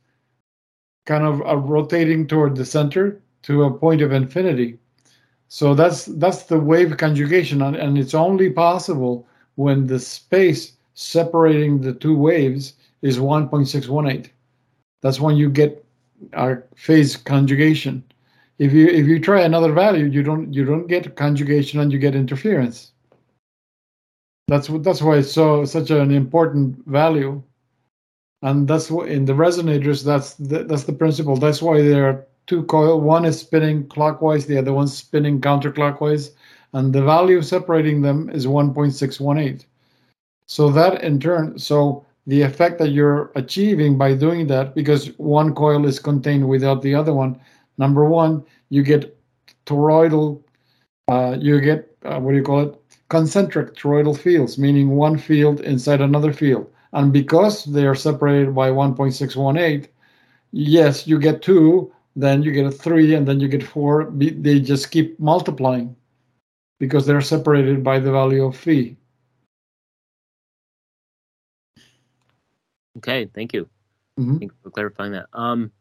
kind 1.06 1.24
of 1.24 1.42
are 1.42 1.58
rotating 1.58 2.28
toward 2.28 2.56
the 2.56 2.66
center 2.66 3.22
to 3.42 3.64
a 3.64 3.74
point 3.74 4.02
of 4.02 4.12
infinity 4.12 4.78
so 5.48 5.74
that's 5.74 6.06
that's 6.06 6.44
the 6.44 6.60
wave 6.60 6.98
conjugation 6.98 7.62
and, 7.62 7.98
it's 7.98 8.14
only 8.14 8.50
possible 8.50 9.26
when 9.56 9.88
the 9.88 10.00
space 10.00 10.74
separating 10.94 11.82
the 11.82 11.94
two 11.94 12.18
waves 12.18 12.74
is 13.02 13.18
1.618 13.18 14.30
that's 15.02 15.20
when 15.20 15.38
you 15.38 15.50
get 15.50 15.84
our 16.34 16.66
phase 16.76 17.16
conjugation. 17.16 18.04
If 18.60 18.74
you 18.74 18.88
if 18.88 19.06
you 19.08 19.20
try 19.20 19.42
another 19.42 19.72
value, 19.72 20.06
you 20.06 20.24
don't 20.24 20.54
you 20.54 20.66
don't 20.66 20.88
get 20.88 21.16
conjugation 21.16 21.80
and 21.80 21.92
you 21.92 22.00
get 22.00 22.16
interference. 22.16 22.92
That's 24.48 24.68
that's 24.68 25.02
why 25.02 25.18
it's 25.18 25.32
so 25.32 25.66
such 25.66 25.92
an 25.92 26.12
important 26.12 26.86
value, 26.88 27.44
and 28.42 28.68
that's 28.68 28.90
what 28.90 29.10
in 29.10 29.26
the 29.26 29.34
resonators 29.34 30.06
that's 30.06 30.36
the, 30.36 30.64
that's 30.64 30.84
the 30.84 30.94
principle. 30.94 31.36
That's 31.36 31.62
why 31.62 31.82
there 31.82 32.08
are 32.08 32.26
two 32.46 32.64
coil. 32.64 33.02
One 33.02 33.26
is 33.26 33.40
spinning 33.40 33.88
clockwise, 33.88 34.46
the 34.46 34.58
other 34.58 34.74
one's 34.74 34.98
spinning 34.98 35.42
counterclockwise, 35.42 36.32
and 36.74 36.94
the 36.94 37.04
value 37.04 37.42
separating 37.42 38.02
them 38.02 38.30
is 38.30 38.48
1.618. 38.48 39.66
So 40.48 40.70
that 40.70 41.04
in 41.04 41.20
turn, 41.20 41.60
so 41.60 42.06
the 42.28 42.42
effect 42.42 42.78
that 42.80 42.90
you're 42.90 43.32
achieving 43.36 43.98
by 43.98 44.14
doing 44.14 44.48
that 44.48 44.76
because 44.76 45.08
one 45.18 45.56
coil 45.56 45.86
is 45.86 45.98
contained 45.98 46.48
without 46.48 46.82
the 46.82 46.94
other 46.94 47.14
one 47.14 47.40
number 47.78 48.06
one 48.06 48.44
you 48.70 48.84
get 48.84 49.18
toroidal 49.66 50.42
uh, 51.08 51.38
you 51.40 51.60
get 51.62 51.96
uh, 52.04 52.20
what 52.20 52.32
do 52.32 52.38
you 52.38 52.44
call 52.44 52.62
it 52.62 52.76
concentric 53.10 53.76
toroidal 53.76 54.18
fields 54.18 54.58
meaning 54.58 54.90
one 54.90 55.18
field 55.18 55.62
inside 55.62 56.02
another 56.02 56.34
field 56.34 56.72
and 56.94 57.14
because 57.14 57.66
they 57.66 57.86
are 57.86 57.96
separated 57.96 58.54
by 58.54 58.70
1.618 58.70 59.88
yes 60.52 61.08
you 61.08 61.20
get 61.20 61.42
two 61.42 61.92
then 62.16 62.42
you 62.44 62.52
get 62.52 62.66
a 62.66 62.72
three 62.72 63.14
and 63.14 63.28
then 63.28 63.40
you 63.40 63.48
get 63.48 63.64
four 63.64 64.10
they 64.16 64.60
just 64.60 64.92
keep 64.92 65.20
multiplying 65.20 65.96
because 66.80 67.06
they're 67.06 67.22
separated 67.22 67.84
by 67.84 68.00
the 68.00 68.12
value 68.12 68.46
of 68.46 68.56
phi 68.56 68.96
Okay, 72.98 73.30
thank 73.34 73.54
you. 73.54 73.70
Mhm. 74.20 74.40
Thank 74.40 74.52
you 74.52 74.58
for 74.64 74.72
clarifying 74.72 75.12
that. 75.12 75.28
Um, 75.34 75.72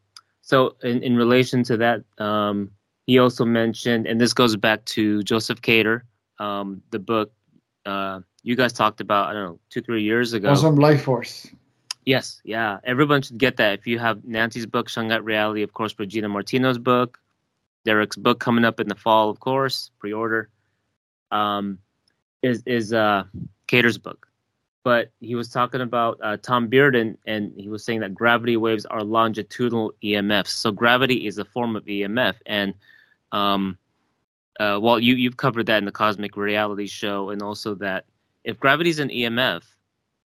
so 0.41 0.75
in, 0.83 1.01
in 1.03 1.15
relation 1.15 1.63
to 1.63 1.77
that, 1.77 2.03
um, 2.19 2.71
he 3.07 3.17
also 3.19 3.45
mentioned, 3.45 4.05
and 4.05 4.21
this 4.21 4.33
goes 4.33 4.55
back 4.55 4.85
to 4.85 5.23
Joseph 5.23 5.61
Cater, 5.61 6.05
um, 6.39 6.81
the 6.91 6.99
book 6.99 7.31
uh, 7.85 8.19
you 8.43 8.55
guys 8.55 8.73
talked 8.73 9.01
about, 9.01 9.29
I 9.29 9.33
don't 9.33 9.43
know, 9.43 9.59
two, 9.69 9.81
three 9.81 10.03
years 10.03 10.33
ago. 10.33 10.49
awesome 10.49 10.75
life 10.75 11.03
force 11.03 11.47
Yes, 12.07 12.39
yeah. 12.45 12.79
Everyone 12.85 13.21
should 13.21 13.37
get 13.37 13.57
that. 13.57 13.77
If 13.77 13.85
you 13.85 13.99
have 13.99 14.23
Nancy's 14.23 14.65
book, 14.65 14.87
Shungite 14.87 15.25
Reality, 15.25 15.61
of 15.61 15.73
course, 15.73 15.93
Regina 15.99 16.29
Martino's 16.29 16.77
book, 16.77 17.19
Derek's 17.83 18.15
book 18.15 18.39
coming 18.39 18.63
up 18.63 18.79
in 18.79 18.87
the 18.87 18.95
fall, 18.95 19.29
of 19.29 19.41
course, 19.41 19.91
pre-order, 19.99 20.49
um, 21.31 21.79
is 22.43 22.63
is 22.65 22.93
uh, 22.93 23.25
Cater's 23.67 23.97
book. 23.97 24.25
But 24.85 25.11
he 25.19 25.35
was 25.35 25.49
talking 25.49 25.81
about 25.81 26.17
uh, 26.23 26.37
Tom 26.37 26.69
Bearden, 26.69 27.17
and 27.25 27.51
he 27.57 27.67
was 27.67 27.83
saying 27.83 27.99
that 27.99 28.15
gravity 28.15 28.55
waves 28.55 28.85
are 28.85 29.03
longitudinal 29.03 29.91
EMFs. 30.01 30.47
So 30.47 30.71
gravity 30.71 31.27
is 31.27 31.39
a 31.39 31.43
form 31.43 31.75
of 31.75 31.83
EMF, 31.83 32.35
and 32.45 32.73
um, 33.33 33.77
uh, 34.59 34.79
well, 34.81 34.99
you 34.99 35.15
you've 35.15 35.37
covered 35.37 35.67
that 35.67 35.77
in 35.77 35.85
the 35.85 35.91
Cosmic 35.91 36.35
Reality 36.35 36.87
show, 36.87 37.29
and 37.29 37.41
also 37.41 37.75
that 37.75 38.05
if 38.43 38.59
gravity 38.59 38.89
is 38.89 38.99
an 38.99 39.09
EMF, 39.09 39.63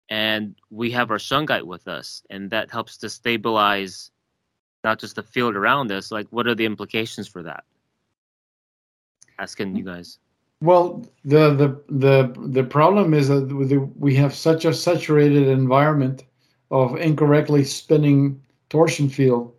and 0.08 0.56
we 0.70 0.90
have 0.90 1.10
our 1.10 1.18
shungite 1.18 1.62
with 1.62 1.88
us, 1.88 2.22
and 2.28 2.50
that 2.50 2.70
helps 2.70 2.96
to 2.98 3.08
stabilize 3.08 4.10
not 4.84 4.98
just 4.98 5.16
the 5.16 5.22
field 5.22 5.56
around 5.56 5.92
us. 5.92 6.10
Like, 6.10 6.26
what 6.30 6.46
are 6.46 6.54
the 6.54 6.66
implications 6.66 7.28
for 7.28 7.42
that? 7.42 7.64
Asking 9.38 9.76
you 9.76 9.84
guys. 9.84 10.18
Well, 10.62 11.06
the 11.24 11.54
the 11.54 11.82
the 11.88 12.34
the 12.48 12.64
problem 12.64 13.14
is 13.14 13.28
that 13.28 13.92
we 13.96 14.14
have 14.16 14.34
such 14.34 14.66
a 14.66 14.74
saturated 14.74 15.48
environment 15.48 16.24
of 16.70 16.96
incorrectly 16.96 17.64
spinning 17.64 18.42
torsion 18.68 19.08
field, 19.08 19.54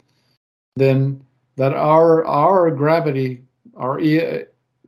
then 0.76 1.24
that 1.56 1.74
our 1.74 2.24
our 2.26 2.70
gravity, 2.70 3.44
our 3.76 4.00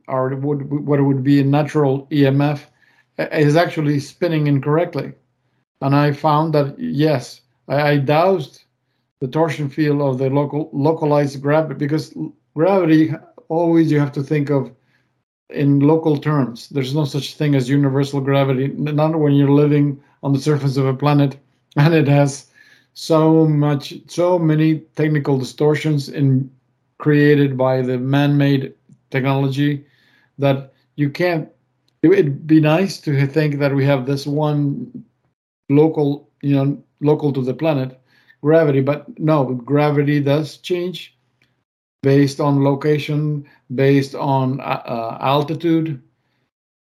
our 0.08 0.34
would 0.34 0.70
what 0.70 1.02
would 1.02 1.22
be 1.22 1.40
a 1.40 1.44
natural 1.44 2.06
EMF, 2.10 2.66
uh, 3.18 3.26
is 3.32 3.56
actually 3.56 4.00
spinning 4.00 4.46
incorrectly, 4.46 5.12
and 5.80 5.94
I 5.94 6.12
found 6.12 6.54
that 6.54 6.78
yes, 6.78 7.40
I, 7.68 7.90
I 7.90 7.96
dowsed 7.98 8.64
the 9.20 9.28
torsion 9.28 9.68
field 9.68 10.00
of 10.02 10.18
the 10.18 10.30
local 10.30 10.70
localized 10.72 11.40
gravity 11.40 11.78
because 11.78 12.14
gravity 12.54 13.12
always 13.48 13.90
you 13.90 13.98
have 13.98 14.12
to 14.12 14.22
think 14.22 14.50
of 14.50 14.70
in 15.50 15.80
local 15.80 16.16
terms. 16.18 16.68
There's 16.68 16.94
no 16.94 17.04
such 17.04 17.34
thing 17.34 17.54
as 17.54 17.68
universal 17.68 18.20
gravity, 18.20 18.68
not 18.68 19.18
when 19.18 19.34
you're 19.34 19.50
living 19.50 20.02
on 20.22 20.32
the 20.32 20.40
surface 20.40 20.76
of 20.76 20.86
a 20.86 20.94
planet 20.94 21.36
and 21.76 21.94
it 21.94 22.08
has 22.08 22.46
so 22.94 23.46
much, 23.46 23.94
so 24.06 24.38
many 24.38 24.80
technical 24.96 25.38
distortions 25.38 26.08
in 26.08 26.50
created 26.98 27.56
by 27.56 27.82
the 27.82 27.98
man-made 27.98 28.72
technology 29.10 29.84
that 30.38 30.72
you 30.96 31.10
can't. 31.10 31.48
It 32.02 32.08
would 32.08 32.46
be 32.46 32.60
nice 32.60 33.00
to 33.00 33.26
think 33.26 33.58
that 33.58 33.74
we 33.74 33.84
have 33.84 34.06
this 34.06 34.26
one 34.26 35.04
local, 35.70 36.28
you 36.42 36.54
know, 36.54 36.82
local 37.00 37.32
to 37.32 37.42
the 37.42 37.54
planet 37.54 37.98
gravity, 38.42 38.80
but 38.80 39.18
no, 39.18 39.44
gravity 39.54 40.20
does 40.20 40.58
change 40.58 41.16
based 42.02 42.40
on 42.40 42.62
location, 42.62 43.48
based 43.74 44.14
on 44.14 44.60
uh, 44.60 44.82
uh, 44.84 45.18
altitude. 45.22 46.02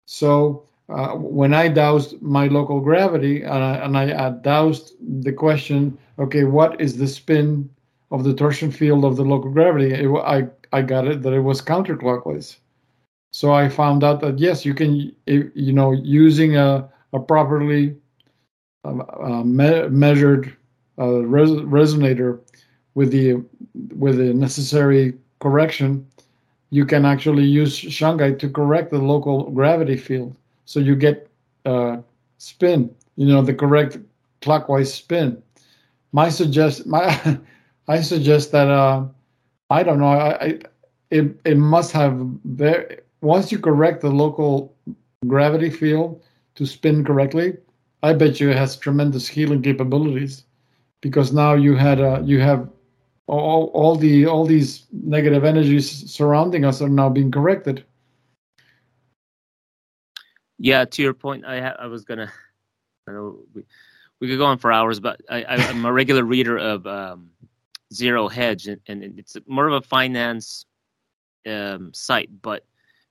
So 0.06 0.68
uh, 0.90 1.12
when 1.12 1.54
I 1.54 1.68
dowsed 1.68 2.20
my 2.20 2.46
local 2.48 2.80
gravity 2.80 3.42
and 3.42 3.64
I, 3.64 3.76
and 3.76 3.96
I 3.96 4.30
dowsed 4.30 4.92
the 5.24 5.32
question, 5.32 5.98
okay, 6.18 6.44
what 6.44 6.78
is 6.78 6.98
the 6.98 7.08
spin 7.08 7.70
of 8.10 8.22
the 8.22 8.34
torsion 8.34 8.70
field 8.70 9.04
of 9.04 9.16
the 9.16 9.24
local 9.24 9.50
gravity? 9.50 9.94
It, 9.94 10.08
I 10.08 10.48
I 10.72 10.82
got 10.82 11.06
it 11.06 11.22
that 11.22 11.32
it 11.32 11.40
was 11.40 11.62
counterclockwise. 11.62 12.56
So 13.36 13.52
I 13.52 13.68
found 13.68 14.02
out 14.02 14.20
that 14.22 14.38
yes, 14.38 14.64
you 14.64 14.74
can, 14.74 15.12
you 15.26 15.72
know, 15.72 15.92
using 15.92 16.56
a, 16.56 16.88
a 17.12 17.20
properly 17.20 17.94
uh, 18.84 19.42
me- 19.44 19.88
measured 19.88 20.56
uh, 20.98 21.22
res- 21.24 21.50
resonator 21.76 22.40
with 22.94 23.10
the 23.12 23.42
with 23.96 24.16
the 24.18 24.32
necessary 24.32 25.14
correction, 25.40 26.06
you 26.70 26.86
can 26.86 27.04
actually 27.04 27.44
use 27.44 27.78
Shungite 27.78 28.38
to 28.40 28.48
correct 28.48 28.90
the 28.90 28.98
local 28.98 29.50
gravity 29.50 29.96
field, 29.96 30.36
so 30.64 30.80
you 30.80 30.96
get 30.96 31.28
uh, 31.66 31.98
spin. 32.38 32.94
You 33.16 33.26
know, 33.28 33.42
the 33.42 33.54
correct 33.54 33.98
clockwise 34.42 34.92
spin. 34.94 35.42
My 36.12 36.28
suggest 36.30 36.86
my 36.86 37.38
I 37.88 38.00
suggest 38.02 38.52
that 38.52 38.68
uh, 38.68 39.06
I 39.70 39.82
don't 39.82 39.98
know. 40.00 40.08
I, 40.08 40.44
I 40.44 40.60
it 41.10 41.40
it 41.44 41.56
must 41.58 41.92
have 41.92 42.14
very 42.44 42.98
once 43.26 43.50
you 43.50 43.58
correct 43.58 44.00
the 44.00 44.10
local 44.10 44.76
gravity 45.26 45.68
field 45.68 46.22
to 46.54 46.64
spin 46.64 47.04
correctly. 47.04 47.56
I 48.02 48.12
bet 48.12 48.40
you 48.40 48.50
it 48.50 48.56
has 48.56 48.76
tremendous 48.76 49.26
healing 49.26 49.62
capabilities 49.62 50.44
because 51.00 51.32
now 51.32 51.54
you 51.54 51.74
had 51.74 52.00
a 52.00 52.22
you 52.24 52.40
have 52.40 52.68
all 53.26 53.66
all 53.74 53.96
the 53.96 54.26
all 54.26 54.46
these 54.46 54.86
negative 54.92 55.44
energies 55.44 56.10
surrounding 56.10 56.64
us 56.64 56.80
are 56.80 56.88
now 56.88 57.08
being 57.08 57.30
corrected. 57.30 57.84
Yeah, 60.58 60.84
to 60.84 61.02
your 61.02 61.14
point, 61.14 61.44
I 61.44 61.60
ha- 61.60 61.76
I 61.78 61.86
was 61.86 62.04
gonna. 62.04 62.32
I 63.08 63.12
know 63.12 63.40
we, 63.52 63.62
we 64.20 64.28
could 64.28 64.38
go 64.38 64.46
on 64.46 64.58
for 64.58 64.72
hours, 64.72 65.00
but 65.00 65.20
I, 65.28 65.42
I 65.42 65.56
I'm 65.56 65.84
a 65.84 65.92
regular 65.92 66.24
reader 66.24 66.56
of 66.56 66.86
um, 66.86 67.30
Zero 67.92 68.28
Hedge, 68.28 68.68
and, 68.68 68.80
and 68.86 69.18
it's 69.18 69.36
more 69.46 69.66
of 69.68 69.74
a 69.74 69.86
finance 69.86 70.64
um, 71.46 71.92
site, 71.92 72.30
but 72.40 72.64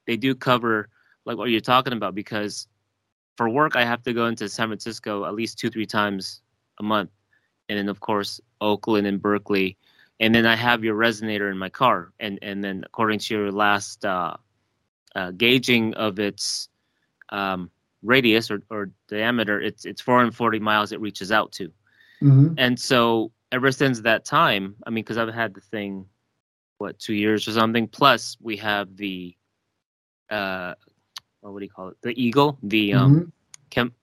they 0.07 0.17
do 0.17 0.35
cover 0.35 0.89
like 1.25 1.37
what 1.37 1.49
you're 1.49 1.61
talking 1.61 1.93
about 1.93 2.15
because 2.15 2.67
for 3.37 3.49
work 3.49 3.75
I 3.75 3.83
have 3.83 4.03
to 4.03 4.13
go 4.13 4.27
into 4.27 4.47
San 4.49 4.67
Francisco 4.67 5.25
at 5.25 5.35
least 5.35 5.59
two 5.59 5.69
three 5.69 5.85
times 5.85 6.41
a 6.79 6.83
month, 6.83 7.09
and 7.69 7.77
then 7.77 7.89
of 7.89 7.99
course 7.99 8.39
Oakland 8.61 9.07
and 9.07 9.21
Berkeley, 9.21 9.77
and 10.19 10.33
then 10.33 10.45
I 10.45 10.55
have 10.55 10.83
your 10.83 10.95
resonator 10.95 11.51
in 11.51 11.57
my 11.57 11.69
car, 11.69 12.13
and 12.19 12.39
and 12.41 12.63
then 12.63 12.83
according 12.85 13.19
to 13.19 13.33
your 13.35 13.51
last 13.51 14.05
uh, 14.05 14.37
uh, 15.15 15.31
gauging 15.31 15.93
of 15.95 16.19
its 16.19 16.69
um, 17.29 17.71
radius 18.03 18.51
or, 18.51 18.61
or 18.69 18.91
diameter, 19.07 19.59
it's 19.59 19.85
it's 19.85 20.01
440 20.01 20.59
miles 20.59 20.91
it 20.91 21.01
reaches 21.01 21.31
out 21.31 21.51
to, 21.53 21.71
Mm-hmm. 22.21 22.53
and 22.57 22.79
so 22.79 23.31
ever 23.51 23.71
since 23.71 24.01
that 24.01 24.25
time, 24.25 24.75
I 24.85 24.89
mean, 24.89 25.03
because 25.03 25.17
I've 25.17 25.33
had 25.33 25.53
the 25.53 25.61
thing, 25.61 26.05
what 26.77 26.99
two 26.99 27.13
years 27.13 27.47
or 27.47 27.51
something. 27.51 27.87
Plus 27.87 28.37
we 28.41 28.57
have 28.57 28.95
the, 28.97 29.35
uh, 30.29 30.73
what 31.41 31.59
do 31.59 31.65
you 31.65 31.71
call 31.71 31.89
it? 31.89 31.97
The 32.01 32.19
Eagle, 32.21 32.57
the 32.63 32.93
um, 32.93 33.31
chem, 33.69 33.93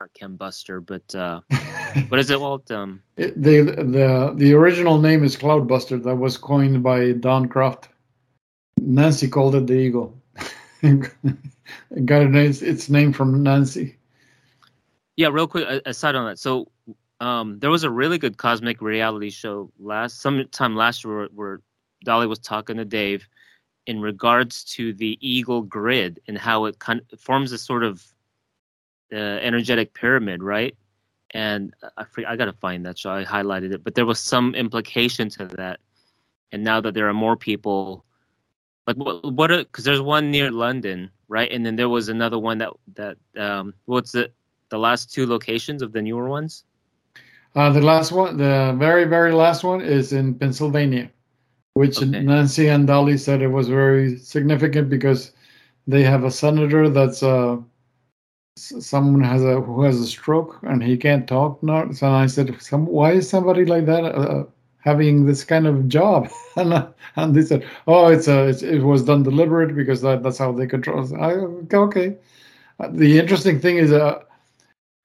not 0.00 0.12
chem 0.14 0.36
buster, 0.36 0.80
but 0.80 1.14
uh, 1.14 1.40
what 2.08 2.20
is 2.20 2.30
it, 2.30 2.40
Walt? 2.40 2.70
Um, 2.70 3.02
It, 3.16 3.40
the 3.40 3.62
the 3.62 4.34
the 4.36 4.54
original 4.54 4.98
name 4.98 5.24
is 5.24 5.36
Cloudbuster. 5.36 6.02
That 6.02 6.16
was 6.16 6.36
coined 6.36 6.82
by 6.82 7.12
Don 7.12 7.48
Croft. 7.48 7.88
Nancy 8.80 9.28
called 9.28 9.54
it 9.54 9.66
the 9.66 9.74
Eagle. 9.74 10.20
it 10.82 11.10
got 12.04 12.22
its, 12.22 12.62
its 12.62 12.88
name 12.88 13.12
from 13.12 13.42
Nancy. 13.42 13.96
Yeah, 15.16 15.28
real 15.28 15.46
quick 15.46 15.82
aside 15.86 16.14
on 16.14 16.26
that. 16.26 16.38
So, 16.38 16.70
um, 17.20 17.58
there 17.58 17.70
was 17.70 17.84
a 17.84 17.90
really 17.90 18.18
good 18.18 18.36
cosmic 18.36 18.82
reality 18.82 19.30
show 19.30 19.72
last 19.78 20.20
sometime 20.20 20.76
last 20.76 21.04
year 21.04 21.16
where, 21.16 21.28
where 21.34 21.60
Dolly 22.04 22.26
was 22.26 22.38
talking 22.38 22.76
to 22.76 22.84
Dave 22.84 23.26
in 23.86 24.00
regards 24.00 24.64
to 24.64 24.92
the 24.92 25.18
Eagle 25.20 25.62
grid 25.62 26.20
and 26.26 26.36
how 26.36 26.64
it 26.66 26.76
of 26.88 27.20
forms 27.20 27.52
a 27.52 27.58
sort 27.58 27.84
of 27.84 28.04
uh, 29.12 29.16
energetic 29.16 29.94
pyramid, 29.94 30.42
right? 30.42 30.76
And 31.32 31.74
I 31.96 32.04
I 32.26 32.36
gotta 32.36 32.52
find 32.52 32.84
that 32.86 32.98
show. 32.98 33.10
I 33.10 33.24
highlighted 33.24 33.72
it, 33.72 33.84
but 33.84 33.94
there 33.94 34.06
was 34.06 34.18
some 34.18 34.54
implication 34.54 35.28
to 35.30 35.46
that. 35.56 35.80
And 36.52 36.62
now 36.62 36.80
that 36.80 36.94
there 36.94 37.08
are 37.08 37.14
more 37.14 37.36
people, 37.36 38.04
like 38.86 38.96
what? 38.96 39.32
What? 39.32 39.48
Because 39.48 39.84
there's 39.84 40.00
one 40.00 40.30
near 40.30 40.50
London, 40.50 41.10
right? 41.28 41.50
And 41.50 41.64
then 41.66 41.76
there 41.76 41.88
was 41.88 42.08
another 42.08 42.38
one 42.38 42.58
that 42.58 42.70
that 42.94 43.16
um, 43.36 43.74
what's 43.84 44.12
the 44.12 44.30
the 44.68 44.78
last 44.78 45.12
two 45.12 45.26
locations 45.26 45.82
of 45.82 45.92
the 45.92 46.02
newer 46.02 46.28
ones? 46.28 46.64
Uh, 47.54 47.70
the 47.70 47.80
last 47.80 48.12
one, 48.12 48.36
the 48.36 48.74
very 48.78 49.04
very 49.04 49.32
last 49.32 49.64
one, 49.64 49.80
is 49.80 50.12
in 50.12 50.34
Pennsylvania, 50.34 51.10
which 51.76 51.98
Okay. 52.02 52.22
Nancy 52.22 52.68
and 52.68 52.86
Dolly 52.86 53.18
said 53.18 53.42
it 53.42 53.48
was 53.48 53.68
very 53.68 54.16
significant 54.18 54.88
because 54.88 55.32
they 55.86 56.02
have 56.02 56.24
a 56.24 56.30
senator 56.30 56.88
that's 56.88 57.22
uh 57.22 57.58
someone 58.56 59.22
has 59.22 59.42
a 59.44 59.60
who 59.60 59.82
has 59.82 60.00
a 60.00 60.06
stroke 60.06 60.58
and 60.62 60.82
he 60.82 60.96
can't 60.96 61.28
talk 61.28 61.62
now. 61.62 61.90
So 61.92 62.10
I 62.10 62.26
said, 62.26 62.60
Some, 62.62 62.86
why 62.86 63.12
is 63.12 63.28
somebody 63.28 63.66
like 63.66 63.84
that 63.86 64.04
uh, 64.04 64.44
having 64.78 65.26
this 65.26 65.44
kind 65.44 65.66
of 65.66 65.88
job? 65.88 66.30
and 66.56 66.72
uh, 66.72 66.88
and 67.16 67.34
they 67.34 67.42
said, 67.42 67.66
oh, 67.86 68.08
it's 68.08 68.28
a 68.28 68.48
it's, 68.48 68.62
it 68.62 68.80
was 68.82 69.04
done 69.04 69.22
deliberate 69.22 69.76
because 69.76 70.00
that, 70.02 70.22
that's 70.22 70.38
how 70.38 70.52
they 70.52 70.66
control. 70.66 71.02
us." 71.02 71.12
I 71.12 71.32
okay. 71.76 72.16
Uh, 72.80 72.88
the 72.92 73.18
interesting 73.18 73.60
thing 73.60 73.76
is 73.78 73.92
uh 73.92 74.22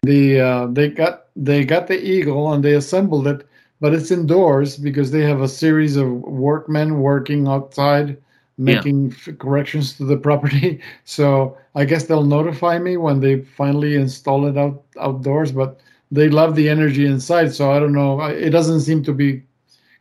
the 0.03 0.39
uh, 0.39 0.67
they 0.67 0.89
got 0.89 1.27
they 1.35 1.65
got 1.65 1.87
the 1.87 1.99
eagle 2.01 2.53
and 2.53 2.63
they 2.63 2.73
assembled 2.75 3.27
it 3.27 3.45
but 3.81 3.93
it's 3.93 4.11
indoors 4.11 4.77
because 4.77 5.11
they 5.11 5.23
have 5.23 5.41
a 5.41 5.47
series 5.49 5.97
of 5.97 6.09
workmen 6.09 7.01
working 7.01 7.47
outside 7.47 8.17
making 8.57 9.11
f- 9.11 9.37
corrections 9.39 9.93
to 9.97 10.05
the 10.05 10.17
property. 10.17 10.79
So 11.05 11.57
i 11.75 11.85
guess 11.85 12.05
they'll 12.05 12.23
notify 12.23 12.77
me 12.79 12.97
when 12.97 13.19
they 13.21 13.41
finally 13.41 13.95
install 13.95 14.45
it 14.45 14.57
out 14.57 14.83
outdoors 14.99 15.51
but 15.51 15.79
they 16.11 16.27
love 16.29 16.55
the 16.55 16.67
energy 16.69 17.05
inside 17.05 17.53
so 17.53 17.71
i 17.71 17.79
don't 17.79 17.93
know. 17.93 18.21
It 18.21 18.51
doesn't 18.51 18.81
seem 18.81 19.03
to 19.03 19.13
be 19.13 19.41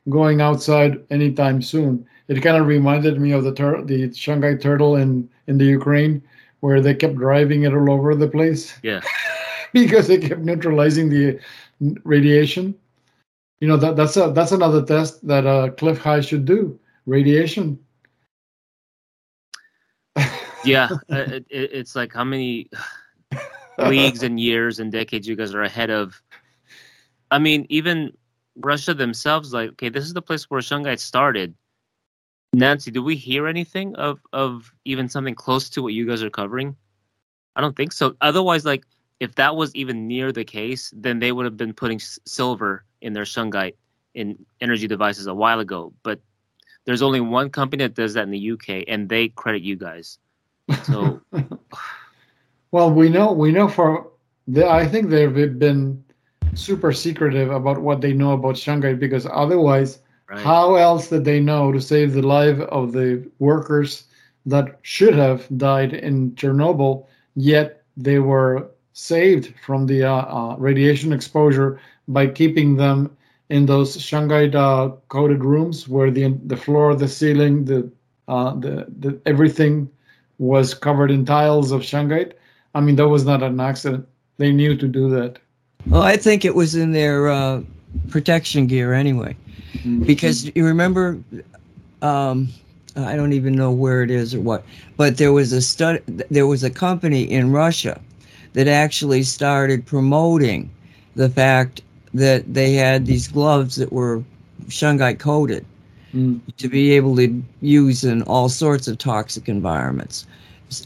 going 0.09 0.41
outside 0.41 0.99
anytime 1.11 1.63
soon. 1.63 2.07
It 2.29 2.43
kind 2.43 2.57
of 2.57 2.67
reminded 2.67 3.21
me 3.21 3.33
of 3.33 3.45
the 3.45 3.55
tur- 3.55 3.85
the 3.85 4.09
shungite 4.11 4.61
turtle 4.61 4.97
in 4.97 5.29
in 5.47 5.59
the 5.59 5.65
ukraine 5.67 6.23
where 6.61 6.81
they 6.81 6.95
kept 6.95 7.17
driving 7.17 7.65
it 7.65 7.75
all 7.75 7.91
over 7.91 8.15
the 8.15 8.29
place. 8.29 8.79
Yeah. 8.83 9.01
because 9.73 10.07
they 10.09 10.19
kept 10.19 10.41
neutralizing 10.41 11.09
the 11.09 11.39
radiation. 12.05 12.75
You 13.61 13.69
know 13.69 13.77
that 13.77 13.97
that's 13.97 14.17
a 14.17 14.33
that's 14.33 14.53
another 14.53 14.83
test 14.85 15.27
that 15.27 15.47
uh, 15.47 15.71
Clif 15.71 15.99
High 15.99 16.21
should 16.21 16.45
do. 16.45 16.79
Radiation. 17.07 17.79
Yeah, 20.63 20.91
uh, 21.13 21.17
it, 21.17 21.47
it, 21.51 21.71
it's 21.73 21.95
like 21.97 22.13
how 22.13 22.25
many 22.25 22.69
leagues 23.79 24.23
and 24.23 24.39
years 24.41 24.79
and 24.79 24.93
decades 24.93 25.27
you 25.29 25.37
guys 25.37 25.55
are 25.55 25.63
ahead 25.63 25.91
of. 25.91 26.23
I 27.31 27.39
mean, 27.39 27.67
even 27.69 28.17
Russia 28.57 28.95
themselves, 28.95 29.53
like, 29.53 29.71
okay, 29.71 29.89
this 29.89 30.05
is 30.05 30.13
the 30.15 30.23
place 30.23 30.51
where 30.51 30.61
Shungite 30.61 31.01
started. 31.01 31.55
Nancy, 32.53 32.91
do 32.91 33.03
we 33.03 33.17
hear 33.17 33.47
anything 33.47 33.95
of 33.97 34.21
of 34.33 34.73
even 34.85 35.09
something 35.09 35.35
close 35.35 35.69
to 35.71 35.83
what 35.83 35.93
you 35.93 36.07
guys 36.07 36.23
are 36.23 36.31
covering? 36.31 36.77
I 37.57 37.61
don't 37.61 37.77
think 37.77 37.93
so. 37.93 38.17
Otherwise, 38.21 38.65
like, 38.65 38.85
if 39.21 39.35
that 39.37 39.57
was 39.57 39.75
even 39.75 40.07
near 40.09 40.33
the 40.33 40.45
case, 40.45 40.93
then 40.97 41.19
they 41.21 41.33
would 41.33 41.45
have 41.45 41.57
been 41.57 41.73
putting 41.75 42.01
s- 42.01 42.19
silver 42.27 42.85
in 43.01 43.13
their 43.13 43.25
shungite 43.25 43.75
in 44.15 44.45
energy 44.61 44.87
devices 44.87 45.27
a 45.27 45.35
while 45.35 45.61
ago. 45.61 45.93
But 46.03 46.21
there's 46.85 47.03
only 47.03 47.21
one 47.21 47.51
company 47.51 47.85
that 47.85 47.95
does 47.95 48.15
that 48.15 48.25
in 48.25 48.31
the 48.31 48.51
UK, 48.53 48.85
and 48.89 49.09
they 49.09 49.29
credit 49.29 49.63
you 49.63 49.77
guys. 49.77 50.19
So 50.85 51.21
Well, 52.73 52.93
we 52.93 53.09
know 53.09 53.33
we 53.33 53.51
know 53.51 53.69
for 53.69 54.11
the, 54.47 54.69
I 54.69 54.87
think 54.87 55.11
they've 55.11 55.59
been 55.59 56.05
super 56.55 56.93
secretive 56.93 57.51
about 57.51 57.81
what 57.81 58.01
they 58.01 58.13
know 58.13 58.33
about 58.33 58.55
Shungite 58.55 59.01
because 59.01 59.27
otherwise, 59.31 60.01
right. 60.29 60.41
how 60.41 60.77
else 60.77 61.09
did 61.09 61.25
they 61.25 61.41
know 61.41 61.73
to 61.73 61.81
save 61.81 62.13
the 62.13 62.23
life 62.23 62.61
of 62.61 62.93
the 62.93 63.29
workers 63.41 64.05
that 64.47 64.79
should 64.83 65.15
have 65.15 65.47
died 65.59 65.95
in 65.95 66.33
Chernobyl? 66.33 67.07
Yet 67.35 67.83
they 67.97 68.21
were 68.21 68.71
saved 68.93 69.55
from 69.65 69.87
the 69.87 70.05
uh, 70.05 70.13
uh, 70.13 70.57
radiation 70.57 71.13
exposure 71.13 71.81
by 72.13 72.27
keeping 72.27 72.77
them 72.77 73.17
in 73.49 73.67
those 73.67 73.97
Shungite 73.97 74.55
uh, 74.55 74.95
coated 75.09 75.45
rooms 75.45 75.89
where 75.89 76.11
the 76.11 76.39
the 76.47 76.57
floor, 76.57 76.95
the 76.95 77.09
ceiling, 77.09 77.65
the 77.65 77.91
uh, 78.29 78.55
the, 78.55 78.87
the 78.99 79.21
everything 79.27 79.89
was 80.39 80.75
covered 80.75 81.11
in 81.11 81.25
tiles 81.25 81.73
of 81.73 81.83
Shungite. 81.83 82.33
I 82.75 82.81
mean, 82.81 82.97
that 82.97 83.09
was 83.09 83.25
not 83.25 83.43
an 83.43 83.59
accident. 83.61 84.07
They 84.39 84.53
knew 84.53 84.77
to 84.77 84.89
do 84.89 85.11
that. 85.11 85.39
Well, 85.87 86.03
I 86.03 86.17
think 86.17 86.45
it 86.45 86.55
was 86.55 86.75
in 86.75 86.93
their 86.93 87.29
uh, 87.29 87.63
protection 88.09 88.67
gear 88.67 88.93
anyway, 88.93 89.37
because 90.07 90.51
you 90.55 90.65
remember, 90.65 91.19
um, 92.03 92.49
I 92.97 93.17
don't 93.17 93.33
even 93.33 93.55
know 93.55 93.73
where 93.73 94.03
it 94.03 94.11
is 94.11 94.35
or 94.35 94.41
what, 94.41 94.65
but 94.97 95.17
there 95.17 95.33
was 95.33 95.53
a 95.53 95.61
stud, 95.61 96.03
there 96.31 96.47
was 96.47 96.63
a 96.63 96.71
company 96.71 97.23
in 97.23 97.51
Russia 97.51 98.01
that 98.53 98.69
actually 98.69 99.23
started 99.23 99.87
promoting 99.87 100.71
the 101.17 101.29
fact 101.29 101.83
that 102.15 102.53
they 102.53 102.75
had 102.75 103.07
these 103.07 103.29
gloves 103.29 103.77
that 103.77 103.93
were 103.93 104.23
shungite 104.69 105.19
coated 105.19 105.65
Mm. 106.15 106.41
to 106.59 106.69
be 106.69 106.91
able 106.93 107.15
to 107.17 107.43
use 107.61 108.03
in 108.03 108.23
all 108.23 108.49
sorts 108.49 108.89
of 108.89 108.99
toxic 108.99 109.49
environments, 109.49 110.27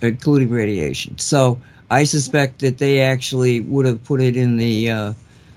including 0.02 0.50
radiation. 0.50 1.16
So 1.18 1.58
I 1.90 2.04
suspect 2.04 2.60
that 2.60 2.76
they 2.78 3.00
actually 3.00 3.60
would 3.60 3.86
have 3.86 4.02
put 4.04 4.20
it 4.20 4.36
in 4.36 4.58
the 4.58 4.90
uh, 4.90 5.12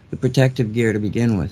the 0.10 0.16
protective 0.16 0.74
gear 0.74 0.94
to 0.94 1.00
begin 1.00 1.38
with. 1.38 1.52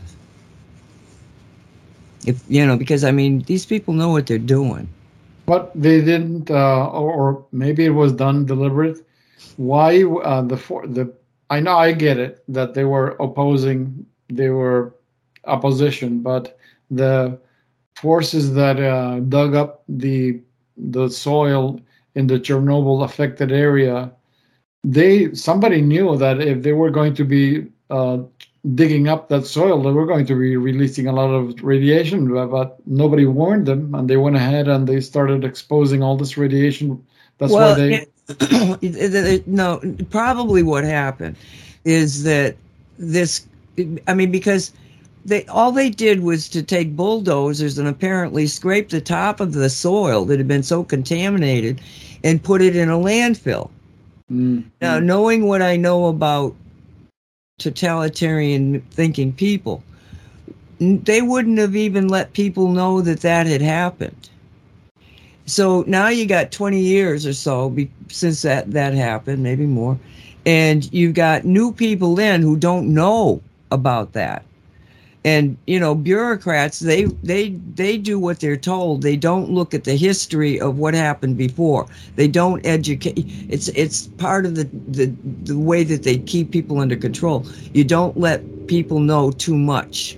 If 2.26 2.42
you 2.48 2.66
know, 2.66 2.78
because 2.78 3.04
I 3.04 3.12
mean, 3.12 3.44
these 3.48 3.66
people 3.66 3.94
know 3.94 4.10
what 4.10 4.28
they're 4.28 4.38
doing. 4.38 4.88
But 5.46 5.72
they 5.76 6.02
didn't, 6.02 6.50
uh, 6.50 6.88
or, 6.88 7.12
or 7.14 7.46
maybe 7.52 7.86
it 7.86 7.92
was 7.92 8.14
done 8.14 8.46
deliberate. 8.46 8.98
Why 9.58 10.04
uh, 10.04 10.42
the 10.42 10.58
for 10.58 10.88
the? 10.88 11.14
I 11.50 11.60
know 11.60 11.78
I 11.78 11.92
get 11.92 12.18
it 12.18 12.44
that 12.48 12.74
they 12.74 12.86
were 12.86 13.10
opposing, 13.20 14.06
they 14.30 14.50
were 14.50 14.96
opposition, 15.46 16.22
but 16.22 16.58
the 16.90 17.40
forces 17.96 18.54
that 18.54 18.80
uh, 18.80 19.20
dug 19.22 19.56
up 19.56 19.84
the 19.88 20.42
the 20.78 21.10
soil 21.10 21.80
in 22.16 22.28
the 22.28 22.40
Chernobyl 22.40 23.04
affected 23.04 23.52
area, 23.52 24.12
they 24.84 25.34
somebody 25.34 25.82
knew 25.82 26.18
that 26.18 26.42
if 26.42 26.64
they 26.64 26.74
were 26.74 26.90
going 26.90 27.14
to 27.16 27.24
be 27.24 27.68
uh, 27.90 28.18
digging 28.74 29.08
up 29.08 29.30
that 29.30 29.46
soil, 29.46 29.82
they 29.82 29.92
were 29.92 30.06
going 30.06 30.26
to 30.26 30.38
be 30.38 30.58
releasing 30.58 31.08
a 31.08 31.14
lot 31.14 31.30
of 31.30 31.62
radiation, 31.64 32.34
but 32.50 32.78
nobody 32.88 33.26
warned 33.26 33.68
them, 33.68 33.94
and 33.94 34.10
they 34.10 34.18
went 34.18 34.36
ahead 34.36 34.68
and 34.68 34.88
they 34.88 35.00
started 35.00 35.44
exposing 35.44 36.02
all 36.02 36.18
this 36.18 36.38
radiation. 36.38 37.06
That's 37.38 37.54
well, 37.54 37.74
why 37.74 37.80
they. 37.80 37.94
it- 37.96 38.15
it- 38.82 39.14
it- 39.16 39.48
no, 39.48 39.82
probably 40.10 40.64
what 40.64 40.84
happened 40.84 41.36
is 41.84 42.24
that 42.24 42.56
this. 42.98 43.46
I 44.08 44.14
mean, 44.14 44.32
because 44.32 44.72
they 45.26 45.46
all 45.48 45.72
they 45.72 45.90
did 45.90 46.22
was 46.24 46.48
to 46.50 46.64
take 46.64 46.96
bulldozers 46.96 47.78
and 47.78 47.88
apparently 47.88 48.48
scrape 48.48 48.90
the 48.90 49.02
top 49.02 49.40
of 49.40 49.54
the 49.54 49.70
soil 49.70 50.26
that 50.26 50.38
had 50.40 50.48
been 50.48 50.64
so 50.64 50.84
contaminated, 50.84 51.82
and 52.24 52.42
put 52.42 52.62
it 52.62 52.76
in 52.76 52.90
a 52.90 52.98
landfill. 52.98 53.70
Mm, 54.32 54.64
Now, 54.82 54.98
knowing 55.00 55.46
what 55.46 55.62
I 55.62 55.76
know 55.76 56.06
about 56.08 56.56
totalitarian 57.60 58.82
thinking 58.92 59.32
people, 59.34 59.84
they 60.80 61.22
wouldn't 61.22 61.58
have 61.60 61.76
even 61.76 62.08
let 62.08 62.34
people 62.34 62.72
know 62.72 63.02
that 63.02 63.22
that 63.22 63.46
had 63.48 63.62
happened. 63.62 64.30
So 65.46 65.84
now 65.88 66.08
you 66.08 66.26
got 66.26 66.52
20 66.52 66.80
years 66.80 67.26
or 67.26 67.34
so 67.34 67.70
be, 67.70 67.90
since 68.10 68.42
that, 68.42 68.72
that 68.72 68.94
happened, 68.94 69.44
maybe 69.44 69.66
more, 69.66 69.98
and 70.46 70.92
you've 70.92 71.14
got 71.14 71.46
new 71.46 71.72
people 71.72 72.20
in 72.20 72.42
who 72.42 72.58
don't 72.58 72.94
know 72.94 73.42
about 73.72 74.14
that. 74.14 74.44
And 75.24 75.58
you 75.66 75.80
know, 75.80 75.96
bureaucrats 75.96 76.82
they 76.82 77.06
they 77.24 77.50
they 77.74 77.98
do 77.98 78.20
what 78.20 78.40
they're 78.40 78.56
told. 78.56 79.02
They 79.02 79.16
don't 79.18 79.50
look 79.50 79.74
at 79.74 79.84
the 79.84 79.96
history 79.96 80.62
of 80.62 80.78
what 80.78 80.94
happened 80.94 81.36
before. 81.36 81.88
They 82.16 82.28
don't 82.28 82.64
educate. 82.64 83.26
It's 83.50 83.70
it's 83.70 84.06
part 84.06 84.46
of 84.46 84.54
the 84.54 84.66
the, 84.88 85.08
the 85.44 85.58
way 85.58 85.84
that 85.84 86.04
they 86.04 86.20
keep 86.20 86.52
people 86.52 86.80
under 86.80 86.96
control. 86.96 87.44
You 87.74 87.84
don't 87.84 88.16
let 88.16 88.68
people 88.68 89.00
know 89.00 89.32
too 89.32 89.58
much. 89.58 90.16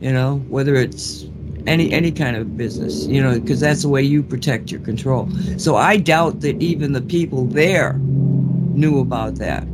You 0.00 0.14
know, 0.14 0.38
whether 0.48 0.74
it's 0.76 1.26
any 1.66 1.86
mm-hmm. 1.86 1.94
any 1.94 2.12
kind 2.12 2.36
of 2.36 2.56
business, 2.56 3.06
you 3.06 3.22
know, 3.22 3.38
because 3.38 3.60
that's 3.60 3.82
the 3.82 3.88
way 3.88 4.02
you 4.02 4.22
protect 4.22 4.70
your 4.70 4.80
control. 4.80 5.28
So 5.58 5.76
I 5.76 5.96
doubt 5.96 6.40
that 6.40 6.60
even 6.62 6.92
the 6.92 7.00
people 7.00 7.46
there 7.46 7.94
knew 7.94 9.00
about 9.00 9.36
that. 9.36 9.66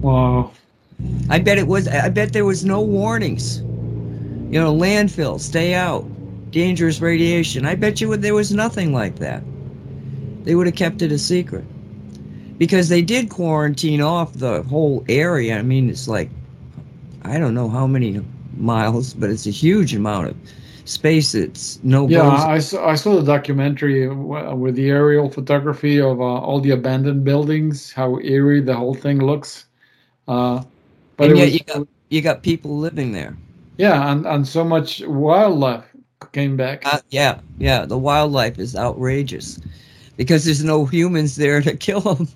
wow. 0.00 0.52
I 1.30 1.38
bet 1.38 1.56
it 1.56 1.66
was. 1.66 1.88
I 1.88 2.10
bet 2.10 2.32
there 2.32 2.44
was 2.44 2.64
no 2.64 2.80
warnings. 2.80 3.60
You 4.52 4.60
know, 4.60 4.74
landfill, 4.74 5.40
stay 5.40 5.74
out, 5.74 6.04
dangerous 6.50 7.00
radiation. 7.00 7.64
I 7.64 7.74
bet 7.74 8.00
you 8.00 8.14
there 8.16 8.34
was 8.34 8.52
nothing 8.52 8.92
like 8.92 9.16
that. 9.16 9.42
They 10.44 10.54
would 10.54 10.66
have 10.66 10.76
kept 10.76 11.02
it 11.02 11.12
a 11.12 11.18
secret 11.18 11.64
because 12.58 12.88
they 12.88 13.00
did 13.00 13.30
quarantine 13.30 14.02
off 14.02 14.34
the 14.34 14.62
whole 14.64 15.04
area. 15.08 15.58
I 15.58 15.62
mean, 15.62 15.88
it's 15.88 16.08
like 16.08 16.28
I 17.22 17.38
don't 17.38 17.54
know 17.54 17.68
how 17.68 17.86
many 17.86 18.20
miles, 18.56 19.14
but 19.14 19.30
it's 19.30 19.46
a 19.46 19.50
huge 19.50 19.94
amount 19.94 20.28
of 20.28 20.36
space. 20.84 21.34
It's 21.34 21.78
no. 21.82 22.08
Yeah, 22.08 22.22
bones- 22.22 22.42
I 22.44 22.58
saw, 22.58 22.88
I 22.88 22.94
saw 22.94 23.16
the 23.16 23.22
documentary 23.22 24.08
with 24.08 24.76
the 24.76 24.90
aerial 24.90 25.30
photography 25.30 26.00
of 26.00 26.20
uh, 26.20 26.24
all 26.24 26.60
the 26.60 26.70
abandoned 26.70 27.24
buildings, 27.24 27.92
how 27.92 28.18
eerie 28.20 28.60
the 28.60 28.74
whole 28.74 28.94
thing 28.94 29.18
looks. 29.18 29.66
Uh, 30.28 30.62
but 31.16 31.30
and 31.30 31.38
yet 31.38 31.44
was, 31.46 31.54
you 31.54 31.60
got 31.60 31.88
you 32.08 32.20
got 32.22 32.42
people 32.42 32.78
living 32.78 33.12
there. 33.12 33.36
yeah, 33.78 34.10
and, 34.10 34.26
and 34.26 34.46
so 34.46 34.64
much 34.64 35.02
wildlife 35.06 35.84
came 36.32 36.56
back. 36.56 36.82
Uh, 36.84 37.00
yeah, 37.10 37.40
yeah. 37.58 37.84
The 37.86 37.98
wildlife 37.98 38.58
is 38.58 38.76
outrageous 38.76 39.58
because 40.16 40.44
there's 40.44 40.62
no 40.62 40.84
humans 40.84 41.36
there 41.36 41.60
to 41.62 41.76
kill 41.86 42.00
them. 42.00 42.28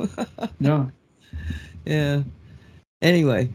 no. 0.61 0.91
yeah. 1.85 2.23
Anyway, 3.03 3.51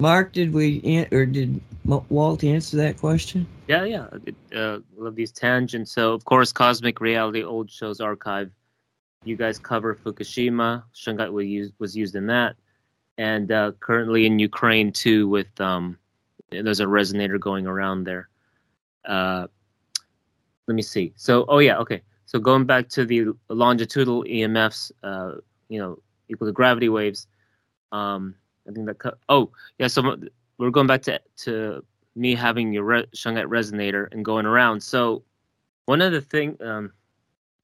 Mark, 0.00 0.32
did 0.32 0.52
we 0.52 1.06
or 1.10 1.26
did 1.26 1.60
Walt 1.84 2.44
answer 2.44 2.76
that 2.76 2.98
question? 2.98 3.46
Yeah, 3.66 3.84
yeah. 3.84 4.06
Uh, 4.54 4.78
love 4.96 5.16
these 5.16 5.32
tangents. 5.32 5.92
So, 5.92 6.12
of 6.12 6.24
course, 6.24 6.52
Cosmic 6.52 7.00
Reality 7.00 7.42
Old 7.42 7.70
Shows 7.70 8.00
Archive. 8.00 8.50
You 9.24 9.36
guys 9.36 9.58
cover 9.58 9.94
Fukushima. 9.94 10.84
Shungite 10.94 11.32
was 11.32 11.46
used, 11.46 11.74
was 11.78 11.96
used 11.96 12.14
in 12.14 12.26
that. 12.26 12.54
And 13.18 13.50
uh, 13.50 13.72
currently 13.80 14.26
in 14.26 14.38
Ukraine, 14.38 14.92
too, 14.92 15.28
with 15.28 15.60
um, 15.60 15.98
there's 16.50 16.80
a 16.80 16.84
resonator 16.84 17.40
going 17.40 17.66
around 17.66 18.04
there. 18.04 18.28
Uh, 19.04 19.48
let 20.68 20.74
me 20.74 20.82
see. 20.82 21.12
So, 21.16 21.44
oh, 21.48 21.58
yeah, 21.58 21.78
okay. 21.78 22.02
So, 22.26 22.38
going 22.38 22.66
back 22.66 22.88
to 22.90 23.04
the 23.04 23.32
longitudinal 23.48 24.22
EMFs, 24.24 24.92
uh, 25.02 25.40
you 25.68 25.80
know, 25.80 25.98
equal 26.28 26.46
to 26.46 26.52
gravity 26.52 26.88
waves. 26.88 27.26
Um, 27.92 28.34
I 28.68 28.72
think 28.72 28.86
that, 28.86 28.98
co- 28.98 29.16
oh, 29.28 29.50
yeah, 29.78 29.86
so 29.86 30.16
we're 30.58 30.70
going 30.70 30.86
back 30.86 31.02
to, 31.02 31.20
to 31.38 31.84
me 32.16 32.34
having 32.34 32.72
your 32.72 32.84
re- 32.84 33.06
shungite 33.14 33.46
resonator 33.46 34.08
and 34.10 34.24
going 34.24 34.46
around. 34.46 34.82
So 34.82 35.22
one 35.84 36.00
of 36.00 36.12
the 36.12 36.20
thing 36.20 36.56
um, 36.62 36.92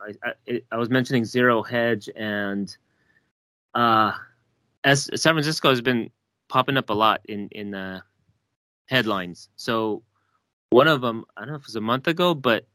I, 0.00 0.34
I, 0.48 0.62
I 0.70 0.76
was 0.76 0.90
mentioning 0.90 1.24
zero 1.24 1.62
hedge 1.62 2.08
and 2.14 2.74
uh, 3.74 4.12
as 4.84 5.08
San 5.14 5.34
Francisco 5.34 5.70
has 5.70 5.80
been 5.80 6.10
popping 6.48 6.76
up 6.76 6.90
a 6.90 6.94
lot 6.94 7.20
in 7.24 7.48
in 7.52 7.74
uh, 7.74 8.00
headlines. 8.86 9.48
So 9.56 10.02
one 10.70 10.88
of 10.88 11.00
them 11.00 11.24
I 11.36 11.40
don't 11.40 11.50
know 11.50 11.56
if 11.56 11.62
it 11.62 11.68
was 11.68 11.76
a 11.76 11.80
month 11.80 12.06
ago, 12.06 12.34
but 12.34 12.66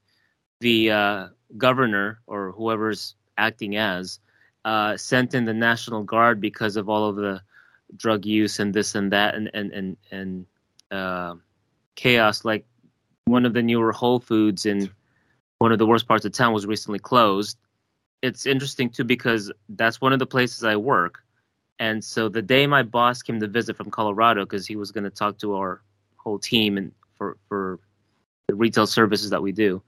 the 0.60 0.92
uh, 0.92 1.28
governor 1.58 2.20
or 2.26 2.52
whoever's 2.52 3.16
acting 3.38 3.78
as 3.78 4.20
uh, 4.66 4.98
sent 4.98 5.36
in 5.36 5.46
the 5.46 5.54
National 5.54 6.04
Guard 6.04 6.42
because 6.42 6.76
of 6.76 6.90
all 6.90 7.08
of 7.08 7.16
the 7.16 7.42
drug 7.96 8.26
use 8.26 8.60
and 8.60 8.74
this 8.74 8.96
and 8.96 9.12
that 9.12 9.36
and 9.36 9.50
and 9.54 9.72
and 9.72 9.98
and 10.12 10.46
uh, 10.92 11.36
chaos. 11.98 12.46
Like 12.46 12.66
one 13.26 13.46
of 13.46 13.54
the 13.54 13.62
newer 13.62 13.92
Whole 13.92 14.22
Foods 14.22 14.66
in 14.66 14.90
one 15.60 15.74
of 15.74 15.80
the 15.80 15.86
worst 15.86 16.08
parts 16.08 16.24
of 16.24 16.32
town 16.32 16.54
was 16.54 16.66
recently 16.66 17.00
closed. 17.00 17.58
It's 18.22 18.46
interesting 18.46 18.90
too 18.90 19.04
because 19.04 19.52
that's 19.68 20.00
one 20.00 20.14
of 20.14 20.20
the 20.20 20.26
places 20.26 20.64
I 20.64 20.78
work, 20.78 21.24
and 21.78 22.04
so 22.04 22.30
the 22.30 22.42
day 22.42 22.66
my 22.66 22.82
boss 22.82 23.22
came 23.22 23.40
to 23.42 23.48
visit 23.48 23.76
from 23.76 23.92
Colorado 23.92 24.46
because 24.46 24.66
he 24.66 24.76
was 24.76 24.92
going 24.92 25.04
to 25.04 25.10
talk 25.10 25.38
to 25.40 25.56
our 25.56 25.82
whole 26.16 26.40
team 26.40 26.78
and 26.78 26.92
for 27.16 27.38
for 27.50 27.80
the 28.48 28.56
retail 28.56 28.88
services 28.88 29.30
that 29.30 29.42
we 29.42 29.52
do, 29.52 29.84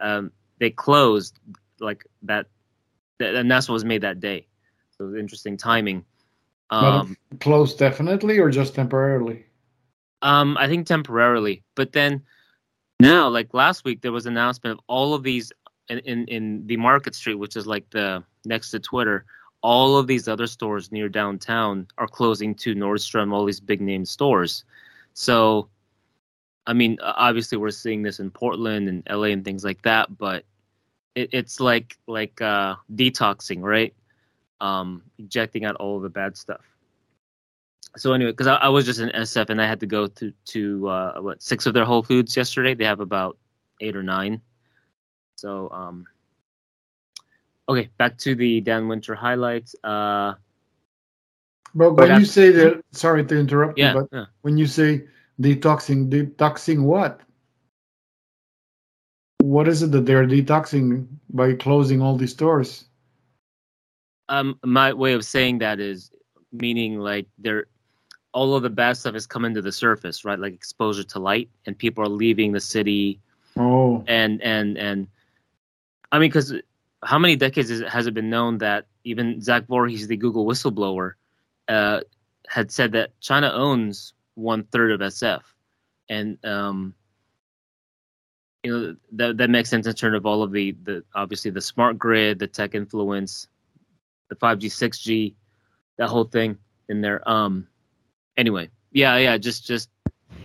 um, 0.00 0.32
they 0.58 0.70
closed 0.70 1.38
like 1.78 2.04
that, 2.22 2.46
th- 3.18 3.34
and 3.34 3.50
that's 3.50 3.68
what 3.68 3.74
was 3.74 3.84
made 3.84 4.02
that 4.02 4.20
day. 4.20 4.46
So 4.90 5.04
it 5.04 5.08
was 5.08 5.16
interesting 5.16 5.56
timing. 5.56 6.04
Um, 6.70 7.16
close 7.40 7.74
definitely 7.74 8.38
or 8.38 8.50
just 8.50 8.74
temporarily? 8.74 9.46
Um, 10.22 10.56
I 10.58 10.68
think 10.68 10.86
temporarily, 10.86 11.62
but 11.74 11.92
then 11.92 12.22
now, 13.00 13.28
like 13.28 13.54
last 13.54 13.84
week, 13.84 14.02
there 14.02 14.12
was 14.12 14.26
an 14.26 14.34
announcement 14.34 14.78
of 14.78 14.84
all 14.86 15.14
of 15.14 15.22
these 15.22 15.50
in, 15.88 15.98
in 16.00 16.26
in 16.28 16.66
the 16.66 16.76
Market 16.76 17.14
Street, 17.14 17.36
which 17.36 17.56
is 17.56 17.66
like 17.66 17.88
the 17.90 18.22
next 18.44 18.70
to 18.70 18.78
Twitter. 18.78 19.24
All 19.62 19.96
of 19.96 20.06
these 20.06 20.28
other 20.28 20.46
stores 20.46 20.92
near 20.92 21.08
downtown 21.08 21.86
are 21.98 22.06
closing 22.06 22.54
to 22.56 22.74
Nordstrom. 22.74 23.32
All 23.32 23.46
these 23.46 23.60
big 23.60 23.80
name 23.80 24.04
stores. 24.04 24.64
So, 25.14 25.68
I 26.66 26.74
mean, 26.74 26.98
obviously, 27.02 27.56
we're 27.56 27.70
seeing 27.70 28.02
this 28.02 28.20
in 28.20 28.30
Portland 28.30 28.88
and 28.88 29.02
LA 29.08 29.28
and 29.28 29.44
things 29.44 29.64
like 29.64 29.80
that. 29.82 30.18
But 30.18 30.44
it, 31.14 31.30
it's 31.32 31.58
like 31.58 31.96
like 32.06 32.38
uh, 32.42 32.76
detoxing, 32.94 33.62
right? 33.62 33.94
Um, 34.60 35.02
ejecting 35.18 35.64
out 35.64 35.76
all 35.76 36.00
the 36.00 36.10
bad 36.10 36.36
stuff 36.36 36.69
so 37.96 38.12
anyway, 38.12 38.30
because 38.30 38.46
I, 38.46 38.56
I 38.56 38.68
was 38.68 38.86
just 38.86 39.00
in 39.00 39.08
SF 39.10 39.50
and 39.50 39.60
I 39.60 39.66
had 39.66 39.80
to 39.80 39.86
go 39.86 40.06
to 40.06 40.32
to 40.46 40.88
uh, 40.88 41.20
what 41.20 41.42
six 41.42 41.66
of 41.66 41.74
their 41.74 41.84
Whole 41.84 42.02
Foods 42.02 42.36
yesterday. 42.36 42.74
They 42.74 42.84
have 42.84 43.00
about 43.00 43.36
eight 43.80 43.96
or 43.96 44.02
nine. 44.02 44.40
So 45.36 45.70
um, 45.70 46.06
okay, 47.68 47.88
back 47.98 48.16
to 48.18 48.34
the 48.34 48.60
Dan 48.60 48.88
Winter 48.88 49.14
highlights. 49.14 49.74
Uh, 49.82 50.34
But 51.74 51.94
when 51.94 52.18
you 52.18 52.26
say 52.26 52.50
that, 52.50 52.82
sorry 52.92 53.24
to 53.24 53.38
interrupt 53.38 53.78
yeah, 53.78 53.94
you, 53.94 54.00
but 54.00 54.08
yeah. 54.16 54.26
when 54.42 54.58
you 54.58 54.66
say 54.66 55.06
detoxing, 55.40 56.10
detoxing 56.10 56.82
what? 56.82 57.20
What 59.38 59.68
is 59.68 59.82
it 59.82 59.90
that 59.92 60.04
they're 60.04 60.26
detoxing 60.26 61.06
by 61.30 61.54
closing 61.54 62.02
all 62.02 62.16
these 62.16 62.32
stores? 62.32 62.84
Um, 64.28 64.58
my 64.64 64.92
way 64.92 65.14
of 65.14 65.24
saying 65.24 65.58
that 65.58 65.80
is 65.80 66.12
meaning 66.52 66.98
like 66.98 67.26
they're 67.38 67.66
all 68.32 68.54
of 68.54 68.62
the 68.62 68.70
bad 68.70 68.96
stuff 68.96 69.14
is 69.14 69.26
coming 69.26 69.54
to 69.54 69.62
the 69.62 69.72
surface, 69.72 70.24
right? 70.24 70.38
Like 70.38 70.54
exposure 70.54 71.04
to 71.04 71.18
light, 71.18 71.50
and 71.66 71.76
people 71.76 72.04
are 72.04 72.08
leaving 72.08 72.52
the 72.52 72.60
city 72.60 73.20
Oh, 73.56 74.04
and 74.06 74.42
and 74.42 74.78
and 74.78 75.08
I 76.12 76.18
mean, 76.18 76.28
because 76.28 76.54
how 77.02 77.18
many 77.18 77.36
decades 77.36 77.70
is 77.70 77.82
has 77.88 78.06
it 78.06 78.14
been 78.14 78.30
known 78.30 78.58
that 78.58 78.86
even 79.04 79.40
Zach 79.40 79.66
Vorhies, 79.66 80.06
the 80.06 80.16
Google 80.16 80.46
whistleblower, 80.46 81.14
uh, 81.68 82.00
had 82.48 82.70
said 82.70 82.92
that 82.92 83.18
China 83.20 83.50
owns 83.52 84.14
one 84.34 84.64
third 84.64 84.92
of 84.92 85.00
SF, 85.00 85.42
and 86.08 86.42
um, 86.44 86.94
you 88.62 88.72
know 88.72 88.96
that 89.12 89.36
that 89.38 89.50
makes 89.50 89.68
sense 89.68 89.86
in 89.86 89.94
terms 89.94 90.16
of 90.16 90.26
all 90.26 90.42
of 90.42 90.52
the 90.52 90.72
the 90.84 91.04
obviously 91.14 91.50
the 91.50 91.60
smart 91.60 91.98
grid, 91.98 92.38
the 92.38 92.46
tech 92.46 92.74
influence, 92.74 93.48
the 94.28 94.36
5G, 94.36 94.66
6G, 94.66 95.34
that 95.98 96.08
whole 96.08 96.24
thing 96.24 96.56
in 96.88 97.00
there. 97.00 97.28
Um, 97.28 97.66
anyway, 98.36 98.68
yeah, 98.92 99.16
yeah, 99.16 99.38
just 99.38 99.66
just. 99.66 99.88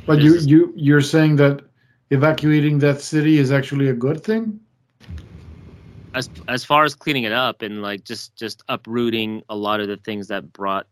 But 0.05 0.21
you 0.21 0.37
you 0.39 0.73
you're 0.75 1.01
saying 1.01 1.37
that 1.37 1.61
evacuating 2.11 2.79
that 2.79 3.01
city 3.01 3.39
is 3.39 3.51
actually 3.51 3.89
a 3.89 3.93
good 3.93 4.23
thing? 4.23 4.59
as 6.15 6.29
as 6.47 6.63
far 6.63 6.85
as 6.85 6.95
cleaning 6.95 7.25
it 7.25 7.33
up 7.33 7.61
and 7.61 7.81
like 7.81 8.03
just 8.03 8.35
just 8.35 8.63
uprooting 8.69 9.43
a 9.49 9.55
lot 9.55 9.81
of 9.81 9.87
the 9.87 9.97
things 9.97 10.27
that 10.29 10.51
brought 10.53 10.87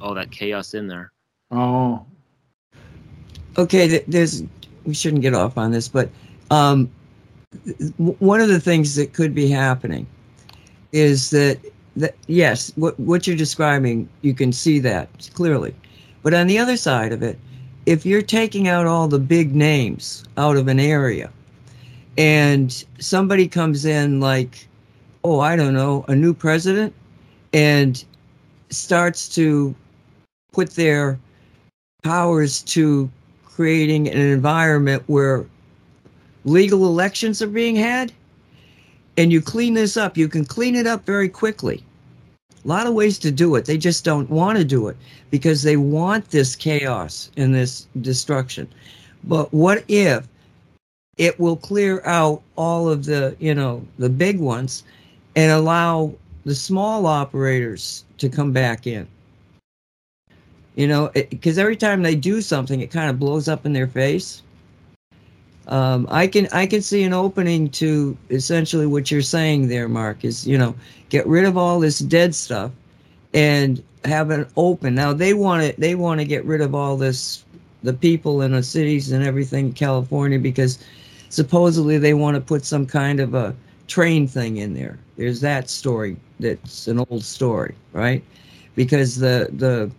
all 0.00 0.14
that 0.14 0.30
chaos 0.30 0.74
in 0.74 0.88
there. 0.88 1.12
Oh, 1.50 2.04
okay 3.58 3.88
th- 3.88 4.04
there's 4.08 4.42
we 4.84 4.94
shouldn't 4.94 5.22
get 5.22 5.34
off 5.34 5.58
on 5.58 5.70
this 5.70 5.86
but 5.88 6.08
um, 6.50 6.90
w- 7.98 8.16
one 8.18 8.40
of 8.40 8.48
the 8.48 8.60
things 8.60 8.94
that 8.96 9.12
could 9.12 9.34
be 9.34 9.48
happening 9.48 10.06
is 10.92 11.30
that 11.30 11.58
that 11.96 12.14
yes 12.26 12.72
what 12.76 12.98
what 12.98 13.26
you're 13.26 13.36
describing 13.36 14.08
you 14.22 14.34
can 14.34 14.52
see 14.52 14.78
that 14.78 15.08
clearly 15.34 15.74
but 16.22 16.34
on 16.34 16.46
the 16.46 16.58
other 16.58 16.76
side 16.76 17.12
of 17.12 17.22
it 17.22 17.38
if 17.86 18.06
you're 18.06 18.22
taking 18.22 18.68
out 18.68 18.86
all 18.86 19.08
the 19.08 19.18
big 19.18 19.54
names 19.54 20.24
out 20.36 20.56
of 20.56 20.68
an 20.68 20.78
area 20.78 21.30
and 22.16 22.84
somebody 22.98 23.48
comes 23.48 23.84
in 23.84 24.20
like 24.20 24.66
oh 25.24 25.40
i 25.40 25.56
don't 25.56 25.74
know 25.74 26.04
a 26.08 26.14
new 26.14 26.32
president 26.32 26.92
and 27.52 28.04
starts 28.70 29.28
to 29.28 29.74
put 30.52 30.70
their 30.70 31.18
powers 32.02 32.62
to 32.62 33.10
creating 33.44 34.08
an 34.08 34.18
environment 34.18 35.02
where 35.06 35.44
legal 36.44 36.86
elections 36.86 37.40
are 37.42 37.46
being 37.46 37.76
had 37.76 38.12
and 39.16 39.30
you 39.32 39.40
clean 39.40 39.74
this 39.74 39.96
up 39.96 40.16
you 40.16 40.28
can 40.28 40.44
clean 40.44 40.74
it 40.74 40.86
up 40.86 41.04
very 41.04 41.28
quickly 41.28 41.82
a 42.64 42.68
lot 42.68 42.86
of 42.86 42.94
ways 42.94 43.18
to 43.18 43.30
do 43.30 43.56
it. 43.56 43.64
They 43.64 43.76
just 43.76 44.04
don't 44.04 44.30
want 44.30 44.58
to 44.58 44.64
do 44.64 44.88
it 44.88 44.96
because 45.30 45.62
they 45.62 45.76
want 45.76 46.30
this 46.30 46.54
chaos 46.54 47.30
and 47.36 47.54
this 47.54 47.86
destruction. 48.00 48.68
But 49.24 49.52
what 49.52 49.84
if 49.88 50.28
it 51.16 51.38
will 51.38 51.56
clear 51.56 52.02
out 52.04 52.42
all 52.56 52.88
of 52.88 53.04
the 53.04 53.36
you 53.38 53.54
know 53.54 53.84
the 53.98 54.08
big 54.08 54.38
ones 54.38 54.84
and 55.36 55.50
allow 55.50 56.14
the 56.44 56.54
small 56.54 57.06
operators 57.06 58.04
to 58.18 58.28
come 58.28 58.52
back 58.52 58.86
in? 58.86 59.06
You 60.76 60.86
know 60.86 61.10
because 61.30 61.58
every 61.58 61.76
time 61.76 62.02
they 62.02 62.14
do 62.14 62.40
something 62.40 62.80
it 62.80 62.90
kind 62.90 63.10
of 63.10 63.18
blows 63.18 63.48
up 63.48 63.66
in 63.66 63.72
their 63.72 63.88
face 63.88 64.42
um, 65.68 66.06
i 66.10 66.26
can 66.26 66.48
i 66.52 66.66
can 66.66 66.82
see 66.82 67.02
an 67.02 67.12
opening 67.12 67.68
to 67.68 68.16
essentially 68.30 68.86
what 68.86 69.10
you're 69.10 69.22
saying 69.22 69.68
there 69.68 69.88
mark 69.88 70.24
is 70.24 70.46
you 70.46 70.58
know 70.58 70.74
get 71.08 71.26
rid 71.26 71.44
of 71.44 71.56
all 71.56 71.78
this 71.78 71.98
dead 71.98 72.34
stuff 72.34 72.70
and 73.34 73.82
have 74.04 74.30
it 74.30 74.48
open. 74.56 74.94
Now 74.94 75.12
they 75.12 75.34
want 75.34 75.62
to 75.62 75.80
they 75.80 75.94
want 75.94 76.20
to 76.20 76.26
get 76.26 76.44
rid 76.44 76.60
of 76.60 76.74
all 76.74 76.96
this 76.96 77.44
the 77.82 77.92
people 77.92 78.42
in 78.42 78.52
the 78.52 78.62
cities 78.62 79.10
and 79.10 79.24
everything 79.24 79.66
in 79.66 79.72
california 79.72 80.38
because 80.38 80.78
supposedly 81.30 81.98
they 81.98 82.14
want 82.14 82.36
to 82.36 82.40
put 82.40 82.64
some 82.64 82.86
kind 82.86 83.18
of 83.18 83.34
a 83.34 83.54
train 83.88 84.28
thing 84.28 84.58
in 84.58 84.74
there. 84.74 84.98
There's 85.16 85.40
that 85.40 85.68
story. 85.68 86.16
That's 86.38 86.86
an 86.86 87.00
old 87.10 87.24
story 87.24 87.74
right? 87.92 88.22
Because 88.74 89.16
the 89.16 89.48
the 89.52 89.90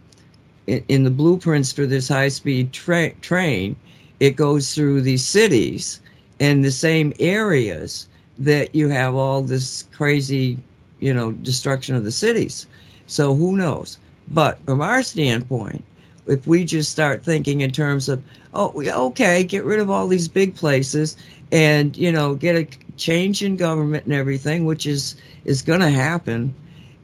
in, 0.67 0.83
in 0.87 1.03
the 1.03 1.11
blueprints 1.11 1.71
for 1.71 1.85
this 1.85 2.07
high 2.07 2.29
speed 2.29 2.71
tra- 2.71 3.13
train, 3.15 3.75
it 4.23 4.37
goes 4.37 4.73
through 4.73 5.01
these 5.01 5.25
cities 5.25 5.99
and 6.39 6.63
the 6.63 6.71
same 6.71 7.11
areas 7.19 8.07
that 8.37 8.73
you 8.73 8.87
have 8.87 9.15
all 9.15 9.41
this 9.41 9.83
crazy, 9.91 10.57
you 11.01 11.13
know, 11.13 11.33
destruction 11.33 11.93
of 11.93 12.05
the 12.05 12.11
cities. 12.11 12.65
So 13.05 13.35
who 13.35 13.57
knows? 13.57 13.97
But 14.29 14.63
from 14.65 14.79
our 14.79 15.03
standpoint, 15.03 15.83
if 16.25 16.47
we 16.47 16.63
just 16.63 16.89
start 16.89 17.21
thinking 17.21 17.59
in 17.59 17.71
terms 17.71 18.07
of, 18.07 18.23
oh, 18.53 18.71
okay, 19.09 19.43
get 19.43 19.65
rid 19.65 19.81
of 19.81 19.89
all 19.89 20.07
these 20.07 20.29
big 20.29 20.55
places 20.55 21.17
and, 21.51 21.97
you 21.97 22.09
know, 22.09 22.35
get 22.35 22.55
a 22.55 22.65
change 22.95 23.43
in 23.43 23.57
government 23.57 24.05
and 24.05 24.13
everything, 24.13 24.63
which 24.63 24.85
is 24.85 25.17
is 25.43 25.61
going 25.61 25.81
to 25.81 25.89
happen, 25.89 26.55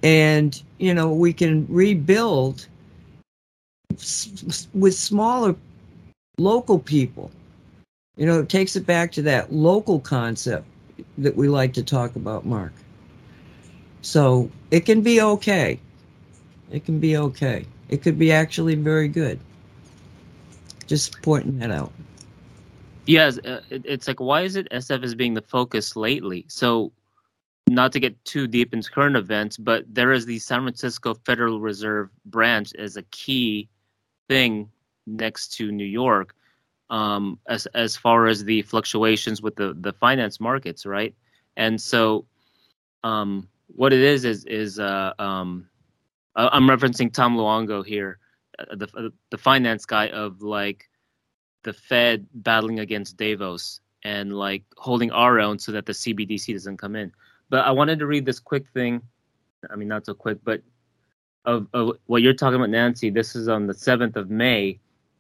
and 0.04 0.64
you 0.78 0.94
know 0.94 1.12
we 1.12 1.34
can 1.34 1.68
rebuild 1.68 2.66
with 4.74 4.96
smaller 4.96 5.54
local 6.40 6.80
people. 6.80 7.32
You 8.16 8.26
know, 8.26 8.40
it 8.40 8.50
takes 8.50 8.76
it 8.76 8.86
back 8.86 9.12
to 9.14 9.22
that 9.24 9.54
local 9.54 10.00
concept 10.00 10.66
that 11.18 11.36
we 11.36 11.48
like 11.48 11.74
to 11.74 11.84
talk 11.84 12.16
about, 12.16 12.46
Mark. 12.46 12.74
So 14.02 14.50
it 14.72 14.82
can 14.82 15.02
be 15.02 15.22
okay. 15.22 15.80
It 16.72 16.86
can 16.86 17.00
be 17.00 17.18
okay. 17.18 17.66
It 17.90 18.02
could 18.02 18.20
be 18.20 18.32
actually 18.32 18.76
very 18.76 19.08
good. 19.08 19.40
Just 20.88 21.22
pointing 21.22 21.60
that 21.60 21.72
out. 21.72 21.92
Yes, 23.06 23.40
uh, 23.40 23.62
it, 23.70 23.84
it's 23.86 24.08
like 24.08 24.20
why 24.20 24.42
is 24.42 24.56
it 24.56 24.70
SF 24.72 25.04
is 25.04 25.16
being 25.16 25.34
the 25.34 25.42
focus 25.42 25.96
lately? 25.96 26.46
So, 26.48 26.92
not 27.68 27.92
to 27.94 28.00
get 28.00 28.24
too 28.26 28.48
deep 28.48 28.74
into 28.74 28.90
current 28.92 29.16
events, 29.16 29.58
but 29.58 29.84
there 29.88 30.12
is 30.12 30.26
the 30.26 30.40
San 30.40 30.62
Francisco 30.62 31.14
Federal 31.26 31.60
Reserve 31.60 32.10
branch 32.26 32.74
as 32.76 32.98
a 32.98 33.04
key 33.04 33.70
thing 34.28 34.70
next 35.10 35.50
to 35.58 35.72
New 35.72 35.86
York, 35.86 36.36
um, 36.90 37.40
as 37.48 37.66
as 37.68 37.96
far 37.96 38.28
as 38.28 38.44
the 38.44 38.62
fluctuations 38.64 39.42
with 39.42 39.56
the 39.56 39.76
the 39.80 39.94
finance 39.94 40.40
markets, 40.40 40.86
right? 40.86 41.14
And 41.58 41.80
so, 41.80 42.26
um, 43.04 43.48
what 43.68 43.94
it 43.94 44.02
is 44.02 44.26
is 44.26 44.46
is 44.46 44.80
uh, 44.80 45.14
um, 45.20 45.70
I'm 46.36 46.68
referencing 46.68 47.12
Tom 47.12 47.36
Luongo 47.36 47.86
here, 47.86 48.20
uh, 48.60 48.76
the 48.76 49.12
the 49.30 49.38
finance 49.38 49.86
guy 49.86 50.10
of 50.10 50.42
like 50.42 50.90
the 51.64 51.74
Fed 51.74 52.26
battling 52.34 52.80
against 52.80 53.18
Davos 53.18 53.82
and 54.04 54.34
like 54.34 54.64
holding 54.78 55.12
our 55.12 55.40
own 55.40 55.60
so 55.60 55.72
that 55.72 55.86
the 55.86 55.94
CBDC 55.94 56.54
doesn't 56.54 56.78
come 56.78 56.96
in. 56.96 57.12
But 57.50 57.66
I 57.66 57.72
wanted 57.72 58.00
to 58.00 58.06
read 58.06 58.26
this 58.26 58.40
quick 58.40 58.66
thing. 58.74 59.02
I 59.70 59.76
mean, 59.76 59.88
not 59.88 60.06
so 60.06 60.14
quick, 60.14 60.38
but 60.44 60.62
of, 61.46 61.68
of 61.74 61.98
what 62.06 62.22
you're 62.22 62.34
talking 62.34 62.56
about, 62.56 62.70
Nancy. 62.70 63.10
This 63.10 63.36
is 63.36 63.48
on 63.48 63.68
the 63.68 63.74
7th 63.74 64.16
of 64.16 64.30
May. 64.30 64.80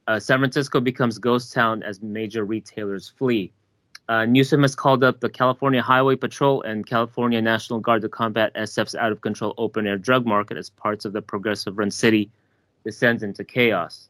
Uh, 0.10 0.20
San 0.20 0.40
Francisco 0.40 0.82
becomes 0.82 1.18
ghost 1.18 1.54
town 1.54 1.84
as 1.84 2.02
major 2.02 2.44
retailers 2.44 3.08
flee. 3.08 3.54
Uh, 4.10 4.26
Newsom 4.26 4.64
has 4.64 4.76
called 4.76 5.04
up 5.04 5.22
the 5.22 5.30
California 5.30 5.82
Highway 5.82 6.18
Patrol 6.18 6.62
and 6.64 6.86
California 6.86 7.42
National 7.42 7.80
Guard 7.80 8.02
to 8.02 8.10
combat 8.10 8.52
SF's 8.56 8.96
out 8.96 9.14
of 9.14 9.22
control 9.22 9.54
open 9.58 9.88
air 9.88 9.98
drug 9.98 10.26
market 10.26 10.58
as 10.58 10.70
parts 10.70 11.06
of 11.06 11.14
the 11.14 11.22
progressive 11.22 11.78
run 11.78 11.92
city 11.92 12.30
descends 12.84 13.24
into 13.24 13.46
chaos 13.46 14.10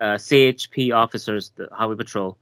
uh, 0.00 0.14
CHP 0.14 0.94
officers, 0.94 1.52
the 1.56 1.68
Highway 1.72 1.96
Patrol, 1.96 2.36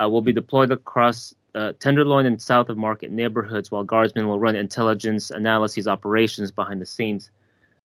uh, 0.00 0.08
will 0.08 0.22
be 0.22 0.32
deployed 0.32 0.70
across 0.70 1.34
uh, 1.54 1.72
Tenderloin 1.80 2.26
and 2.26 2.40
south 2.40 2.68
of 2.68 2.76
Market 2.76 3.10
neighborhoods, 3.10 3.70
while 3.70 3.82
guardsmen 3.82 4.28
will 4.28 4.38
run 4.38 4.56
intelligence 4.56 5.30
analyses 5.30 5.88
operations 5.88 6.50
behind 6.50 6.80
the 6.80 6.86
scenes. 6.86 7.30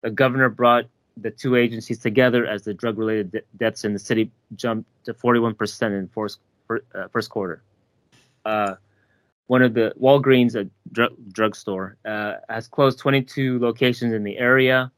The 0.02 0.10
governor 0.10 0.50
brought 0.50 0.86
the 1.18 1.32
two 1.32 1.56
agencies 1.56 2.00
together 2.00 2.46
as 2.46 2.64
the 2.64 2.74
drug-related 2.74 3.32
de- 3.32 3.42
deaths 3.58 3.84
in 3.84 3.94
the 3.94 4.00
city 4.00 4.32
jumped 4.56 4.90
to 5.06 5.14
41% 5.14 5.98
in 5.98 6.08
first, 6.08 6.40
uh, 6.70 7.08
first 7.12 7.30
quarter. 7.30 7.64
Uh, 8.46 8.76
one 9.48 9.62
of 9.62 9.74
the 9.74 9.94
Walgreens, 10.00 10.56
a 10.56 10.70
dr- 10.92 11.14
drugstore, 11.32 11.98
uh, 12.06 12.36
has 12.50 12.68
closed 12.68 13.00
22 13.00 13.60
locations 13.60 14.14
in 14.14 14.24
the 14.24 14.38
area 14.38 14.92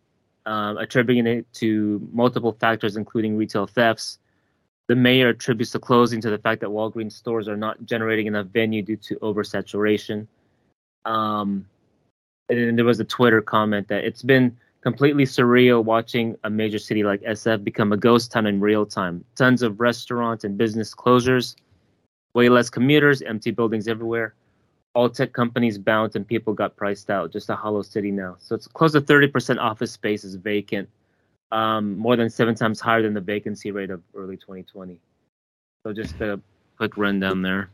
um, 0.45 0.77
attributing 0.77 1.25
it 1.27 1.51
to 1.53 2.07
multiple 2.11 2.53
factors, 2.59 2.97
including 2.97 3.37
retail 3.37 3.65
thefts. 3.65 4.19
The 4.87 4.95
mayor 4.95 5.29
attributes 5.29 5.71
the 5.71 5.79
closing 5.79 6.19
to 6.21 6.29
the 6.29 6.37
fact 6.37 6.61
that 6.61 6.69
Walgreens 6.69 7.13
stores 7.13 7.47
are 7.47 7.55
not 7.55 7.83
generating 7.85 8.27
enough 8.27 8.47
venue 8.47 8.81
due 8.81 8.97
to 8.97 9.15
oversaturation. 9.17 10.27
Um, 11.05 11.65
and 12.49 12.59
then 12.59 12.75
there 12.75 12.85
was 12.85 12.99
a 12.99 13.05
Twitter 13.05 13.41
comment 13.41 13.87
that 13.87 14.03
it's 14.03 14.21
been 14.21 14.57
completely 14.83 15.23
surreal 15.23 15.83
watching 15.83 16.37
a 16.43 16.49
major 16.49 16.77
city 16.77 17.03
like 17.03 17.21
SF 17.21 17.63
become 17.63 17.91
a 17.91 17.97
ghost 17.97 18.31
town 18.31 18.45
in 18.45 18.59
real 18.59 18.85
time. 18.85 19.23
Tons 19.35 19.63
of 19.63 19.79
restaurants 19.79 20.43
and 20.43 20.57
business 20.57 20.93
closures, 20.93 21.55
way 22.35 22.49
less 22.49 22.69
commuters, 22.69 23.21
empty 23.21 23.49
buildings 23.49 23.87
everywhere 23.87 24.35
all 24.95 25.09
tech 25.09 25.33
companies 25.33 25.77
bounced 25.77 26.15
and 26.15 26.27
people 26.27 26.53
got 26.53 26.75
priced 26.75 27.09
out. 27.09 27.31
Just 27.31 27.49
a 27.49 27.55
hollow 27.55 27.81
city 27.81 28.11
now. 28.11 28.35
So 28.39 28.55
it's 28.55 28.67
close 28.67 28.91
to 28.93 29.01
30% 29.01 29.57
office 29.59 29.91
space 29.91 30.23
is 30.23 30.35
vacant, 30.35 30.87
um, 31.51 31.97
more 31.97 32.15
than 32.15 32.29
seven 32.29 32.55
times 32.55 32.79
higher 32.79 33.01
than 33.01 33.13
the 33.13 33.21
vacancy 33.21 33.71
rate 33.71 33.89
of 33.89 34.01
early 34.15 34.37
2020. 34.37 34.99
So 35.83 35.93
just 35.93 36.19
a 36.21 36.39
quick 36.77 36.97
rundown 36.97 37.41
there. 37.41 37.69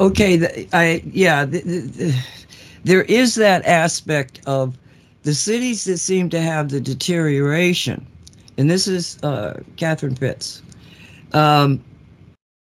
Okay, 0.00 0.66
I 0.72 1.02
yeah, 1.06 1.44
the, 1.44 1.60
the, 1.60 1.80
the, 1.80 2.26
there 2.82 3.02
is 3.02 3.34
that 3.36 3.64
aspect 3.66 4.40
of 4.46 4.76
the 5.22 5.34
cities 5.34 5.84
that 5.84 5.98
seem 5.98 6.28
to 6.30 6.40
have 6.40 6.70
the 6.70 6.80
deterioration, 6.80 8.06
and 8.58 8.70
this 8.70 8.86
is 8.86 9.22
uh, 9.22 9.60
Catherine 9.76 10.16
Fitts. 10.16 10.62
Um, 11.32 11.82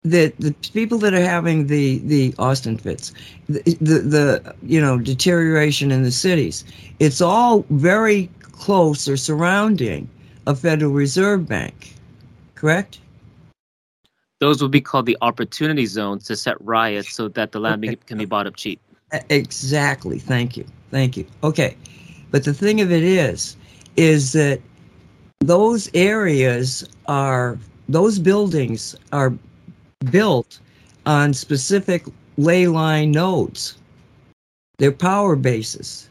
that 0.03 0.37
the 0.39 0.53
people 0.73 0.97
that 0.99 1.13
are 1.13 1.21
having 1.21 1.67
the 1.67 1.99
the 1.99 2.33
Austin 2.39 2.77
fits, 2.77 3.13
the, 3.49 3.61
the 3.81 3.99
the 3.99 4.55
you 4.63 4.79
know 4.79 4.97
deterioration 4.97 5.91
in 5.91 6.03
the 6.03 6.11
cities, 6.11 6.63
it's 6.99 7.21
all 7.21 7.65
very 7.69 8.29
close 8.41 9.07
or 9.07 9.17
surrounding 9.17 10.09
a 10.47 10.55
Federal 10.55 10.91
Reserve 10.91 11.47
Bank, 11.47 11.93
correct? 12.55 12.99
Those 14.39 14.61
would 14.61 14.71
be 14.71 14.81
called 14.81 15.07
the 15.07 15.17
opportunity 15.21 15.85
zones 15.87 16.25
to 16.25 16.35
set 16.35 16.55
riots 16.61 17.13
so 17.13 17.27
that 17.29 17.51
the 17.51 17.59
land 17.59 17.83
Okay. 17.83 17.95
can 18.05 18.17
be 18.17 18.25
bought 18.25 18.47
up 18.47 18.55
cheap. 18.55 18.79
Exactly. 19.29 20.19
Thank 20.19 20.57
you. 20.57 20.65
Thank 20.91 21.17
you. 21.17 21.25
Okay. 21.43 21.75
But 22.31 22.43
the 22.43 22.53
thing 22.53 22.81
of 22.81 22.91
it 22.91 23.03
is, 23.03 23.55
is 23.95 24.33
that 24.33 24.61
those 25.39 25.89
areas 25.93 26.87
are, 27.07 27.57
those 27.87 28.19
buildings 28.19 28.95
are 29.11 29.33
built 30.11 30.59
on 31.05 31.33
specific 31.33 32.05
ley 32.37 32.67
line 32.67 33.11
nodes. 33.11 33.77
They're 34.77 34.91
power 34.91 35.35
bases. 35.35 36.09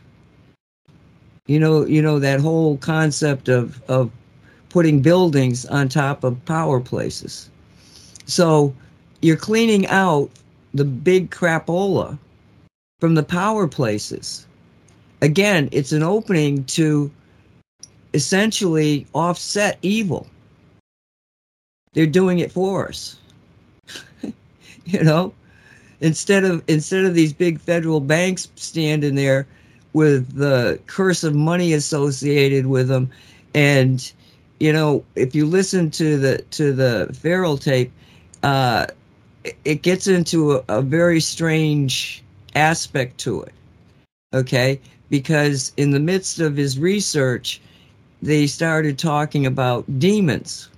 You 1.47 1.61
know, 1.61 1.87
you 1.87 2.03
know 2.03 2.19
that 2.19 2.41
whole 2.41 2.77
concept 2.79 3.49
of, 3.49 3.81
of 3.89 4.11
putting 4.71 5.01
buildings 5.01 5.65
on 5.67 5.89
top 5.89 6.25
of 6.25 6.45
power 6.45 6.81
places. 6.81 7.51
So 8.27 8.75
you're 9.23 9.37
cleaning 9.37 9.87
out 9.87 10.31
the 10.75 10.85
big 10.85 11.31
crapola 11.31 12.19
from 13.01 13.15
the 13.15 13.23
power 13.23 13.69
places. 13.69 14.46
Again, 15.23 15.69
it's 15.73 15.93
an 15.93 16.03
opening 16.03 16.65
to 16.65 17.11
essentially 18.15 19.07
offset 19.15 19.79
evil. 19.83 20.27
They're 21.95 22.07
doing 22.07 22.41
it 22.41 22.53
for 22.53 22.89
us. 22.89 23.17
you 24.85 25.03
know, 25.03 25.33
instead 26.01 26.45
of 26.45 26.63
instead 26.69 27.05
of 27.05 27.15
these 27.15 27.33
big 27.33 27.59
federal 27.61 28.01
banks 28.01 28.49
standing 28.57 29.15
there 29.15 29.47
with 29.93 30.35
the 30.35 30.79
curse 30.87 31.25
of 31.25 31.35
money 31.35 31.73
associated 31.73 32.67
with 32.67 32.89
them 32.89 33.11
and 33.55 34.13
you 34.61 34.73
know, 34.73 35.05
if 35.15 35.35
you 35.35 35.47
listen 35.47 35.91
to 35.93 36.17
the 36.19 36.39
to 36.53 36.73
the 36.73 37.11
Farrell 37.21 37.59
tape, 37.59 37.93
uh, 38.43 38.87
it- 39.65 39.83
gets 39.83 40.07
into 40.07 40.53
a, 40.55 40.65
a 40.69 40.83
very 40.83 41.21
strange 41.21 42.23
aspect 42.55 43.19
to 43.19 43.43
it. 43.43 43.53
Okay, 44.35 44.81
because 45.11 45.73
in 45.77 45.91
the 45.91 46.01
midst 46.01 46.41
of 46.41 46.57
his 46.57 46.79
research, 46.79 47.61
they 48.23 48.47
started 48.47 48.99
talking 48.99 49.47
about 49.47 49.85
demons, 49.99 50.69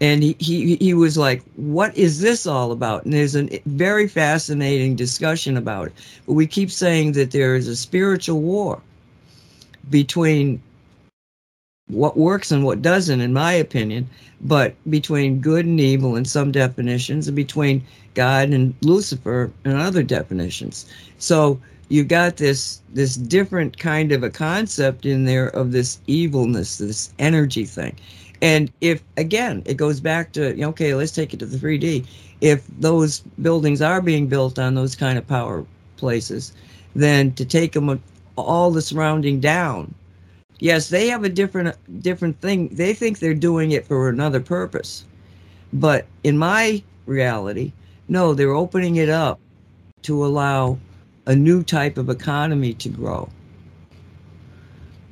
and 0.00 0.22
he 0.22 0.36
he 0.38 0.76
he 0.76 0.94
was 0.94 1.16
like, 1.16 1.42
"What 1.56 1.96
is 1.96 2.20
this 2.20 2.46
all 2.46 2.72
about?" 2.72 3.04
And 3.04 3.12
there's 3.14 3.36
a 3.36 3.62
very 3.66 4.08
fascinating 4.08 4.96
discussion 4.96 5.56
about 5.56 5.88
it. 5.88 5.92
But 6.26 6.34
we 6.34 6.46
keep 6.46 6.70
saying 6.70 7.12
that 7.12 7.30
there 7.30 7.54
is 7.54 7.68
a 7.68 7.76
spiritual 7.76 8.40
war 8.40 8.80
between 9.90 10.60
what 11.88 12.16
works 12.16 12.50
and 12.50 12.64
what 12.64 12.82
doesn't, 12.82 13.20
in 13.20 13.32
my 13.32 13.52
opinion, 13.52 14.08
but 14.40 14.74
between 14.90 15.40
good 15.40 15.64
and 15.64 15.80
evil 15.80 16.16
in 16.16 16.24
some 16.24 16.50
definitions, 16.50 17.28
and 17.28 17.36
between 17.36 17.82
God 18.14 18.50
and 18.50 18.74
Lucifer 18.82 19.52
in 19.64 19.76
other 19.76 20.02
definitions. 20.02 20.86
So 21.18 21.60
you've 21.88 22.08
got 22.08 22.36
this 22.36 22.80
this 22.92 23.14
different 23.14 23.78
kind 23.78 24.12
of 24.12 24.22
a 24.22 24.30
concept 24.30 25.06
in 25.06 25.24
there 25.24 25.48
of 25.48 25.72
this 25.72 26.00
evilness, 26.06 26.78
this 26.78 27.12
energy 27.18 27.64
thing. 27.64 27.96
And 28.42 28.70
if 28.80 29.02
again, 29.16 29.62
it 29.66 29.76
goes 29.76 30.00
back 30.00 30.32
to 30.32 30.62
okay, 30.64 30.94
let's 30.94 31.12
take 31.12 31.32
it 31.32 31.38
to 31.40 31.46
the 31.46 31.58
3D. 31.58 32.06
If 32.40 32.66
those 32.78 33.20
buildings 33.40 33.80
are 33.80 34.02
being 34.02 34.26
built 34.26 34.58
on 34.58 34.74
those 34.74 34.94
kind 34.94 35.16
of 35.18 35.26
power 35.26 35.64
places, 35.96 36.52
then 36.94 37.32
to 37.32 37.44
take 37.44 37.72
them 37.72 38.00
all 38.36 38.70
the 38.70 38.82
surrounding 38.82 39.40
down 39.40 39.94
yes 40.58 40.88
they 40.88 41.08
have 41.08 41.24
a 41.24 41.28
different 41.28 41.74
different 42.02 42.40
thing 42.40 42.68
they 42.68 42.94
think 42.94 43.18
they're 43.18 43.34
doing 43.34 43.72
it 43.72 43.86
for 43.86 44.08
another 44.08 44.40
purpose 44.40 45.04
but 45.72 46.06
in 46.24 46.36
my 46.36 46.82
reality 47.06 47.72
no 48.08 48.34
they're 48.34 48.54
opening 48.54 48.96
it 48.96 49.08
up 49.08 49.38
to 50.02 50.24
allow 50.24 50.78
a 51.26 51.34
new 51.34 51.62
type 51.62 51.98
of 51.98 52.08
economy 52.08 52.72
to 52.74 52.88
grow. 52.88 53.28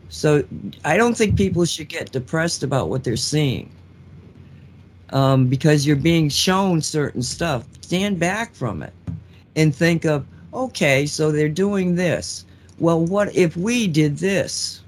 So 0.08 0.44
i 0.84 0.96
don't 0.96 1.16
think 1.16 1.36
people 1.36 1.64
should 1.64 1.88
get 1.88 2.12
depressed 2.12 2.62
about 2.62 2.88
what 2.88 3.02
they're 3.02 3.16
seeing 3.16 3.68
um, 5.10 5.48
because 5.48 5.86
you're 5.86 5.96
being 5.96 6.28
shown 6.28 6.80
certain 6.80 7.22
stuff. 7.22 7.66
Stand 7.80 8.20
back 8.20 8.54
from 8.54 8.82
it 8.82 8.92
and 9.56 9.74
think 9.74 10.04
of 10.04 10.24
okay 10.52 11.04
so 11.06 11.32
they're 11.32 11.48
doing 11.48 11.96
this. 11.96 12.44
Well 12.78 13.04
what 13.04 13.34
if 13.34 13.56
we 13.56 13.88
did 13.88 14.18
this? 14.18 14.82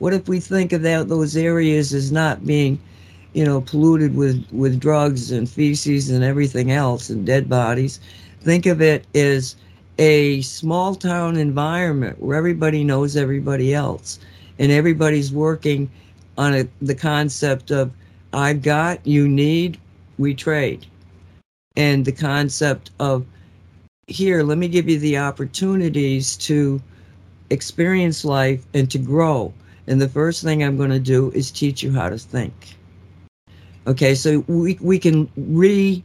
What 0.00 0.12
if 0.12 0.28
we 0.28 0.40
think 0.40 0.72
of 0.72 0.82
that 0.82 1.08
those 1.08 1.36
areas 1.36 1.92
as 1.94 2.10
not 2.10 2.44
being, 2.44 2.80
you 3.32 3.44
know, 3.44 3.60
polluted 3.60 4.16
with 4.16 4.44
with 4.50 4.80
drugs 4.80 5.30
and 5.30 5.48
feces 5.48 6.10
and 6.10 6.24
everything 6.24 6.72
else 6.72 7.10
and 7.10 7.24
dead 7.24 7.48
bodies? 7.48 8.00
Think 8.40 8.66
of 8.66 8.80
it 8.82 9.06
as 9.14 9.54
a 10.00 10.40
small 10.40 10.94
town 10.94 11.36
environment 11.36 12.18
where 12.22 12.36
everybody 12.36 12.82
knows 12.82 13.16
everybody 13.16 13.74
else 13.74 14.18
and 14.58 14.72
everybody's 14.72 15.30
working 15.30 15.90
on 16.38 16.54
a, 16.54 16.68
the 16.80 16.94
concept 16.94 17.70
of 17.70 17.92
I've 18.32 18.62
got, 18.62 19.06
you 19.06 19.28
need, 19.28 19.78
we 20.16 20.34
trade. 20.34 20.86
And 21.76 22.06
the 22.06 22.12
concept 22.12 22.90
of 22.98 23.26
here, 24.06 24.42
let 24.42 24.56
me 24.56 24.68
give 24.68 24.88
you 24.88 24.98
the 24.98 25.18
opportunities 25.18 26.34
to 26.38 26.80
experience 27.50 28.24
life 28.24 28.64
and 28.72 28.90
to 28.90 28.98
grow. 28.98 29.52
And 29.86 30.00
the 30.00 30.08
first 30.08 30.42
thing 30.42 30.64
I'm 30.64 30.78
going 30.78 30.90
to 30.90 30.98
do 30.98 31.30
is 31.32 31.50
teach 31.50 31.82
you 31.82 31.92
how 31.92 32.08
to 32.08 32.16
think. 32.16 32.54
Okay, 33.86 34.14
so 34.14 34.44
we, 34.46 34.78
we 34.80 34.98
can 34.98 35.30
re 35.36 36.02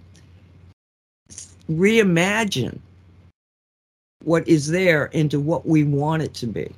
reimagine 1.70 2.78
what 4.26 4.48
is 4.48 4.68
there 4.68 5.06
into 5.08 5.40
what 5.40 5.66
we 5.66 5.84
want 5.84 6.24
it 6.24 6.34
to 6.34 6.48
be. 6.48 6.70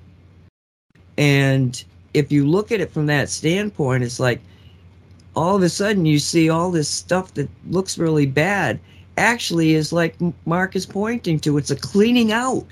And 1.17 1.83
if 2.13 2.31
you 2.31 2.45
look 2.45 2.71
at 2.71 2.81
it 2.81 2.91
from 2.91 3.07
that 3.07 3.29
standpoint, 3.29 4.03
it's 4.03 4.19
like 4.19 4.41
all 5.35 5.55
of 5.55 5.63
a 5.63 5.69
sudden 5.69 6.05
you 6.05 6.19
see 6.19 6.49
all 6.49 6.71
this 6.71 6.89
stuff 6.89 7.33
that 7.35 7.49
looks 7.69 7.97
really 7.97 8.25
bad 8.25 8.79
actually 9.17 9.73
is 9.73 9.91
like 9.91 10.15
Mark 10.45 10.75
is 10.75 10.85
pointing 10.85 11.39
to. 11.39 11.57
It's 11.57 11.71
a 11.71 11.75
cleaning 11.75 12.31
out 12.31 12.67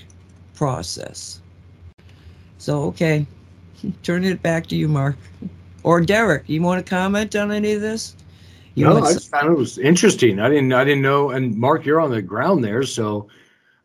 process. 0.54 1.42
So, 2.58 2.84
okay, 2.84 3.26
turn 4.04 4.24
it 4.24 4.42
back 4.44 4.68
to 4.68 4.76
you, 4.76 4.88
Mark. 4.88 5.18
Or 5.84 6.02
Derek, 6.02 6.44
you 6.48 6.62
want 6.62 6.86
to 6.86 6.90
comment 6.90 7.36
on 7.36 7.52
any 7.52 7.74
of 7.74 7.82
this? 7.82 8.16
You 8.74 8.86
no, 8.86 9.04
I 9.04 9.14
found 9.14 9.52
it 9.52 9.58
was 9.58 9.78
interesting. 9.78 10.40
I 10.40 10.50
didn't 10.50 10.74
I 10.74 10.84
didn't 10.84 11.02
know. 11.02 11.30
And 11.30 11.56
Mark, 11.56 11.86
you're 11.86 12.02
on 12.02 12.12
the 12.12 12.22
ground 12.22 12.64
there, 12.64 12.84
so 12.84 13.28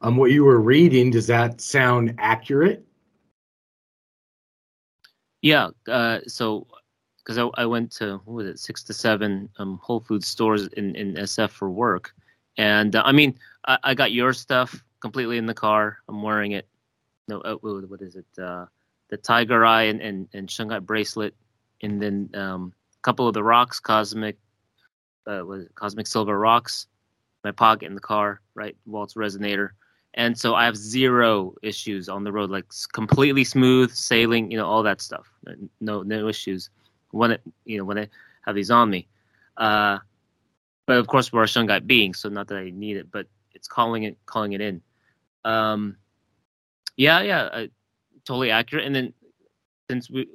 um, 0.00 0.16
what 0.16 0.30
you 0.30 0.44
were 0.44 0.60
reading 0.60 1.10
does 1.10 1.26
that 1.26 1.60
sound 1.60 2.14
accurate? 2.18 2.84
Yeah. 5.42 5.68
Uh, 5.88 6.20
so, 6.26 6.66
because 7.18 7.38
I, 7.38 7.62
I 7.62 7.66
went 7.66 7.92
to 7.92 8.20
what 8.24 8.34
was 8.34 8.46
it 8.46 8.58
six 8.58 8.82
to 8.84 8.92
seven 8.92 9.48
um, 9.58 9.78
Whole 9.82 10.00
Food 10.00 10.24
stores 10.24 10.66
in, 10.68 10.94
in 10.96 11.14
SF 11.14 11.50
for 11.50 11.70
work, 11.70 12.12
and 12.56 12.96
uh, 12.96 13.02
I 13.04 13.12
mean 13.12 13.38
I, 13.66 13.78
I 13.84 13.94
got 13.94 14.12
your 14.12 14.32
stuff 14.32 14.82
completely 15.00 15.38
in 15.38 15.46
the 15.46 15.54
car. 15.54 15.98
I'm 16.08 16.22
wearing 16.22 16.52
it. 16.52 16.66
No, 17.28 17.40
uh, 17.42 17.54
what 17.54 18.02
is 18.02 18.16
it? 18.16 18.26
Uh, 18.42 18.66
the 19.10 19.16
Tiger 19.16 19.64
Eye 19.64 19.84
and, 19.84 20.00
and, 20.00 20.28
and 20.32 20.48
Shungite 20.48 20.86
bracelet, 20.86 21.34
and 21.82 22.00
then 22.00 22.30
um, 22.34 22.72
a 22.96 23.02
couple 23.02 23.28
of 23.28 23.34
the 23.34 23.42
rocks, 23.42 23.80
Cosmic, 23.80 24.36
uh, 25.26 25.42
was 25.44 25.66
Cosmic 25.74 26.06
Silver 26.06 26.38
rocks, 26.38 26.86
my 27.44 27.52
pocket 27.52 27.86
in 27.86 27.94
the 27.94 28.00
car, 28.00 28.40
right? 28.54 28.76
Walt's 28.86 29.14
resonator. 29.14 29.70
And 30.14 30.36
so 30.36 30.54
I 30.54 30.64
have 30.64 30.76
zero 30.76 31.54
issues 31.62 32.08
on 32.08 32.24
the 32.24 32.32
road, 32.32 32.50
like 32.50 32.66
completely 32.92 33.44
smooth 33.44 33.92
sailing, 33.92 34.50
you 34.50 34.56
know, 34.56 34.66
all 34.66 34.82
that 34.82 35.00
stuff. 35.00 35.32
No, 35.80 36.02
no 36.02 36.28
issues 36.28 36.70
when 37.12 37.30
it, 37.30 37.42
you 37.64 37.78
know, 37.78 37.84
when 37.84 37.98
I 37.98 38.08
have 38.42 38.54
these 38.54 38.70
on 38.70 38.90
me. 38.90 39.06
Uh, 39.56 39.98
but 40.86 40.96
of 40.96 41.06
course, 41.06 41.32
we're 41.32 41.44
a 41.44 41.46
Shungite 41.46 41.86
being, 41.86 42.14
so 42.14 42.28
not 42.28 42.48
that 42.48 42.58
I 42.58 42.70
need 42.70 42.96
it, 42.96 43.10
but 43.12 43.26
it's 43.54 43.68
calling 43.68 44.02
it, 44.02 44.16
calling 44.26 44.52
it 44.52 44.60
in. 44.60 44.82
Um, 45.44 45.96
yeah, 46.96 47.20
yeah, 47.20 47.42
uh, 47.42 47.66
totally 48.24 48.50
accurate. 48.50 48.86
And 48.86 48.94
then 48.94 49.12
since 49.88 50.10
we, 50.10 50.28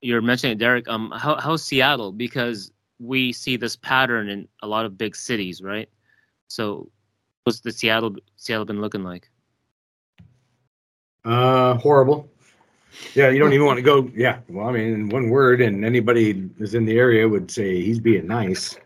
you're 0.00 0.22
mentioning 0.22 0.56
it, 0.56 0.58
Derek, 0.58 0.88
um, 0.88 1.12
how 1.14 1.36
how's 1.36 1.62
Seattle? 1.62 2.12
Because 2.12 2.72
we 2.98 3.32
see 3.32 3.56
this 3.56 3.76
pattern 3.76 4.28
in 4.28 4.48
a 4.62 4.66
lot 4.66 4.84
of 4.84 4.96
big 4.96 5.14
cities, 5.14 5.62
right? 5.62 5.88
So, 6.48 6.90
what's 7.48 7.60
the 7.60 7.72
Seattle 7.72 8.14
Seattle 8.36 8.66
been 8.66 8.82
looking 8.82 9.02
like? 9.02 9.30
Uh, 11.24 11.74
horrible. 11.78 12.28
Yeah, 13.14 13.30
you 13.30 13.38
don't 13.38 13.54
even 13.54 13.64
want 13.64 13.78
to 13.78 13.82
go. 13.82 14.10
Yeah, 14.14 14.40
well, 14.50 14.68
I 14.68 14.72
mean, 14.72 14.92
in 14.92 15.08
one 15.08 15.30
word, 15.30 15.62
and 15.62 15.82
anybody 15.82 16.50
is 16.58 16.74
in 16.74 16.84
the 16.84 16.98
area 16.98 17.26
would 17.26 17.50
say 17.50 17.80
he's 17.80 18.00
being 18.00 18.26
nice. 18.26 18.76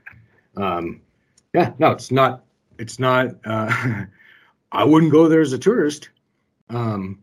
Um, 0.56 1.00
Yeah, 1.52 1.72
no, 1.80 1.90
it's 1.90 2.12
not. 2.12 2.44
It's 2.78 3.00
not. 3.00 3.34
Uh, 3.44 4.04
I 4.72 4.84
wouldn't 4.84 5.10
go 5.10 5.28
there 5.28 5.40
as 5.40 5.52
a 5.52 5.58
tourist. 5.58 6.10
Um, 6.70 7.20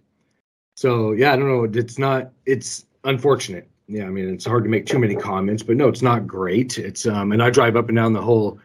so 0.76 1.14
yeah, 1.14 1.32
I 1.32 1.38
don't 1.38 1.48
know. 1.48 1.64
It's 1.64 1.98
not. 1.98 2.32
It's 2.46 2.86
unfortunate. 3.06 3.70
Yeah, 3.88 4.08
I 4.08 4.10
mean, 4.10 4.28
it's 4.34 4.46
hard 4.46 4.66
to 4.66 4.70
make 4.70 4.86
too 4.86 5.00
many 5.00 5.16
comments, 5.16 5.64
but 5.64 5.78
no, 5.78 5.88
it's 5.88 6.02
not 6.02 6.28
great. 6.28 6.78
It's 6.78 7.08
um, 7.08 7.32
and 7.32 7.42
I 7.42 7.50
drive 7.50 7.78
up 7.78 7.88
and 7.88 7.96
down 7.96 8.12
the 8.12 8.22
whole 8.22 8.60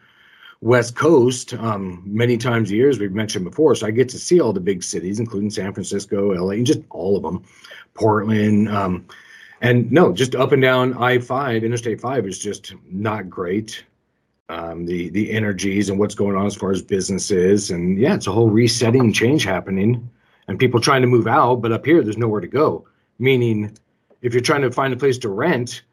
West 0.65 0.95
Coast 0.95 1.53
um, 1.53 2.01
many 2.03 2.37
times 2.37 2.71
a 2.71 2.75
year, 2.75 2.89
as 2.89 2.97
we've 2.97 3.11
mentioned 3.11 3.45
before. 3.45 3.75
So 3.75 3.85
I 3.85 3.91
get 3.91 4.09
to 4.09 4.17
see 4.17 4.39
all 4.39 4.51
the 4.51 4.59
big 4.59 4.81
cities, 4.81 5.19
including 5.19 5.51
San 5.51 5.71
Francisco, 5.71 6.33
LA, 6.33 6.53
and 6.53 6.65
just 6.65 6.79
all 6.89 7.15
of 7.15 7.21
them, 7.21 7.43
Portland. 7.93 8.67
Um, 8.69 9.05
and 9.61 9.91
no, 9.91 10.11
just 10.11 10.33
up 10.33 10.53
and 10.53 10.63
down 10.63 10.95
I 10.95 11.19
five, 11.19 11.63
Interstate 11.63 12.01
five 12.01 12.25
is 12.25 12.39
just 12.39 12.73
not 12.89 13.29
great. 13.29 13.83
Um, 14.49 14.87
the 14.87 15.09
the 15.09 15.31
energies 15.31 15.89
and 15.89 15.99
what's 15.99 16.15
going 16.15 16.35
on 16.35 16.47
as 16.47 16.55
far 16.55 16.71
as 16.71 16.81
businesses, 16.81 17.69
and 17.69 17.99
yeah, 17.99 18.15
it's 18.15 18.25
a 18.25 18.31
whole 18.31 18.49
resetting 18.49 19.13
change 19.13 19.43
happening, 19.43 20.09
and 20.47 20.57
people 20.57 20.81
trying 20.81 21.01
to 21.01 21.07
move 21.07 21.27
out, 21.27 21.61
but 21.61 21.73
up 21.73 21.85
here 21.85 22.01
there's 22.01 22.17
nowhere 22.17 22.41
to 22.41 22.47
go. 22.47 22.87
Meaning, 23.19 23.77
if 24.23 24.33
you're 24.33 24.41
trying 24.41 24.63
to 24.63 24.71
find 24.71 24.93
a 24.93 24.97
place 24.97 25.19
to 25.19 25.29
rent, 25.29 25.83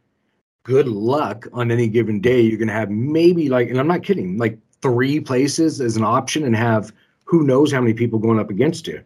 good 0.62 0.88
luck 0.88 1.46
on 1.52 1.70
any 1.70 1.88
given 1.88 2.20
day. 2.20 2.40
You're 2.40 2.58
going 2.58 2.68
to 2.68 2.74
have 2.74 2.90
maybe 2.90 3.48
like, 3.48 3.68
and 3.68 3.78
I'm 3.78 3.88
not 3.88 4.02
kidding, 4.02 4.38
like 4.38 4.58
three 4.80 5.20
places 5.20 5.80
as 5.80 5.96
an 5.96 6.04
option 6.04 6.44
and 6.44 6.56
have 6.56 6.92
who 7.24 7.44
knows 7.44 7.72
how 7.72 7.80
many 7.80 7.94
people 7.94 8.18
going 8.18 8.38
up 8.38 8.50
against 8.50 8.86
you. 8.86 9.02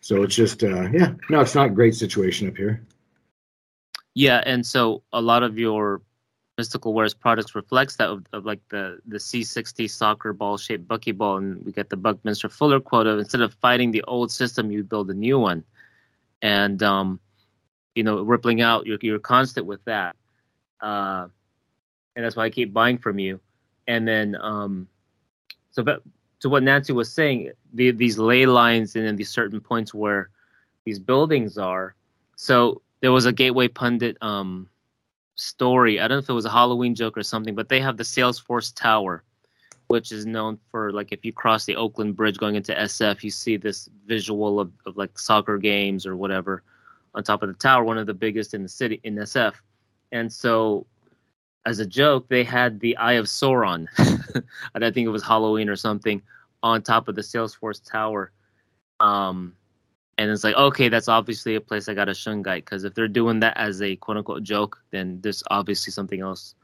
So 0.00 0.22
it's 0.22 0.34
just, 0.34 0.62
uh, 0.62 0.90
yeah, 0.90 1.14
no, 1.30 1.40
it's 1.40 1.54
not 1.54 1.66
a 1.66 1.70
great 1.70 1.94
situation 1.94 2.48
up 2.48 2.56
here. 2.56 2.84
Yeah, 4.14 4.42
and 4.46 4.64
so 4.64 5.02
a 5.12 5.20
lot 5.20 5.42
of 5.42 5.58
your 5.58 6.02
mystical 6.56 6.94
wares 6.94 7.14
products 7.14 7.54
reflects 7.54 7.96
that 7.96 8.08
of, 8.08 8.24
of 8.32 8.44
like 8.44 8.60
the 8.68 8.98
the 9.06 9.16
C60 9.18 9.90
soccer 9.90 10.32
ball 10.32 10.56
shaped 10.56 10.86
buckyball, 10.86 11.38
and 11.38 11.64
we 11.64 11.72
get 11.72 11.90
the 11.90 11.96
Buckminster 11.96 12.48
Fuller 12.48 12.80
quote 12.80 13.06
of 13.06 13.18
instead 13.18 13.40
of 13.40 13.54
fighting 13.54 13.90
the 13.90 14.04
old 14.04 14.30
system, 14.30 14.70
you 14.70 14.84
build 14.84 15.10
a 15.10 15.14
new 15.14 15.38
one, 15.38 15.64
and 16.42 16.82
um, 16.82 17.18
you 17.94 18.04
know, 18.04 18.22
rippling 18.22 18.60
out, 18.60 18.86
you're 18.86 18.98
you're 19.00 19.18
constant 19.18 19.66
with 19.66 19.84
that, 19.84 20.14
uh, 20.84 21.28
and 22.14 22.24
that's 22.24 22.36
why 22.36 22.44
I 22.44 22.50
keep 22.50 22.72
buying 22.72 22.98
from 22.98 23.18
you, 23.18 23.40
and 23.88 24.06
then 24.06 24.36
um, 24.40 24.86
so 25.70 25.82
but 25.82 26.02
to 26.40 26.48
what 26.50 26.62
Nancy 26.62 26.92
was 26.92 27.10
saying, 27.10 27.50
the, 27.72 27.90
these 27.90 28.18
ley 28.18 28.44
lines 28.44 28.94
and 28.96 29.06
then 29.06 29.16
these 29.16 29.30
certain 29.30 29.60
points 29.60 29.94
where 29.94 30.28
these 30.84 30.98
buildings 30.98 31.56
are, 31.56 31.94
so 32.36 32.82
there 33.00 33.12
was 33.12 33.24
a 33.24 33.32
Gateway 33.32 33.68
Pundit 33.68 34.18
um, 34.20 34.68
story. 35.36 36.00
I 36.00 36.06
don't 36.06 36.16
know 36.16 36.22
if 36.22 36.28
it 36.28 36.34
was 36.34 36.44
a 36.44 36.50
Halloween 36.50 36.94
joke 36.94 37.16
or 37.16 37.22
something, 37.22 37.54
but 37.54 37.70
they 37.70 37.80
have 37.80 37.96
the 37.96 38.04
Salesforce 38.04 38.74
Tower, 38.74 39.24
which 39.86 40.12
is 40.12 40.26
known 40.26 40.58
for 40.70 40.92
like 40.92 41.12
if 41.12 41.24
you 41.24 41.32
cross 41.32 41.64
the 41.64 41.76
Oakland 41.76 42.14
Bridge 42.14 42.36
going 42.36 42.56
into 42.56 42.74
SF, 42.74 43.22
you 43.22 43.30
see 43.30 43.56
this 43.56 43.88
visual 44.06 44.60
of, 44.60 44.70
of 44.84 44.98
like 44.98 45.18
soccer 45.18 45.56
games 45.56 46.04
or 46.06 46.14
whatever 46.14 46.62
on 47.14 47.22
top 47.22 47.42
of 47.42 47.48
the 47.48 47.54
tower, 47.54 47.84
one 47.84 47.96
of 47.96 48.06
the 48.06 48.14
biggest 48.14 48.54
in 48.54 48.62
the 48.62 48.68
city 48.68 49.00
in 49.04 49.14
SF. 49.14 49.54
And 50.14 50.32
so, 50.32 50.86
as 51.66 51.78
a 51.80 51.86
joke, 51.86 52.28
they 52.28 52.42
had 52.42 52.80
the 52.80 52.96
Eye 52.96 53.14
of 53.14 53.26
Sauron, 53.26 53.86
I 54.74 54.90
think 54.90 55.06
it 55.06 55.10
was 55.10 55.22
Halloween 55.22 55.68
or 55.68 55.76
something, 55.76 56.22
on 56.62 56.80
top 56.80 57.08
of 57.08 57.16
the 57.16 57.20
Salesforce 57.22 57.82
Tower. 57.84 58.32
Um, 59.00 59.54
and 60.16 60.30
it's 60.30 60.44
like 60.44 60.54
okay 60.54 60.88
that's 60.88 61.08
obviously 61.08 61.56
a 61.56 61.60
place 61.60 61.88
i 61.88 61.92
got 61.94 62.08
a 62.08 62.12
shungite 62.12 62.58
because 62.64 62.84
if 62.84 62.94
they're 62.94 63.08
doing 63.08 63.40
that 63.40 63.56
as 63.56 63.82
a 63.82 63.96
quote 63.96 64.16
unquote 64.16 64.44
joke 64.44 64.80
then 64.92 65.20
there's 65.22 65.42
obviously 65.50 65.90
something 65.90 66.20
else 66.20 66.54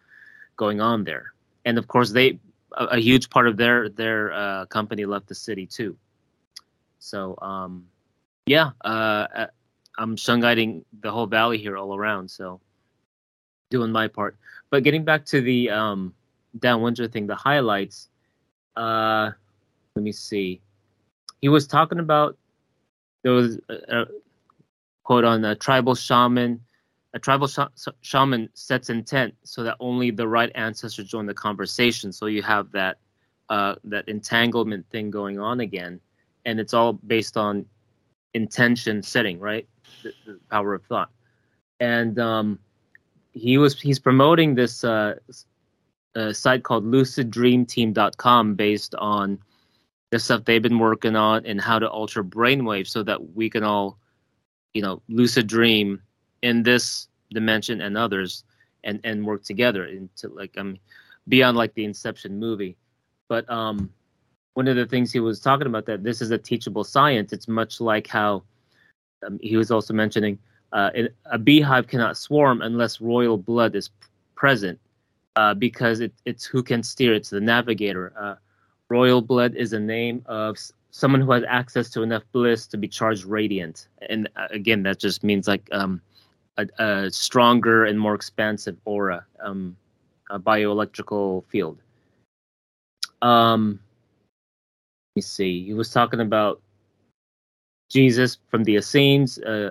going 0.60 0.80
on 0.82 1.04
there. 1.04 1.32
And 1.64 1.78
of 1.78 1.88
course 1.88 2.10
they 2.12 2.38
a, 2.76 2.84
a 2.96 2.98
huge 2.98 3.30
part 3.30 3.48
of 3.48 3.56
their 3.56 3.88
their 3.88 4.32
uh, 4.32 4.66
company 4.66 5.06
left 5.06 5.26
the 5.26 5.34
city 5.34 5.66
too. 5.66 5.96
So 6.98 7.34
um 7.40 7.86
yeah 8.46 8.70
uh, 8.84 9.26
uh 9.40 9.46
i'm 9.98 10.16
shungiting 10.16 10.84
the 11.00 11.10
whole 11.10 11.26
valley 11.26 11.58
here 11.58 11.76
all 11.76 11.94
around 11.94 12.30
so 12.30 12.60
doing 13.70 13.92
my 13.92 14.08
part 14.08 14.36
but 14.70 14.82
getting 14.84 15.04
back 15.04 15.24
to 15.24 15.40
the 15.40 15.70
um 15.70 16.14
Dan 16.58 16.82
Winter 16.82 17.08
thing 17.08 17.26
the 17.26 17.36
highlights 17.36 18.08
uh 18.76 19.30
let 19.96 20.02
me 20.02 20.12
see 20.12 20.60
he 21.40 21.48
was 21.48 21.66
talking 21.66 21.98
about 21.98 22.36
there 23.22 23.32
was 23.32 23.58
a, 23.68 23.74
a 23.88 24.06
quote 25.04 25.24
on 25.24 25.44
a 25.44 25.54
tribal 25.54 25.94
shaman. 25.94 26.60
A 27.14 27.18
tribal 27.18 27.48
sh- 27.48 27.88
shaman 28.02 28.48
sets 28.54 28.90
intent 28.90 29.34
so 29.42 29.64
that 29.64 29.76
only 29.80 30.12
the 30.12 30.28
right 30.28 30.52
ancestors 30.54 31.08
join 31.08 31.26
the 31.26 31.34
conversation. 31.34 32.12
So 32.12 32.26
you 32.26 32.42
have 32.42 32.70
that 32.72 32.98
uh, 33.48 33.74
that 33.84 34.08
entanglement 34.08 34.86
thing 34.90 35.10
going 35.10 35.40
on 35.40 35.58
again, 35.58 36.00
and 36.44 36.60
it's 36.60 36.72
all 36.72 36.92
based 36.92 37.36
on 37.36 37.66
intention 38.34 39.02
setting, 39.02 39.40
right? 39.40 39.66
The, 40.04 40.12
the 40.24 40.40
power 40.52 40.74
of 40.74 40.84
thought. 40.84 41.10
And 41.80 42.16
um, 42.20 42.60
he 43.32 43.58
was 43.58 43.80
he's 43.80 43.98
promoting 43.98 44.54
this 44.54 44.84
uh, 44.84 45.14
uh, 46.14 46.32
site 46.32 46.62
called 46.62 46.84
LucidDreamTeam.com 46.84 48.54
based 48.54 48.94
on 48.96 49.38
the 50.10 50.18
stuff 50.18 50.44
they've 50.44 50.62
been 50.62 50.78
working 50.78 51.16
on 51.16 51.46
and 51.46 51.60
how 51.60 51.78
to 51.78 51.88
alter 51.88 52.24
brainwaves 52.24 52.88
so 52.88 53.02
that 53.02 53.34
we 53.34 53.48
can 53.48 53.62
all, 53.62 53.98
you 54.74 54.82
know, 54.82 55.00
lucid 55.08 55.46
dream 55.46 56.02
in 56.42 56.62
this 56.62 57.08
dimension 57.30 57.80
and 57.80 57.96
others 57.96 58.44
and 58.82 59.00
and 59.04 59.24
work 59.24 59.44
together 59.44 59.84
into 59.84 60.28
like 60.28 60.56
um 60.58 60.76
beyond 61.28 61.56
like 61.56 61.74
the 61.74 61.84
Inception 61.84 62.38
movie. 62.38 62.76
But 63.28 63.48
um 63.50 63.90
one 64.54 64.66
of 64.66 64.74
the 64.76 64.86
things 64.86 65.12
he 65.12 65.20
was 65.20 65.38
talking 65.38 65.68
about 65.68 65.86
that 65.86 66.02
this 66.02 66.20
is 66.20 66.32
a 66.32 66.38
teachable 66.38 66.84
science. 66.84 67.32
It's 67.32 67.46
much 67.46 67.80
like 67.80 68.08
how 68.08 68.42
um, 69.24 69.38
he 69.40 69.56
was 69.56 69.70
also 69.70 69.94
mentioning 69.94 70.38
uh, 70.72 70.90
a 71.26 71.38
beehive 71.38 71.86
cannot 71.86 72.16
swarm 72.16 72.62
unless 72.62 73.00
royal 73.00 73.36
blood 73.36 73.74
is 73.74 73.90
present 74.34 74.78
uh, 75.36 75.54
because 75.54 76.00
it, 76.00 76.12
it's 76.24 76.44
who 76.44 76.62
can 76.62 76.82
steer. 76.82 77.14
It's 77.14 77.30
the 77.30 77.40
navigator. 77.40 78.12
Uh, 78.18 78.34
Royal 78.90 79.22
blood 79.22 79.54
is 79.54 79.72
a 79.72 79.78
name 79.78 80.22
of 80.26 80.58
someone 80.90 81.20
who 81.20 81.30
has 81.30 81.44
access 81.46 81.88
to 81.90 82.02
enough 82.02 82.24
bliss 82.32 82.66
to 82.66 82.76
be 82.76 82.88
charged 82.88 83.24
radiant. 83.24 83.86
And 84.08 84.28
uh, 84.34 84.48
again, 84.50 84.82
that 84.82 84.98
just 84.98 85.22
means 85.22 85.46
like 85.46 85.68
um, 85.70 86.02
a, 86.58 86.66
a, 86.80 87.10
stronger 87.12 87.84
and 87.84 87.98
more 87.98 88.16
expansive 88.16 88.76
aura, 88.84 89.24
um, 89.38 89.76
a 90.28 90.40
bioelectrical 90.40 91.44
field. 91.46 91.78
Um, 93.22 93.78
let 95.14 95.20
me 95.20 95.22
see. 95.22 95.64
He 95.64 95.72
was 95.72 95.92
talking 95.92 96.20
about 96.20 96.60
Jesus 97.88 98.38
from 98.48 98.64
the 98.64 98.74
Essenes 98.74 99.38
uh, 99.38 99.70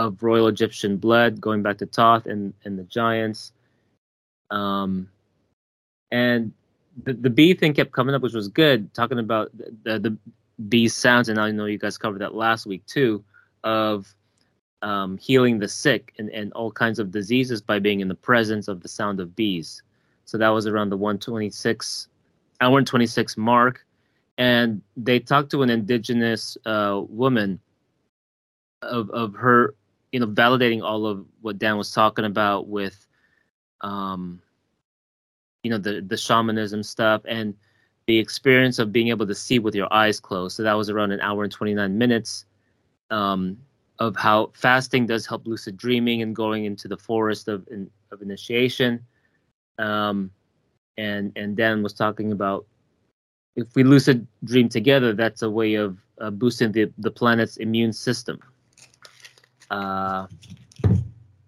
of 0.00 0.22
royal 0.22 0.48
Egyptian 0.48 0.96
blood, 0.96 1.40
going 1.40 1.62
back 1.62 1.78
to 1.78 1.86
Thoth 1.86 2.26
and, 2.26 2.54
and 2.64 2.78
the 2.78 2.84
giants. 2.84 3.52
Um, 4.50 5.10
and 6.10 6.52
the, 7.04 7.12
the 7.12 7.30
bee 7.30 7.54
thing 7.54 7.74
kept 7.74 7.92
coming 7.92 8.14
up, 8.14 8.22
which 8.22 8.32
was 8.32 8.48
good, 8.48 8.92
talking 8.94 9.18
about 9.18 9.50
the, 9.84 9.98
the 9.98 10.16
bee 10.68 10.88
sounds, 10.88 11.28
and 11.28 11.38
I 11.38 11.50
know 11.50 11.66
you 11.66 11.78
guys 11.78 11.98
covered 11.98 12.20
that 12.20 12.34
last 12.34 12.66
week 12.66 12.84
too, 12.86 13.22
of 13.62 14.12
um, 14.82 15.18
healing 15.18 15.58
the 15.58 15.68
sick 15.68 16.14
and, 16.18 16.30
and 16.30 16.50
all 16.54 16.72
kinds 16.72 16.98
of 16.98 17.10
diseases 17.10 17.60
by 17.60 17.78
being 17.78 18.00
in 18.00 18.08
the 18.08 18.14
presence 18.14 18.68
of 18.68 18.80
the 18.80 18.88
sound 18.88 19.20
of 19.20 19.36
bees. 19.36 19.82
So 20.24 20.38
that 20.38 20.48
was 20.48 20.66
around 20.66 20.88
the 20.88 20.96
126 20.96 22.08
hour 22.62 22.78
and 22.78 22.86
26 22.86 23.36
mark. 23.36 23.84
And 24.38 24.80
they 24.96 25.18
talked 25.18 25.50
to 25.50 25.62
an 25.62 25.68
indigenous 25.68 26.56
uh, 26.64 27.02
woman 27.08 27.60
of, 28.82 29.10
of 29.10 29.34
her, 29.34 29.74
you 30.12 30.20
know, 30.20 30.26
validating 30.26 30.82
all 30.82 31.06
of 31.06 31.24
what 31.40 31.58
Dan 31.58 31.76
was 31.76 31.92
talking 31.92 32.24
about 32.24 32.68
with 32.68 33.06
um, 33.80 34.40
you 35.62 35.70
know 35.70 35.78
the 35.78 36.00
the 36.00 36.16
shamanism 36.16 36.82
stuff 36.82 37.22
and 37.26 37.54
the 38.06 38.18
experience 38.18 38.78
of 38.78 38.92
being 38.92 39.08
able 39.08 39.26
to 39.26 39.34
see 39.34 39.58
with 39.58 39.74
your 39.74 39.92
eyes 39.92 40.18
closed. 40.18 40.56
So 40.56 40.62
that 40.62 40.72
was 40.72 40.90
around 40.90 41.12
an 41.12 41.20
hour 41.20 41.44
and 41.44 41.52
29 41.52 41.96
minutes 41.96 42.46
um, 43.10 43.56
of 43.98 44.16
how 44.16 44.50
fasting 44.54 45.06
does 45.06 45.26
help 45.26 45.46
lucid 45.46 45.76
dreaming 45.76 46.22
and 46.22 46.34
going 46.34 46.64
into 46.64 46.88
the 46.88 46.96
forest 46.96 47.46
of 47.46 47.66
in, 47.68 47.90
of 48.10 48.22
initiation. 48.22 49.04
Um, 49.78 50.30
and 50.98 51.32
and 51.36 51.56
Dan 51.56 51.82
was 51.82 51.92
talking 51.92 52.32
about 52.32 52.66
if 53.56 53.68
we 53.74 53.84
lucid 53.84 54.26
dream 54.44 54.68
together, 54.68 55.12
that's 55.12 55.42
a 55.42 55.50
way 55.50 55.74
of 55.74 55.98
uh, 56.20 56.30
boosting 56.30 56.72
the 56.72 56.90
the 56.98 57.10
planet's 57.10 57.58
immune 57.58 57.92
system. 57.92 58.40
Uh, 59.70 60.26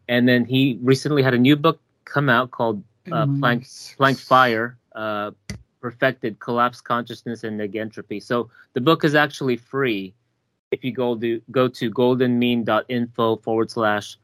and 0.09 0.28
then 0.28 0.44
he 0.44 0.78
recently 0.82 1.23
had 1.23 1.35
a 1.35 1.39
new 1.39 1.57
book 1.57 1.81
come 2.05 2.28
out 2.28 2.51
called 2.51 2.82
uh, 3.11 3.27
Planck 3.27 3.97
Planck 3.97 4.19
Phire 4.19 4.77
uh, 4.94 5.32
perfected 5.81 6.39
collapse 6.39 6.81
consciousness 6.81 7.44
and 7.44 7.59
negentropy. 7.59 8.23
So 8.23 8.51
the 8.74 8.81
book 8.81 9.05
is 9.05 9.15
actually 9.15 9.57
free 9.57 10.15
if 10.70 10.85
you 10.85 10.93
go 10.93 11.16
to 11.19 11.40
go 11.51 11.69
to 11.69 11.90
goldenmean.info 11.90 13.36
forward 13.36 13.70
slash 13.70 14.16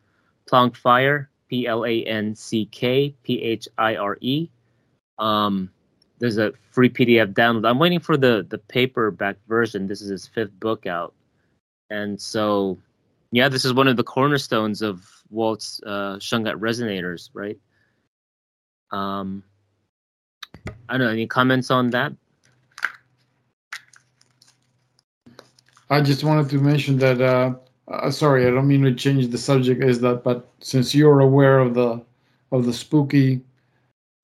Planck 0.50 0.76
Phire 0.76 1.28
P 1.48 1.66
L 1.66 1.84
A 1.84 2.04
N 2.04 2.34
C 2.34 2.66
K 2.66 3.14
P 3.22 3.42
H 3.42 3.68
I 3.76 3.96
R 3.96 4.16
E. 4.20 4.48
Um, 5.18 5.70
there's 6.18 6.38
a 6.38 6.52
free 6.70 6.88
PDF 6.88 7.32
download. 7.32 7.68
I'm 7.68 7.78
waiting 7.78 8.00
for 8.00 8.16
the 8.16 8.46
the 8.48 8.58
paperback 8.58 9.36
version. 9.48 9.86
This 9.86 10.00
is 10.00 10.08
his 10.08 10.26
fifth 10.26 10.58
book 10.58 10.86
out, 10.86 11.14
and 11.90 12.20
so 12.20 12.78
yeah, 13.30 13.48
this 13.48 13.64
is 13.64 13.74
one 13.74 13.88
of 13.88 13.96
the 13.96 14.04
cornerstones 14.04 14.82
of 14.82 15.06
Walt's 15.30 15.80
uh, 15.84 16.16
Shungite 16.16 16.56
resonators, 16.56 17.30
Rife? 17.34 17.56
Um, 18.90 19.42
I 20.88 20.96
don't 20.96 21.06
know. 21.06 21.12
Any 21.12 21.26
comments 21.26 21.70
on 21.70 21.90
that? 21.90 22.12
I 25.90 26.00
just 26.00 26.24
wanted 26.24 26.50
to 26.50 26.58
mention 26.58 26.98
that. 26.98 27.20
Uh, 27.20 27.54
uh, 27.88 28.10
sorry, 28.10 28.46
I 28.46 28.50
don't 28.50 28.68
mean 28.68 28.82
to 28.82 28.94
change 28.94 29.28
the 29.28 29.38
subject. 29.38 29.82
Is 29.82 30.00
that, 30.00 30.22
but 30.22 30.48
since 30.60 30.94
you're 30.94 31.20
aware 31.20 31.58
of 31.58 31.74
the 31.74 32.02
of 32.52 32.64
the 32.66 32.72
spooky 32.72 33.40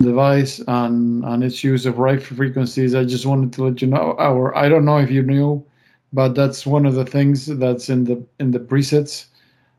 device 0.01 0.61
and 0.67 1.25
and 1.25 1.45
its 1.45 1.65
use 1.65 1.87
of 1.87 1.99
right 1.99 2.23
frequencies, 2.23 2.95
I 2.95 3.05
just 3.05 3.27
wanted 3.27 3.53
to 3.55 3.65
let 3.65 3.83
you 3.83 3.89
know. 3.89 4.13
Or 4.19 4.57
I 4.57 4.69
don't 4.69 4.85
know 4.85 4.99
if 4.99 5.11
you 5.11 5.23
knew, 5.23 5.65
but 6.15 6.35
that's 6.35 6.65
one 6.65 6.87
of 6.87 6.95
the 6.95 7.05
things 7.05 7.47
that's 7.47 7.91
in 7.91 8.05
the 8.05 8.25
in 8.39 8.53
the 8.53 8.61
presets. 8.61 9.27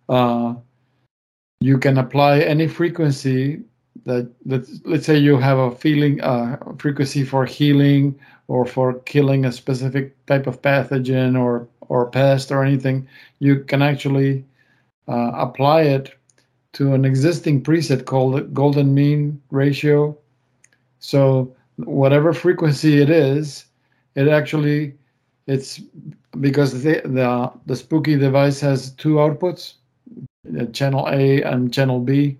Uh, 0.09 0.55
you 1.61 1.77
can 1.77 1.97
apply 1.97 2.39
any 2.41 2.67
frequency 2.67 3.63
that 4.05 4.29
that 4.45 4.67
let's 4.85 5.05
say 5.05 5.17
you 5.17 5.37
have 5.37 5.57
a 5.57 5.71
feeling 5.71 6.21
uh, 6.21 6.57
frequency 6.77 7.23
for 7.23 7.45
healing 7.45 8.19
or 8.47 8.65
for 8.65 8.93
killing 9.05 9.45
a 9.45 9.51
specific 9.51 10.13
type 10.25 10.45
of 10.45 10.61
pathogen 10.61 11.39
or 11.39 11.67
or 11.87 12.09
pest 12.09 12.51
or 12.51 12.63
anything, 12.63 13.07
you 13.39 13.59
can 13.63 13.81
actually 13.81 14.43
uh, 15.07 15.31
apply 15.35 15.81
it 15.83 16.13
to 16.73 16.93
an 16.93 17.05
existing 17.05 17.63
preset 17.63 18.05
called 18.05 18.53
golden 18.53 18.93
mean 18.93 19.41
ratio. 19.51 20.17
So 20.99 21.55
whatever 21.77 22.33
frequency 22.33 23.01
it 23.01 23.09
is, 23.09 23.65
it 24.15 24.27
actually 24.27 24.95
it's 25.47 25.81
because 26.41 26.83
the 26.83 27.01
the, 27.05 27.51
the 27.65 27.75
spooky 27.75 28.17
device 28.17 28.59
has 28.61 28.91
two 28.91 29.15
outputs, 29.15 29.75
uh, 30.59 30.65
channel 30.67 31.07
A 31.09 31.41
and 31.41 31.73
channel 31.73 31.99
B, 31.99 32.37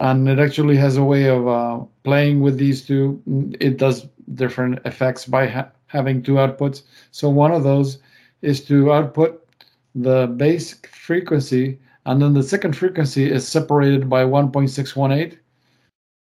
and 0.00 0.28
it 0.28 0.38
actually 0.38 0.76
has 0.76 0.96
a 0.96 1.04
way 1.04 1.28
of 1.28 1.46
uh, 1.48 1.80
playing 2.02 2.40
with 2.40 2.58
these 2.58 2.84
two. 2.86 3.22
It 3.60 3.76
does 3.76 4.06
different 4.34 4.80
effects 4.84 5.26
by 5.26 5.46
ha- 5.46 5.70
having 5.86 6.22
two 6.22 6.34
outputs. 6.34 6.82
So 7.10 7.28
one 7.28 7.52
of 7.52 7.62
those 7.62 7.98
is 8.42 8.64
to 8.66 8.92
output 8.92 9.46
the 9.94 10.26
base 10.26 10.74
frequency, 10.90 11.78
and 12.06 12.20
then 12.20 12.34
the 12.34 12.42
second 12.42 12.76
frequency 12.76 13.30
is 13.30 13.46
separated 13.46 14.08
by 14.08 14.24
1.618. 14.24 15.38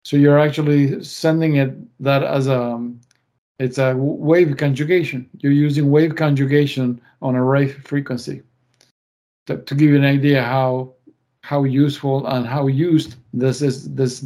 So 0.05 0.17
you're 0.17 0.39
actually 0.39 1.03
sending 1.03 1.55
it 1.55 1.73
that 2.03 2.23
as 2.23 2.47
a 2.47 2.79
it's 3.59 3.77
a 3.77 3.95
wave 3.95 4.57
conjugation. 4.57 5.29
You're 5.39 5.51
using 5.51 5.89
wave 5.89 6.15
conjugation 6.15 7.01
on 7.21 7.35
a 7.35 7.43
Rife 7.43 7.83
frequency. 7.83 8.41
To, 9.47 9.57
to 9.57 9.75
give 9.75 9.89
you 9.89 9.95
an 9.95 10.05
idea 10.05 10.43
how 10.43 10.93
how 11.43 11.63
useful 11.63 12.25
and 12.25 12.47
how 12.47 12.65
used 12.67 13.15
this 13.33 13.61
is 13.61 13.93
this 13.93 14.25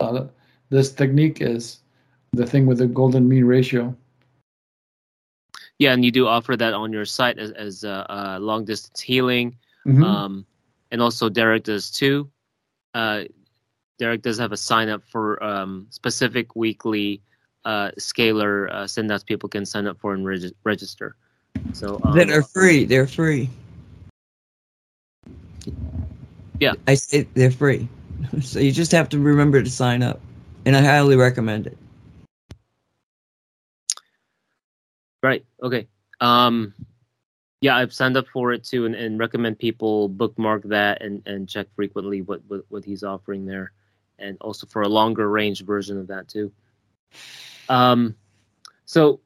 uh, 0.00 0.26
this 0.68 0.92
technique 0.92 1.40
is 1.40 1.80
the 2.32 2.46
thing 2.46 2.66
with 2.66 2.78
the 2.78 2.86
golden 2.86 3.28
mean 3.28 3.44
ratio. 3.44 3.96
Yeah, 5.78 5.92
and 5.92 6.04
you 6.04 6.10
do 6.10 6.28
offer 6.28 6.56
that 6.56 6.74
on 6.74 6.92
your 6.92 7.04
site 7.06 7.38
as, 7.38 7.50
as 7.52 7.84
uh, 7.84 8.06
uh, 8.08 8.38
long 8.40 8.64
distance 8.64 9.00
healing, 9.00 9.56
Mhm. 9.86 10.04
um, 10.04 10.46
and 10.90 11.02
also 11.02 11.28
Derek 11.28 11.64
does 11.64 11.90
too. 11.90 12.30
Uh, 12.94 13.24
Derek 13.98 14.22
does 14.22 14.38
have 14.38 14.52
a 14.52 14.56
sign 14.56 14.88
up 14.88 15.02
for 15.04 15.42
um, 15.42 15.86
specific 15.90 16.54
weekly 16.54 17.22
uh, 17.64 17.90
scalar 17.98 18.70
uh, 18.70 18.86
send 18.86 19.10
outs 19.10 19.24
people 19.24 19.48
can 19.48 19.64
sign 19.64 19.86
up 19.86 19.98
for 19.98 20.14
and 20.14 20.26
reg- 20.26 20.54
register. 20.64 21.16
So 21.72 22.00
um, 22.02 22.16
that 22.16 22.30
are 22.30 22.42
free. 22.42 22.84
They're 22.84 23.06
free. 23.06 23.48
Yeah. 26.60 26.74
I 26.86 26.94
say 26.94 27.26
they're 27.34 27.50
free. 27.50 27.88
So 28.40 28.60
you 28.60 28.70
just 28.70 28.92
have 28.92 29.08
to 29.10 29.18
remember 29.18 29.60
to 29.60 29.68
sign 29.68 30.02
up, 30.02 30.20
and 30.64 30.76
I 30.76 30.80
highly 30.80 31.16
recommend 31.16 31.66
it. 31.66 31.76
Right. 35.22 35.44
Okay. 35.60 35.88
Um, 36.20 36.72
yeah, 37.60 37.76
I've 37.76 37.92
signed 37.92 38.16
up 38.16 38.26
for 38.28 38.52
it 38.52 38.64
too, 38.64 38.86
and, 38.86 38.94
and 38.94 39.18
recommend 39.18 39.58
people 39.58 40.08
bookmark 40.08 40.62
that 40.64 41.02
and, 41.02 41.22
and 41.26 41.48
check 41.48 41.66
frequently 41.74 42.22
what, 42.22 42.42
what 42.46 42.64
what 42.68 42.84
he's 42.84 43.02
offering 43.02 43.44
there, 43.44 43.72
and 44.18 44.36
also 44.40 44.66
for 44.66 44.82
a 44.82 44.88
longer 44.88 45.28
range 45.28 45.64
version 45.64 45.98
of 45.98 46.06
that 46.06 46.28
too. 46.28 46.52
Um, 47.68 48.14
so 48.84 49.20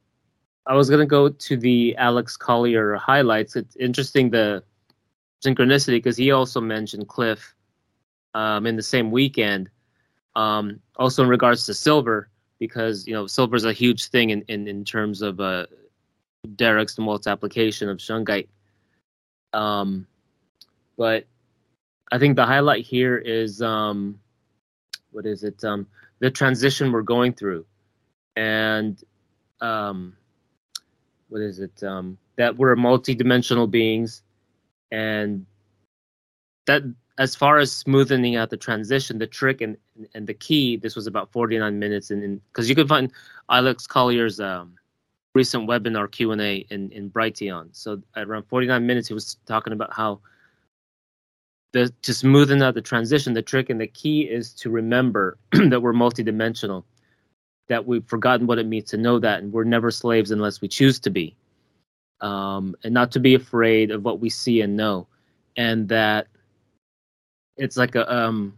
I 0.66 0.74
was 0.74 0.90
gonna 0.90 1.06
go 1.06 1.28
to 1.28 1.56
the 1.56 1.96
Alex 1.96 2.36
Collier 2.36 2.96
highlights. 2.96 3.56
It's 3.56 3.76
interesting 3.76 4.30
the 4.30 4.62
synchronicity 5.44 5.98
because 5.98 6.16
he 6.16 6.30
also 6.30 6.60
mentioned 6.60 7.08
Clif 7.08 7.54
um, 8.34 8.66
in 8.66 8.76
the 8.76 8.82
same 8.82 9.10
weekend. 9.10 9.70
Um, 10.34 10.80
also 10.96 11.22
in 11.22 11.28
regards 11.28 11.64
to 11.66 11.74
silver, 11.74 12.28
because 12.58 13.06
you 13.06 13.14
know 13.14 13.26
silver 13.26 13.56
is 13.56 13.64
a 13.64 13.72
huge 13.72 14.08
thing 14.08 14.30
in, 14.30 14.42
in, 14.48 14.68
in 14.68 14.84
terms 14.84 15.22
of 15.22 15.40
uh, 15.40 15.66
Derek's 16.56 16.98
application 17.26 17.88
of 17.88 17.98
shungite. 17.98 18.48
Um, 19.52 20.06
but 20.96 21.26
I 22.12 22.18
think 22.18 22.36
the 22.36 22.46
highlight 22.46 22.84
here 22.84 23.16
is 23.16 23.62
um, 23.62 24.20
what 25.10 25.26
is 25.26 25.42
it? 25.44 25.64
Um, 25.64 25.86
the 26.18 26.30
transition 26.30 26.92
we're 26.92 27.02
going 27.02 27.32
through, 27.32 27.66
and 28.36 29.02
um, 29.60 30.16
what 31.28 31.40
is 31.40 31.58
it? 31.58 31.82
Um, 31.82 32.18
that 32.36 32.56
we're 32.56 32.76
multi-dimensional 32.76 33.66
beings, 33.66 34.22
and 34.92 35.46
that 36.66 36.82
as 37.18 37.34
far 37.34 37.58
as 37.58 37.72
smoothing 37.72 38.36
out 38.36 38.50
the 38.50 38.56
transition, 38.56 39.18
the 39.18 39.26
trick 39.26 39.60
and 39.60 39.76
and 40.14 40.26
the 40.26 40.34
key, 40.34 40.76
this 40.76 40.94
was 40.94 41.06
about 41.06 41.32
49 41.32 41.78
minutes, 41.78 42.10
and 42.10 42.40
because 42.52 42.68
you 42.68 42.74
can 42.74 42.86
find 42.86 43.10
Alex 43.50 43.86
Collier's 43.86 44.38
um, 44.38 44.74
recent 45.34 45.68
webinar 45.68 46.10
Q 46.10 46.32
and 46.32 46.40
A 46.40 46.66
in 46.70 46.90
in 46.92 47.10
Brighteon. 47.10 47.68
So 47.72 48.02
at 48.14 48.28
around 48.28 48.44
49 48.44 48.86
minutes, 48.86 49.08
he 49.08 49.14
was 49.14 49.36
talking 49.46 49.72
about 49.72 49.92
how 49.92 50.20
the 51.72 51.92
to 52.02 52.12
smoothen 52.12 52.62
out 52.62 52.74
the 52.74 52.82
transition, 52.82 53.32
the 53.32 53.42
trick 53.42 53.70
and 53.70 53.80
the 53.80 53.86
key 53.86 54.22
is 54.22 54.52
to 54.54 54.70
remember 54.70 55.38
that 55.52 55.80
we're 55.80 55.92
multidimensional, 55.92 56.84
that 57.68 57.86
we've 57.86 58.04
forgotten 58.06 58.46
what 58.46 58.58
it 58.58 58.66
means 58.66 58.90
to 58.90 58.96
know 58.96 59.18
that, 59.18 59.42
and 59.42 59.52
we're 59.52 59.64
never 59.64 59.90
slaves 59.90 60.30
unless 60.30 60.60
we 60.60 60.68
choose 60.68 60.98
to 61.00 61.10
be, 61.10 61.36
um, 62.20 62.74
and 62.84 62.94
not 62.94 63.10
to 63.12 63.20
be 63.20 63.34
afraid 63.34 63.90
of 63.90 64.04
what 64.04 64.20
we 64.20 64.30
see 64.30 64.60
and 64.60 64.76
know, 64.76 65.06
and 65.56 65.88
that 65.88 66.28
it's 67.56 67.76
like 67.76 67.94
a 67.94 68.14
um, 68.14 68.56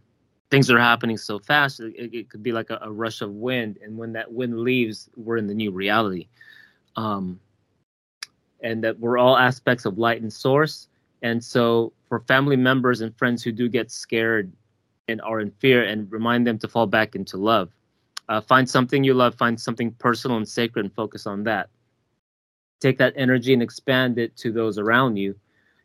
things 0.51 0.71
are 0.71 0.79
happening 0.79 1.17
so 1.17 1.39
fast. 1.39 1.81
It, 1.81 2.15
it 2.15 2.31
could 2.31 2.43
be 2.43 2.53
like 2.53 2.71
a, 2.71 2.79
a 2.83 2.91
rush 2.91 3.21
of 3.23 3.31
wind, 3.31 3.79
and 3.83 3.97
when 3.97 4.13
that 4.13 4.33
wind 4.33 4.61
leaves, 4.61 5.09
we're 5.17 5.37
in 5.37 5.47
the 5.47 5.55
new 5.55 5.71
reality 5.71 6.29
um, 6.99 7.39
and 8.61 8.83
that 8.83 8.99
we're 8.99 9.19
all 9.19 9.37
aspects 9.37 9.85
of 9.85 9.99
light 9.99 10.21
and 10.21 10.33
source. 10.33 10.89
And 11.23 11.43
so, 11.43 11.93
for 12.09 12.21
family 12.21 12.57
members 12.57 13.01
and 13.01 13.17
friends 13.17 13.43
who 13.43 13.53
do 13.53 13.69
get 13.69 13.91
scared 13.91 14.53
and 15.07 15.21
are 15.23 15.41
in 15.41 15.51
fear, 15.53 15.85
and 15.85 16.11
remind 16.13 16.47
them 16.47 16.59
to 16.59 16.69
fall 16.69 16.87
back 16.87 17.15
into 17.15 17.39
love. 17.39 17.71
Uh, 18.29 18.41
find 18.41 18.69
something 18.69 19.05
you 19.05 19.15
love, 19.15 19.35
find 19.35 19.59
something 19.59 19.91
personal 19.93 20.37
and 20.37 20.49
sacred, 20.49 20.85
and 20.85 20.95
focus 20.95 21.27
on 21.27 21.45
that. 21.45 21.71
Take 22.81 22.99
that 22.99 23.15
energy 23.17 23.53
and 23.53 23.63
expand 23.63 24.19
it 24.19 24.37
to 24.39 24.53
those 24.53 24.79
around 24.79 25.17
you. 25.17 25.35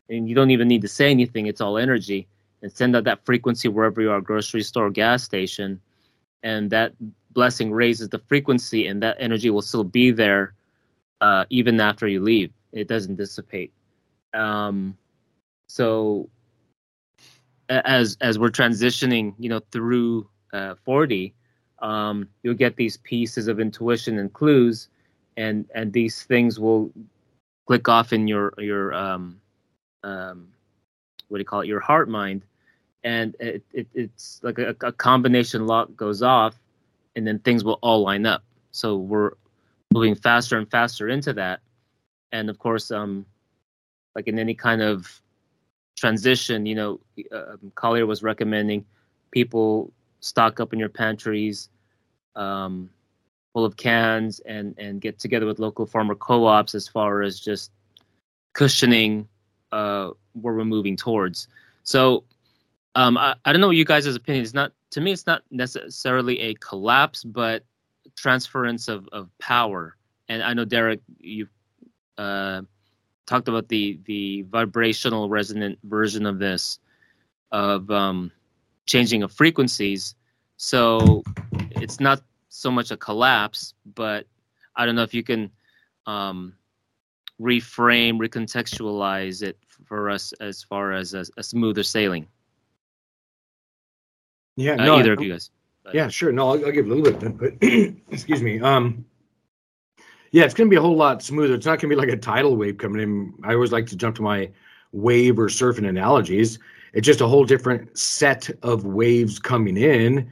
And 0.10 0.28
you 0.28 0.36
don't 0.36 0.52
even 0.52 0.68
need 0.68 0.82
to 0.82 0.88
say 0.88 1.10
anything, 1.10 1.48
it's 1.48 1.62
all 1.62 1.78
energy. 1.78 2.28
And 2.62 2.72
send 2.72 2.96
out 2.96 3.06
that 3.06 3.26
frequency 3.26 3.68
wherever 3.68 4.02
you 4.02 4.12
are 4.12 4.22
grocery 4.22 4.64
store, 4.64 4.90
gas 4.90 5.24
station. 5.24 5.82
And 6.44 6.70
that 6.72 6.94
blessing 7.32 7.72
raises 7.72 8.10
the 8.10 8.20
frequency, 8.20 8.88
and 8.88 9.02
that 9.02 9.18
energy 9.20 9.50
will 9.50 9.62
still 9.62 9.84
be 9.84 10.12
there 10.12 10.54
uh, 11.22 11.46
even 11.50 11.80
after 11.80 12.08
you 12.08 12.22
leave. 12.22 12.52
It 12.74 12.88
doesn't 12.88 13.16
dissipate. 13.16 13.72
Um, 14.34 14.98
so 15.68 16.30
as 17.70 18.18
as 18.22 18.38
we're 18.38 18.50
transitioning, 18.50 19.34
you 19.40 19.50
know, 19.50 19.62
through 19.72 20.30
uh, 20.52 20.76
40, 20.84 21.34
um, 21.84 22.28
you'll 22.42 22.56
get 22.56 22.78
these 22.78 22.98
pieces 22.98 23.48
of 23.48 23.60
intuition 23.60 24.18
and 24.18 24.32
clues, 24.34 24.88
and 25.38 25.66
and 25.76 25.94
these 25.94 26.24
things 26.24 26.60
will 26.60 26.92
click 27.68 27.88
off 27.90 28.14
in 28.14 28.28
your 28.28 28.54
your 28.58 28.94
um, 28.94 29.40
um, 30.04 30.48
what 31.28 31.38
do 31.38 31.42
you 31.42 31.46
call 31.46 31.62
it? 31.62 31.68
Your 31.68 31.82
heart 31.82 32.10
mind, 32.10 32.44
and 33.04 33.36
it, 33.40 33.64
it 33.74 33.88
it's 33.94 34.40
like 34.44 34.58
a, 34.58 34.76
a 34.82 34.92
combination 34.94 35.68
lock 35.68 35.96
goes 35.96 36.24
off, 36.24 36.56
and 37.16 37.28
then 37.28 37.38
things 37.40 37.64
will 37.64 37.80
all 37.82 38.02
line 38.02 38.26
up. 38.26 38.44
So 38.72 38.96
we're 38.96 39.34
moving 39.94 40.16
faster 40.16 40.58
and 40.58 40.70
faster 40.72 41.10
into 41.10 41.34
that. 41.34 41.60
And 42.32 42.50
of 42.50 42.58
course, 42.58 42.92
um, 42.92 43.26
like 44.16 44.28
in 44.28 44.40
any 44.40 44.56
kind 44.56 44.82
of 44.82 45.22
transition, 45.98 46.66
you 46.66 46.76
know, 46.76 47.00
uh, 47.32 47.58
Collier 47.76 48.06
was 48.06 48.24
recommending 48.24 48.86
people 49.32 49.92
stock 50.24 50.60
up 50.60 50.74
in 50.74 50.80
your 50.80 50.90
pantries, 50.90 51.70
um, 52.36 52.90
full 53.54 53.66
of 53.66 53.76
cans 53.78 54.40
and 54.42 54.74
and 54.78 55.02
get 55.02 55.20
together 55.20 55.46
with 55.46 55.60
local 55.60 55.86
farmer 55.86 56.16
co-ops 56.16 56.74
as 56.74 56.88
far 56.88 57.22
as 57.22 57.40
just 57.40 57.72
cushioning 58.54 59.28
uh, 59.72 60.12
where 60.34 60.54
we're 60.54 60.66
moving 60.66 60.96
towards. 60.96 61.48
So 61.84 62.24
um, 62.96 63.18
I, 63.18 63.36
I 63.46 63.52
don't 63.52 63.62
know 63.62 63.68
what 63.68 63.76
you 63.76 63.86
guys' 63.86 64.08
opinion 64.08 64.44
is. 64.44 64.54
Not 64.54 64.72
to 64.92 65.02
me, 65.02 65.12
it's 65.12 65.28
not 65.28 65.44
necessarily 65.52 66.40
a 66.40 66.54
collapse, 66.56 67.24
but 67.24 67.64
transference 68.16 68.88
of, 68.88 69.08
of 69.12 69.30
power. 69.40 69.96
And 70.30 70.44
I 70.44 70.54
know 70.54 70.66
Derek, 70.66 71.02
you've 71.20 71.52
uh, 72.18 72.62
talked 73.26 73.48
about 73.48 73.68
the 73.68 74.00
the 74.06 74.44
vibrational 74.44 75.30
resonant 75.30 75.80
version 75.84 76.26
of 76.26 76.40
this, 76.40 76.80
of 77.52 77.90
um, 77.92 78.32
changing 78.86 79.24
of 79.24 79.32
frequencies. 79.32 80.16
So 80.58 81.24
it's 81.72 82.00
not 82.00 82.22
so 82.50 82.70
much 82.72 82.92
a 82.92 82.98
collapse, 82.98 83.74
but 83.96 84.26
I 84.76 84.86
don't 84.86 84.96
know 84.96 85.04
if 85.04 85.14
you 85.14 85.24
can 85.24 85.52
um, 86.06 86.54
reframe, 87.42 88.18
recontextualize 88.20 89.42
it 89.42 89.58
for 89.86 90.10
us 90.10 90.34
as 90.40 90.64
far 90.64 90.94
as 90.94 91.14
a, 91.14 91.26
a 91.38 91.44
smoother 91.44 91.84
sailing. 91.84 92.28
Yeah, 94.56 94.74
Uh, 94.74 94.86
no, 94.86 94.96
either 94.96 95.12
I- 95.12 95.14
of 95.14 95.22
you 95.22 95.32
guys. 95.32 95.50
Yeah, 95.94 96.08
sure. 96.08 96.32
No, 96.32 96.48
I'll, 96.52 96.66
I'll 96.66 96.72
give 96.72 96.86
a 96.86 96.94
little 96.96 97.04
bit, 97.04 97.16
of 97.16 97.24
input. 97.24 97.58
excuse 98.12 98.42
me. 98.42 98.62
Um, 98.62 99.04
yeah, 100.32 100.46
it's 100.46 100.54
going 100.54 100.70
to 100.70 100.74
be 100.74 100.78
a 100.78 100.82
whole 100.82 100.96
lot 100.96 101.22
smoother. 101.22 101.56
It's 101.56 101.66
not 101.66 101.72
going 101.82 101.90
to 101.90 101.96
be 101.96 101.96
like 101.96 102.08
a 102.08 102.16
tidal 102.16 102.56
wave 102.56 102.78
coming 102.78 103.02
in. 103.02 103.34
I 103.44 103.54
always 103.54 103.74
like 103.74 103.88
to 103.88 103.98
jump 103.98 104.16
to 104.16 104.22
my 104.22 104.50
wave 104.94 105.38
or 105.38 105.48
surfing 105.48 105.90
analogies. 105.90 106.58
It's 106.94 107.06
just 107.06 107.22
a 107.22 107.28
whole 107.28 107.44
different 107.44 107.98
set 107.98 108.50
of 108.62 108.86
waves 108.86 109.40
coming 109.40 109.78
in. 109.78 110.32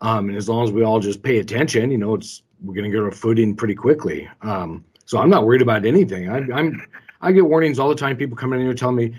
Um, 0.00 0.28
and 0.28 0.36
as 0.36 0.48
long 0.48 0.64
as 0.64 0.72
we 0.72 0.82
all 0.82 1.00
just 1.00 1.22
pay 1.22 1.38
attention, 1.38 1.90
you 1.90 1.98
know, 1.98 2.14
it's 2.14 2.42
we're 2.60 2.74
going 2.74 2.90
to 2.90 2.96
get 2.96 3.02
our 3.02 3.10
footing 3.10 3.56
pretty 3.56 3.74
quickly. 3.74 4.28
Um, 4.42 4.84
so 5.04 5.18
I'm 5.18 5.30
not 5.30 5.44
worried 5.46 5.62
about 5.62 5.84
anything. 5.84 6.28
I, 6.28 6.38
I'm 6.52 6.84
I 7.20 7.32
get 7.32 7.46
warnings 7.46 7.78
all 7.78 7.88
the 7.88 7.94
time. 7.94 8.16
People 8.16 8.36
coming 8.36 8.60
in 8.60 8.66
here 8.66 8.74
telling 8.74 8.96
me, 8.96 9.14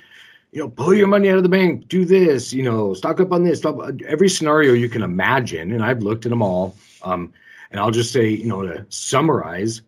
you 0.52 0.60
know, 0.60 0.70
pull 0.70 0.94
your 0.94 1.08
money 1.08 1.30
out 1.30 1.38
of 1.38 1.44
the 1.44 1.50
bank, 1.50 1.88
do 1.88 2.06
this, 2.06 2.54
you 2.54 2.64
know, 2.64 2.94
stock 2.94 3.20
up 3.20 3.32
on 3.32 3.44
this, 3.44 3.64
every 4.06 4.30
scenario 4.30 4.74
you 4.74 4.90
can 4.90 5.02
imagine. 5.02 5.72
And 5.72 5.84
I've 5.84 6.04
looked 6.04 6.26
at 6.26 6.30
them 6.30 6.42
all. 6.42 6.76
Um, 7.02 7.34
and 7.72 7.80
I'll 7.80 7.92
just 7.92 8.12
say, 8.12 8.30
you 8.30 8.46
know, 8.46 8.62
to 8.62 8.86
summarize, 8.90 9.82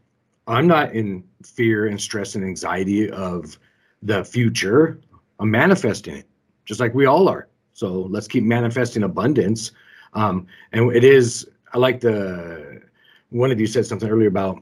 I'm 0.47 0.65
not 0.65 0.93
in 0.93 1.23
fear 1.43 1.87
and 1.87 2.01
stress 2.01 2.35
and 2.35 2.43
anxiety 2.43 3.11
of 3.11 3.59
the 4.01 4.23
future. 4.23 4.99
I'm 5.39 5.51
manifesting 5.51 6.17
it, 6.17 6.27
just 6.65 6.79
like 6.79 6.93
we 6.93 7.05
all 7.05 7.29
are. 7.29 7.47
So 7.73 8.01
let's 8.09 8.27
keep 8.27 8.43
manifesting 8.43 9.03
abundance. 9.03 9.71
Um, 10.13 10.47
and 10.71 10.91
it 10.95 11.03
is, 11.03 11.47
I 11.73 11.77
like 11.77 11.99
the, 11.99 12.81
one 13.29 13.51
of 13.51 13.59
you 13.59 13.67
said 13.67 13.85
something 13.85 14.09
earlier 14.09 14.27
about, 14.27 14.61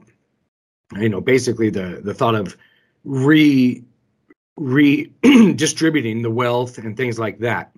you 0.98 1.08
know, 1.08 1.20
basically 1.20 1.70
the 1.70 2.00
the 2.04 2.14
thought 2.14 2.34
of 2.34 2.56
re 3.04 3.82
redistributing 4.56 6.22
the 6.22 6.30
wealth 6.30 6.78
and 6.78 6.96
things 6.96 7.18
like 7.18 7.38
that. 7.38 7.72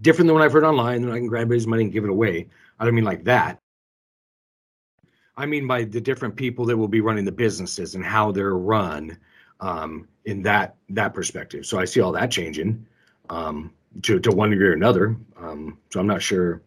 Different 0.00 0.28
than 0.28 0.34
what 0.34 0.44
I've 0.44 0.52
heard 0.52 0.64
online, 0.64 1.02
then 1.02 1.10
I 1.10 1.18
can 1.18 1.26
grab 1.26 1.50
his 1.50 1.66
money 1.66 1.84
and 1.84 1.92
give 1.92 2.04
it 2.04 2.10
away. 2.10 2.48
I 2.78 2.84
don't 2.84 2.94
mean 2.94 3.04
like 3.04 3.24
that. 3.24 3.58
I 5.36 5.46
mean 5.46 5.66
by 5.66 5.84
the 5.84 6.00
different 6.00 6.36
people 6.36 6.64
that 6.66 6.76
will 6.76 6.88
be 6.88 7.00
running 7.00 7.24
the 7.24 7.32
businesses 7.32 7.94
and 7.94 8.04
how 8.04 8.32
they're 8.32 8.56
run 8.56 9.16
um, 9.60 10.08
in 10.24 10.42
that 10.42 10.76
that 10.90 11.14
perspective. 11.14 11.64
So 11.66 11.78
I 11.78 11.84
see 11.84 12.00
all 12.00 12.12
that 12.12 12.30
changing 12.30 12.86
um, 13.30 13.72
to 14.02 14.18
to 14.20 14.30
one 14.30 14.50
degree 14.50 14.68
or 14.68 14.72
another. 14.72 15.16
Um, 15.36 15.78
so 15.90 16.00
I'm 16.00 16.06
not 16.06 16.22
sure 16.22 16.62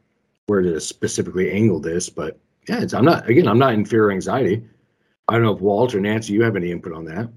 where 0.47 0.61
to 0.61 0.79
specifically 0.79 1.51
angle 1.51 1.79
this, 1.79 2.09
but 2.09 2.39
yeah, 2.67 2.85
I'm 2.93 3.05
not 3.05 3.29
again. 3.29 3.47
I'm 3.47 3.59
not 3.59 3.73
in 3.73 3.85
fear 3.85 4.07
or 4.07 4.11
anxiety. 4.11 4.63
I 5.27 5.33
don't 5.33 5.43
know 5.43 5.55
if 5.55 5.61
Walt 5.61 5.95
or 5.95 6.01
Nancy, 6.01 6.33
you 6.33 6.43
have 6.43 6.55
any 6.55 6.71
input 6.71 6.93
on 6.93 7.05
that. 7.05 7.29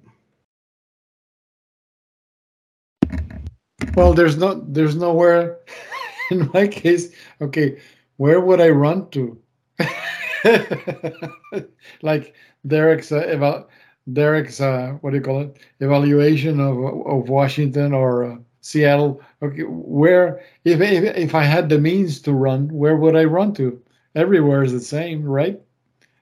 Well, 3.95 4.13
there's 4.13 4.37
no, 4.37 4.55
there's 4.55 4.97
nowhere. 4.97 5.59
In 6.31 6.51
my 6.53 6.67
case, 6.67 7.15
okay, 7.41 7.81
where 8.17 8.41
would 8.41 8.61
I 8.61 8.71
run 8.71 9.09
to? 9.11 9.39
like 12.03 12.35
Derek's, 12.67 13.13
uh, 13.13 13.19
eval- 13.19 13.69
Derek's, 14.13 14.61
uh, 14.61 14.97
what 15.01 15.11
do 15.11 15.17
you 15.17 15.23
call 15.23 15.43
it? 15.43 15.59
Evaluation 15.81 16.61
of 16.61 16.77
of 17.07 17.29
Washington 17.29 17.93
or 17.93 18.25
uh, 18.25 18.37
Seattle. 18.65 19.21
Okay, 19.43 19.63
where 19.65 20.41
if, 20.65 20.81
if 20.81 21.17
if 21.17 21.35
I 21.35 21.43
had 21.43 21.69
the 21.69 21.79
means 21.79 22.21
to 22.23 22.33
run, 22.33 22.67
where 22.73 22.97
would 22.97 23.15
I 23.15 23.25
run 23.25 23.53
to? 23.55 23.79
Everywhere 24.15 24.63
is 24.63 24.73
the 24.73 24.81
same, 24.81 25.23
right? 25.23 25.61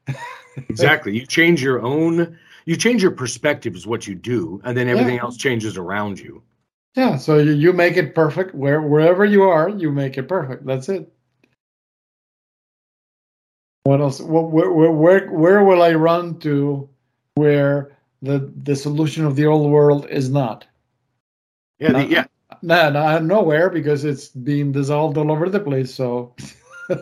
Exactly. 0.68 1.18
You 1.18 1.24
change 1.24 1.62
your 1.62 1.80
own. 1.80 2.36
You 2.66 2.76
change 2.76 3.00
your 3.00 3.12
perspective 3.12 3.74
is 3.74 3.86
what 3.86 4.06
you 4.06 4.14
do, 4.14 4.60
and 4.64 4.76
then 4.76 4.88
everything 4.88 5.14
Yeah. 5.16 5.22
else 5.22 5.36
changes 5.38 5.78
around 5.78 6.18
you. 6.18 6.42
Yeah, 6.94 7.16
so 7.16 7.38
you, 7.38 7.52
you 7.52 7.72
make 7.72 7.96
it 7.96 8.14
perfect 8.14 8.54
where 8.54 8.82
wherever 8.82 9.24
you 9.24 9.44
are, 9.44 9.70
you 9.70 9.90
make 9.90 10.18
it 10.18 10.28
perfect. 10.28 10.66
That's 10.66 10.88
it. 10.90 11.10
What 13.84 14.00
else? 14.00 14.20
What, 14.20 14.50
where, 14.50 14.70
where 14.70 14.90
where 14.92 15.30
where 15.30 15.64
will 15.64 15.82
I 15.82 15.94
run 15.94 16.38
to 16.40 16.88
where 17.36 17.96
the 18.20 18.52
the 18.64 18.76
solution 18.76 19.24
of 19.24 19.36
the 19.36 19.46
old 19.46 19.70
world 19.70 20.06
is 20.10 20.28
not? 20.28 20.66
Yeah. 21.78 21.92
The, 21.92 22.18
Uh, 22.18 22.24
No, 22.62 22.90
no, 22.90 23.18
nowhere 23.18 23.70
because 23.70 24.04
it's 24.04 24.28
being 24.28 24.72
dissolved 24.72 25.16
all 25.16 25.30
over 25.32 25.48
the 25.48 25.60
place. 25.60 25.94
So 25.94 26.34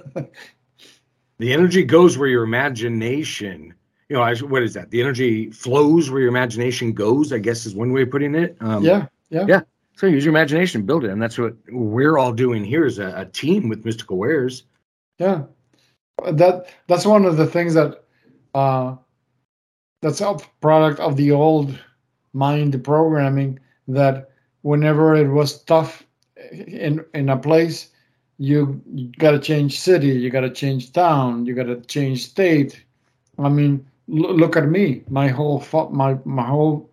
The 1.41 1.55
energy 1.55 1.83
goes 1.85 2.19
where 2.19 2.29
your 2.29 2.43
imagination. 2.43 3.73
You 4.11 4.17
know, 4.17 4.23
I, 4.23 4.37
what 4.37 4.63
is 4.63 4.75
that? 4.75 4.91
The 4.91 5.01
energy 5.01 5.51
flows 5.51 6.11
where 6.11 6.21
your 6.21 6.29
imagination 6.29 6.93
goes. 6.93 7.33
I 7.33 7.39
guess 7.39 7.65
is 7.65 7.75
one 7.75 7.93
way 7.93 8.03
of 8.03 8.11
putting 8.11 8.35
it. 8.35 8.59
Um, 8.61 8.85
yeah, 8.85 9.07
yeah, 9.31 9.47
Yeah. 9.49 9.61
So 9.97 10.07
use 10.07 10.23
your 10.25 10.33
imagination, 10.33 10.83
build 10.83 11.05
it, 11.05 11.11
and 11.11 11.21
that's 11.21 11.39
what 11.39 11.55
we're 11.71 12.19
all 12.19 12.33
doing 12.33 12.63
here 12.63 12.85
as 12.85 12.99
a, 12.99 13.15
a 13.17 13.25
team 13.25 13.69
with 13.71 13.85
Mystical 13.87 14.19
Wares. 14.19 14.65
yeah. 15.19 15.45
That 16.31 16.67
that's 16.87 17.07
one 17.07 17.25
of 17.25 17.39
the 17.39 17.47
things 17.47 17.73
that 17.73 18.05
uh, 18.55 18.97
that's 20.03 20.21
a 20.21 20.37
product 20.61 21.01
of 21.01 21.17
the 21.17 21.33
old 21.33 21.79
mind 22.35 22.85
programming. 22.85 23.59
That 23.89 24.30
whenever 24.63 25.15
it 25.15 25.29
was 25.31 25.63
tough 25.65 26.05
in 26.53 27.05
in 27.15 27.29
a 27.29 27.37
place, 27.37 27.91
you, 28.39 28.81
got 29.19 29.33
to 29.33 29.39
change 29.39 29.79
city, 29.81 30.09
you 30.09 30.31
got 30.31 30.41
to 30.41 30.51
change 30.51 30.93
town, 30.93 31.47
you 31.47 31.55
got 31.55 31.65
to 31.65 31.81
change 31.83 32.27
state. 32.27 32.85
I 33.39 33.49
mean, 33.49 33.87
l- 34.11 34.35
look 34.35 34.57
at 34.57 34.69
me. 34.69 35.05
My 35.09 35.29
whole 35.29 35.61
fa- 35.61 35.91
my 35.91 36.19
my 36.25 36.47
whole 36.47 36.91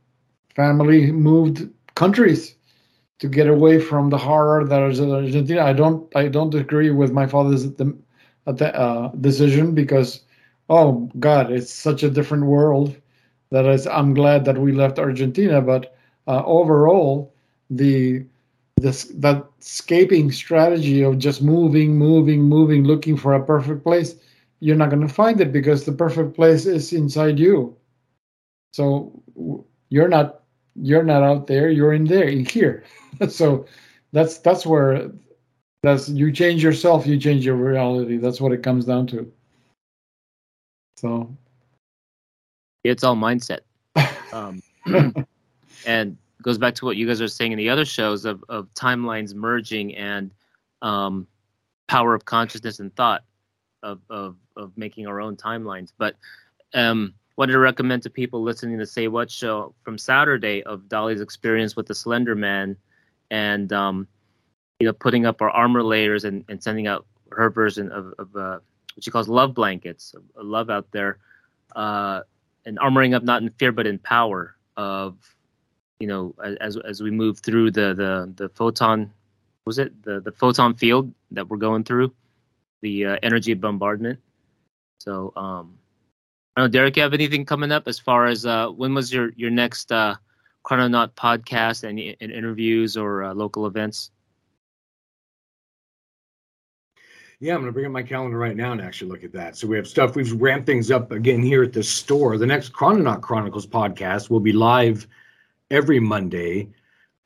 family 0.55 1.11
moved 1.11 1.69
countries 1.95 2.55
to 3.19 3.27
get 3.27 3.47
away 3.47 3.79
from 3.79 4.09
the 4.09 4.17
horror 4.17 4.65
that 4.65 4.81
is 4.89 4.99
in 4.99 5.11
Argentina. 5.11 5.63
I 5.63 5.73
don't 5.73 6.13
I 6.15 6.27
don't 6.27 6.53
agree 6.55 6.91
with 6.91 7.11
my 7.11 7.27
father's 7.27 7.71
the, 7.73 7.97
uh, 8.75 9.09
decision 9.21 9.73
because 9.73 10.21
oh 10.69 11.09
God, 11.19 11.51
it's 11.51 11.71
such 11.71 12.03
a 12.03 12.09
different 12.09 12.45
world 12.45 12.95
that 13.51 13.65
is. 13.65 13.87
I'm 13.87 14.13
glad 14.13 14.45
that 14.45 14.57
we 14.57 14.71
left 14.71 14.99
Argentina, 14.99 15.61
but 15.61 15.95
uh, 16.27 16.43
overall 16.45 17.33
the 17.69 18.25
this 18.77 19.05
that 19.15 19.43
escaping 19.59 20.31
strategy 20.31 21.01
of 21.01 21.17
just 21.17 21.41
moving, 21.41 21.97
moving, 21.97 22.41
moving, 22.43 22.83
looking 22.83 23.17
for 23.17 23.33
a 23.33 23.43
perfect 23.43 23.83
place, 23.83 24.15
you're 24.59 24.75
not 24.75 24.89
going 24.89 25.05
to 25.05 25.13
find 25.13 25.41
it 25.41 25.51
because 25.51 25.83
the 25.83 25.91
perfect 25.91 26.35
place 26.35 26.65
is 26.65 26.93
inside 26.93 27.39
you. 27.39 27.75
So 28.73 29.23
you're 29.89 30.07
not 30.07 30.43
you're 30.75 31.03
not 31.03 31.23
out 31.23 31.47
there, 31.47 31.69
you're 31.69 31.93
in 31.93 32.05
there, 32.05 32.27
in 32.27 32.45
here. 32.45 32.83
so 33.29 33.65
that's 34.11 34.37
that's 34.37 34.65
where 34.65 35.11
that's 35.81 36.09
you 36.09 36.31
change 36.31 36.63
yourself, 36.63 37.07
you 37.07 37.17
change 37.17 37.45
your 37.45 37.55
reality. 37.55 38.17
That's 38.17 38.39
what 38.39 38.51
it 38.51 38.63
comes 38.63 38.85
down 38.85 39.07
to. 39.07 39.31
So 40.97 41.35
It's 42.83 43.03
all 43.03 43.15
mindset. 43.15 43.59
Um, 44.31 44.61
and 45.85 46.17
goes 46.47 46.57
back 46.57 46.73
to 46.75 46.85
what 46.85 46.95
you 46.95 47.05
guys 47.05 47.19
are 47.19 47.27
saying 47.27 47.51
in 47.51 47.57
the 47.57 47.69
other 47.69 47.83
shows 47.83 48.23
of, 48.23 48.41
of 48.47 48.73
timelines 48.73 49.35
merging 49.35 49.93
and 49.97 50.31
um, 50.81 51.27
power 51.89 52.15
of 52.15 52.23
consciousness 52.23 52.79
and 52.79 52.95
thought 52.95 53.25
of, 53.83 53.99
of, 54.09 54.37
of 54.55 54.71
making 54.77 55.07
our 55.07 55.19
own 55.19 55.35
timelines. 55.35 55.91
But 55.97 56.15
um, 56.73 57.13
wanted 57.35 57.51
to 57.51 57.59
recommend 57.59 58.03
to 58.03 58.09
people 58.09 58.41
listening 58.43 58.79
to 58.79 58.85
Say 58.85 59.09
What 59.09 59.29
show 59.29 59.75
from 59.83 59.97
Saturday 59.97 60.63
of 60.63 60.87
Dolly's 60.87 61.19
experience 61.19 61.75
with 61.75 61.85
the 61.85 61.93
Slender 61.93 62.33
Man 62.33 62.77
and 63.29 63.73
um, 63.73 64.07
you 64.79 64.87
know 64.87 64.93
putting 64.93 65.25
up 65.25 65.41
our 65.41 65.49
armor 65.49 65.83
layers 65.83 66.23
and, 66.23 66.45
and 66.47 66.63
sending 66.63 66.87
out 66.87 67.05
her 67.29 67.49
version 67.49 67.91
of, 67.91 68.13
of 68.19 68.33
uh, 68.37 68.59
what 68.93 69.03
she 69.03 69.11
calls 69.11 69.27
love 69.27 69.53
blankets, 69.53 70.15
love 70.41 70.69
out 70.69 70.87
there, 70.91 71.17
uh, 71.75 72.21
and 72.65 72.79
armoring 72.79 73.13
up 73.13 73.23
not 73.23 73.41
in 73.41 73.49
fear 73.59 73.73
but 73.73 73.85
in 73.85 73.99
power 73.99 74.55
of 74.77 75.17
you 75.99 76.07
know 76.07 76.33
as 76.61 76.77
as 76.77 77.01
we 77.01 77.11
move 77.11 77.39
through 77.39 77.71
the 77.71 77.93
the 77.93 78.31
the 78.35 78.49
photon 78.49 79.11
was 79.65 79.79
it 79.79 79.91
the 80.03 80.19
the 80.21 80.31
photon 80.31 80.73
field 80.73 81.11
that 81.31 81.47
we're 81.47 81.57
going 81.57 81.83
through 81.83 82.13
the 82.81 83.05
uh, 83.05 83.17
energy 83.23 83.53
bombardment 83.53 84.19
so 84.99 85.33
um 85.35 85.77
I 86.57 86.61
don't 86.61 86.71
know, 86.71 86.79
Derek, 86.79 86.97
you 86.97 87.03
have 87.03 87.13
anything 87.13 87.45
coming 87.45 87.71
up 87.71 87.87
as 87.87 87.99
far 87.99 88.25
as 88.25 88.43
uh, 88.43 88.69
when 88.69 88.95
was 88.95 89.13
your 89.13 89.29
your 89.35 89.51
next 89.51 89.91
uh, 89.91 90.15
Chrononaut 90.65 91.11
podcast 91.11 91.87
and, 91.87 91.99
interviews 91.99 92.97
or 92.97 93.25
uh, 93.25 93.33
local 93.35 93.67
events? 93.67 94.09
Yeah, 97.39 97.53
I'm 97.53 97.59
going 97.59 97.67
to 97.67 97.73
bring 97.73 97.85
up 97.85 97.91
my 97.91 98.01
calendar 98.01 98.39
right 98.39 98.55
now 98.55 98.71
and 98.71 98.81
actually 98.81 99.11
look 99.11 99.23
at 99.23 99.31
that. 99.33 99.55
So 99.55 99.67
we 99.67 99.77
have 99.77 99.87
stuff. 99.87 100.15
We've 100.15 100.33
ramped 100.41 100.65
things 100.65 100.89
up 100.89 101.11
again 101.11 101.43
here 101.43 101.61
at 101.61 101.73
the 101.73 101.83
store. 101.83 102.39
The 102.39 102.47
next 102.47 102.73
Chrononaut 102.73 103.21
Chronicles 103.21 103.67
podcast 103.67 104.31
will 104.31 104.39
be 104.39 104.51
live 104.51 105.07
every 105.71 105.99
Monday, 105.99 106.69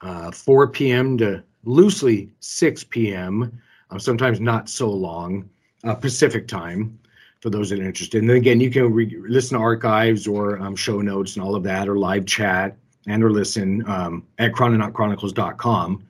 uh, 0.02 0.32
4 0.32 0.68
p.m. 0.68 1.18
to 1.20 1.44
loosely 1.64 2.32
6 2.40 2.84
p.m. 2.86 3.62
Uh, 3.90 4.00
sometimes 4.00 4.40
not 4.40 4.70
so 4.70 4.90
long 4.90 5.50
uh, 5.84 5.96
Pacific 5.96 6.48
time 6.48 6.98
for 7.40 7.50
those 7.50 7.70
that 7.70 7.80
are 7.80 7.84
interested. 7.84 8.22
And 8.22 8.30
then 8.30 8.38
again, 8.38 8.60
you 8.60 8.70
can 8.70 8.94
re- 8.94 9.18
listen 9.28 9.58
to 9.58 9.64
archives 9.64 10.28
or 10.28 10.60
um, 10.60 10.76
show 10.76 11.02
notes 11.02 11.36
and 11.36 11.44
all 11.44 11.56
of 11.56 11.64
that, 11.64 11.90
or 11.90 11.98
live 11.98 12.26
chat 12.26 12.78
and 13.08 13.24
or 13.24 13.32
listen 13.32 13.88
um, 13.90 14.26
at 14.38 14.52
chrononautchronicles.com. 14.52 16.08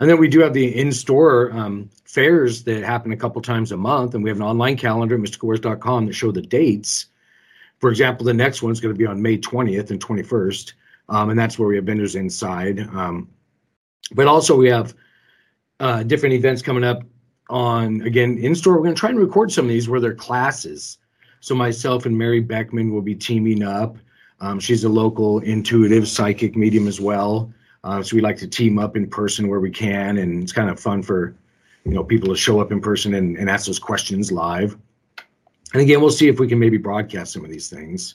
And 0.00 0.10
then 0.10 0.18
we 0.18 0.28
do 0.28 0.40
have 0.40 0.54
the 0.54 0.76
in-store 0.76 1.52
um, 1.52 1.90
fairs 2.04 2.64
that 2.64 2.82
happen 2.82 3.12
a 3.12 3.16
couple 3.16 3.40
times 3.42 3.70
a 3.70 3.76
month, 3.76 4.14
and 4.14 4.24
we 4.24 4.30
have 4.30 4.38
an 4.38 4.46
online 4.46 4.76
calendar 4.76 5.14
at 5.14 5.20
mysticalwares.com 5.20 6.06
that 6.06 6.14
show 6.14 6.32
the 6.32 6.42
dates. 6.42 7.06
For 7.78 7.90
example, 7.90 8.24
the 8.24 8.34
next 8.34 8.62
one's 8.62 8.80
going 8.80 8.94
to 8.94 8.98
be 8.98 9.06
on 9.06 9.22
May 9.22 9.38
20th 9.38 9.90
and 9.90 10.04
21st, 10.04 10.72
um, 11.08 11.30
and 11.30 11.38
that's 11.38 11.58
where 11.58 11.68
we 11.68 11.76
have 11.76 11.84
vendors 11.84 12.14
inside. 12.14 12.80
Um, 12.80 13.28
but 14.12 14.26
also 14.26 14.56
we 14.56 14.68
have 14.68 14.94
uh, 15.80 16.02
different 16.02 16.34
events 16.34 16.62
coming 16.62 16.84
up 16.84 17.02
on 17.50 18.00
again 18.02 18.38
in 18.38 18.54
store. 18.54 18.74
We're 18.74 18.84
going 18.84 18.94
to 18.94 19.00
try 19.00 19.10
and 19.10 19.18
record 19.18 19.52
some 19.52 19.66
of 19.66 19.68
these 19.68 19.88
where 19.88 20.00
they're 20.00 20.14
classes. 20.14 20.98
So 21.40 21.54
myself 21.54 22.06
and 22.06 22.16
Mary 22.16 22.40
Beckman 22.40 22.92
will 22.92 23.02
be 23.02 23.14
teaming 23.14 23.62
up. 23.62 23.96
Um, 24.40 24.60
she's 24.60 24.84
a 24.84 24.88
local 24.88 25.40
intuitive 25.40 26.08
psychic 26.08 26.56
medium 26.56 26.88
as 26.88 27.00
well. 27.00 27.52
Uh, 27.84 28.02
so 28.02 28.14
we 28.14 28.22
like 28.22 28.36
to 28.38 28.46
team 28.46 28.78
up 28.78 28.96
in 28.96 29.08
person 29.08 29.48
where 29.48 29.60
we 29.60 29.70
can, 29.70 30.18
and 30.18 30.42
it's 30.42 30.52
kind 30.52 30.70
of 30.70 30.78
fun 30.78 31.02
for 31.02 31.34
you 31.84 31.92
know 31.92 32.04
people 32.04 32.28
to 32.28 32.36
show 32.36 32.60
up 32.60 32.70
in 32.70 32.80
person 32.80 33.14
and, 33.14 33.36
and 33.36 33.50
ask 33.50 33.66
those 33.66 33.78
questions 33.78 34.30
live. 34.30 34.76
And 35.72 35.82
again, 35.82 36.00
we'll 36.00 36.10
see 36.10 36.28
if 36.28 36.38
we 36.38 36.46
can 36.46 36.58
maybe 36.58 36.76
broadcast 36.76 37.32
some 37.32 37.44
of 37.44 37.50
these 37.50 37.68
things. 37.68 38.14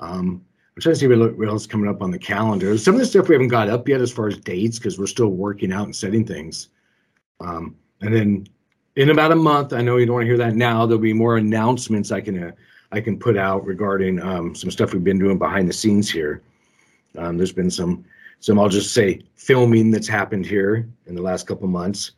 Um, 0.00 0.44
I'm 0.76 0.80
trying 0.80 0.94
to 0.94 0.98
see 0.98 1.06
what, 1.06 1.48
else 1.48 1.66
coming 1.66 1.88
up 1.88 2.02
on 2.02 2.10
the 2.10 2.18
calendar. 2.18 2.76
Some 2.76 2.94
of 2.94 3.00
the 3.00 3.06
stuff 3.06 3.28
we 3.28 3.36
haven't 3.36 3.48
got 3.48 3.68
up 3.68 3.88
yet 3.88 4.00
as 4.00 4.10
far 4.10 4.26
as 4.26 4.38
dates 4.38 4.78
because 4.78 4.98
we're 4.98 5.06
still 5.06 5.28
working 5.28 5.72
out 5.72 5.84
and 5.84 5.94
setting 5.94 6.26
things. 6.26 6.68
Um, 7.40 7.76
and 8.00 8.14
then 8.14 8.46
in 8.96 9.10
about 9.10 9.30
a 9.30 9.36
month, 9.36 9.72
I 9.72 9.82
know 9.82 9.98
you 9.98 10.06
don't 10.06 10.14
want 10.14 10.24
to 10.24 10.28
hear 10.28 10.38
that 10.38 10.56
now. 10.56 10.84
There'll 10.84 11.00
be 11.00 11.12
more 11.12 11.36
announcements 11.36 12.10
I 12.10 12.20
can 12.20 12.42
uh, 12.42 12.52
I 12.90 13.00
can 13.00 13.18
put 13.18 13.36
out 13.36 13.64
regarding 13.66 14.20
um, 14.20 14.54
some 14.54 14.70
stuff 14.70 14.92
we've 14.92 15.02
been 15.02 15.18
doing 15.18 15.38
behind 15.38 15.68
the 15.68 15.72
scenes 15.72 16.10
here. 16.10 16.42
Um, 17.18 17.36
there's 17.36 17.52
been 17.52 17.70
some 17.70 18.04
some 18.40 18.58
I'll 18.58 18.68
just 18.68 18.92
say 18.92 19.22
filming 19.36 19.90
that's 19.90 20.08
happened 20.08 20.46
here 20.46 20.88
in 21.06 21.14
the 21.14 21.22
last 21.22 21.46
couple 21.46 21.68
months. 21.68 22.12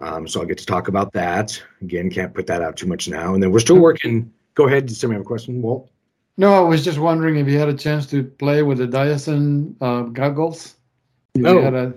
Um, 0.00 0.26
so 0.26 0.40
I'll 0.40 0.46
get 0.46 0.58
to 0.58 0.66
talk 0.66 0.88
about 0.88 1.12
that. 1.12 1.60
Again, 1.80 2.10
can't 2.10 2.34
put 2.34 2.46
that 2.48 2.60
out 2.60 2.76
too 2.76 2.86
much 2.86 3.08
now. 3.08 3.34
And 3.34 3.42
then 3.42 3.52
we're 3.52 3.60
still 3.60 3.78
working. 3.78 4.32
Go 4.54 4.66
ahead. 4.66 4.90
Somebody 4.90 5.18
have 5.18 5.24
a 5.24 5.26
question, 5.26 5.62
Walt? 5.62 5.90
No, 6.36 6.54
I 6.54 6.60
was 6.60 6.84
just 6.84 6.98
wondering 6.98 7.36
if 7.36 7.48
you 7.48 7.58
had 7.58 7.68
a 7.68 7.74
chance 7.74 8.06
to 8.06 8.24
play 8.24 8.62
with 8.62 8.78
the 8.78 8.86
Dyson 8.86 9.76
uh, 9.80 10.02
goggles. 10.02 10.74
If 11.34 11.42
No. 11.42 11.54
You 11.54 11.60
had 11.62 11.74
a, 11.74 11.94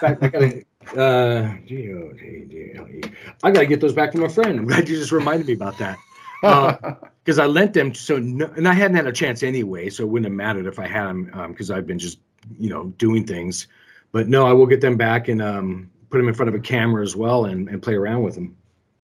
fact, 0.00 0.22
I 0.22 0.28
gotta, 0.28 0.64
uh, 0.96 1.56
G-O-G-G-L-E. 1.66 3.00
I 3.42 3.50
gotta 3.50 3.66
get 3.66 3.80
those 3.80 3.94
back 3.94 4.12
from 4.12 4.24
a 4.24 4.28
friend. 4.28 4.60
I'm 4.60 4.66
glad 4.66 4.88
you 4.88 4.96
just 4.96 5.12
reminded 5.12 5.46
me 5.46 5.54
about 5.54 5.78
that. 5.78 5.98
Because 7.24 7.38
I 7.38 7.44
lent 7.44 7.74
them, 7.74 7.92
so 7.92 8.16
no, 8.16 8.46
and 8.56 8.66
I 8.66 8.72
hadn't 8.72 8.96
had 8.96 9.06
a 9.06 9.12
chance 9.12 9.42
anyway, 9.42 9.90
so 9.90 10.02
it 10.02 10.06
wouldn't 10.06 10.24
have 10.24 10.32
mattered 10.32 10.64
if 10.64 10.78
I 10.78 10.86
had 10.86 11.04
them 11.08 11.30
because 11.48 11.70
I've 11.70 11.86
been 11.86 11.98
just, 11.98 12.20
you 12.58 12.70
know, 12.70 12.84
doing 12.96 13.26
things. 13.26 13.66
But 14.12 14.28
no, 14.28 14.46
I 14.46 14.54
will 14.54 14.64
get 14.64 14.80
them 14.80 14.96
back 14.96 15.28
and 15.28 15.42
um, 15.42 15.90
put 16.08 16.16
them 16.16 16.28
in 16.28 16.32
front 16.32 16.48
of 16.48 16.54
a 16.54 16.58
camera 16.58 17.02
as 17.02 17.14
well 17.14 17.44
and, 17.44 17.68
and 17.68 17.82
play 17.82 17.92
around 17.92 18.22
with 18.22 18.34
them. 18.34 18.56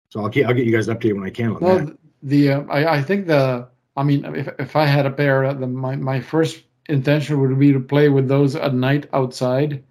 So 0.09 0.20
I'll 0.20 0.31
keep, 0.31 0.47
I'll 0.47 0.55
get 0.55 0.65
you 0.65 0.73
guys 0.73 0.89
updated 0.89 1.16
when 1.16 1.24
I 1.24 1.31
can 1.31 1.57
on 1.57 1.61
well, 1.61 1.78
that. 1.81 1.99
the 2.23 2.53
uh, 2.53 2.61
I, 2.70 2.97
I 2.97 3.03
think 3.03 3.27
the 3.27 3.69
I 3.99 4.03
mean 4.09 4.25
if 4.43 4.49
if 4.59 4.77
I 4.77 4.87
had 4.87 5.07
a 5.07 5.11
pair, 5.20 5.45
uh, 5.45 5.55
my 5.55 5.97
my 5.97 6.20
first 6.20 6.62
intention 6.89 7.41
would 7.41 7.59
be 7.59 7.73
to 7.73 7.81
play 7.81 8.09
with 8.09 8.29
those 8.29 8.57
at 8.57 8.75
night 8.75 9.09
outside, 9.12 9.83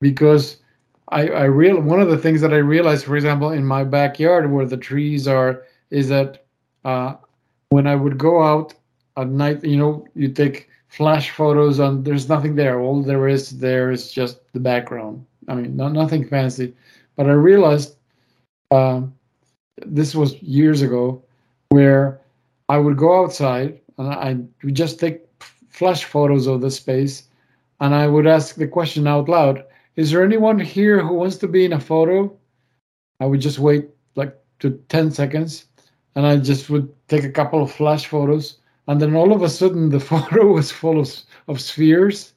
because 0.00 0.62
I 1.08 1.28
I 1.28 1.44
real 1.44 1.80
one 1.80 2.00
of 2.00 2.10
the 2.10 2.22
things 2.24 2.40
that 2.40 2.52
I 2.52 2.60
realized, 2.74 3.04
for 3.04 3.16
example, 3.16 3.50
in 3.52 3.64
my 3.64 3.84
backyard 3.84 4.50
where 4.50 4.66
the 4.66 4.78
trees 4.88 5.28
are, 5.28 5.62
is 5.90 6.08
that 6.08 6.44
uh, 6.84 7.14
when 7.68 7.86
I 7.86 7.94
would 7.94 8.16
go 8.16 8.42
out 8.42 8.74
at 9.16 9.28
night, 9.28 9.62
you 9.62 9.76
know, 9.76 10.06
you 10.14 10.28
take 10.28 10.68
flash 10.88 11.30
photos 11.30 11.78
and 11.78 12.04
there's 12.04 12.28
nothing 12.28 12.56
there. 12.56 12.80
All 12.80 13.02
there 13.02 13.28
is 13.28 13.58
there 13.58 13.92
is 13.92 14.10
just 14.10 14.40
the 14.52 14.60
background. 14.60 15.24
I 15.48 15.54
mean, 15.54 15.76
no, 15.76 15.88
nothing 15.88 16.26
fancy. 16.26 16.74
But 17.16 17.26
I 17.26 17.32
realized 17.32 17.96
um, 18.70 19.12
this 19.84 20.14
was 20.14 20.40
years 20.42 20.80
ago 20.82 21.22
where 21.68 22.21
I 22.72 22.78
would 22.78 22.96
go 22.96 23.22
outside 23.22 23.78
and 23.98 24.08
I 24.08 24.38
would 24.64 24.74
just 24.74 24.98
take 24.98 25.20
flash 25.68 26.04
photos 26.04 26.46
of 26.46 26.62
the 26.62 26.70
space 26.70 27.24
and 27.80 27.94
I 27.94 28.06
would 28.06 28.26
ask 28.26 28.54
the 28.54 28.66
question 28.66 29.06
out 29.06 29.28
loud 29.28 29.66
Is 29.96 30.10
there 30.10 30.24
anyone 30.24 30.58
here 30.58 31.02
who 31.02 31.12
wants 31.12 31.36
to 31.38 31.48
be 31.48 31.66
in 31.66 31.74
a 31.74 31.80
photo? 31.80 32.34
I 33.20 33.26
would 33.26 33.42
just 33.42 33.58
wait 33.58 33.90
like 34.14 34.34
to 34.60 34.70
10 34.88 35.10
seconds 35.10 35.66
and 36.14 36.26
I 36.26 36.38
just 36.38 36.70
would 36.70 36.88
take 37.08 37.24
a 37.24 37.36
couple 37.38 37.62
of 37.62 37.70
flash 37.70 38.06
photos. 38.06 38.56
And 38.88 38.98
then 38.98 39.14
all 39.14 39.34
of 39.34 39.42
a 39.42 39.50
sudden, 39.50 39.90
the 39.90 40.00
photo 40.12 40.46
was 40.46 40.72
full 40.72 40.98
of, 40.98 41.10
of 41.48 41.60
spheres. 41.60 42.32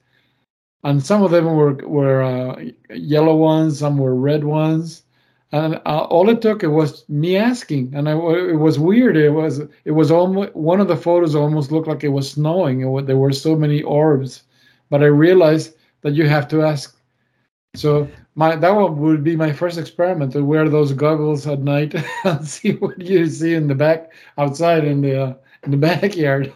And 0.83 1.01
some 1.01 1.23
of 1.23 1.31
them 1.31 1.45
were, 1.45 1.75
were 1.87 2.21
uh, 2.21 2.61
yellow 2.93 3.37
ones, 3.37 3.79
some 3.79 3.97
were 3.97 4.15
red 4.15 4.43
ones 4.43 5.04
and 5.51 5.75
uh, 5.85 6.07
all 6.09 6.29
it 6.29 6.41
took 6.41 6.63
it 6.63 6.67
was 6.67 7.07
me 7.07 7.37
asking. 7.37 7.93
And 7.93 8.09
I, 8.09 8.13
it 8.13 8.59
was 8.59 8.79
weird. 8.79 9.15
It 9.15 9.29
was 9.29 9.61
it 9.85 9.91
was 9.91 10.11
almost 10.11 10.55
one 10.55 10.81
of 10.81 10.87
the 10.87 10.97
photos 10.97 11.35
almost 11.35 11.71
looked 11.71 11.87
like 11.87 12.03
it 12.03 12.09
was 12.09 12.31
snowing. 12.31 12.83
And 12.83 13.07
there 13.07 13.17
were 13.17 13.31
so 13.31 13.55
many 13.55 13.81
orbs. 13.83 14.43
But 14.89 15.01
i 15.01 15.07
realized 15.07 15.75
that 16.01 16.13
you 16.13 16.27
have 16.27 16.47
to 16.49 16.61
ask. 16.61 16.97
So 17.75 18.07
my 18.35 18.55
that 18.55 18.75
one 18.75 18.97
would 18.99 19.23
be 19.23 19.35
my 19.35 19.51
first 19.51 19.77
experiment 19.77 20.33
to 20.33 20.43
wear 20.43 20.69
those 20.69 20.93
goggles 20.93 21.47
at 21.47 21.59
night 21.59 21.95
and 22.23 22.47
see 22.47 22.73
what 22.73 22.99
you 23.01 23.27
see 23.27 23.53
in 23.53 23.67
the 23.67 23.75
back 23.75 24.13
outside 24.37 24.85
in 24.85 25.01
the 25.01 25.23
uh, 25.23 25.33
in 25.63 25.71
the 25.71 25.77
backyard. 25.89 26.53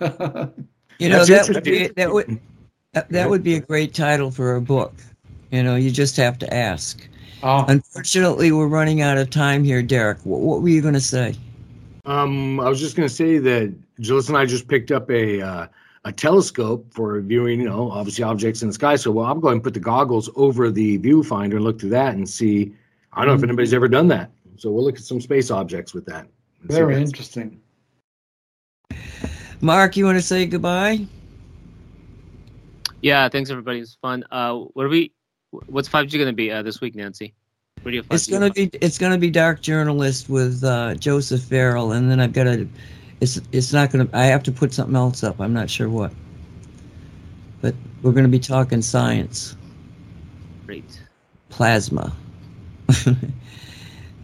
You 1.00 1.10
know 1.10 1.24
That's 1.24 1.48
that 1.48 1.56
would 1.56 1.64
be 1.64 1.88
that 1.88 2.12
would 2.12 2.40
that 2.94 3.30
would 3.30 3.44
be 3.44 3.56
a 3.56 3.62
great 3.62 3.94
title 3.94 4.32
for 4.32 4.56
a 4.56 4.62
book. 4.62 4.94
You 5.52 5.64
know, 5.64 5.76
you 5.76 5.90
just 5.90 6.18
have 6.18 6.38
to 6.40 6.54
ask. 6.54 7.08
Oh, 7.44 7.66
Unfortunately, 7.68 8.52
we're 8.52 8.68
running 8.68 9.02
out 9.02 9.18
of 9.18 9.30
time 9.30 9.64
here, 9.64 9.82
Derek. 9.82 10.20
What, 10.26 10.42
what 10.42 10.62
were 10.62 10.70
you 10.70 10.82
going 10.82 10.94
to 10.94 11.02
say? 11.02 11.36
Um, 12.06 12.60
I 12.60 12.70
was 12.70 12.80
just 12.80 12.96
going 12.96 13.08
to 13.08 13.14
say 13.14 13.38
that 13.38 13.74
Jill 14.00 14.20
and 14.28 14.38
I 14.38 14.46
just 14.46 14.68
picked 14.68 14.92
up 14.92 15.10
a 15.12 15.42
uh, 15.42 15.68
a 16.06 16.12
telescope 16.12 16.86
for 16.94 17.20
viewing, 17.22 17.60
you 17.60 17.68
know, 17.70 17.92
obviously 17.92 18.24
objects 18.24 18.62
in 18.62 18.70
the 18.70 18.74
sky. 18.74 18.96
So, 18.96 19.12
well, 19.12 19.26
I'm 19.26 19.40
going 19.40 19.60
to 19.60 19.64
put 19.64 19.74
the 19.74 19.80
goggles 19.82 20.30
over 20.36 20.72
the 20.72 20.98
viewfinder 21.00 21.56
and 21.56 21.64
look 21.64 21.80
through 21.80 21.90
that 21.90 22.16
and 22.16 22.28
see. 22.28 22.74
I 23.14 23.20
don't 23.20 23.28
know 23.28 23.34
if 23.34 23.42
Mhm. 23.42 23.50
anybody's 23.50 23.74
ever 23.74 23.88
done 23.88 24.08
that. 24.10 24.32
So 24.58 24.72
we'll 24.72 24.84
look 24.84 24.96
at 24.96 25.04
some 25.04 25.20
space 25.20 25.52
objects 25.52 25.94
with 25.94 26.06
that. 26.06 26.28
very 26.64 27.02
interesting 27.02 27.60
Mark, 29.62 29.98
you 29.98 30.06
want 30.06 30.18
to 30.18 30.22
say 30.22 30.46
goodbye? 30.46 31.06
Yeah, 33.02 33.28
thanks 33.28 33.50
everybody. 33.50 33.80
It's 33.80 33.98
fun. 34.02 34.24
Uh, 34.32 34.56
what 34.56 34.86
are 34.86 34.90
we? 34.90 35.12
What's 35.52 35.90
5G 35.90 36.14
going 36.14 36.28
to 36.28 36.34
be 36.34 36.52
uh, 36.52 36.62
this 36.62 36.82
week, 36.82 36.96
Nancy? 36.96 37.34
Radio 37.84 38.02
5G. 38.04 38.14
It's 38.14 38.28
gonna 38.28 38.52
be 38.52 38.70
it's 38.82 38.98
gonna 38.98 39.18
be 39.18 39.30
Dark 39.30 39.62
Journalist 39.62 40.30
with 40.30 40.64
uh, 40.64 40.96
Joseph 40.96 41.42
Farrell, 41.44 41.94
and 41.94 42.12
then 42.12 42.20
I've 42.20 42.34
got 42.34 42.44
to. 42.44 42.68
It's 43.22 43.40
it's 43.52 43.72
not 43.72 43.92
gonna. 43.92 44.08
I 44.14 44.26
have 44.26 44.44
to 44.44 44.52
put 44.52 44.74
something 44.74 44.96
else 44.96 45.24
up. 45.24 45.40
I'm 45.40 45.54
not 45.54 45.70
sure 45.70 45.90
what. 45.90 46.12
But 47.62 47.76
we're 48.02 48.12
gonna 48.12 48.28
be 48.28 48.40
talking 48.40 48.82
science, 48.82 49.56
great. 50.66 51.02
plasma. 51.50 52.14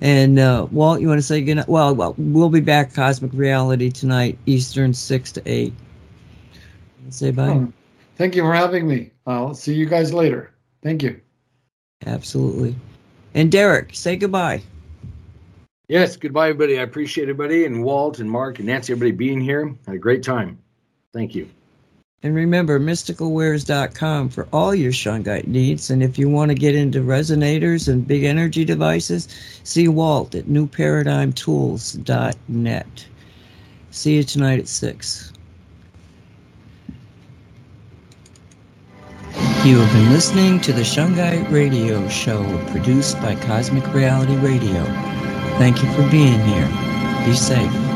and 0.02 0.40
uh, 0.40 0.68
Walt, 0.72 1.00
you 1.00 1.08
want 1.08 1.20
to 1.20 1.24
say 1.24 1.42
good 1.42 1.56
night? 1.56 1.70
Well, 1.70 1.96
well, 1.96 2.14
we'll 2.18 2.50
be 2.50 2.62
back 2.62 2.94
Cosmic 2.94 3.32
Reality 3.34 3.90
tonight, 3.90 4.38
Eastern, 4.46 4.94
six 4.94 5.32
to 5.34 5.42
eight. 5.46 5.74
Say 7.10 7.32
bye. 7.32 7.50
Oh, 7.50 7.74
thank 8.18 8.36
you 8.36 8.42
for 8.42 8.54
having 8.54 8.88
me 8.88 9.12
i'll 9.28 9.54
see 9.54 9.74
you 9.74 9.86
guys 9.86 10.14
later 10.14 10.55
thank 10.86 11.04
you 11.04 11.20
Absolutely. 12.06 12.76
And 13.34 13.52
Derek, 13.52 13.90
say 13.94 14.16
goodbye. 14.16 14.62
Yes. 15.88 16.16
Goodbye, 16.18 16.50
everybody. 16.50 16.80
I 16.80 16.84
appreciate 16.84 17.26
everybody 17.26 17.66
and 17.66 17.84
Walt 17.84 18.20
and 18.20 18.30
Mark 18.30 18.60
and 18.60 18.68
Nancy, 18.68 18.94
everybody 18.94 19.12
being 19.12 19.42
here. 19.42 19.76
Had 19.86 19.96
a 19.96 20.00
great 20.00 20.24
time. 20.24 20.58
Thank 21.14 21.36
you. 21.36 21.50
And 22.24 22.34
remember, 22.34 22.80
mysticalwares.com 22.80 24.30
for 24.30 24.48
all 24.52 24.74
your 24.74 24.92
shungite 24.92 25.46
needs. 25.46 25.92
And 25.92 26.02
if 26.02 26.18
you 26.18 26.28
want 26.28 26.50
to 26.50 26.56
get 26.56 26.74
into 26.74 27.02
resonators 27.02 27.88
and 27.88 28.08
big 28.08 28.24
energy 28.24 28.66
devices, 28.66 29.28
see 29.64 29.88
Walt 29.88 30.34
at 30.34 30.46
newparadigmtools.net. 30.46 33.06
See 33.92 34.16
you 34.16 34.24
tonight 34.24 34.58
at 34.60 34.68
6. 34.68 35.34
You 39.66 39.80
have 39.80 39.92
been 39.94 40.12
listening 40.12 40.62
to 40.62 40.74
the 40.74 40.82
Shungite 40.82 41.50
Radio 41.50 42.08
Show 42.08 42.44
produced 42.68 43.20
by 43.20 43.34
Cosmic 43.34 43.92
Reality 43.96 44.36
Radio. 44.36 44.84
Thank 45.58 45.82
you 45.82 45.92
for 45.94 46.08
being 46.12 46.40
here. 46.42 46.68
Be 47.26 47.34
safe. 47.34 47.95